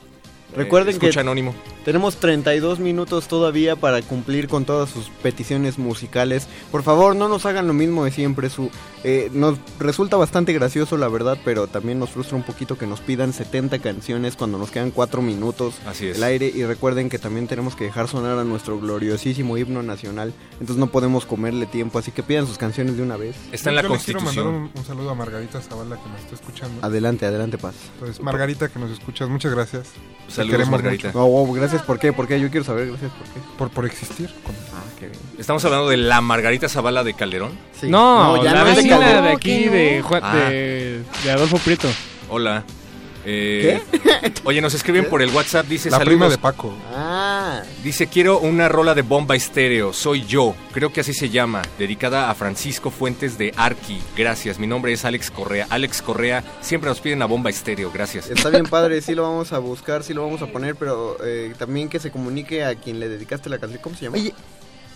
Recuerden 0.56 0.98
que 1.00 1.06
escucha 1.08 1.22
anónimo. 1.22 1.56
Tenemos 1.88 2.18
32 2.18 2.80
minutos 2.80 3.30
todavía 3.30 3.78
para 3.78 4.02
cumplir 4.02 4.50
con 4.50 4.66
todas 4.66 4.90
sus 4.90 5.08
peticiones 5.08 5.78
musicales. 5.80 6.46
Por 6.70 6.84
favor, 6.84 7.16
no 7.16 7.30
nos 7.30 7.46
hagan 7.46 7.66
lo 7.66 7.72
mismo 7.72 8.04
de 8.04 8.12
siempre. 8.12 8.50
Su, 8.50 8.70
eh, 9.06 9.30
nos 9.32 9.58
resulta 9.80 10.18
bastante 10.18 10.52
gracioso, 10.52 10.98
la 10.98 11.08
verdad, 11.08 11.38
pero 11.46 11.68
también 11.68 11.98
nos 11.98 12.10
frustra 12.10 12.36
un 12.36 12.44
poquito 12.44 12.78
que 12.78 12.86
nos 12.86 13.00
pidan 13.00 13.32
70 13.32 13.80
canciones 13.80 14.36
cuando 14.36 14.58
nos 14.58 14.70
quedan 14.70 14.92
4 14.92 15.22
minutos 15.22 15.76
Así 15.86 16.08
es. 16.08 16.18
el 16.18 16.24
aire. 16.24 16.52
Y 16.54 16.66
recuerden 16.66 17.08
que 17.08 17.20
también 17.20 17.48
tenemos 17.48 17.78
que 17.78 17.86
dejar 17.86 18.10
sonar 18.10 18.38
a 18.38 18.44
nuestro 18.44 18.78
gloriosísimo 18.82 19.58
himno 19.58 19.82
nacional. 19.82 20.34
Entonces 20.60 20.76
no 20.76 20.88
podemos 20.88 21.26
comerle 21.26 21.68
tiempo, 21.68 22.00
así 22.00 22.12
que 22.12 22.22
pidan 22.22 22.48
sus 22.48 22.58
canciones 22.58 22.98
de 22.98 23.04
una 23.04 23.16
vez. 23.16 23.38
Está 23.54 23.70
en 23.70 23.78
la 23.78 23.84
Yo 23.84 23.88
les 23.94 24.04
quiero 24.04 24.20
mandar 24.20 24.44
Constitución. 24.44 24.72
un, 24.76 24.78
un 24.78 24.86
saludo 24.86 25.12
a 25.12 25.16
Margarita 25.16 25.62
Zavala 25.62 25.96
que 25.96 26.10
nos 26.10 26.20
está 26.20 26.36
escuchando. 26.36 26.86
Adelante, 26.86 27.26
adelante, 27.26 27.58
Paz. 27.58 27.76
Entonces, 27.94 28.22
Margarita 28.22 28.68
que 28.68 28.78
nos 28.78 28.92
escuchas, 28.92 29.30
muchas 29.30 29.54
gracias. 29.54 29.88
Saludos, 30.28 30.52
queremos 30.52 30.72
Margarita. 30.72 31.08
mucho. 31.08 31.18
No, 31.20 31.26
oh, 31.28 31.46
gracias, 31.78 31.88
¿por 31.88 32.00
qué? 32.00 32.14
¿Por 32.14 32.28
qué? 32.28 32.40
Yo 32.40 32.50
quiero 32.50 32.66
saber, 32.66 32.88
gracias, 32.88 33.12
¿por 33.12 33.28
qué? 33.28 33.40
Por, 33.58 33.70
por 33.70 33.86
existir. 33.86 34.30
Ah, 34.48 34.84
qué 35.00 35.08
bien. 35.08 35.20
Estamos 35.38 35.64
hablando 35.66 35.90
de 35.90 35.98
la 35.98 36.22
Margarita 36.22 36.68
Zavala 36.70 37.04
de 37.04 37.14
Calderón. 37.14 37.52
Sí. 37.80 37.88
No, 37.88 38.44
ya 38.44 38.54
la 38.54 38.60
no 38.60 38.66
vecina 38.66 39.22
de 39.22 39.32
aquí, 39.32 39.66
de. 39.70 40.02
Juan- 40.02 40.22
Ah. 40.24 40.36
de, 40.36 41.04
de 41.24 41.32
Adolfo 41.32 41.58
Prieto. 41.58 41.88
Hola. 42.30 42.64
Eh, 43.30 43.82
Oye, 44.46 44.62
nos 44.62 44.74
escriben 44.74 45.10
por 45.10 45.22
el 45.22 45.30
WhatsApp, 45.32 45.66
dice 45.68 45.90
La 45.90 45.98
saludos. 45.98 46.14
prima 46.18 46.30
de 46.30 46.38
Paco. 46.38 46.74
Ah, 46.94 47.62
Dice, 47.84 48.08
quiero 48.08 48.40
una 48.40 48.70
rola 48.70 48.96
de 48.96 49.02
bomba 49.02 49.36
estéreo, 49.36 49.92
soy 49.92 50.26
yo, 50.26 50.56
creo 50.72 50.94
que 50.94 51.02
así 51.02 51.14
se 51.14 51.30
llama, 51.30 51.62
dedicada 51.78 52.30
a 52.30 52.36
Francisco 52.36 52.90
Fuentes 52.90 53.38
de 53.38 53.54
Arqui, 53.58 54.00
gracias, 54.16 54.60
mi 54.60 54.68
nombre 54.68 54.94
es 54.94 55.04
Alex 55.04 55.30
Correa, 55.30 55.68
Alex 55.70 56.02
Correa, 56.02 56.42
siempre 56.62 56.90
nos 56.90 57.02
piden 57.02 57.20
la 57.20 57.26
bomba 57.26 57.50
estéreo, 57.50 57.92
gracias. 57.92 58.30
está 58.30 58.50
bien 58.50 58.66
padre, 58.70 59.02
sí 59.02 59.14
lo 59.14 59.24
vamos 59.24 59.52
a 59.52 59.60
buscar, 59.60 60.04
sí 60.04 60.14
lo 60.14 60.24
vamos 60.24 60.42
a 60.42 60.48
poner, 60.48 60.76
pero 60.78 61.18
eh, 61.24 61.54
también 61.60 61.90
que 61.90 62.00
se 62.00 62.12
comunique 62.12 62.64
a 62.64 62.76
quien 62.76 63.00
le 63.02 63.10
dedicaste 63.10 63.50
la 63.50 63.58
canción. 63.60 63.82
¿Cómo 63.82 63.96
se 63.98 64.06
llama? 64.06 64.16
Oye, 64.18 64.34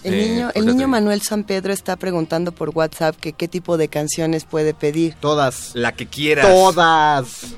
el 0.04 0.14
Eh, 0.14 0.18
niño, 0.30 0.50
el 0.56 0.62
ahorita 0.62 0.72
niño 0.74 0.88
Manuel 0.88 1.22
San 1.22 1.44
Pedro 1.44 1.74
está 1.74 1.96
preguntando 1.98 2.52
por 2.54 2.70
WhatsApp 2.74 3.16
que 3.18 3.34
qué 3.34 3.48
tipo 3.50 3.78
de 3.78 3.88
canciones 3.90 4.46
puede 4.46 4.74
pedir. 4.74 5.16
Todas. 5.20 5.72
La 5.74 5.92
que 5.92 6.08
quieras. 6.08 6.48
Todas. 6.48 7.56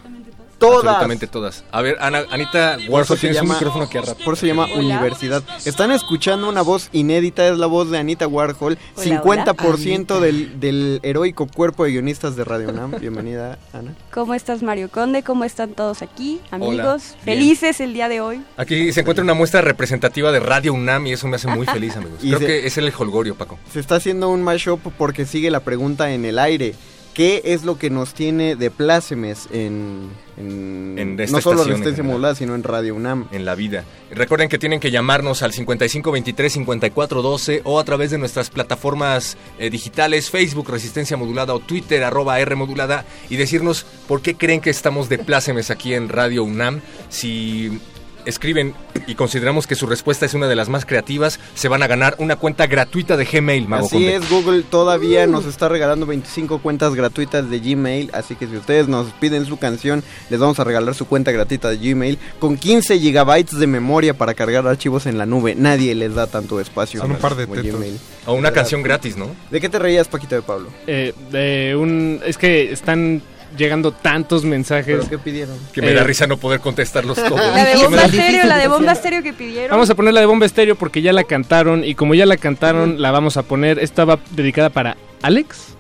Todas. 0.64 0.84
Absolutamente 0.86 1.28
todas. 1.28 1.64
A 1.72 1.82
ver, 1.82 1.98
Ana, 2.00 2.24
Anita 2.32 2.78
se 2.78 3.16
tienes 3.18 3.24
un 3.42 3.48
llama- 3.48 3.54
micrófono 3.56 3.90
que 3.90 3.98
arrastra. 3.98 4.24
Por 4.26 4.34
eso 4.36 4.42
se 4.42 4.48
llama 4.48 4.68
Universidad. 4.76 5.44
Están 5.66 5.92
escuchando 5.92 6.48
una 6.50 6.62
voz 6.62 6.90
inédita, 6.94 7.48
es 7.48 7.58
la 7.58 7.66
voz 7.68 7.90
de 7.92 7.98
Anita 7.98 8.28
Warhol, 8.28 8.78
Hola, 8.96 9.04
50% 9.06 10.20
del, 10.20 10.60
del 10.60 11.00
heroico 11.04 11.48
cuerpo 11.48 11.84
de 11.86 11.92
guionistas 11.92 12.36
de 12.36 12.44
Radio 12.44 12.70
UNAM. 12.70 12.92
Bienvenida, 13.00 13.58
Ana. 13.74 13.94
¿Cómo 14.14 14.34
estás, 14.34 14.64
Mario 14.64 14.90
Conde? 14.90 15.24
¿Cómo 15.24 15.44
están 15.44 15.72
todos 15.74 16.02
aquí, 16.02 16.40
amigos? 16.52 17.16
Felices 17.24 17.80
el 17.80 17.94
día 17.94 18.10
de 18.10 18.22
hoy. 18.22 18.42
Aquí 18.58 18.92
se 18.94 19.02
encuentra 19.02 19.24
una 19.24 19.34
muestra 19.34 19.62
representativa 19.62 20.32
de 20.32 20.40
Radio 20.40 20.74
UNAM 20.74 21.08
y 21.08 21.14
eso 21.14 21.28
me 21.28 21.36
hace 21.36 21.48
muy 21.48 21.66
feliz, 21.66 21.96
amigos. 21.96 22.20
Y 22.24 22.28
Creo 22.28 22.40
se- 22.40 22.46
que 22.48 22.68
es 22.68 22.78
el 22.78 22.94
holgorio, 22.98 23.36
Paco. 23.36 23.60
Se 23.72 23.80
está 23.80 23.96
haciendo 23.96 24.30
un 24.30 24.42
mashup 24.44 24.80
porque 24.98 25.26
sigue 25.26 25.52
la 25.52 25.60
pregunta 25.60 26.12
en 26.12 26.26
el 26.26 26.40
aire. 26.40 26.76
¿Qué 27.14 27.42
es 27.46 27.64
lo 27.64 27.78
que 27.78 27.92
nos 27.92 28.16
tiene 28.16 28.56
de 28.56 28.72
plácemes 28.72 29.48
en, 29.52 30.10
en, 30.36 30.96
En 30.98 31.20
esta 31.20 31.38
no 31.38 31.42
solo 31.42 31.64
Resistencia. 31.64 32.04
Modulada, 32.04 32.34
sino 32.34 32.56
en 32.56 32.64
Radio 32.64 32.96
UNAM? 32.96 33.28
en 33.32 33.46
la 33.46 33.54
vida. 33.54 33.86
Recuerden 34.10 34.50
que 34.50 34.58
tienen 34.58 34.80
que 34.80 34.90
llamarnos 34.90 35.44
al 35.44 35.54
5523-5412 35.54 37.62
o 37.66 37.80
a 37.80 37.84
través 37.84 38.10
de 38.10 38.18
nuestras 38.18 38.50
plataformas 38.50 39.38
eh, 39.60 39.70
digitales, 39.70 40.32
Facebook 40.32 40.70
Resistencia 40.70 41.16
Modulada 41.16 41.54
o 41.54 41.60
Twitter 41.60 42.04
arroba 42.04 42.40
R 42.40 42.56
Modulada 42.56 43.06
y 43.30 43.36
decirnos 43.36 43.86
por 44.08 44.22
qué 44.22 44.34
creen 44.36 44.62
que 44.62 44.72
estamos 44.72 45.08
de 45.08 45.20
plácemes 45.20 45.70
aquí 45.70 45.94
en 45.94 46.10
Radio 46.10 46.44
UNAM. 46.44 46.82
Si 47.10 47.80
escriben 48.26 48.74
y 49.08 49.16
consideramos 49.16 49.68
que 49.68 49.76
su 49.76 49.86
respuesta 49.86 50.26
es 50.26 50.34
una 50.34 50.48
de 50.48 50.56
las 50.56 50.70
más 50.70 50.86
creativas, 50.86 51.40
se 51.56 51.68
van 51.68 51.84
a 51.84 51.88
ganar 51.88 52.16
una 52.20 52.36
cuenta 52.36 52.68
gratuita 52.68 53.18
de 53.18 53.26
Gmail, 53.26 53.68
Mago 53.68 53.86
Así 53.86 53.96
Conde. 53.96 54.16
es, 54.16 54.30
Google 54.30 54.64
todavía 54.64 55.28
nos 55.28 55.46
está 55.46 55.70
regalando 55.70 56.06
25 56.06 56.60
cuentas 56.60 56.96
gratuitas 56.96 57.50
de 57.50 57.60
Gmail, 57.60 58.10
así 58.14 58.36
que 58.36 58.48
si 58.48 58.58
ustedes 58.58 58.88
nos 58.88 59.12
piden 59.14 59.46
su 59.46 59.58
canción, 59.58 60.04
les 60.30 60.40
vamos 60.40 60.60
a 60.60 60.64
regalar 60.64 60.96
su 60.96 61.06
cuenta 61.08 61.32
gratuita 61.32 61.70
de 61.70 61.78
Gmail 61.78 62.18
con 62.40 62.58
15 62.58 63.00
gigabytes 63.00 63.60
de 63.60 63.68
memoria 63.68 64.14
para 64.14 64.34
cargar 64.34 64.68
archivos 64.68 65.06
en 65.06 65.18
la 65.18 65.26
nube. 65.26 65.56
Nadie 65.56 65.96
les 65.96 66.16
da 66.16 66.28
tanto 66.28 66.60
espacio. 66.60 67.02
Son 67.02 67.12
un 67.12 67.18
par 67.18 67.36
de. 67.36 67.46
Gmail. 67.46 68.00
O 68.26 68.34
una 68.34 68.52
canción 68.52 68.84
gratis, 68.84 69.18
¿no? 69.18 69.28
¿De 69.52 69.60
qué 69.60 69.70
te 69.70 69.80
reías, 69.80 70.08
Paquito 70.08 70.36
de 70.36 70.42
Pablo? 70.42 70.70
Eh, 70.88 71.14
de 71.32 71.76
un, 71.76 72.22
es 72.26 72.38
que 72.38 72.72
están 72.72 73.22
llegando 73.58 73.92
tantos 73.92 74.44
mensajes. 74.46 74.98
¿Pero 74.98 75.10
qué 75.10 75.18
pidieron? 75.18 75.58
Que 75.74 75.82
me 75.82 75.94
da 75.94 76.02
Eh, 76.02 76.04
risa 76.04 76.28
no 76.28 76.38
poder 76.38 76.60
contestarlos 76.60 77.18
todos. 77.18 77.40
La 77.40 77.66
de 77.66 77.76
bomba 77.78 78.04
estéreo, 78.06 78.46
la 78.46 78.58
de 78.58 78.68
bomba 78.68 78.92
estéreo 78.94 79.24
que 79.24 79.34
pidieron. 79.34 79.72
Vamos 79.72 79.90
a 79.90 79.96
poner 79.96 80.14
la 80.14 80.20
de 80.22 80.26
Bomba 80.26 80.46
Estéreo 80.46 80.76
porque 80.76 81.02
ya 81.02 81.14
la 81.14 81.24
cantaron 81.24 81.84
y 81.84 81.96
como 81.96 82.14
ya 82.16 82.26
la 82.26 82.38
cantaron, 82.38 83.02
la 83.02 83.12
vamos 83.12 83.38
a 83.38 83.44
poner. 83.44 83.80
Esta 83.80 84.06
va 84.06 84.20
dedicada 84.32 84.70
para 84.70 84.98
Alex. 85.22 85.76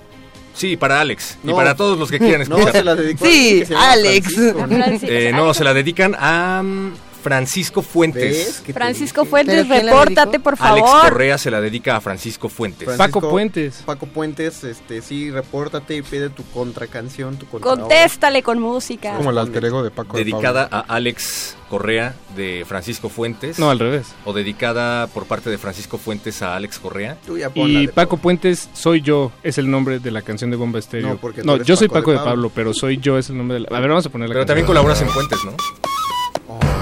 Sí, 0.55 0.77
para 0.77 1.01
Alex 1.01 1.37
y 1.43 1.47
No. 1.47 1.55
para 1.55 1.75
todos 1.75 1.97
los 1.97 2.11
que 2.11 2.19
quieran 2.19 2.41
No, 2.49 2.57
escuchar. 2.57 2.73
se 2.77 2.83
la 2.83 2.95
dedicó 2.95 3.25
Sí, 3.25 3.63
Alex. 3.75 4.33
Francisco. 4.35 5.07
Eh, 5.09 5.31
no, 5.33 5.53
se 5.53 5.63
la 5.63 5.73
dedican 5.73 6.15
a 6.19 6.61
mm, 6.63 6.93
Francisco 7.23 7.81
Fuentes. 7.81 8.61
Francisco 8.73 9.23
Fuentes, 9.25 9.65
¿Pero 9.65 9.67
quién 9.67 9.85
la 9.85 9.91
repórtate, 9.93 10.39
por 10.39 10.55
Alex 10.59 10.85
favor. 10.89 11.09
Correa 11.09 11.37
se 11.37 11.49
la 11.49 11.61
dedica 11.61 11.95
a 11.95 12.01
Francisco 12.01 12.49
Fuentes. 12.49 12.85
Francisco- 12.85 13.29
Puentes. 13.29 13.81
Paco 13.85 14.05
Puentes, 14.07 14.63
este, 14.65 15.01
sí, 15.01 15.31
repórtate 15.31 15.95
y 15.95 16.01
pide 16.01 16.29
tu 16.29 16.43
contracanción, 16.51 17.37
tu 17.37 17.47
contra 17.47 17.71
Contéstale 17.71 18.43
con 18.43 18.59
música. 18.59 19.15
Como 19.15 19.31
el 19.31 19.37
alter 19.37 19.63
ego 19.65 19.83
de 19.83 19.91
Paco 19.91 20.17
de 20.17 20.25
Dedicada 20.25 20.67
a 20.69 20.81
Alex 20.81 21.55
Correa 21.69 22.13
de 22.35 22.65
Francisco 22.67 23.07
Fuentes. 23.09 23.57
No, 23.57 23.69
al 23.71 23.79
revés. 23.79 24.07
O 24.25 24.33
dedicada 24.33 25.07
por 25.07 25.25
parte 25.25 25.49
de 25.49 25.57
Francisco 25.57 25.97
Fuentes 25.97 26.41
a 26.41 26.55
Alex 26.55 26.77
Correa. 26.77 27.17
Y 27.55 27.87
Paco 27.87 28.17
Puentes, 28.17 28.69
soy 28.73 29.01
yo, 29.01 29.31
es 29.43 29.57
el 29.57 29.71
nombre 29.71 29.99
de 29.99 30.11
la 30.11 30.21
canción 30.21 30.51
de 30.51 30.57
Bomba 30.57 30.79
Estéreo. 30.79 31.07
No, 31.09 31.17
porque 31.17 31.41
tú 31.41 31.63
yo 31.63 31.75
soy 31.77 31.87
Paco 31.87 31.93
de 31.97 32.01
Paco 32.01 32.11
de 32.11 32.17
Pablo. 32.17 32.31
Pablo, 32.33 32.51
pero 32.53 32.73
soy 32.73 32.97
yo, 32.97 33.17
es 33.17 33.29
el 33.29 33.37
nombre 33.37 33.55
de 33.55 33.59
la... 33.61 33.75
A 33.77 33.79
ver, 33.79 33.89
vamos 33.89 34.05
a 34.05 34.09
poner 34.09 34.27
la 34.29 34.33
Pero 34.33 34.45
también 34.45 34.67
colaboras 34.67 35.01
en 35.01 35.09
Fuentes, 35.09 35.39
¿no? 35.45 35.51
Me 35.51 36.72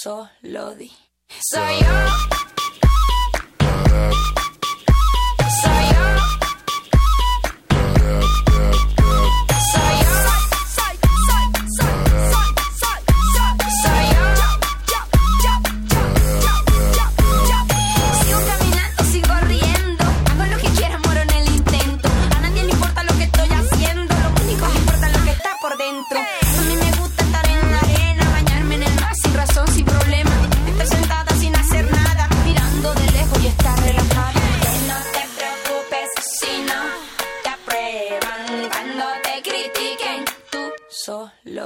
solo 0.00 0.72
di. 0.78 0.90
Soy 1.26 1.76
yo. 1.78 2.49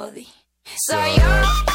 Solo 0.05 0.11
di. 0.11 0.27
Soy 0.63 1.74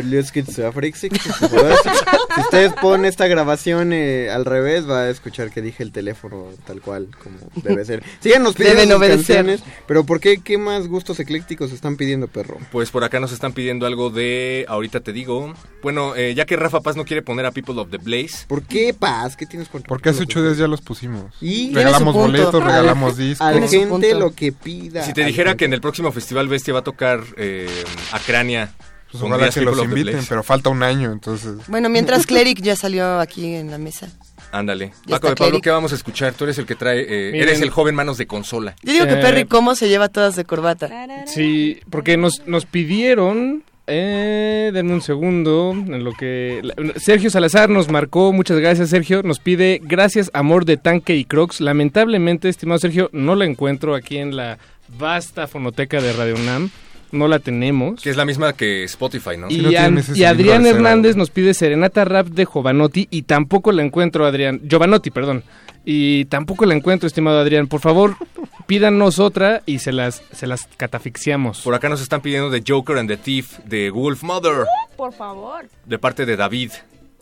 Si 2.35 2.41
ustedes 2.43 2.73
ponen 2.75 3.07
esta 3.07 3.27
grabación 3.27 3.93
eh, 3.93 4.31
al 4.31 4.45
revés, 4.45 4.89
va 4.89 5.03
a 5.03 5.11
escuchar 5.11 5.51
que 5.51 5.63
dije 5.63 5.83
el 5.83 5.93
teléfono 5.93 6.47
tal 6.65 6.81
cual, 6.81 7.09
como 7.23 7.39
debe 7.63 7.85
ser. 7.85 8.03
Síganos 8.21 8.55
pidiendo 8.55 8.99
sus 8.99 9.09
canciones, 9.09 9.63
pero 9.87 10.05
¿por 10.05 10.21
qué? 10.21 10.39
¿Qué 10.39 10.59
más 10.59 10.87
gustos 10.87 11.19
eclécticos 11.19 11.73
están 11.73 11.97
pidiendo, 11.97 12.29
perro? 12.29 12.59
Pues 12.71 12.91
por 12.91 13.05
acá 13.05 13.21
nos 13.21 13.33
están 13.33 13.53
pidiendo 13.53 13.87
algo 13.87 14.11
de, 14.11 14.65
ahorita 14.69 15.01
te 15.01 15.13
digo, 15.13 15.53
bueno, 15.83 16.15
eh, 16.15 16.35
ya 16.35 16.47
que 16.47 16.57
Rafa 16.57 16.81
Paz 16.81 16.97
no 16.97 17.05
quiere 17.05 17.23
poner 17.23 17.47
a 17.47 17.51
People 17.51 17.81
of 17.81 17.91
the 17.91 17.99
Blaze. 17.99 18.47
¿Por 18.47 18.63
qué, 18.63 18.95
Paz? 18.95 19.37
¿Qué 19.37 19.47
tienes 19.47 19.69
contra 19.69 19.89
Porque 19.89 20.11
hace 20.11 20.23
ocho 20.23 20.43
días 20.43 20.57
ya 20.57 20.69
los 20.69 20.81
pusimos. 20.81 21.25
Y 21.41 21.75
regalamos 21.75 22.15
boletos, 22.15 22.63
regalamos 22.63 23.13
Al- 23.13 23.19
discos. 23.19 23.47
A 23.47 23.53
la 23.53 23.69
gente. 23.69 24.15
Lo 24.21 24.35
que 24.35 24.53
pida. 24.53 25.03
Si 25.05 25.13
te 25.13 25.25
dijera 25.25 25.57
que 25.57 25.65
en 25.65 25.73
el 25.73 25.81
próximo 25.81 26.13
Festival 26.13 26.49
Bestia 26.49 26.73
va 26.75 26.81
a 26.81 26.85
tocar 26.85 27.21
eh, 27.37 27.69
Acrania, 28.13 28.73
Pues 29.11 29.23
ojalá 29.23 29.37
¿pondrías 29.51 29.55
que 29.55 29.61
los 29.63 29.77
the 29.79 29.85
inviten, 29.85 30.25
pero 30.29 30.43
falta 30.43 30.71
un 30.71 30.83
año, 30.83 31.11
entonces. 31.13 31.67
Bueno, 31.69 31.89
mientras 31.89 32.27
Cleric 32.27 32.61
ya 32.63 32.77
salió 32.77 33.19
aquí 33.19 33.55
en 33.55 33.71
la 33.71 33.79
mesa. 33.79 34.09
Ándale. 34.53 34.93
Paco 35.09 35.29
de 35.29 35.35
Pablo, 35.37 35.51
Cleric. 35.51 35.65
¿qué 35.65 35.71
vamos 35.71 35.93
a 35.93 35.95
escuchar? 35.95 36.33
Tú 36.35 36.45
eres 36.45 36.59
el 36.59 36.67
que 36.67 36.75
trae, 36.75 37.01
eh, 37.03 37.31
Miren. 37.33 37.49
eres 37.49 37.61
el 37.61 37.71
joven 37.71 37.95
manos 37.95 38.19
de 38.19 38.27
consola. 38.27 38.75
Yo 38.83 38.93
digo 38.93 39.07
que 39.07 39.13
Eh, 39.15 39.23
Perry 39.23 39.45
Como 39.47 39.75
se 39.75 39.89
lleva 39.89 40.09
todas 40.09 40.35
de 40.37 40.45
corbata. 40.45 40.89
Sí, 41.27 41.81
porque 41.91 42.17
nos, 42.17 42.47
nos 42.47 42.67
pidieron... 42.67 43.65
Eh, 43.93 44.71
denme 44.73 44.93
un 44.95 45.03
segundo, 45.03 45.73
en 45.73 46.05
lo 46.05 46.13
que... 46.13 46.63
Sergio 46.97 47.29
Salazar 47.29 47.69
nos 47.69 47.91
marcó, 47.91 48.33
muchas 48.33 48.59
gracias 48.61 48.91
Sergio, 48.91 49.23
nos 49.25 49.41
pide 49.41 49.81
Gracias 49.83 50.31
Amor 50.33 50.65
de 50.65 50.77
Tanque 50.77 51.17
y 51.17 51.25
Crocs. 51.25 51.61
Lamentablemente, 51.61 52.49
estimado 52.49 52.79
Sergio, 52.79 53.11
no 53.13 53.35
la 53.35 53.45
encuentro 53.47 53.95
aquí 53.95 54.19
en 54.19 54.37
la 54.37 54.59
vasta 54.99 55.47
fonoteca 55.47 56.01
de 56.01 56.13
Radio 56.13 56.37
UNAM, 56.37 56.71
no 57.13 57.27
la 57.27 57.41
tenemos. 57.41 58.01
Que 58.01 58.11
es 58.11 58.17
la 58.17 58.25
misma 58.25 58.53
que 58.53 58.85
Spotify, 58.85 59.37
¿no? 59.37 59.51
Y, 59.51 59.75
An- 59.75 60.01
y 60.15 60.23
Adrián 60.25 60.65
Hernández 60.67 61.17
nos 61.17 61.31
pide 61.31 61.55
Serenata 61.55 62.05
Rap 62.05 62.29
de 62.29 62.45
Jovanotti 62.45 63.09
y 63.11 63.23
tampoco 63.23 63.73
la 63.73 63.83
encuentro, 63.83 64.25
Adrián. 64.25 64.61
Giovanotti, 64.69 65.11
perdón. 65.11 65.43
Y 65.85 66.27
tampoco 66.27 66.67
la 66.67 66.75
encuentro, 66.75 67.07
estimado 67.07 67.39
Adrián. 67.39 67.67
Por 67.67 67.81
favor, 67.81 68.17
pídanos 68.67 69.19
otra 69.19 69.63
y 69.67 69.79
se 69.79 69.93
las, 69.93 70.23
se 70.33 70.47
las 70.47 70.69
catafixiamos. 70.77 71.63
Por 71.63 71.75
acá 71.75 71.89
nos 71.89 72.01
están 72.03 72.21
pidiendo 72.21 72.51
de 72.51 72.63
Joker 72.67 72.99
and 72.99 73.09
the 73.09 73.17
Thief 73.17 73.59
de 73.61 73.91
Wolf 73.91 74.23
Mother, 74.23 74.67
Por 74.97 75.13
favor. 75.13 75.69
de 75.87 75.99
parte 75.99 76.27
de 76.27 76.37
David. 76.37 76.73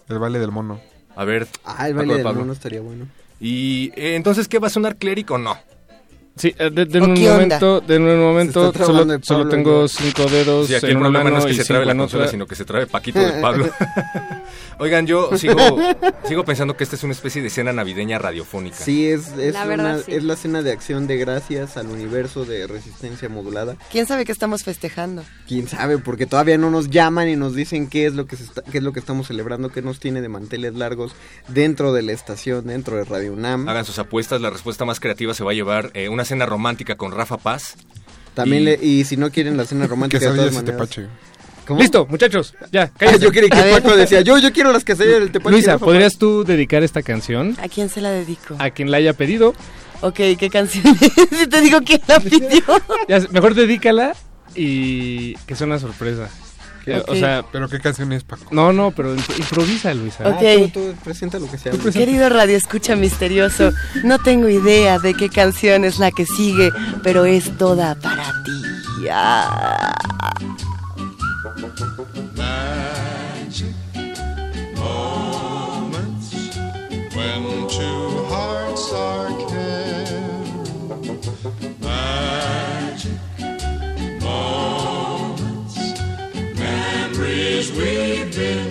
El 0.08 0.18
baile 0.18 0.38
del 0.38 0.50
mono. 0.50 0.80
A 1.14 1.24
ver. 1.24 1.46
Ah, 1.64 1.88
el 1.88 1.94
baile 1.94 2.14
de 2.14 2.18
del 2.18 2.24
Pablo. 2.24 2.40
mono 2.40 2.52
estaría 2.52 2.80
bueno. 2.80 3.06
Y 3.40 3.92
eh, 3.94 4.16
entonces, 4.16 4.48
¿qué 4.48 4.58
va 4.58 4.66
a 4.66 4.70
sonar 4.70 4.96
Cleric 4.96 5.30
o 5.30 5.38
no? 5.38 5.56
Sí, 6.38 6.54
eh, 6.58 6.70
de, 6.70 6.84
de 6.86 7.00
¿O 7.00 7.04
un 7.04 7.14
momento, 7.20 7.80
de 7.80 7.96
un 7.98 8.20
momento, 8.20 8.72
solo, 8.72 9.18
solo 9.22 9.48
tengo 9.48 9.88
cinco 9.88 10.24
dedos 10.26 10.68
Sí, 10.68 10.74
aquí 10.76 10.86
en 10.86 10.92
el 10.92 10.98
problema 10.98 11.30
no 11.30 11.38
es 11.38 11.46
que 11.46 11.54
se 11.54 11.64
trabe 11.64 11.84
la 11.84 11.94
consola, 11.96 12.22
otra. 12.24 12.30
sino 12.30 12.46
que 12.46 12.54
se 12.54 12.64
trabe 12.64 12.86
Paquito 12.86 13.18
de 13.18 13.32
Pablo. 13.40 13.68
Oigan, 14.80 15.06
yo 15.06 15.30
sigo, 15.36 15.56
sigo 16.26 16.44
pensando 16.44 16.76
que 16.76 16.84
esta 16.84 16.94
es 16.96 17.02
una 17.02 17.12
especie 17.12 17.42
de 17.42 17.48
escena 17.48 17.72
navideña 17.72 18.18
radiofónica. 18.18 18.76
Sí, 18.76 19.08
es, 19.08 19.28
es, 19.36 19.52
La 19.54 19.64
verdad, 19.64 19.96
una- 19.96 20.02
sí. 20.04 20.12
es 20.14 20.22
la 20.22 20.36
cena 20.36 20.62
de 20.62 20.70
acción 20.72 21.06
de 21.06 21.16
gracias 21.16 21.76
al 21.76 21.88
universo 21.88 22.44
de 22.44 22.66
resistencia 22.66 23.28
modulada. 23.28 23.76
¿Quién 23.90 24.06
sabe 24.06 24.24
qué 24.24 24.32
estamos 24.32 24.62
festejando? 24.62 25.24
Quién 25.48 25.66
sabe, 25.68 25.98
porque 25.98 26.26
todavía 26.26 26.58
no 26.58 26.70
nos 26.70 26.90
llaman 26.90 27.28
y 27.28 27.34
nos 27.36 27.54
dicen 27.54 27.88
qué 27.88 28.06
es 28.06 28.14
lo 28.14 28.26
que 28.26 28.36
se 28.36 28.44
está- 28.44 28.62
qué 28.62 28.78
es 28.78 28.84
lo 28.84 28.92
que 28.92 29.00
estamos 29.00 29.26
celebrando, 29.26 29.70
qué 29.70 29.82
nos 29.82 29.98
tiene 29.98 30.20
de 30.20 30.28
manteles 30.28 30.74
largos 30.74 31.12
dentro 31.48 31.92
de 31.92 32.02
la 32.02 32.12
estación, 32.12 32.66
dentro 32.66 32.96
de 32.96 33.04
Radio 33.04 33.32
UNAM. 33.32 33.68
Hagan 33.68 33.84
sus 33.84 33.98
apuestas, 33.98 34.40
la 34.40 34.50
respuesta 34.50 34.84
más 34.84 35.00
creativa 35.00 35.34
se 35.34 35.42
va 35.42 35.50
a 35.50 35.54
llevar 35.54 35.90
eh, 35.94 36.08
una 36.08 36.24
cena 36.28 36.46
romántica 36.46 36.94
con 36.96 37.10
Rafa 37.12 37.36
Paz. 37.38 37.74
También 38.34 38.62
y- 38.62 38.66
le- 38.66 38.78
y 38.80 39.04
si 39.04 39.16
no 39.16 39.30
quieren 39.32 39.56
la 39.56 39.64
cena 39.64 39.86
romántica 39.88 40.30
de 40.30 40.36
todas 40.36 40.54
maneras. 40.54 40.88
Listo, 41.78 42.06
muchachos, 42.06 42.54
ya, 42.72 42.84
Ah, 42.84 42.90
cállense. 42.96 43.20
yo 43.26 43.30
quería 43.30 43.50
A 43.52 43.62
que. 43.62 43.70
Paco 43.72 43.94
decía, 43.94 44.22
yo, 44.22 44.38
yo 44.38 44.52
quiero 44.54 44.72
las 44.72 44.84
quesadillas 44.84 45.20
del 45.20 45.30
tepache. 45.32 45.50
Luisa, 45.50 45.72
Rafa. 45.72 45.84
¿podrías 45.84 46.16
tú 46.16 46.42
dedicar 46.42 46.82
esta 46.82 47.02
canción 47.02 47.56
¿A 47.60 47.68
quién 47.68 47.90
se 47.90 48.00
la 48.00 48.10
dedico? 48.10 48.56
a 48.58 48.70
quien 48.70 48.90
la 48.90 48.96
haya 48.96 49.12
pedido? 49.12 49.54
Ok, 50.00 50.14
¿qué 50.38 50.48
canción 50.50 50.86
es? 50.86 51.12
Si 51.38 51.46
te 51.46 51.60
digo 51.60 51.80
quién 51.84 52.00
la 52.08 52.20
pidió. 52.20 52.62
Ya, 53.08 53.20
mejor 53.32 53.54
dedícala 53.54 54.14
y 54.54 55.34
que 55.46 55.54
sea 55.56 55.66
una 55.66 55.78
sorpresa. 55.78 56.30
O 57.08 57.14
sea, 57.14 57.44
Pero 57.52 57.68
qué 57.68 57.78
canción 57.80 58.12
es, 58.12 58.24
Paco. 58.24 58.46
no, 58.50 58.72
no, 58.72 58.90
pero 58.90 59.14
imp- 59.14 59.38
improvisa, 59.38 59.92
Luisa. 59.94 60.24
Ah, 60.26 60.30
Ok. 60.30 60.72
tú, 60.72 60.80
tú 60.80 60.94
presenta 61.04 61.38
lo 61.38 61.50
que 61.50 61.58
sea. 61.58 61.72
Querido 61.92 62.28
Radio 62.28 62.56
Escucha 62.56 62.96
Misterioso, 62.96 63.72
no 64.04 64.18
tengo 64.18 64.48
idea 64.48 64.98
de 64.98 65.14
qué 65.14 65.28
canción 65.28 65.84
es 65.84 65.98
la 65.98 66.10
que 66.10 66.26
sigue, 66.26 66.70
pero 67.02 67.24
es 67.24 67.56
toda 67.58 67.94
para 67.96 68.24
ti. 68.44 68.62
Ah. 69.10 69.94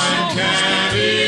I 0.00 0.30
can't 0.32 1.27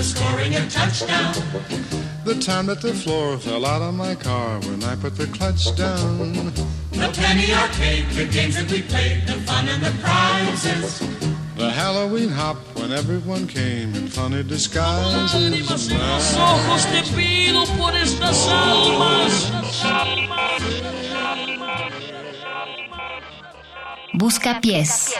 was 0.00 0.12
scoring 0.16 0.54
a 0.54 0.64
touchdown. 0.70 1.34
The 2.24 2.34
time 2.40 2.66
that 2.66 2.80
the 2.80 2.94
floor 2.94 3.36
fell 3.36 3.66
out 3.66 3.82
of 3.82 3.92
my 3.92 4.14
car 4.14 4.58
when 4.60 4.82
I 4.82 4.94
put 4.96 5.14
the 5.14 5.26
clutch 5.26 5.76
down. 5.76 6.32
The 7.02 7.10
penny 7.20 7.52
arcade, 7.52 8.06
the 8.20 8.24
games 8.24 8.54
that 8.56 8.70
we 8.72 8.80
played, 8.80 9.26
the 9.26 9.36
fun 9.48 9.68
and 9.68 9.82
the 9.82 9.92
prizes. 10.04 11.00
The 11.56 11.70
Halloween 11.70 12.30
hop 12.30 12.56
when 12.78 12.92
everyone 12.92 13.46
came 13.46 13.94
in 13.94 14.08
funny 14.08 14.42
disguises. 14.42 15.34
Los 15.68 16.34
ojos 16.50 16.82
te 16.92 17.02
pido 17.14 17.66
por 17.76 17.92
estas 17.92 18.48
almas. 18.48 19.34
Busca 24.14 24.60
pies. 24.62 25.14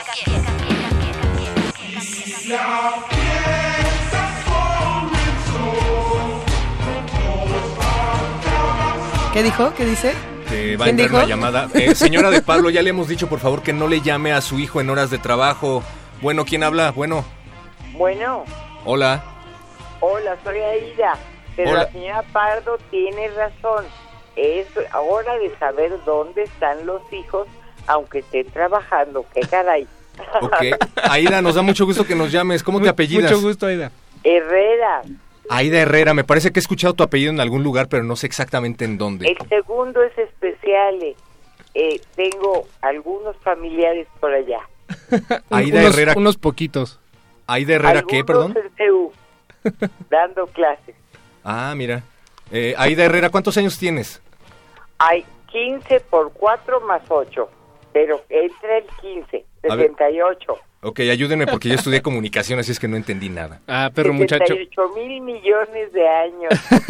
¿Qué 9.33 9.43
dijo? 9.43 9.73
¿Qué 9.75 9.85
dice? 9.85 10.13
Que 10.49 10.75
va 10.75 10.85
a 10.85 10.87
¿Quién 10.87 10.99
entrar 10.99 11.07
dijo? 11.09 11.15
una 11.17 11.25
llamada. 11.25 11.69
Eh, 11.73 11.95
señora 11.95 12.29
de 12.29 12.41
Pablo, 12.41 12.69
ya 12.69 12.81
le 12.81 12.89
hemos 12.89 13.07
dicho 13.07 13.27
por 13.27 13.39
favor 13.39 13.61
que 13.61 13.71
no 13.73 13.87
le 13.87 14.01
llame 14.01 14.33
a 14.33 14.41
su 14.41 14.59
hijo 14.59 14.81
en 14.81 14.89
horas 14.89 15.09
de 15.09 15.17
trabajo. 15.17 15.83
Bueno, 16.21 16.43
¿quién 16.45 16.63
habla? 16.63 16.91
Bueno, 16.91 17.23
Bueno, 17.93 18.43
hola. 18.85 19.23
hola, 20.01 20.35
soy 20.43 20.57
Aida, 20.59 21.13
pero 21.55 21.71
Hola. 21.71 21.83
la 21.83 21.91
señora 21.91 22.23
Pardo 22.33 22.77
tiene 22.89 23.29
razón. 23.29 23.85
Es 24.35 24.67
hora 24.93 25.37
de 25.37 25.55
saber 25.57 25.91
dónde 26.05 26.43
están 26.43 26.85
los 26.85 27.01
hijos, 27.13 27.47
aunque 27.87 28.19
estén 28.19 28.49
trabajando. 28.51 29.25
¿Qué 29.33 29.41
caray? 29.41 29.87
Ok. 30.41 30.53
Aida, 31.09 31.41
nos 31.41 31.55
da 31.55 31.61
mucho 31.61 31.85
gusto 31.85 32.05
que 32.05 32.15
nos 32.15 32.31
llames. 32.31 32.63
¿Cómo 32.63 32.81
te 32.81 32.89
apellidas? 32.89 33.31
Mucho 33.31 33.41
gusto, 33.47 33.65
Aida. 33.67 33.91
Herrera, 34.23 35.01
Aida 35.53 35.79
Herrera, 35.81 36.13
me 36.13 36.23
parece 36.23 36.51
que 36.51 36.59
he 36.59 36.61
escuchado 36.61 36.93
tu 36.93 37.03
apellido 37.03 37.31
en 37.31 37.39
algún 37.39 37.63
lugar, 37.63 37.87
pero 37.89 38.03
no 38.03 38.15
sé 38.15 38.25
exactamente 38.27 38.85
en 38.85 38.97
dónde. 38.97 39.27
el 39.27 39.49
segundo 39.49 40.01
es 40.01 40.17
especial. 40.17 41.01
eh. 41.03 41.15
Eh, 41.73 42.01
tengo 42.15 42.67
algunos 42.81 43.35
familiares 43.37 44.07
por 44.19 44.33
allá. 44.33 44.59
Aida 45.49 45.79
unos, 45.81 45.93
Herrera. 45.93 46.13
Unos 46.17 46.37
poquitos. 46.37 46.99
Aida 47.47 47.75
Herrera, 47.75 48.03
¿qué, 48.07 48.17
Algunos 48.19 48.53
perdón? 48.53 48.57
en 48.65 48.75
CEU, 48.75 49.11
dando 50.09 50.47
clases. 50.47 50.95
Ah, 51.43 51.73
mira. 51.75 52.03
Eh, 52.51 52.73
Aida 52.77 53.03
Herrera, 53.05 53.29
¿cuántos 53.29 53.57
años 53.57 53.77
tienes? 53.77 54.21
Hay 54.99 55.25
15 55.51 55.99
por 56.01 56.31
4 56.33 56.81
más 56.81 57.01
8, 57.09 57.49
pero 57.93 58.21
entra 58.29 58.77
el 58.77 58.85
15, 59.01 59.45
A 59.69 59.75
ver. 59.75 59.87
68. 59.89 60.53
Ok, 60.83 60.99
ayúdenme 61.01 61.45
porque 61.47 61.69
yo 61.69 61.75
estudié 61.75 62.01
comunicación, 62.01 62.57
así 62.59 62.71
es 62.71 62.79
que 62.79 62.87
no 62.87 62.97
entendí 62.97 63.29
nada. 63.29 63.61
Ah, 63.67 63.91
perro 63.93 64.13
muchacho. 64.13 64.45
78 64.55 64.89
mil 64.95 65.21
millones 65.21 65.93
de 65.93 66.07
años 66.07 66.49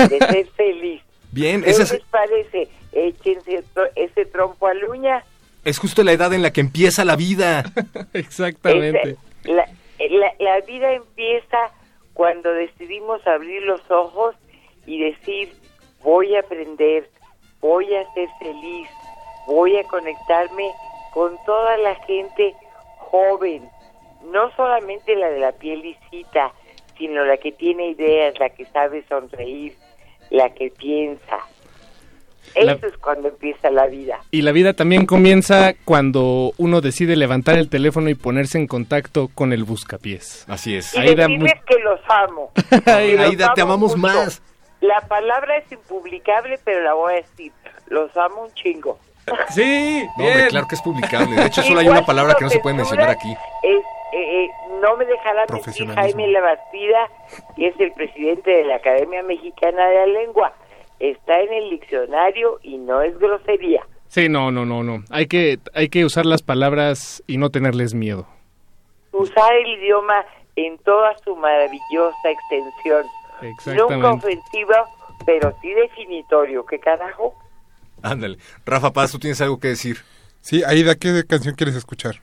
de 0.09 0.17
ser 0.19 0.47
feliz. 0.55 1.01
Bien, 1.31 1.61
¿Qué 1.63 1.71
esa 1.71 1.81
les 1.83 1.91
es, 1.93 2.01
parece? 2.09 2.67
Échense 2.93 3.63
ese 3.95 4.25
trompo 4.25 4.67
a 4.67 4.71
uña. 4.89 5.23
es 5.65 5.77
justo 5.77 6.03
la 6.03 6.11
edad 6.13 6.33
en 6.33 6.41
la 6.41 6.51
que 6.51 6.61
empieza 6.61 7.03
la 7.05 7.15
vida. 7.15 7.63
Exactamente. 8.13 9.17
Ese- 9.43 9.51
la, 9.51 9.65
la- 10.09 10.33
la 10.39 10.61
vida 10.61 10.93
empieza 10.93 11.57
cuando 12.13 12.51
decidimos 12.53 13.25
abrir 13.27 13.61
los 13.63 13.81
ojos 13.91 14.35
y 14.85 14.99
decir, 15.01 15.53
voy 16.03 16.35
a 16.35 16.39
aprender, 16.41 17.09
voy 17.59 17.93
a 17.93 18.13
ser 18.13 18.27
feliz, 18.39 18.87
voy 19.47 19.75
a 19.77 19.83
conectarme 19.83 20.69
con 21.13 21.37
toda 21.45 21.77
la 21.77 21.95
gente 22.05 22.53
joven, 22.97 23.63
no 24.31 24.51
solamente 24.55 25.15
la 25.15 25.29
de 25.29 25.39
la 25.39 25.51
piel 25.53 25.81
lisita, 25.81 26.51
sino 26.97 27.23
la 27.25 27.37
que 27.37 27.51
tiene 27.51 27.89
ideas, 27.89 28.37
la 28.39 28.49
que 28.49 28.65
sabe 28.65 29.03
sonreír, 29.09 29.75
la 30.29 30.49
que 30.53 30.69
piensa. 30.71 31.37
La- 32.55 32.73
Eso 32.73 32.87
es 32.87 32.97
cuando 32.97 33.29
empieza 33.29 33.69
la 33.69 33.87
vida. 33.87 34.19
Y 34.31 34.41
la 34.41 34.51
vida 34.51 34.73
también 34.73 35.05
comienza 35.05 35.73
cuando 35.85 36.51
uno 36.57 36.81
decide 36.81 37.15
levantar 37.15 37.57
el 37.57 37.69
teléfono 37.69 38.09
y 38.09 38.15
ponerse 38.15 38.57
en 38.57 38.67
contacto 38.67 39.29
con 39.33 39.53
el 39.53 39.63
buscapiés. 39.63 40.45
Así 40.49 40.75
es. 40.75 40.93
Y 40.95 40.99
Aida, 40.99 41.27
decirles 41.27 41.53
que 41.65 41.75
los 41.79 41.99
amo. 42.09 42.51
Aida, 42.87 43.27
Los 43.27 43.41
amo 43.43 43.53
te 43.55 43.61
amamos 43.61 43.95
mucho. 43.97 44.13
más. 44.15 44.41
La 44.81 44.99
palabra 45.01 45.57
es 45.57 45.71
impublicable, 45.71 46.59
pero 46.65 46.81
la 46.83 46.93
voy 46.93 47.13
a 47.13 47.15
decir. 47.17 47.51
Los 47.87 48.15
amo 48.17 48.43
un 48.43 48.53
chingo. 48.53 48.99
Sí, 49.51 50.03
No, 50.17 50.25
hombre, 50.25 50.47
claro 50.47 50.67
que 50.67 50.75
es 50.75 50.81
publicable. 50.81 51.35
De 51.35 51.45
hecho, 51.45 51.61
solo 51.63 51.79
hay 51.79 51.87
una 51.87 52.05
palabra 52.05 52.33
que 52.33 52.43
no 52.43 52.49
se 52.49 52.59
puede 52.59 52.75
mencionar 52.75 53.09
aquí. 53.09 53.31
Es, 53.63 53.83
eh, 54.13 54.43
eh, 54.43 54.49
no 54.81 54.97
me 54.97 55.05
dejará 55.05 55.45
mentir. 55.51 55.87
Jaime 55.87 56.27
Labastida, 56.27 57.09
que 57.55 57.67
es 57.67 57.79
el 57.79 57.91
presidente 57.93 58.51
de 58.51 58.65
la 58.65 58.75
Academia 58.75 59.23
Mexicana 59.23 59.87
de 59.87 59.95
la 59.95 60.05
Lengua. 60.07 60.53
Está 60.99 61.39
en 61.39 61.53
el 61.53 61.69
diccionario 61.71 62.59
y 62.61 62.77
no 62.77 63.01
es 63.01 63.17
grosería. 63.17 63.81
Sí, 64.07 64.27
no, 64.29 64.51
no, 64.51 64.65
no, 64.65 64.83
no. 64.83 65.03
Hay 65.09 65.27
que, 65.27 65.59
hay 65.73 65.89
que 65.89 66.05
usar 66.05 66.25
las 66.25 66.41
palabras 66.41 67.23
y 67.27 67.37
no 67.37 67.49
tenerles 67.49 67.93
miedo. 67.93 68.27
Usar 69.13 69.53
el 69.55 69.67
idioma 69.79 70.25
en 70.55 70.77
toda 70.79 71.17
su 71.23 71.35
maravillosa 71.35 72.29
extensión. 72.29 73.05
Nunca 73.77 74.11
ofensivo, 74.11 74.73
pero 75.25 75.53
sí 75.61 75.73
definitorio. 75.73 76.65
¿Qué 76.65 76.79
carajo? 76.79 77.33
Ándale. 78.03 78.37
Rafa 78.65 78.91
Paz, 78.91 79.11
¿tú 79.11 79.19
tienes 79.19 79.41
algo 79.41 79.59
que 79.59 79.69
decir? 79.69 79.97
Sí, 80.41 80.63
Aida, 80.63 80.95
¿qué 80.95 81.23
canción 81.27 81.55
quieres 81.55 81.75
escuchar? 81.75 82.15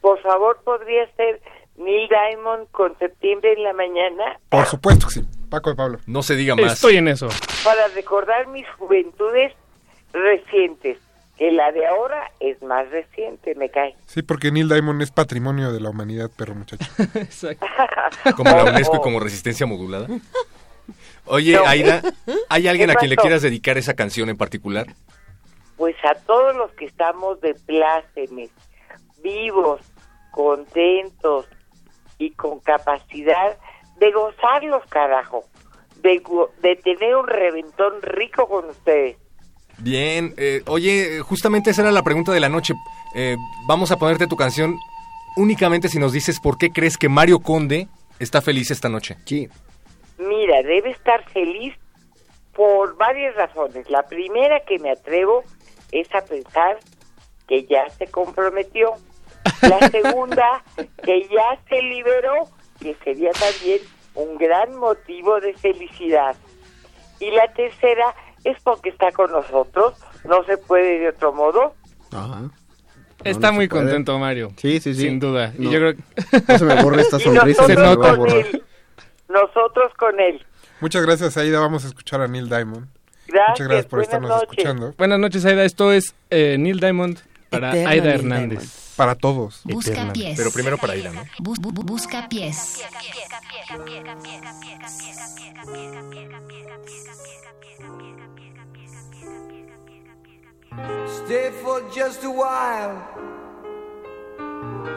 Por 0.00 0.20
favor, 0.22 0.60
podría 0.64 1.06
ser 1.16 1.40
Neil 1.76 2.08
Diamond 2.08 2.70
con 2.70 2.96
septiembre 2.98 3.52
en 3.54 3.62
la 3.64 3.72
mañana 3.72 4.38
Por 4.48 4.66
supuesto 4.66 5.06
que 5.08 5.14
sí. 5.14 5.24
Paco 5.48 5.70
de 5.70 5.76
Pablo. 5.76 5.98
No 6.06 6.22
se 6.22 6.36
diga 6.36 6.54
más. 6.54 6.74
Estoy 6.74 6.96
en 6.96 7.08
eso. 7.08 7.28
para 7.64 7.88
recordar 7.88 8.46
mis 8.48 8.66
juventudes 8.78 9.52
recientes. 10.12 10.98
Que 11.36 11.50
la 11.50 11.72
de 11.72 11.86
ahora 11.86 12.30
es 12.38 12.62
más 12.62 12.90
reciente, 12.90 13.54
me 13.54 13.70
cae. 13.70 13.96
Sí, 14.04 14.20
porque 14.20 14.52
Neil 14.52 14.68
Diamond 14.68 15.00
es 15.00 15.10
patrimonio 15.10 15.72
de 15.72 15.80
la 15.80 15.88
humanidad, 15.88 16.30
perro 16.36 16.54
muchacho. 16.54 16.84
Exacto. 17.14 17.66
Como 18.36 18.50
la 18.50 18.64
UNESCO 18.64 18.96
y 18.96 19.00
como 19.00 19.20
resistencia 19.20 19.64
modulada. 19.64 20.06
Oye, 21.24 21.54
No. 21.54 21.66
Aida, 21.66 22.02
¿hay 22.50 22.68
alguien 22.68 22.88
¿Qué 22.88 22.92
a 22.92 22.96
quien 22.96 23.08
le 23.10 23.16
quieras 23.16 23.40
dedicar 23.40 23.78
esa 23.78 23.94
canción 23.94 24.28
en 24.28 24.36
particular? 24.36 24.86
Pues 25.78 25.96
a 26.04 26.14
todos 26.14 26.54
los 26.56 26.70
que 26.72 26.84
estamos 26.84 27.40
de 27.40 27.54
plácemes, 27.54 28.50
vivos, 29.22 29.80
contentos 30.30 31.46
y 32.18 32.30
con 32.30 32.60
capacidad 32.60 33.56
de 33.98 34.12
gozarlos, 34.12 34.84
carajo. 34.88 35.44
De, 36.02 36.22
de 36.62 36.76
tener 36.76 37.14
un 37.14 37.26
reventón 37.26 38.00
rico 38.00 38.48
con 38.48 38.70
ustedes. 38.70 39.18
Bien, 39.78 40.34
eh, 40.38 40.62
oye, 40.66 41.20
justamente 41.20 41.70
esa 41.70 41.82
era 41.82 41.92
la 41.92 42.02
pregunta 42.02 42.32
de 42.32 42.40
la 42.40 42.48
noche. 42.48 42.74
Eh, 43.14 43.36
vamos 43.66 43.90
a 43.90 43.98
ponerte 43.98 44.26
tu 44.26 44.36
canción 44.36 44.78
únicamente 45.36 45.88
si 45.88 45.98
nos 45.98 46.12
dices 46.12 46.40
por 46.40 46.58
qué 46.58 46.70
crees 46.70 46.96
que 46.96 47.08
Mario 47.08 47.40
Conde 47.40 47.88
está 48.18 48.40
feliz 48.42 48.70
esta 48.70 48.88
noche. 48.88 49.16
Sí. 49.24 49.48
Mira, 50.18 50.62
debe 50.62 50.90
estar 50.90 51.24
feliz 51.30 51.74
por 52.54 52.96
varias 52.96 53.34
razones. 53.36 53.88
La 53.88 54.02
primera 54.02 54.60
que 54.60 54.78
me 54.78 54.90
atrevo 54.90 55.44
es 55.92 56.14
a 56.14 56.22
pensar 56.22 56.78
que 57.48 57.64
ya 57.64 57.88
se 57.90 58.06
comprometió. 58.06 58.94
La 59.62 59.88
segunda, 59.90 60.62
que 61.02 61.28
ya 61.28 61.58
se 61.68 61.82
liberó, 61.82 62.48
que 62.80 62.96
sería 63.04 63.30
también 63.32 63.80
un 64.14 64.36
gran 64.38 64.76
motivo 64.76 65.40
de 65.40 65.54
felicidad. 65.54 66.36
Y 67.20 67.30
la 67.30 67.52
tercera 67.52 68.14
es 68.44 68.56
porque 68.62 68.90
está 68.90 69.12
con 69.12 69.30
nosotros, 69.30 69.94
no 70.24 70.42
se 70.44 70.56
puede 70.58 70.98
de 71.00 71.08
otro 71.10 71.32
modo. 71.32 71.74
Ajá. 72.12 72.50
Está 73.24 73.48
no 73.48 73.54
muy 73.54 73.68
contento, 73.68 74.18
Mario. 74.18 74.50
Sí, 74.56 74.80
sí, 74.80 74.94
sí. 74.94 75.02
Sin 75.02 75.20
duda. 75.20 75.52
No. 75.58 75.68
Y 75.68 75.72
yo 75.72 75.78
creo 75.78 75.94
No 76.48 76.58
se 76.58 76.64
me 76.64 76.82
borre 76.82 77.02
esta 77.02 77.18
sonrisa. 77.20 77.66
Se 77.66 77.74
nosotros 77.74 78.18
no 78.18 78.24
con 78.24 78.30
él. 78.30 78.62
Nosotros 79.28 79.92
con 79.98 80.20
él. 80.20 80.46
Muchas 80.80 81.04
gracias, 81.04 81.36
Aida. 81.36 81.60
Vamos 81.60 81.84
a 81.84 81.88
escuchar 81.88 82.22
a 82.22 82.28
Neil 82.28 82.48
Diamond. 82.48 82.88
Gracias, 83.26 83.50
Muchas 83.50 83.68
gracias 83.68 83.86
por 83.86 84.00
estarnos 84.00 84.30
noches. 84.30 84.48
escuchando. 84.50 84.94
Buenas 84.96 85.18
noches, 85.18 85.44
Aida. 85.44 85.64
Esto 85.64 85.92
es 85.92 86.14
eh, 86.30 86.56
Neil 86.58 86.80
Diamond 86.80 87.20
para 87.50 87.70
Eterno 87.70 87.88
Aida 87.90 88.10
Hernández. 88.14 88.94
Para 88.96 89.14
todos. 89.14 89.60
Busca 89.64 89.90
Eterna. 89.92 90.12
pies. 90.12 90.36
Pero 90.36 90.50
primero 90.52 90.78
para 90.78 90.92
Aida, 90.94 91.10
¿no? 91.10 91.22
Bus- 91.40 91.58
bu- 91.60 91.72
bu- 91.72 91.84
busca 91.84 92.28
pies. 92.28 92.80
Stay 101.08 101.50
for 101.62 101.82
just 101.90 102.24
a 102.24 102.30
while. 102.30 102.96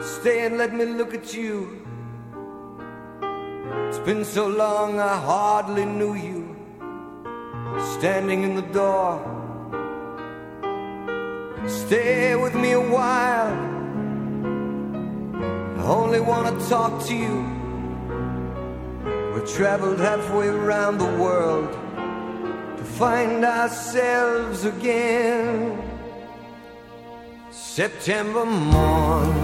Stay 0.02 0.44
and 0.46 0.56
let 0.58 0.72
me 0.74 0.84
look 0.84 1.14
at 1.14 1.32
you. 1.34 1.82
It's 3.88 3.98
been 4.00 4.24
so 4.24 4.46
long 4.48 4.98
I 4.98 5.16
hardly 5.16 5.84
knew 5.84 6.14
you. 6.14 6.56
Standing 7.98 8.42
in 8.44 8.54
the 8.54 8.62
door. 8.72 9.20
Stay 11.66 12.36
with 12.36 12.54
me 12.54 12.72
a 12.72 12.80
while. 12.80 13.54
I 15.78 15.82
only 15.86 16.20
want 16.20 16.60
to 16.60 16.68
talk 16.68 17.02
to 17.06 17.14
you. 17.14 17.40
We 19.34 19.40
traveled 19.46 19.98
halfway 19.98 20.48
around 20.48 20.98
the 20.98 21.12
world 21.16 21.72
to 22.76 22.84
find 22.84 23.44
ourselves 23.44 24.64
again. 24.64 25.80
September 27.50 28.44
morn. 28.44 29.34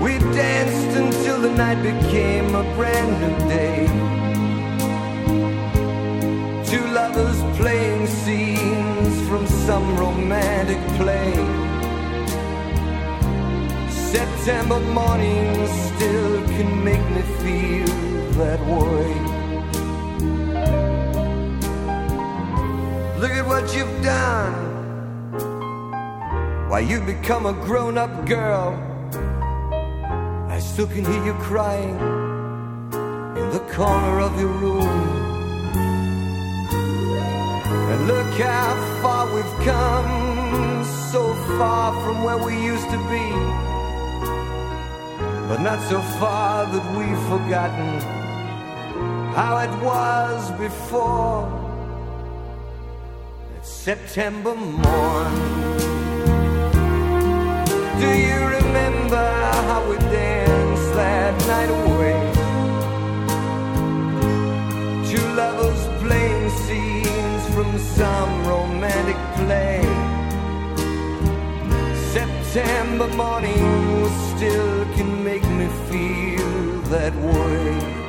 We 0.00 0.18
danced 0.32 0.96
until 0.96 1.40
the 1.40 1.50
night 1.50 1.82
became 1.82 2.54
a 2.54 2.62
brand 2.76 3.20
new 3.20 3.48
day. 3.48 4.23
Two 6.74 6.86
lovers 6.88 7.40
playing 7.56 8.04
scenes 8.08 9.28
from 9.28 9.46
some 9.46 9.96
romantic 9.96 10.80
play. 10.98 11.32
September 13.88 14.80
morning 14.80 15.68
still 15.68 16.44
can 16.56 16.84
make 16.84 17.06
me 17.14 17.22
feel 17.42 17.86
that 18.40 18.60
way. 18.74 19.06
Look 23.20 23.30
at 23.30 23.46
what 23.46 23.72
you've 23.76 24.02
done. 24.02 24.54
Why, 26.68 26.80
you've 26.80 27.06
become 27.06 27.46
a 27.46 27.52
grown 27.52 27.96
up 27.96 28.26
girl. 28.26 28.74
I 30.48 30.58
still 30.58 30.88
can 30.88 31.04
hear 31.04 31.24
you 31.24 31.34
crying 31.34 32.00
in 33.40 33.46
the 33.56 33.64
corner 33.72 34.18
of 34.18 34.40
your 34.40 34.48
room. 34.48 35.13
Look 38.06 38.34
how 38.34 39.00
far 39.00 39.34
we've 39.34 39.56
come, 39.64 40.84
so 41.10 41.32
far 41.56 41.90
from 42.04 42.22
where 42.22 42.36
we 42.36 42.52
used 42.62 42.90
to 42.90 42.98
be. 43.08 43.26
But 45.48 45.62
not 45.62 45.80
so 45.88 46.02
far 46.20 46.66
that 46.66 46.86
we've 46.98 47.22
forgotten 47.32 48.00
how 49.32 49.56
it 49.56 49.72
was 49.82 50.50
before. 50.58 51.48
It's 53.56 53.70
September 53.70 54.54
morn. 54.54 55.34
Do 58.02 58.10
you 58.26 58.38
remember 58.58 59.26
how 59.68 59.88
we 59.88 59.96
danced 59.96 60.92
that 60.92 61.46
night 61.46 61.70
away? 61.70 62.33
From 67.64 67.78
some 67.78 68.46
romantic 68.46 69.16
play. 69.36 69.80
September 72.12 73.08
morning 73.16 74.08
still 74.36 74.84
can 74.94 75.24
make 75.24 75.46
me 75.48 75.66
feel 75.88 76.80
that 76.90 77.14
way. 77.14 78.03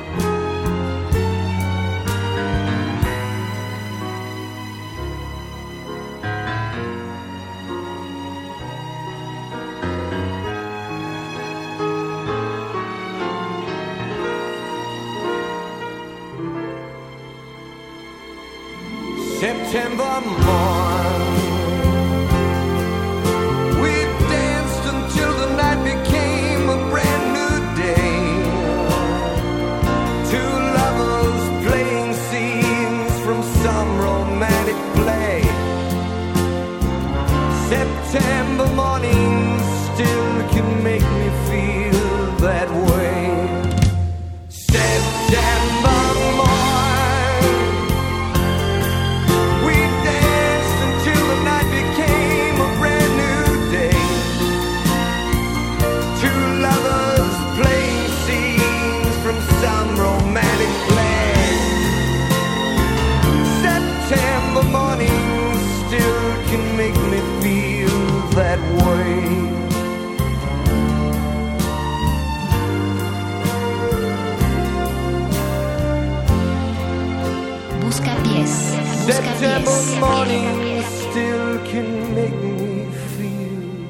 Morning 80.00 80.82
still 80.82 81.58
can 81.64 82.14
make 82.14 82.34
me 82.34 82.90
feel 83.16 83.88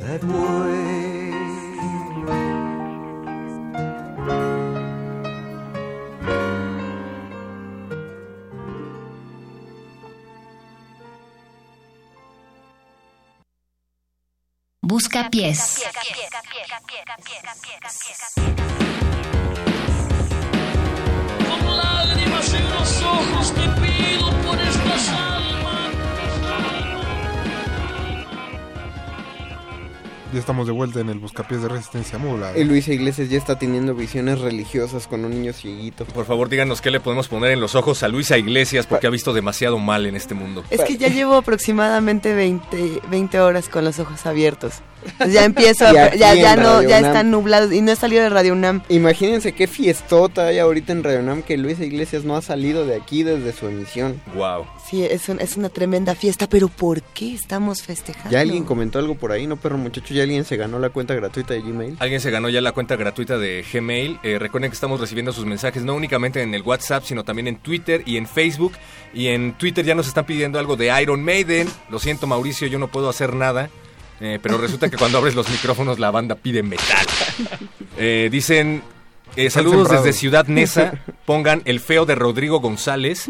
that 0.00 0.22
way. 0.24 0.74
Busca 14.80 15.28
pies. 15.30 15.82
Con 17.82 18.23
Ya 30.34 30.40
estamos 30.40 30.66
de 30.66 30.72
vuelta 30.72 30.98
en 30.98 31.10
el 31.10 31.20
Buscapiés 31.20 31.62
de 31.62 31.68
Resistencia 31.68 32.18
Modulada. 32.18 32.58
Y 32.58 32.64
Luisa 32.64 32.92
Iglesias 32.92 33.30
ya 33.30 33.38
está 33.38 33.56
teniendo 33.56 33.94
visiones 33.94 34.40
religiosas 34.40 35.06
con 35.06 35.24
un 35.24 35.30
niño 35.30 35.52
cieguito. 35.52 36.04
Por 36.06 36.26
favor, 36.26 36.48
díganos 36.48 36.80
qué 36.80 36.90
le 36.90 36.98
podemos 36.98 37.28
poner 37.28 37.52
en 37.52 37.60
los 37.60 37.76
ojos 37.76 38.02
a 38.02 38.08
Luisa 38.08 38.36
Iglesias 38.36 38.84
porque 38.84 39.06
ha 39.06 39.10
visto 39.10 39.32
demasiado 39.32 39.78
mal 39.78 40.06
en 40.06 40.16
este 40.16 40.34
mundo. 40.34 40.64
Es 40.70 40.82
que 40.82 40.96
ya 40.96 41.06
llevo 41.06 41.36
aproximadamente 41.36 42.34
20, 42.34 43.02
20 43.08 43.40
horas 43.40 43.68
con 43.68 43.84
los 43.84 44.00
ojos 44.00 44.26
abiertos. 44.26 44.82
Ya 45.30 45.44
empiezo, 45.44 45.86
a- 45.88 46.14
ya, 46.14 46.34
ya 46.34 46.56
no, 46.56 46.82
ya 46.82 46.98
UNAM. 46.98 47.04
están 47.06 47.30
nublados 47.30 47.72
y 47.72 47.80
no 47.80 47.92
he 47.92 47.96
salido 47.96 48.22
de 48.22 48.28
Radio 48.30 48.52
UNAM. 48.52 48.82
Imagínense 48.88 49.52
qué 49.52 49.66
fiestota 49.66 50.46
hay 50.46 50.58
ahorita 50.58 50.92
en 50.92 51.02
Radio 51.04 51.22
Nam 51.22 51.42
que 51.42 51.56
Luisa 51.56 51.84
Iglesias 51.84 52.24
no 52.24 52.36
ha 52.36 52.42
salido 52.42 52.86
de 52.86 52.96
aquí 52.96 53.22
desde 53.22 53.52
su 53.52 53.66
emisión. 53.68 54.20
Wow. 54.34 54.66
Sí, 54.88 55.02
es, 55.04 55.28
un- 55.28 55.40
es 55.40 55.56
una 55.56 55.68
tremenda 55.68 56.14
fiesta, 56.14 56.46
pero 56.48 56.68
¿por 56.68 57.02
qué 57.02 57.34
estamos 57.34 57.82
festejando? 57.82 58.30
Ya 58.30 58.40
alguien 58.40 58.64
comentó 58.64 58.98
algo 58.98 59.14
por 59.14 59.32
ahí, 59.32 59.46
¿no, 59.46 59.56
perro 59.56 59.78
muchacho? 59.78 60.12
Ya 60.14 60.22
alguien 60.22 60.44
se 60.44 60.56
ganó 60.56 60.78
la 60.78 60.90
cuenta 60.90 61.14
gratuita 61.14 61.54
de 61.54 61.60
Gmail. 61.62 61.96
Alguien 62.00 62.20
se 62.20 62.30
ganó 62.30 62.48
ya 62.48 62.60
la 62.60 62.72
cuenta 62.72 62.96
gratuita 62.96 63.38
de 63.38 63.64
Gmail. 63.72 64.18
Eh, 64.22 64.38
recuerden 64.38 64.70
que 64.70 64.74
estamos 64.74 65.00
recibiendo 65.00 65.32
sus 65.32 65.44
mensajes 65.46 65.82
no 65.84 65.94
únicamente 65.94 66.42
en 66.42 66.54
el 66.54 66.62
WhatsApp, 66.62 67.04
sino 67.04 67.24
también 67.24 67.48
en 67.48 67.56
Twitter 67.56 68.02
y 68.06 68.16
en 68.16 68.26
Facebook. 68.26 68.72
Y 69.12 69.28
en 69.28 69.52
Twitter 69.54 69.84
ya 69.84 69.94
nos 69.94 70.06
están 70.08 70.26
pidiendo 70.26 70.58
algo 70.58 70.76
de 70.76 70.92
Iron 71.00 71.22
Maiden. 71.24 71.68
Lo 71.90 71.98
siento, 71.98 72.26
Mauricio, 72.26 72.66
yo 72.68 72.78
no 72.78 72.88
puedo 72.88 73.08
hacer 73.08 73.34
nada. 73.34 73.70
Eh, 74.20 74.38
pero 74.42 74.58
resulta 74.58 74.88
que 74.88 74.96
cuando 74.96 75.18
abres 75.18 75.34
los 75.34 75.48
micrófonos 75.50 75.98
la 75.98 76.10
banda 76.10 76.34
pide 76.36 76.62
metal. 76.62 77.06
Eh, 77.96 78.28
dicen, 78.30 78.82
eh, 79.36 79.50
saludos 79.50 79.90
desde 79.90 80.12
Ciudad 80.12 80.46
Neza. 80.46 80.94
Pongan 81.26 81.62
el 81.64 81.80
feo 81.80 82.06
de 82.06 82.14
Rodrigo 82.14 82.60
González. 82.60 83.26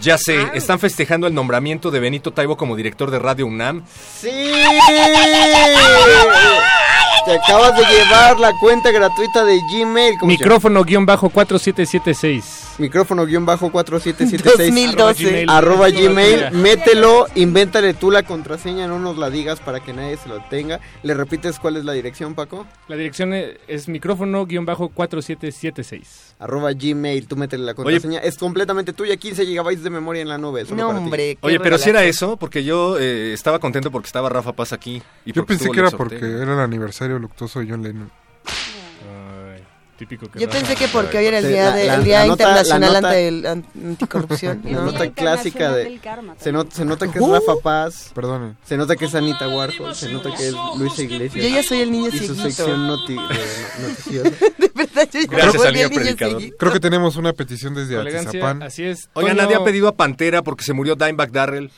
Ya 0.00 0.18
sé, 0.18 0.48
están 0.54 0.78
festejando 0.78 1.26
el 1.26 1.34
nombramiento 1.34 1.90
de 1.90 2.00
Benito 2.00 2.32
Taibo 2.32 2.56
como 2.56 2.76
director 2.76 3.10
de 3.10 3.18
Radio 3.18 3.46
UNAM. 3.46 3.84
¡Sí! 4.20 4.30
Te 7.24 7.34
acabas 7.36 7.76
de 7.76 7.84
llevar 7.84 8.38
la 8.40 8.52
cuenta 8.60 8.90
gratuita 8.90 9.44
de 9.44 9.60
Gmail. 9.70 10.18
¿cómo 10.18 10.30
se 10.38 10.44
llama? 10.44 10.48
Micrófono 12.78 13.26
guion 13.26 13.44
bajo 13.46 13.70
4776. 13.70 14.72
Micrófono 14.72 14.86
guion 14.86 14.96
bajo 15.06 15.20
4776 15.20 15.22
2012. 15.26 15.44
arroba 15.48 15.86
Arroba 15.86 15.90
gmail, 15.90 16.50
mételo, 16.52 17.26
invéntale 17.34 17.94
tú 17.94 18.10
la 18.10 18.22
contraseña, 18.22 18.86
no 18.86 18.98
nos 18.98 19.18
la 19.18 19.30
digas 19.30 19.60
para 19.60 19.80
que 19.80 19.92
nadie 19.92 20.16
se 20.16 20.28
lo 20.28 20.42
tenga. 20.50 20.80
¿Le 21.02 21.14
repites 21.14 21.58
cuál 21.58 21.76
es 21.76 21.84
la 21.84 21.92
dirección, 21.92 22.34
Paco? 22.34 22.66
La 22.88 22.96
dirección 22.96 23.32
e- 23.34 23.58
es 23.68 23.88
micrófono 23.88 24.46
guion 24.46 24.64
bajo 24.64 24.88
4776. 24.88 26.34
Arroba 26.38 26.72
gmail, 26.72 27.26
tú 27.26 27.36
métele 27.36 27.64
la 27.64 27.74
contraseña. 27.74 28.20
es 28.20 28.36
completamente 28.36 28.92
tuya, 28.92 29.16
15 29.16 29.46
gigabytes 29.46 29.82
de 29.84 29.90
memoria 29.90 30.22
en 30.22 30.28
la 30.28 30.38
nube. 30.38 30.64
solo 30.64 30.88
para 30.88 30.98
ti. 31.04 31.38
Oye, 31.40 31.60
pero 31.60 31.78
si 31.78 31.90
era 31.90 32.04
eso, 32.04 32.36
porque 32.36 32.64
yo 32.64 32.98
eh, 32.98 33.32
estaba 33.32 33.58
contento 33.58 33.90
porque 33.90 34.06
estaba 34.06 34.28
Rafa 34.28 34.52
Paz 34.52 34.72
aquí. 34.72 35.02
Y 35.24 35.32
Yo 35.32 35.46
pensé 35.46 35.70
que 35.70 35.80
era 35.80 35.90
porque 35.90 36.16
era 36.16 36.54
el 36.54 36.60
aniversario 36.60 37.18
luctuoso 37.18 37.60
de 37.60 37.70
John 37.70 37.82
Lennon. 37.82 38.21
Típico 40.06 40.28
que 40.30 40.38
Yo 40.40 40.48
pensé 40.50 40.74
que 40.74 40.88
porque 40.88 41.18
hoy 41.18 41.26
era 41.26 41.38
el 41.38 41.48
día, 41.48 41.70
de- 41.72 41.86
la- 41.86 41.94
el 41.94 42.04
día 42.04 42.20
la 42.22 42.26
nota- 42.26 42.42
internacional 42.42 42.92
la 42.92 43.00
nota- 43.00 43.08
ante 43.08 43.28
el 43.28 43.46
anticorrupción. 43.46 44.62
La 44.64 44.70
¿no? 44.72 44.84
nota 44.86 45.10
clásica 45.12 45.72
de... 45.72 46.00
Se, 46.38 46.50
not- 46.52 46.72
se 46.72 46.84
nota 46.84 47.06
que 47.10 47.18
es 47.18 47.24
Uh. 47.24 47.32
Rafa 47.34 47.54
Paz. 47.62 48.10
Perdón. 48.14 48.56
Se 48.64 48.76
nota 48.76 48.96
que 48.96 49.04
es 49.04 49.14
Anita 49.14 49.48
Warhol. 49.48 49.94
Se 49.94 50.12
nota 50.12 50.34
que 50.34 50.48
es 50.48 50.54
Luisa 50.78 51.02
Iglesias. 51.02 51.44
Yo 51.44 51.50
ya 51.54 51.62
soy 51.62 51.78
el 51.82 51.92
niño 51.92 52.08
Y 52.12 52.18
su 52.18 52.34
sección 52.34 52.86
noti 52.86 53.14
de- 53.14 53.20
no- 53.20 53.88
noticiosa. 53.88 54.30
Gracias 55.30 55.64
al 55.64 55.74
niño 55.74 55.90
predicador. 55.90 56.42
Creo 56.58 56.72
que 56.72 56.80
tenemos 56.80 57.16
una 57.16 57.32
petición 57.32 57.74
desde 57.74 57.98
Atizapán. 57.98 58.62
así 58.62 58.84
es. 58.84 59.08
Oigan, 59.14 59.36
nadie 59.36 59.54
ha 59.56 59.62
pedido 59.64 59.88
a 59.88 59.94
Pantera 59.96 60.42
porque 60.42 60.64
se 60.64 60.72
murió 60.72 60.96
Dimebag 60.96 61.30
Darrell. 61.32 61.70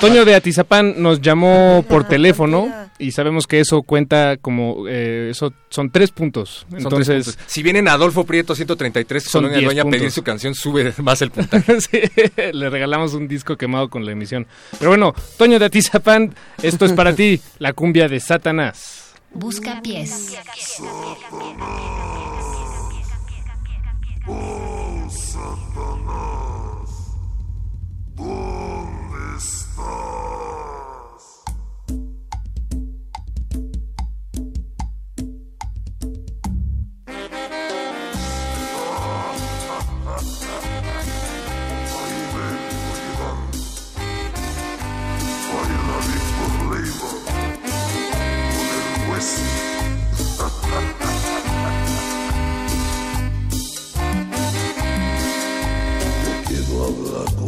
Toño 0.00 0.24
de 0.24 0.34
Atizapán 0.34 0.94
nos 1.02 1.20
llamó 1.20 1.84
por 1.88 2.04
teléfono 2.08 2.68
y 2.98 3.12
sabemos 3.12 3.46
que 3.46 3.60
eso 3.60 3.82
cuenta 3.82 4.36
como 4.38 4.86
eh, 4.88 5.28
eso 5.30 5.52
son 5.68 5.90
tres 5.90 6.10
puntos. 6.10 6.66
Son 6.70 6.78
Entonces, 6.78 7.24
tres 7.24 7.36
puntos. 7.36 7.52
si 7.52 7.62
vienen 7.62 7.88
a 7.88 7.92
Adolfo 7.92 8.24
Prieto 8.24 8.54
133 8.54 9.22
Son 9.22 9.42
Colonia 9.42 9.58
10 9.58 9.66
Dueña 9.66 9.82
a 9.82 9.90
pedir 9.90 10.10
su 10.10 10.22
canción, 10.22 10.54
sube 10.54 10.92
más 11.02 11.20
el 11.22 11.30
puntaje. 11.30 11.78
Sí, 11.80 12.00
le 12.52 12.70
regalamos 12.70 13.14
un 13.14 13.28
disco 13.28 13.56
quemado 13.56 13.88
con 13.88 14.04
la 14.04 14.12
emisión. 14.12 14.46
Pero 14.78 14.90
bueno, 14.90 15.14
Toño 15.36 15.58
de 15.58 15.66
Atizapán, 15.66 16.34
esto 16.62 16.84
es 16.84 16.92
para 16.92 17.14
ti, 17.14 17.40
la 17.58 17.72
cumbia 17.72 18.08
de 18.08 18.20
Satanás. 18.20 19.12
Busca 19.32 19.80
pies. 19.82 20.36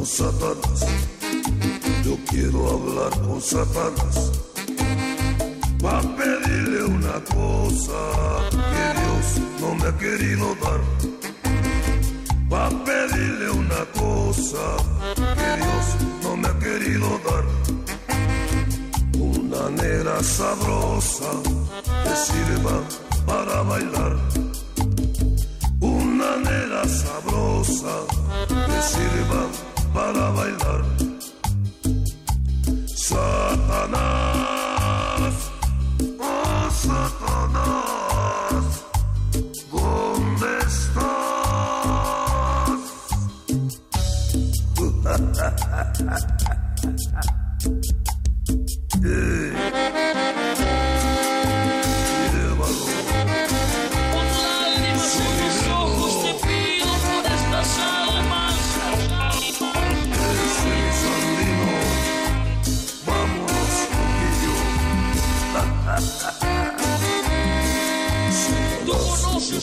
Con 0.03 0.07
Satanás. 0.07 0.87
Yo 2.05 2.17
quiero 2.29 2.71
hablar 2.71 3.21
con 3.21 3.41
Satanás. 3.41 4.33
Va 5.85 5.99
a 5.99 6.03
pedirle 6.03 6.85
una 6.85 7.17
cosa 7.37 8.01
que 8.51 8.85
Dios 9.01 9.27
no 9.61 9.75
me 9.77 9.87
ha 9.89 9.99
querido 9.99 10.57
dar. 10.63 10.81
Va 12.53 12.67
a 12.67 12.85
pedirle 12.85 13.51
una 13.51 13.83
cosa 14.03 14.65
que 15.15 15.51
Dios 15.63 15.85
no 16.25 16.37
me 16.37 16.49
ha 16.49 16.59
querido 16.59 17.09
dar. 17.29 17.45
Una 19.21 19.71
negra 19.71 20.21
sabrosa 20.23 21.31
que 22.05 22.15
sirva 22.27 22.77
para 23.25 23.63
bailar. 23.63 24.17
Una 25.81 26.37
negra 26.39 26.89
sabrosa 26.89 27.95
que 28.49 28.83
sirva 28.95 29.47
para 29.47 29.72
bailar. 29.93 30.83
Satanás, 32.95 34.01
oh 36.19 36.71
Satanás, 36.71 38.65
¿dónde 39.71 40.51
estás? 40.67 41.13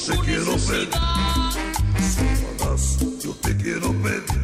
te 0.10 0.18
quiero 0.22 0.53
pedir. 0.68 0.90
Satanás, 2.15 2.98
yo 3.23 3.31
te 3.44 3.56
quiero 3.57 3.90
pedir. 4.03 4.40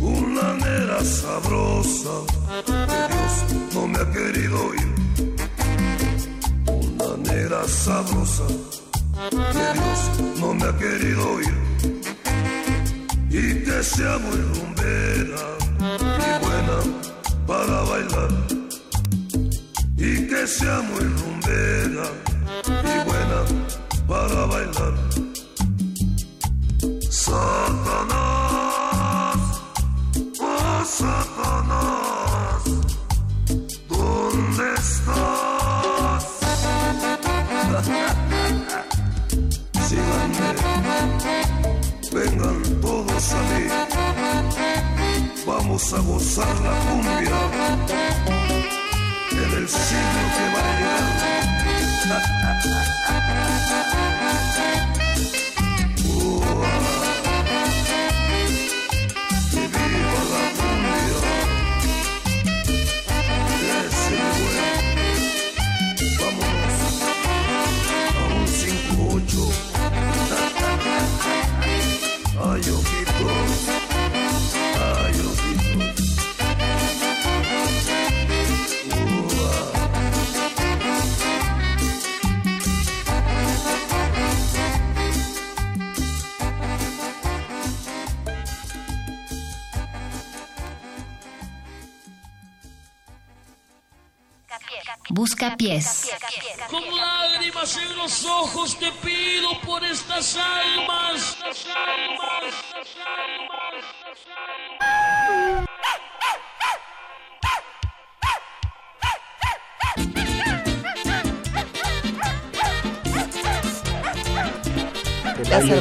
Una 0.00 0.54
nera 0.54 1.04
sabrosa 1.04 2.14
que 2.66 2.80
Dios 3.12 3.34
no 3.74 3.86
me 3.86 3.98
ha 3.98 4.10
querido 4.10 4.56
oír. 4.68 4.92
Una 6.66 7.16
nera 7.18 7.68
sabrosa 7.68 8.46
que 9.30 9.66
Dios 9.76 10.00
no 10.40 10.54
me 10.54 10.64
ha 10.64 10.76
querido 10.78 11.22
oír 11.36 11.56
y 13.30 13.64
que 13.64 13.82
sea 13.82 14.18
muy 14.18 14.40
rumbera 14.54 15.44
y 16.00 16.44
buena 16.44 16.78
para 17.46 17.80
bailar 17.82 18.32
y 19.96 20.26
que 20.26 20.46
sea 20.46 20.80
muy 20.80 21.04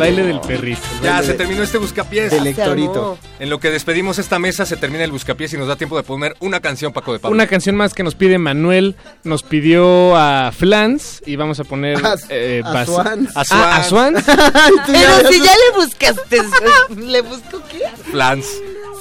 baile 0.01 0.23
del 0.23 0.39
perrito. 0.41 0.81
Ya, 1.03 1.21
se 1.23 1.33
terminó 1.33 1.63
este 1.63 1.77
buscapiés. 1.77 2.31
Del 2.31 2.47
Héctorito. 2.47 3.17
En 3.39 3.49
lo 3.49 3.59
que 3.59 3.69
despedimos 3.71 4.19
esta 4.19 4.39
mesa, 4.39 4.65
se 4.65 4.77
termina 4.77 5.03
el 5.03 5.11
buscapiés 5.11 5.53
y 5.53 5.57
nos 5.57 5.67
da 5.67 5.75
tiempo 5.75 5.95
de 5.97 6.03
poner 6.03 6.35
una 6.39 6.59
canción, 6.59 6.91
Paco 6.93 7.13
de 7.13 7.19
Pablo. 7.19 7.33
Una 7.35 7.47
canción 7.47 7.75
más 7.75 7.93
que 7.93 8.03
nos 8.03 8.15
pide 8.15 8.37
Manuel, 8.37 8.95
nos 9.23 9.43
pidió 9.43 10.15
a 10.15 10.51
Flans 10.51 11.21
y 11.25 11.35
vamos 11.35 11.59
a 11.59 11.63
poner 11.63 11.97
A- 12.05 12.15
eh, 12.29 12.61
a 12.65 12.85
Swans. 12.85 13.29
Ah, 13.35 13.75
a 13.77 13.83
Swans. 13.83 14.23
Pero 14.87 15.29
si 15.29 15.39
ya 15.41 15.53
le 15.53 15.83
buscaste, 15.85 16.37
¿le 16.97 17.21
busco 17.21 17.61
qué? 17.71 17.81
Flans. 18.11 18.45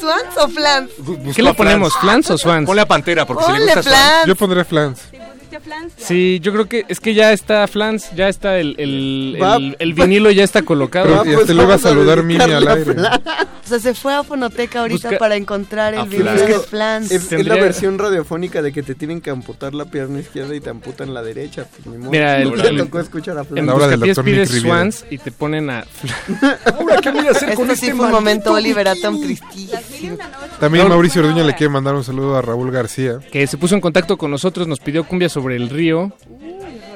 ¿Swans 0.01 0.37
o 0.39 0.49
flans? 0.49 0.91
¿Qué 1.37 1.43
le 1.43 1.53
ponemos, 1.53 1.93
Flans 1.99 2.31
o 2.31 2.39
Swans? 2.39 2.67
Ponle 2.67 2.81
a 2.81 2.87
Pantera, 2.87 3.27
porque 3.27 3.45
si 3.45 3.53
le 3.53 3.65
gusta 3.65 3.83
Flans. 3.83 4.27
Yo 4.27 4.35
pondré 4.35 4.65
flans. 4.65 5.01
Sí, 5.97 6.39
yo 6.43 6.53
creo 6.53 6.67
que 6.69 6.85
es 6.89 7.01
que 7.01 7.15
ya 7.15 7.33
está 7.33 7.67
Flans, 7.67 8.11
ya 8.15 8.29
está 8.29 8.59
el, 8.59 8.75
el, 8.79 9.37
el- 9.41 9.77
el 9.79 9.95
vinilo 9.95 10.31
ya 10.31 10.45
está 10.45 10.63
colocado. 10.63 11.23
Pero 11.25 11.31
y 11.31 11.35
hasta 11.41 11.53
le 11.55 11.63
iba 11.63 11.75
a 11.75 11.79
saludar 11.79 12.23
Mimi 12.23 12.41
al 12.43 12.67
aire. 12.69 12.93
O 12.93 13.69
sea, 13.71 13.79
se 13.79 13.95
fue 13.95 14.15
a 14.15 14.25
Fonoteca 14.25 14.81
ahorita 14.81 15.11
Busca- 15.11 15.19
para 15.19 15.37
encontrar 15.37 15.95
el 15.95 16.01
a 16.01 16.07
Flans. 16.07 16.47
de 16.47 16.59
Flans. 16.59 17.11
Es, 17.13 17.31
es 17.31 17.47
la 17.47 17.55
versión 17.55 17.99
radiofónica 17.99 18.63
de 18.63 18.73
que 18.73 18.83
te 18.83 18.95
tienen 18.97 19.21
que 19.21 19.31
amputar 19.31 19.75
la 19.75 19.85
pierna 19.85 20.19
izquierda 20.21 20.55
y 20.57 20.61
te 20.61 20.71
amputan 20.71 21.15
la 21.15 21.23
derecha. 21.23 21.67
Pues, 21.71 21.87
ni 21.87 21.99
modo. 21.99 22.11
Mira, 22.11 22.39
el, 22.41 22.51
No 22.51 22.65
el- 22.65 22.77
tocó 22.79 22.99
escuchar 23.01 23.39
a 23.39 23.43
en 23.43 23.47
Flans. 23.47 23.67
La 23.67 23.75
hora 23.75 23.87
del 23.87 24.01
Buscapiés 24.01 24.17
doctor 24.17 24.25
pides 24.33 24.49
Nick 24.51 24.57
Riviera. 24.63 24.77
Swans 24.81 25.05
y 25.11 25.19
te 25.19 25.31
ponen 25.31 25.71
a 25.71 25.85
Este 27.41 27.77
sí 27.77 27.93
fue 27.93 28.07
un 28.07 28.11
momento 28.13 28.53
Oliver 28.53 28.89
Atom 28.89 29.21
tristísimo. 29.21 30.19
También. 30.59 30.89
Mauricio 30.89 31.23
Orduña 31.23 31.45
le 31.45 31.55
quiere 31.55 31.69
mandar 31.73 31.95
un 31.95 32.03
saludo 32.05 32.37
a 32.37 32.43
Raúl 32.43 32.71
García. 32.71 33.19
que 33.31 33.47
se 33.47 33.57
puso 33.57 33.75
en 33.75 33.81
contacto 33.81 34.17
con 34.19 34.31
nosotros, 34.31 34.67
nos 34.67 34.81
pidió 34.81 35.05
cumbia 35.05 35.29
sobre 35.29 35.50
el 35.53 35.69
río, 35.69 36.13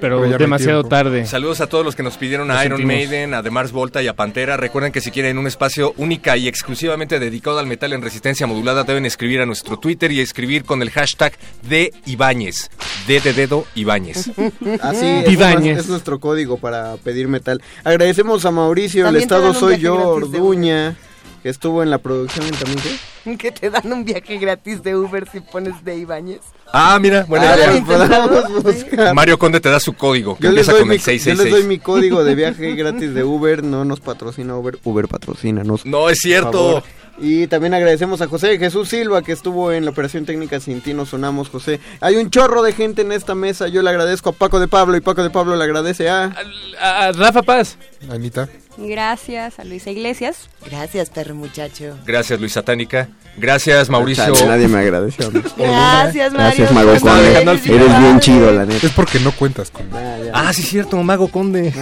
pero 0.00 0.20
demasiado 0.20 0.84
tarde. 0.84 1.26
Saludos 1.26 1.60
a 1.60 1.66
todos 1.66 1.84
los 1.84 1.96
que 1.96 2.02
nos 2.02 2.16
pidieron 2.16 2.50
a 2.50 2.64
Iron 2.64 2.78
sentimos. 2.78 3.08
Maiden, 3.08 3.34
a 3.34 3.42
The 3.42 3.50
Mars 3.50 3.72
Volta 3.72 4.02
y 4.02 4.08
a 4.08 4.14
Pantera. 4.14 4.56
Recuerden 4.56 4.92
que 4.92 5.00
si 5.00 5.10
quieren 5.10 5.38
un 5.38 5.46
espacio 5.46 5.94
única 5.96 6.36
y 6.36 6.48
exclusivamente 6.48 7.18
dedicado 7.18 7.58
al 7.58 7.66
metal 7.66 7.92
en 7.92 8.02
resistencia 8.02 8.46
modulada, 8.46 8.84
deben 8.84 9.06
escribir 9.06 9.40
a 9.40 9.46
nuestro 9.46 9.78
Twitter 9.78 10.12
y 10.12 10.20
escribir 10.20 10.64
con 10.64 10.82
el 10.82 10.90
hashtag 10.90 11.32
de 11.68 11.92
Ibáñez. 12.06 12.70
D 13.06 13.20
de 13.20 13.32
dedo 13.32 13.66
Ibáñez. 13.74 14.30
Así 14.82 15.06
es, 15.06 15.30
Ibáñez. 15.30 15.78
es 15.78 15.88
nuestro 15.88 16.20
código 16.20 16.58
para 16.58 16.96
pedir 16.96 17.28
metal. 17.28 17.62
Agradecemos 17.84 18.44
a 18.44 18.50
Mauricio, 18.50 19.08
el 19.08 19.16
estado 19.16 19.54
soy 19.54 19.78
yo, 19.78 19.96
Orduña, 19.96 20.96
que 21.42 21.48
estuvo 21.48 21.82
en 21.82 21.90
la 21.90 21.98
producción 21.98 22.46
también. 22.50 22.80
¿qué? 22.80 23.36
Que 23.38 23.52
te 23.52 23.70
dan 23.70 23.90
un 23.90 24.04
viaje 24.04 24.36
gratis 24.36 24.82
de 24.82 24.96
Uber 24.96 25.26
si 25.30 25.40
pones 25.40 25.82
de 25.82 25.96
Ibáñez. 25.96 26.40
Ah, 26.76 26.98
mira, 27.00 27.24
buena 27.28 27.54
Ah, 27.54 27.84
podamos 27.86 28.64
buscar. 28.64 29.14
Mario 29.14 29.38
Conde 29.38 29.60
te 29.60 29.70
da 29.70 29.78
su 29.78 29.92
código, 29.92 30.36
que 30.36 30.42
Yo 30.42 30.48
empieza 30.48 30.72
doy 30.72 30.80
con 30.80 30.88
mi, 30.88 30.96
el 30.96 31.00
yo 31.00 31.06
les 31.06 31.14
doy 31.14 31.18
666. 31.20 31.66
mi 31.66 31.78
código 31.78 32.24
de 32.24 32.34
viaje 32.34 32.74
gratis 32.74 33.14
de 33.14 33.22
Uber, 33.22 33.62
no 33.62 33.84
nos 33.84 34.00
patrocina 34.00 34.56
Uber, 34.56 34.78
Uber 34.82 35.06
patrocina, 35.06 35.62
No, 35.84 36.10
es 36.10 36.18
cierto. 36.18 36.82
Y 37.16 37.46
también 37.46 37.74
agradecemos 37.74 38.20
a 38.22 38.26
José 38.26 38.58
Jesús 38.58 38.88
Silva 38.88 39.22
que 39.22 39.30
estuvo 39.30 39.70
en 39.70 39.84
la 39.84 39.92
operación 39.92 40.24
técnica 40.26 40.58
Sin 40.58 40.80
ti 40.80 40.94
nos 40.94 41.10
sonamos, 41.10 41.48
José. 41.48 41.78
Hay 42.00 42.16
un 42.16 42.28
chorro 42.28 42.60
de 42.64 42.72
gente 42.72 43.02
en 43.02 43.12
esta 43.12 43.36
mesa, 43.36 43.68
yo 43.68 43.82
le 43.82 43.90
agradezco 43.90 44.30
a 44.30 44.32
Paco 44.32 44.58
de 44.58 44.66
Pablo 44.66 44.96
y 44.96 45.00
Paco 45.00 45.22
de 45.22 45.30
Pablo 45.30 45.54
le 45.54 45.62
agradece 45.62 46.08
a... 46.10 46.34
A, 46.80 47.06
a 47.06 47.12
Rafa 47.12 47.42
Paz. 47.42 47.78
Anita. 48.10 48.48
Gracias 48.76 49.58
a 49.58 49.64
Luisa 49.64 49.90
Iglesias. 49.90 50.48
Gracias, 50.68 51.10
perro 51.10 51.34
muchacho. 51.34 51.96
Gracias, 52.06 52.40
Luis 52.40 52.52
Satánica. 52.52 53.08
Gracias, 53.36 53.88
Mauricio. 53.88 54.32
Chale, 54.32 54.46
nadie 54.48 54.68
me 54.68 54.78
agradeció 54.78 55.26
a 55.26 55.30
mí. 55.30 55.40
Gracias, 55.56 56.32
Mario. 56.32 56.66
Gracias, 56.66 56.72
Mago 56.72 57.00
Conde. 57.00 57.22
dejando 57.28 57.50
al 57.52 57.58
final. 57.58 57.80
Eres 57.82 57.98
bien 58.00 58.20
chido, 58.20 58.52
la 58.52 58.64
neta. 58.66 58.86
Es 58.86 58.92
porque 58.92 59.20
no 59.20 59.32
cuentas 59.32 59.70
con 59.70 59.88
Ah, 60.32 60.52
sí, 60.52 60.62
cierto, 60.62 60.96
Mago 61.02 61.28
Conde. 61.28 61.72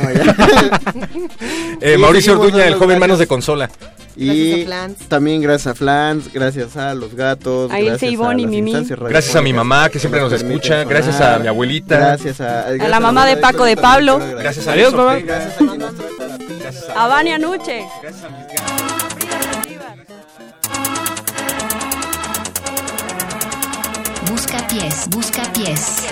Eh, 1.81 1.99
Mauricio 1.99 2.35
Orduña, 2.35 2.67
el 2.67 2.77
gracias. 2.79 2.99
manos 3.01 3.19
de 3.19 3.27
consola. 3.27 3.71
Y 4.15 4.27
Gracias 4.27 4.61
a 4.61 4.67
Flans. 4.67 5.09
también 5.09 5.41
gracias 5.41 5.67
a 5.69 5.75
Flans, 5.75 6.33
gracias 6.35 6.77
a 6.77 6.95
los 6.95 7.15
gatos, 7.15 7.71
A 7.73 7.79
gracias 7.81 8.13
Ivonne 8.13 8.43
y 8.43 8.47
Mimi. 8.47 8.75
Gracias 9.09 9.35
a 9.37 9.41
mi 9.41 9.55
mamá, 9.55 9.89
que 9.89 9.99
siempre 9.99 10.21
nos 10.21 10.33
escucha. 10.35 10.85
Gracias 10.85 11.19
a 11.23 11.39
mi 11.39 11.47
abuelita. 11.49 11.97
Gracias 11.97 12.41
a, 12.43 12.65
gracias 12.73 12.91
la 12.91 13.01
mamá 13.01 13.25
de 13.27 13.39
Paco 13.39 13.65
de 13.65 13.77
Pablo. 13.77 14.21
Gracias 14.39 14.69
a 14.69 14.77
Luis 14.77 14.93
mamá. 14.93 15.17
Gracias 15.19 15.61
a 15.61 15.72
A 16.95 17.09
Vania 17.09 17.39
Nuche. 17.39 17.87
Busca 24.29 24.59
pies, 24.69 25.09
busca 25.09 25.43
pies. 25.53 26.12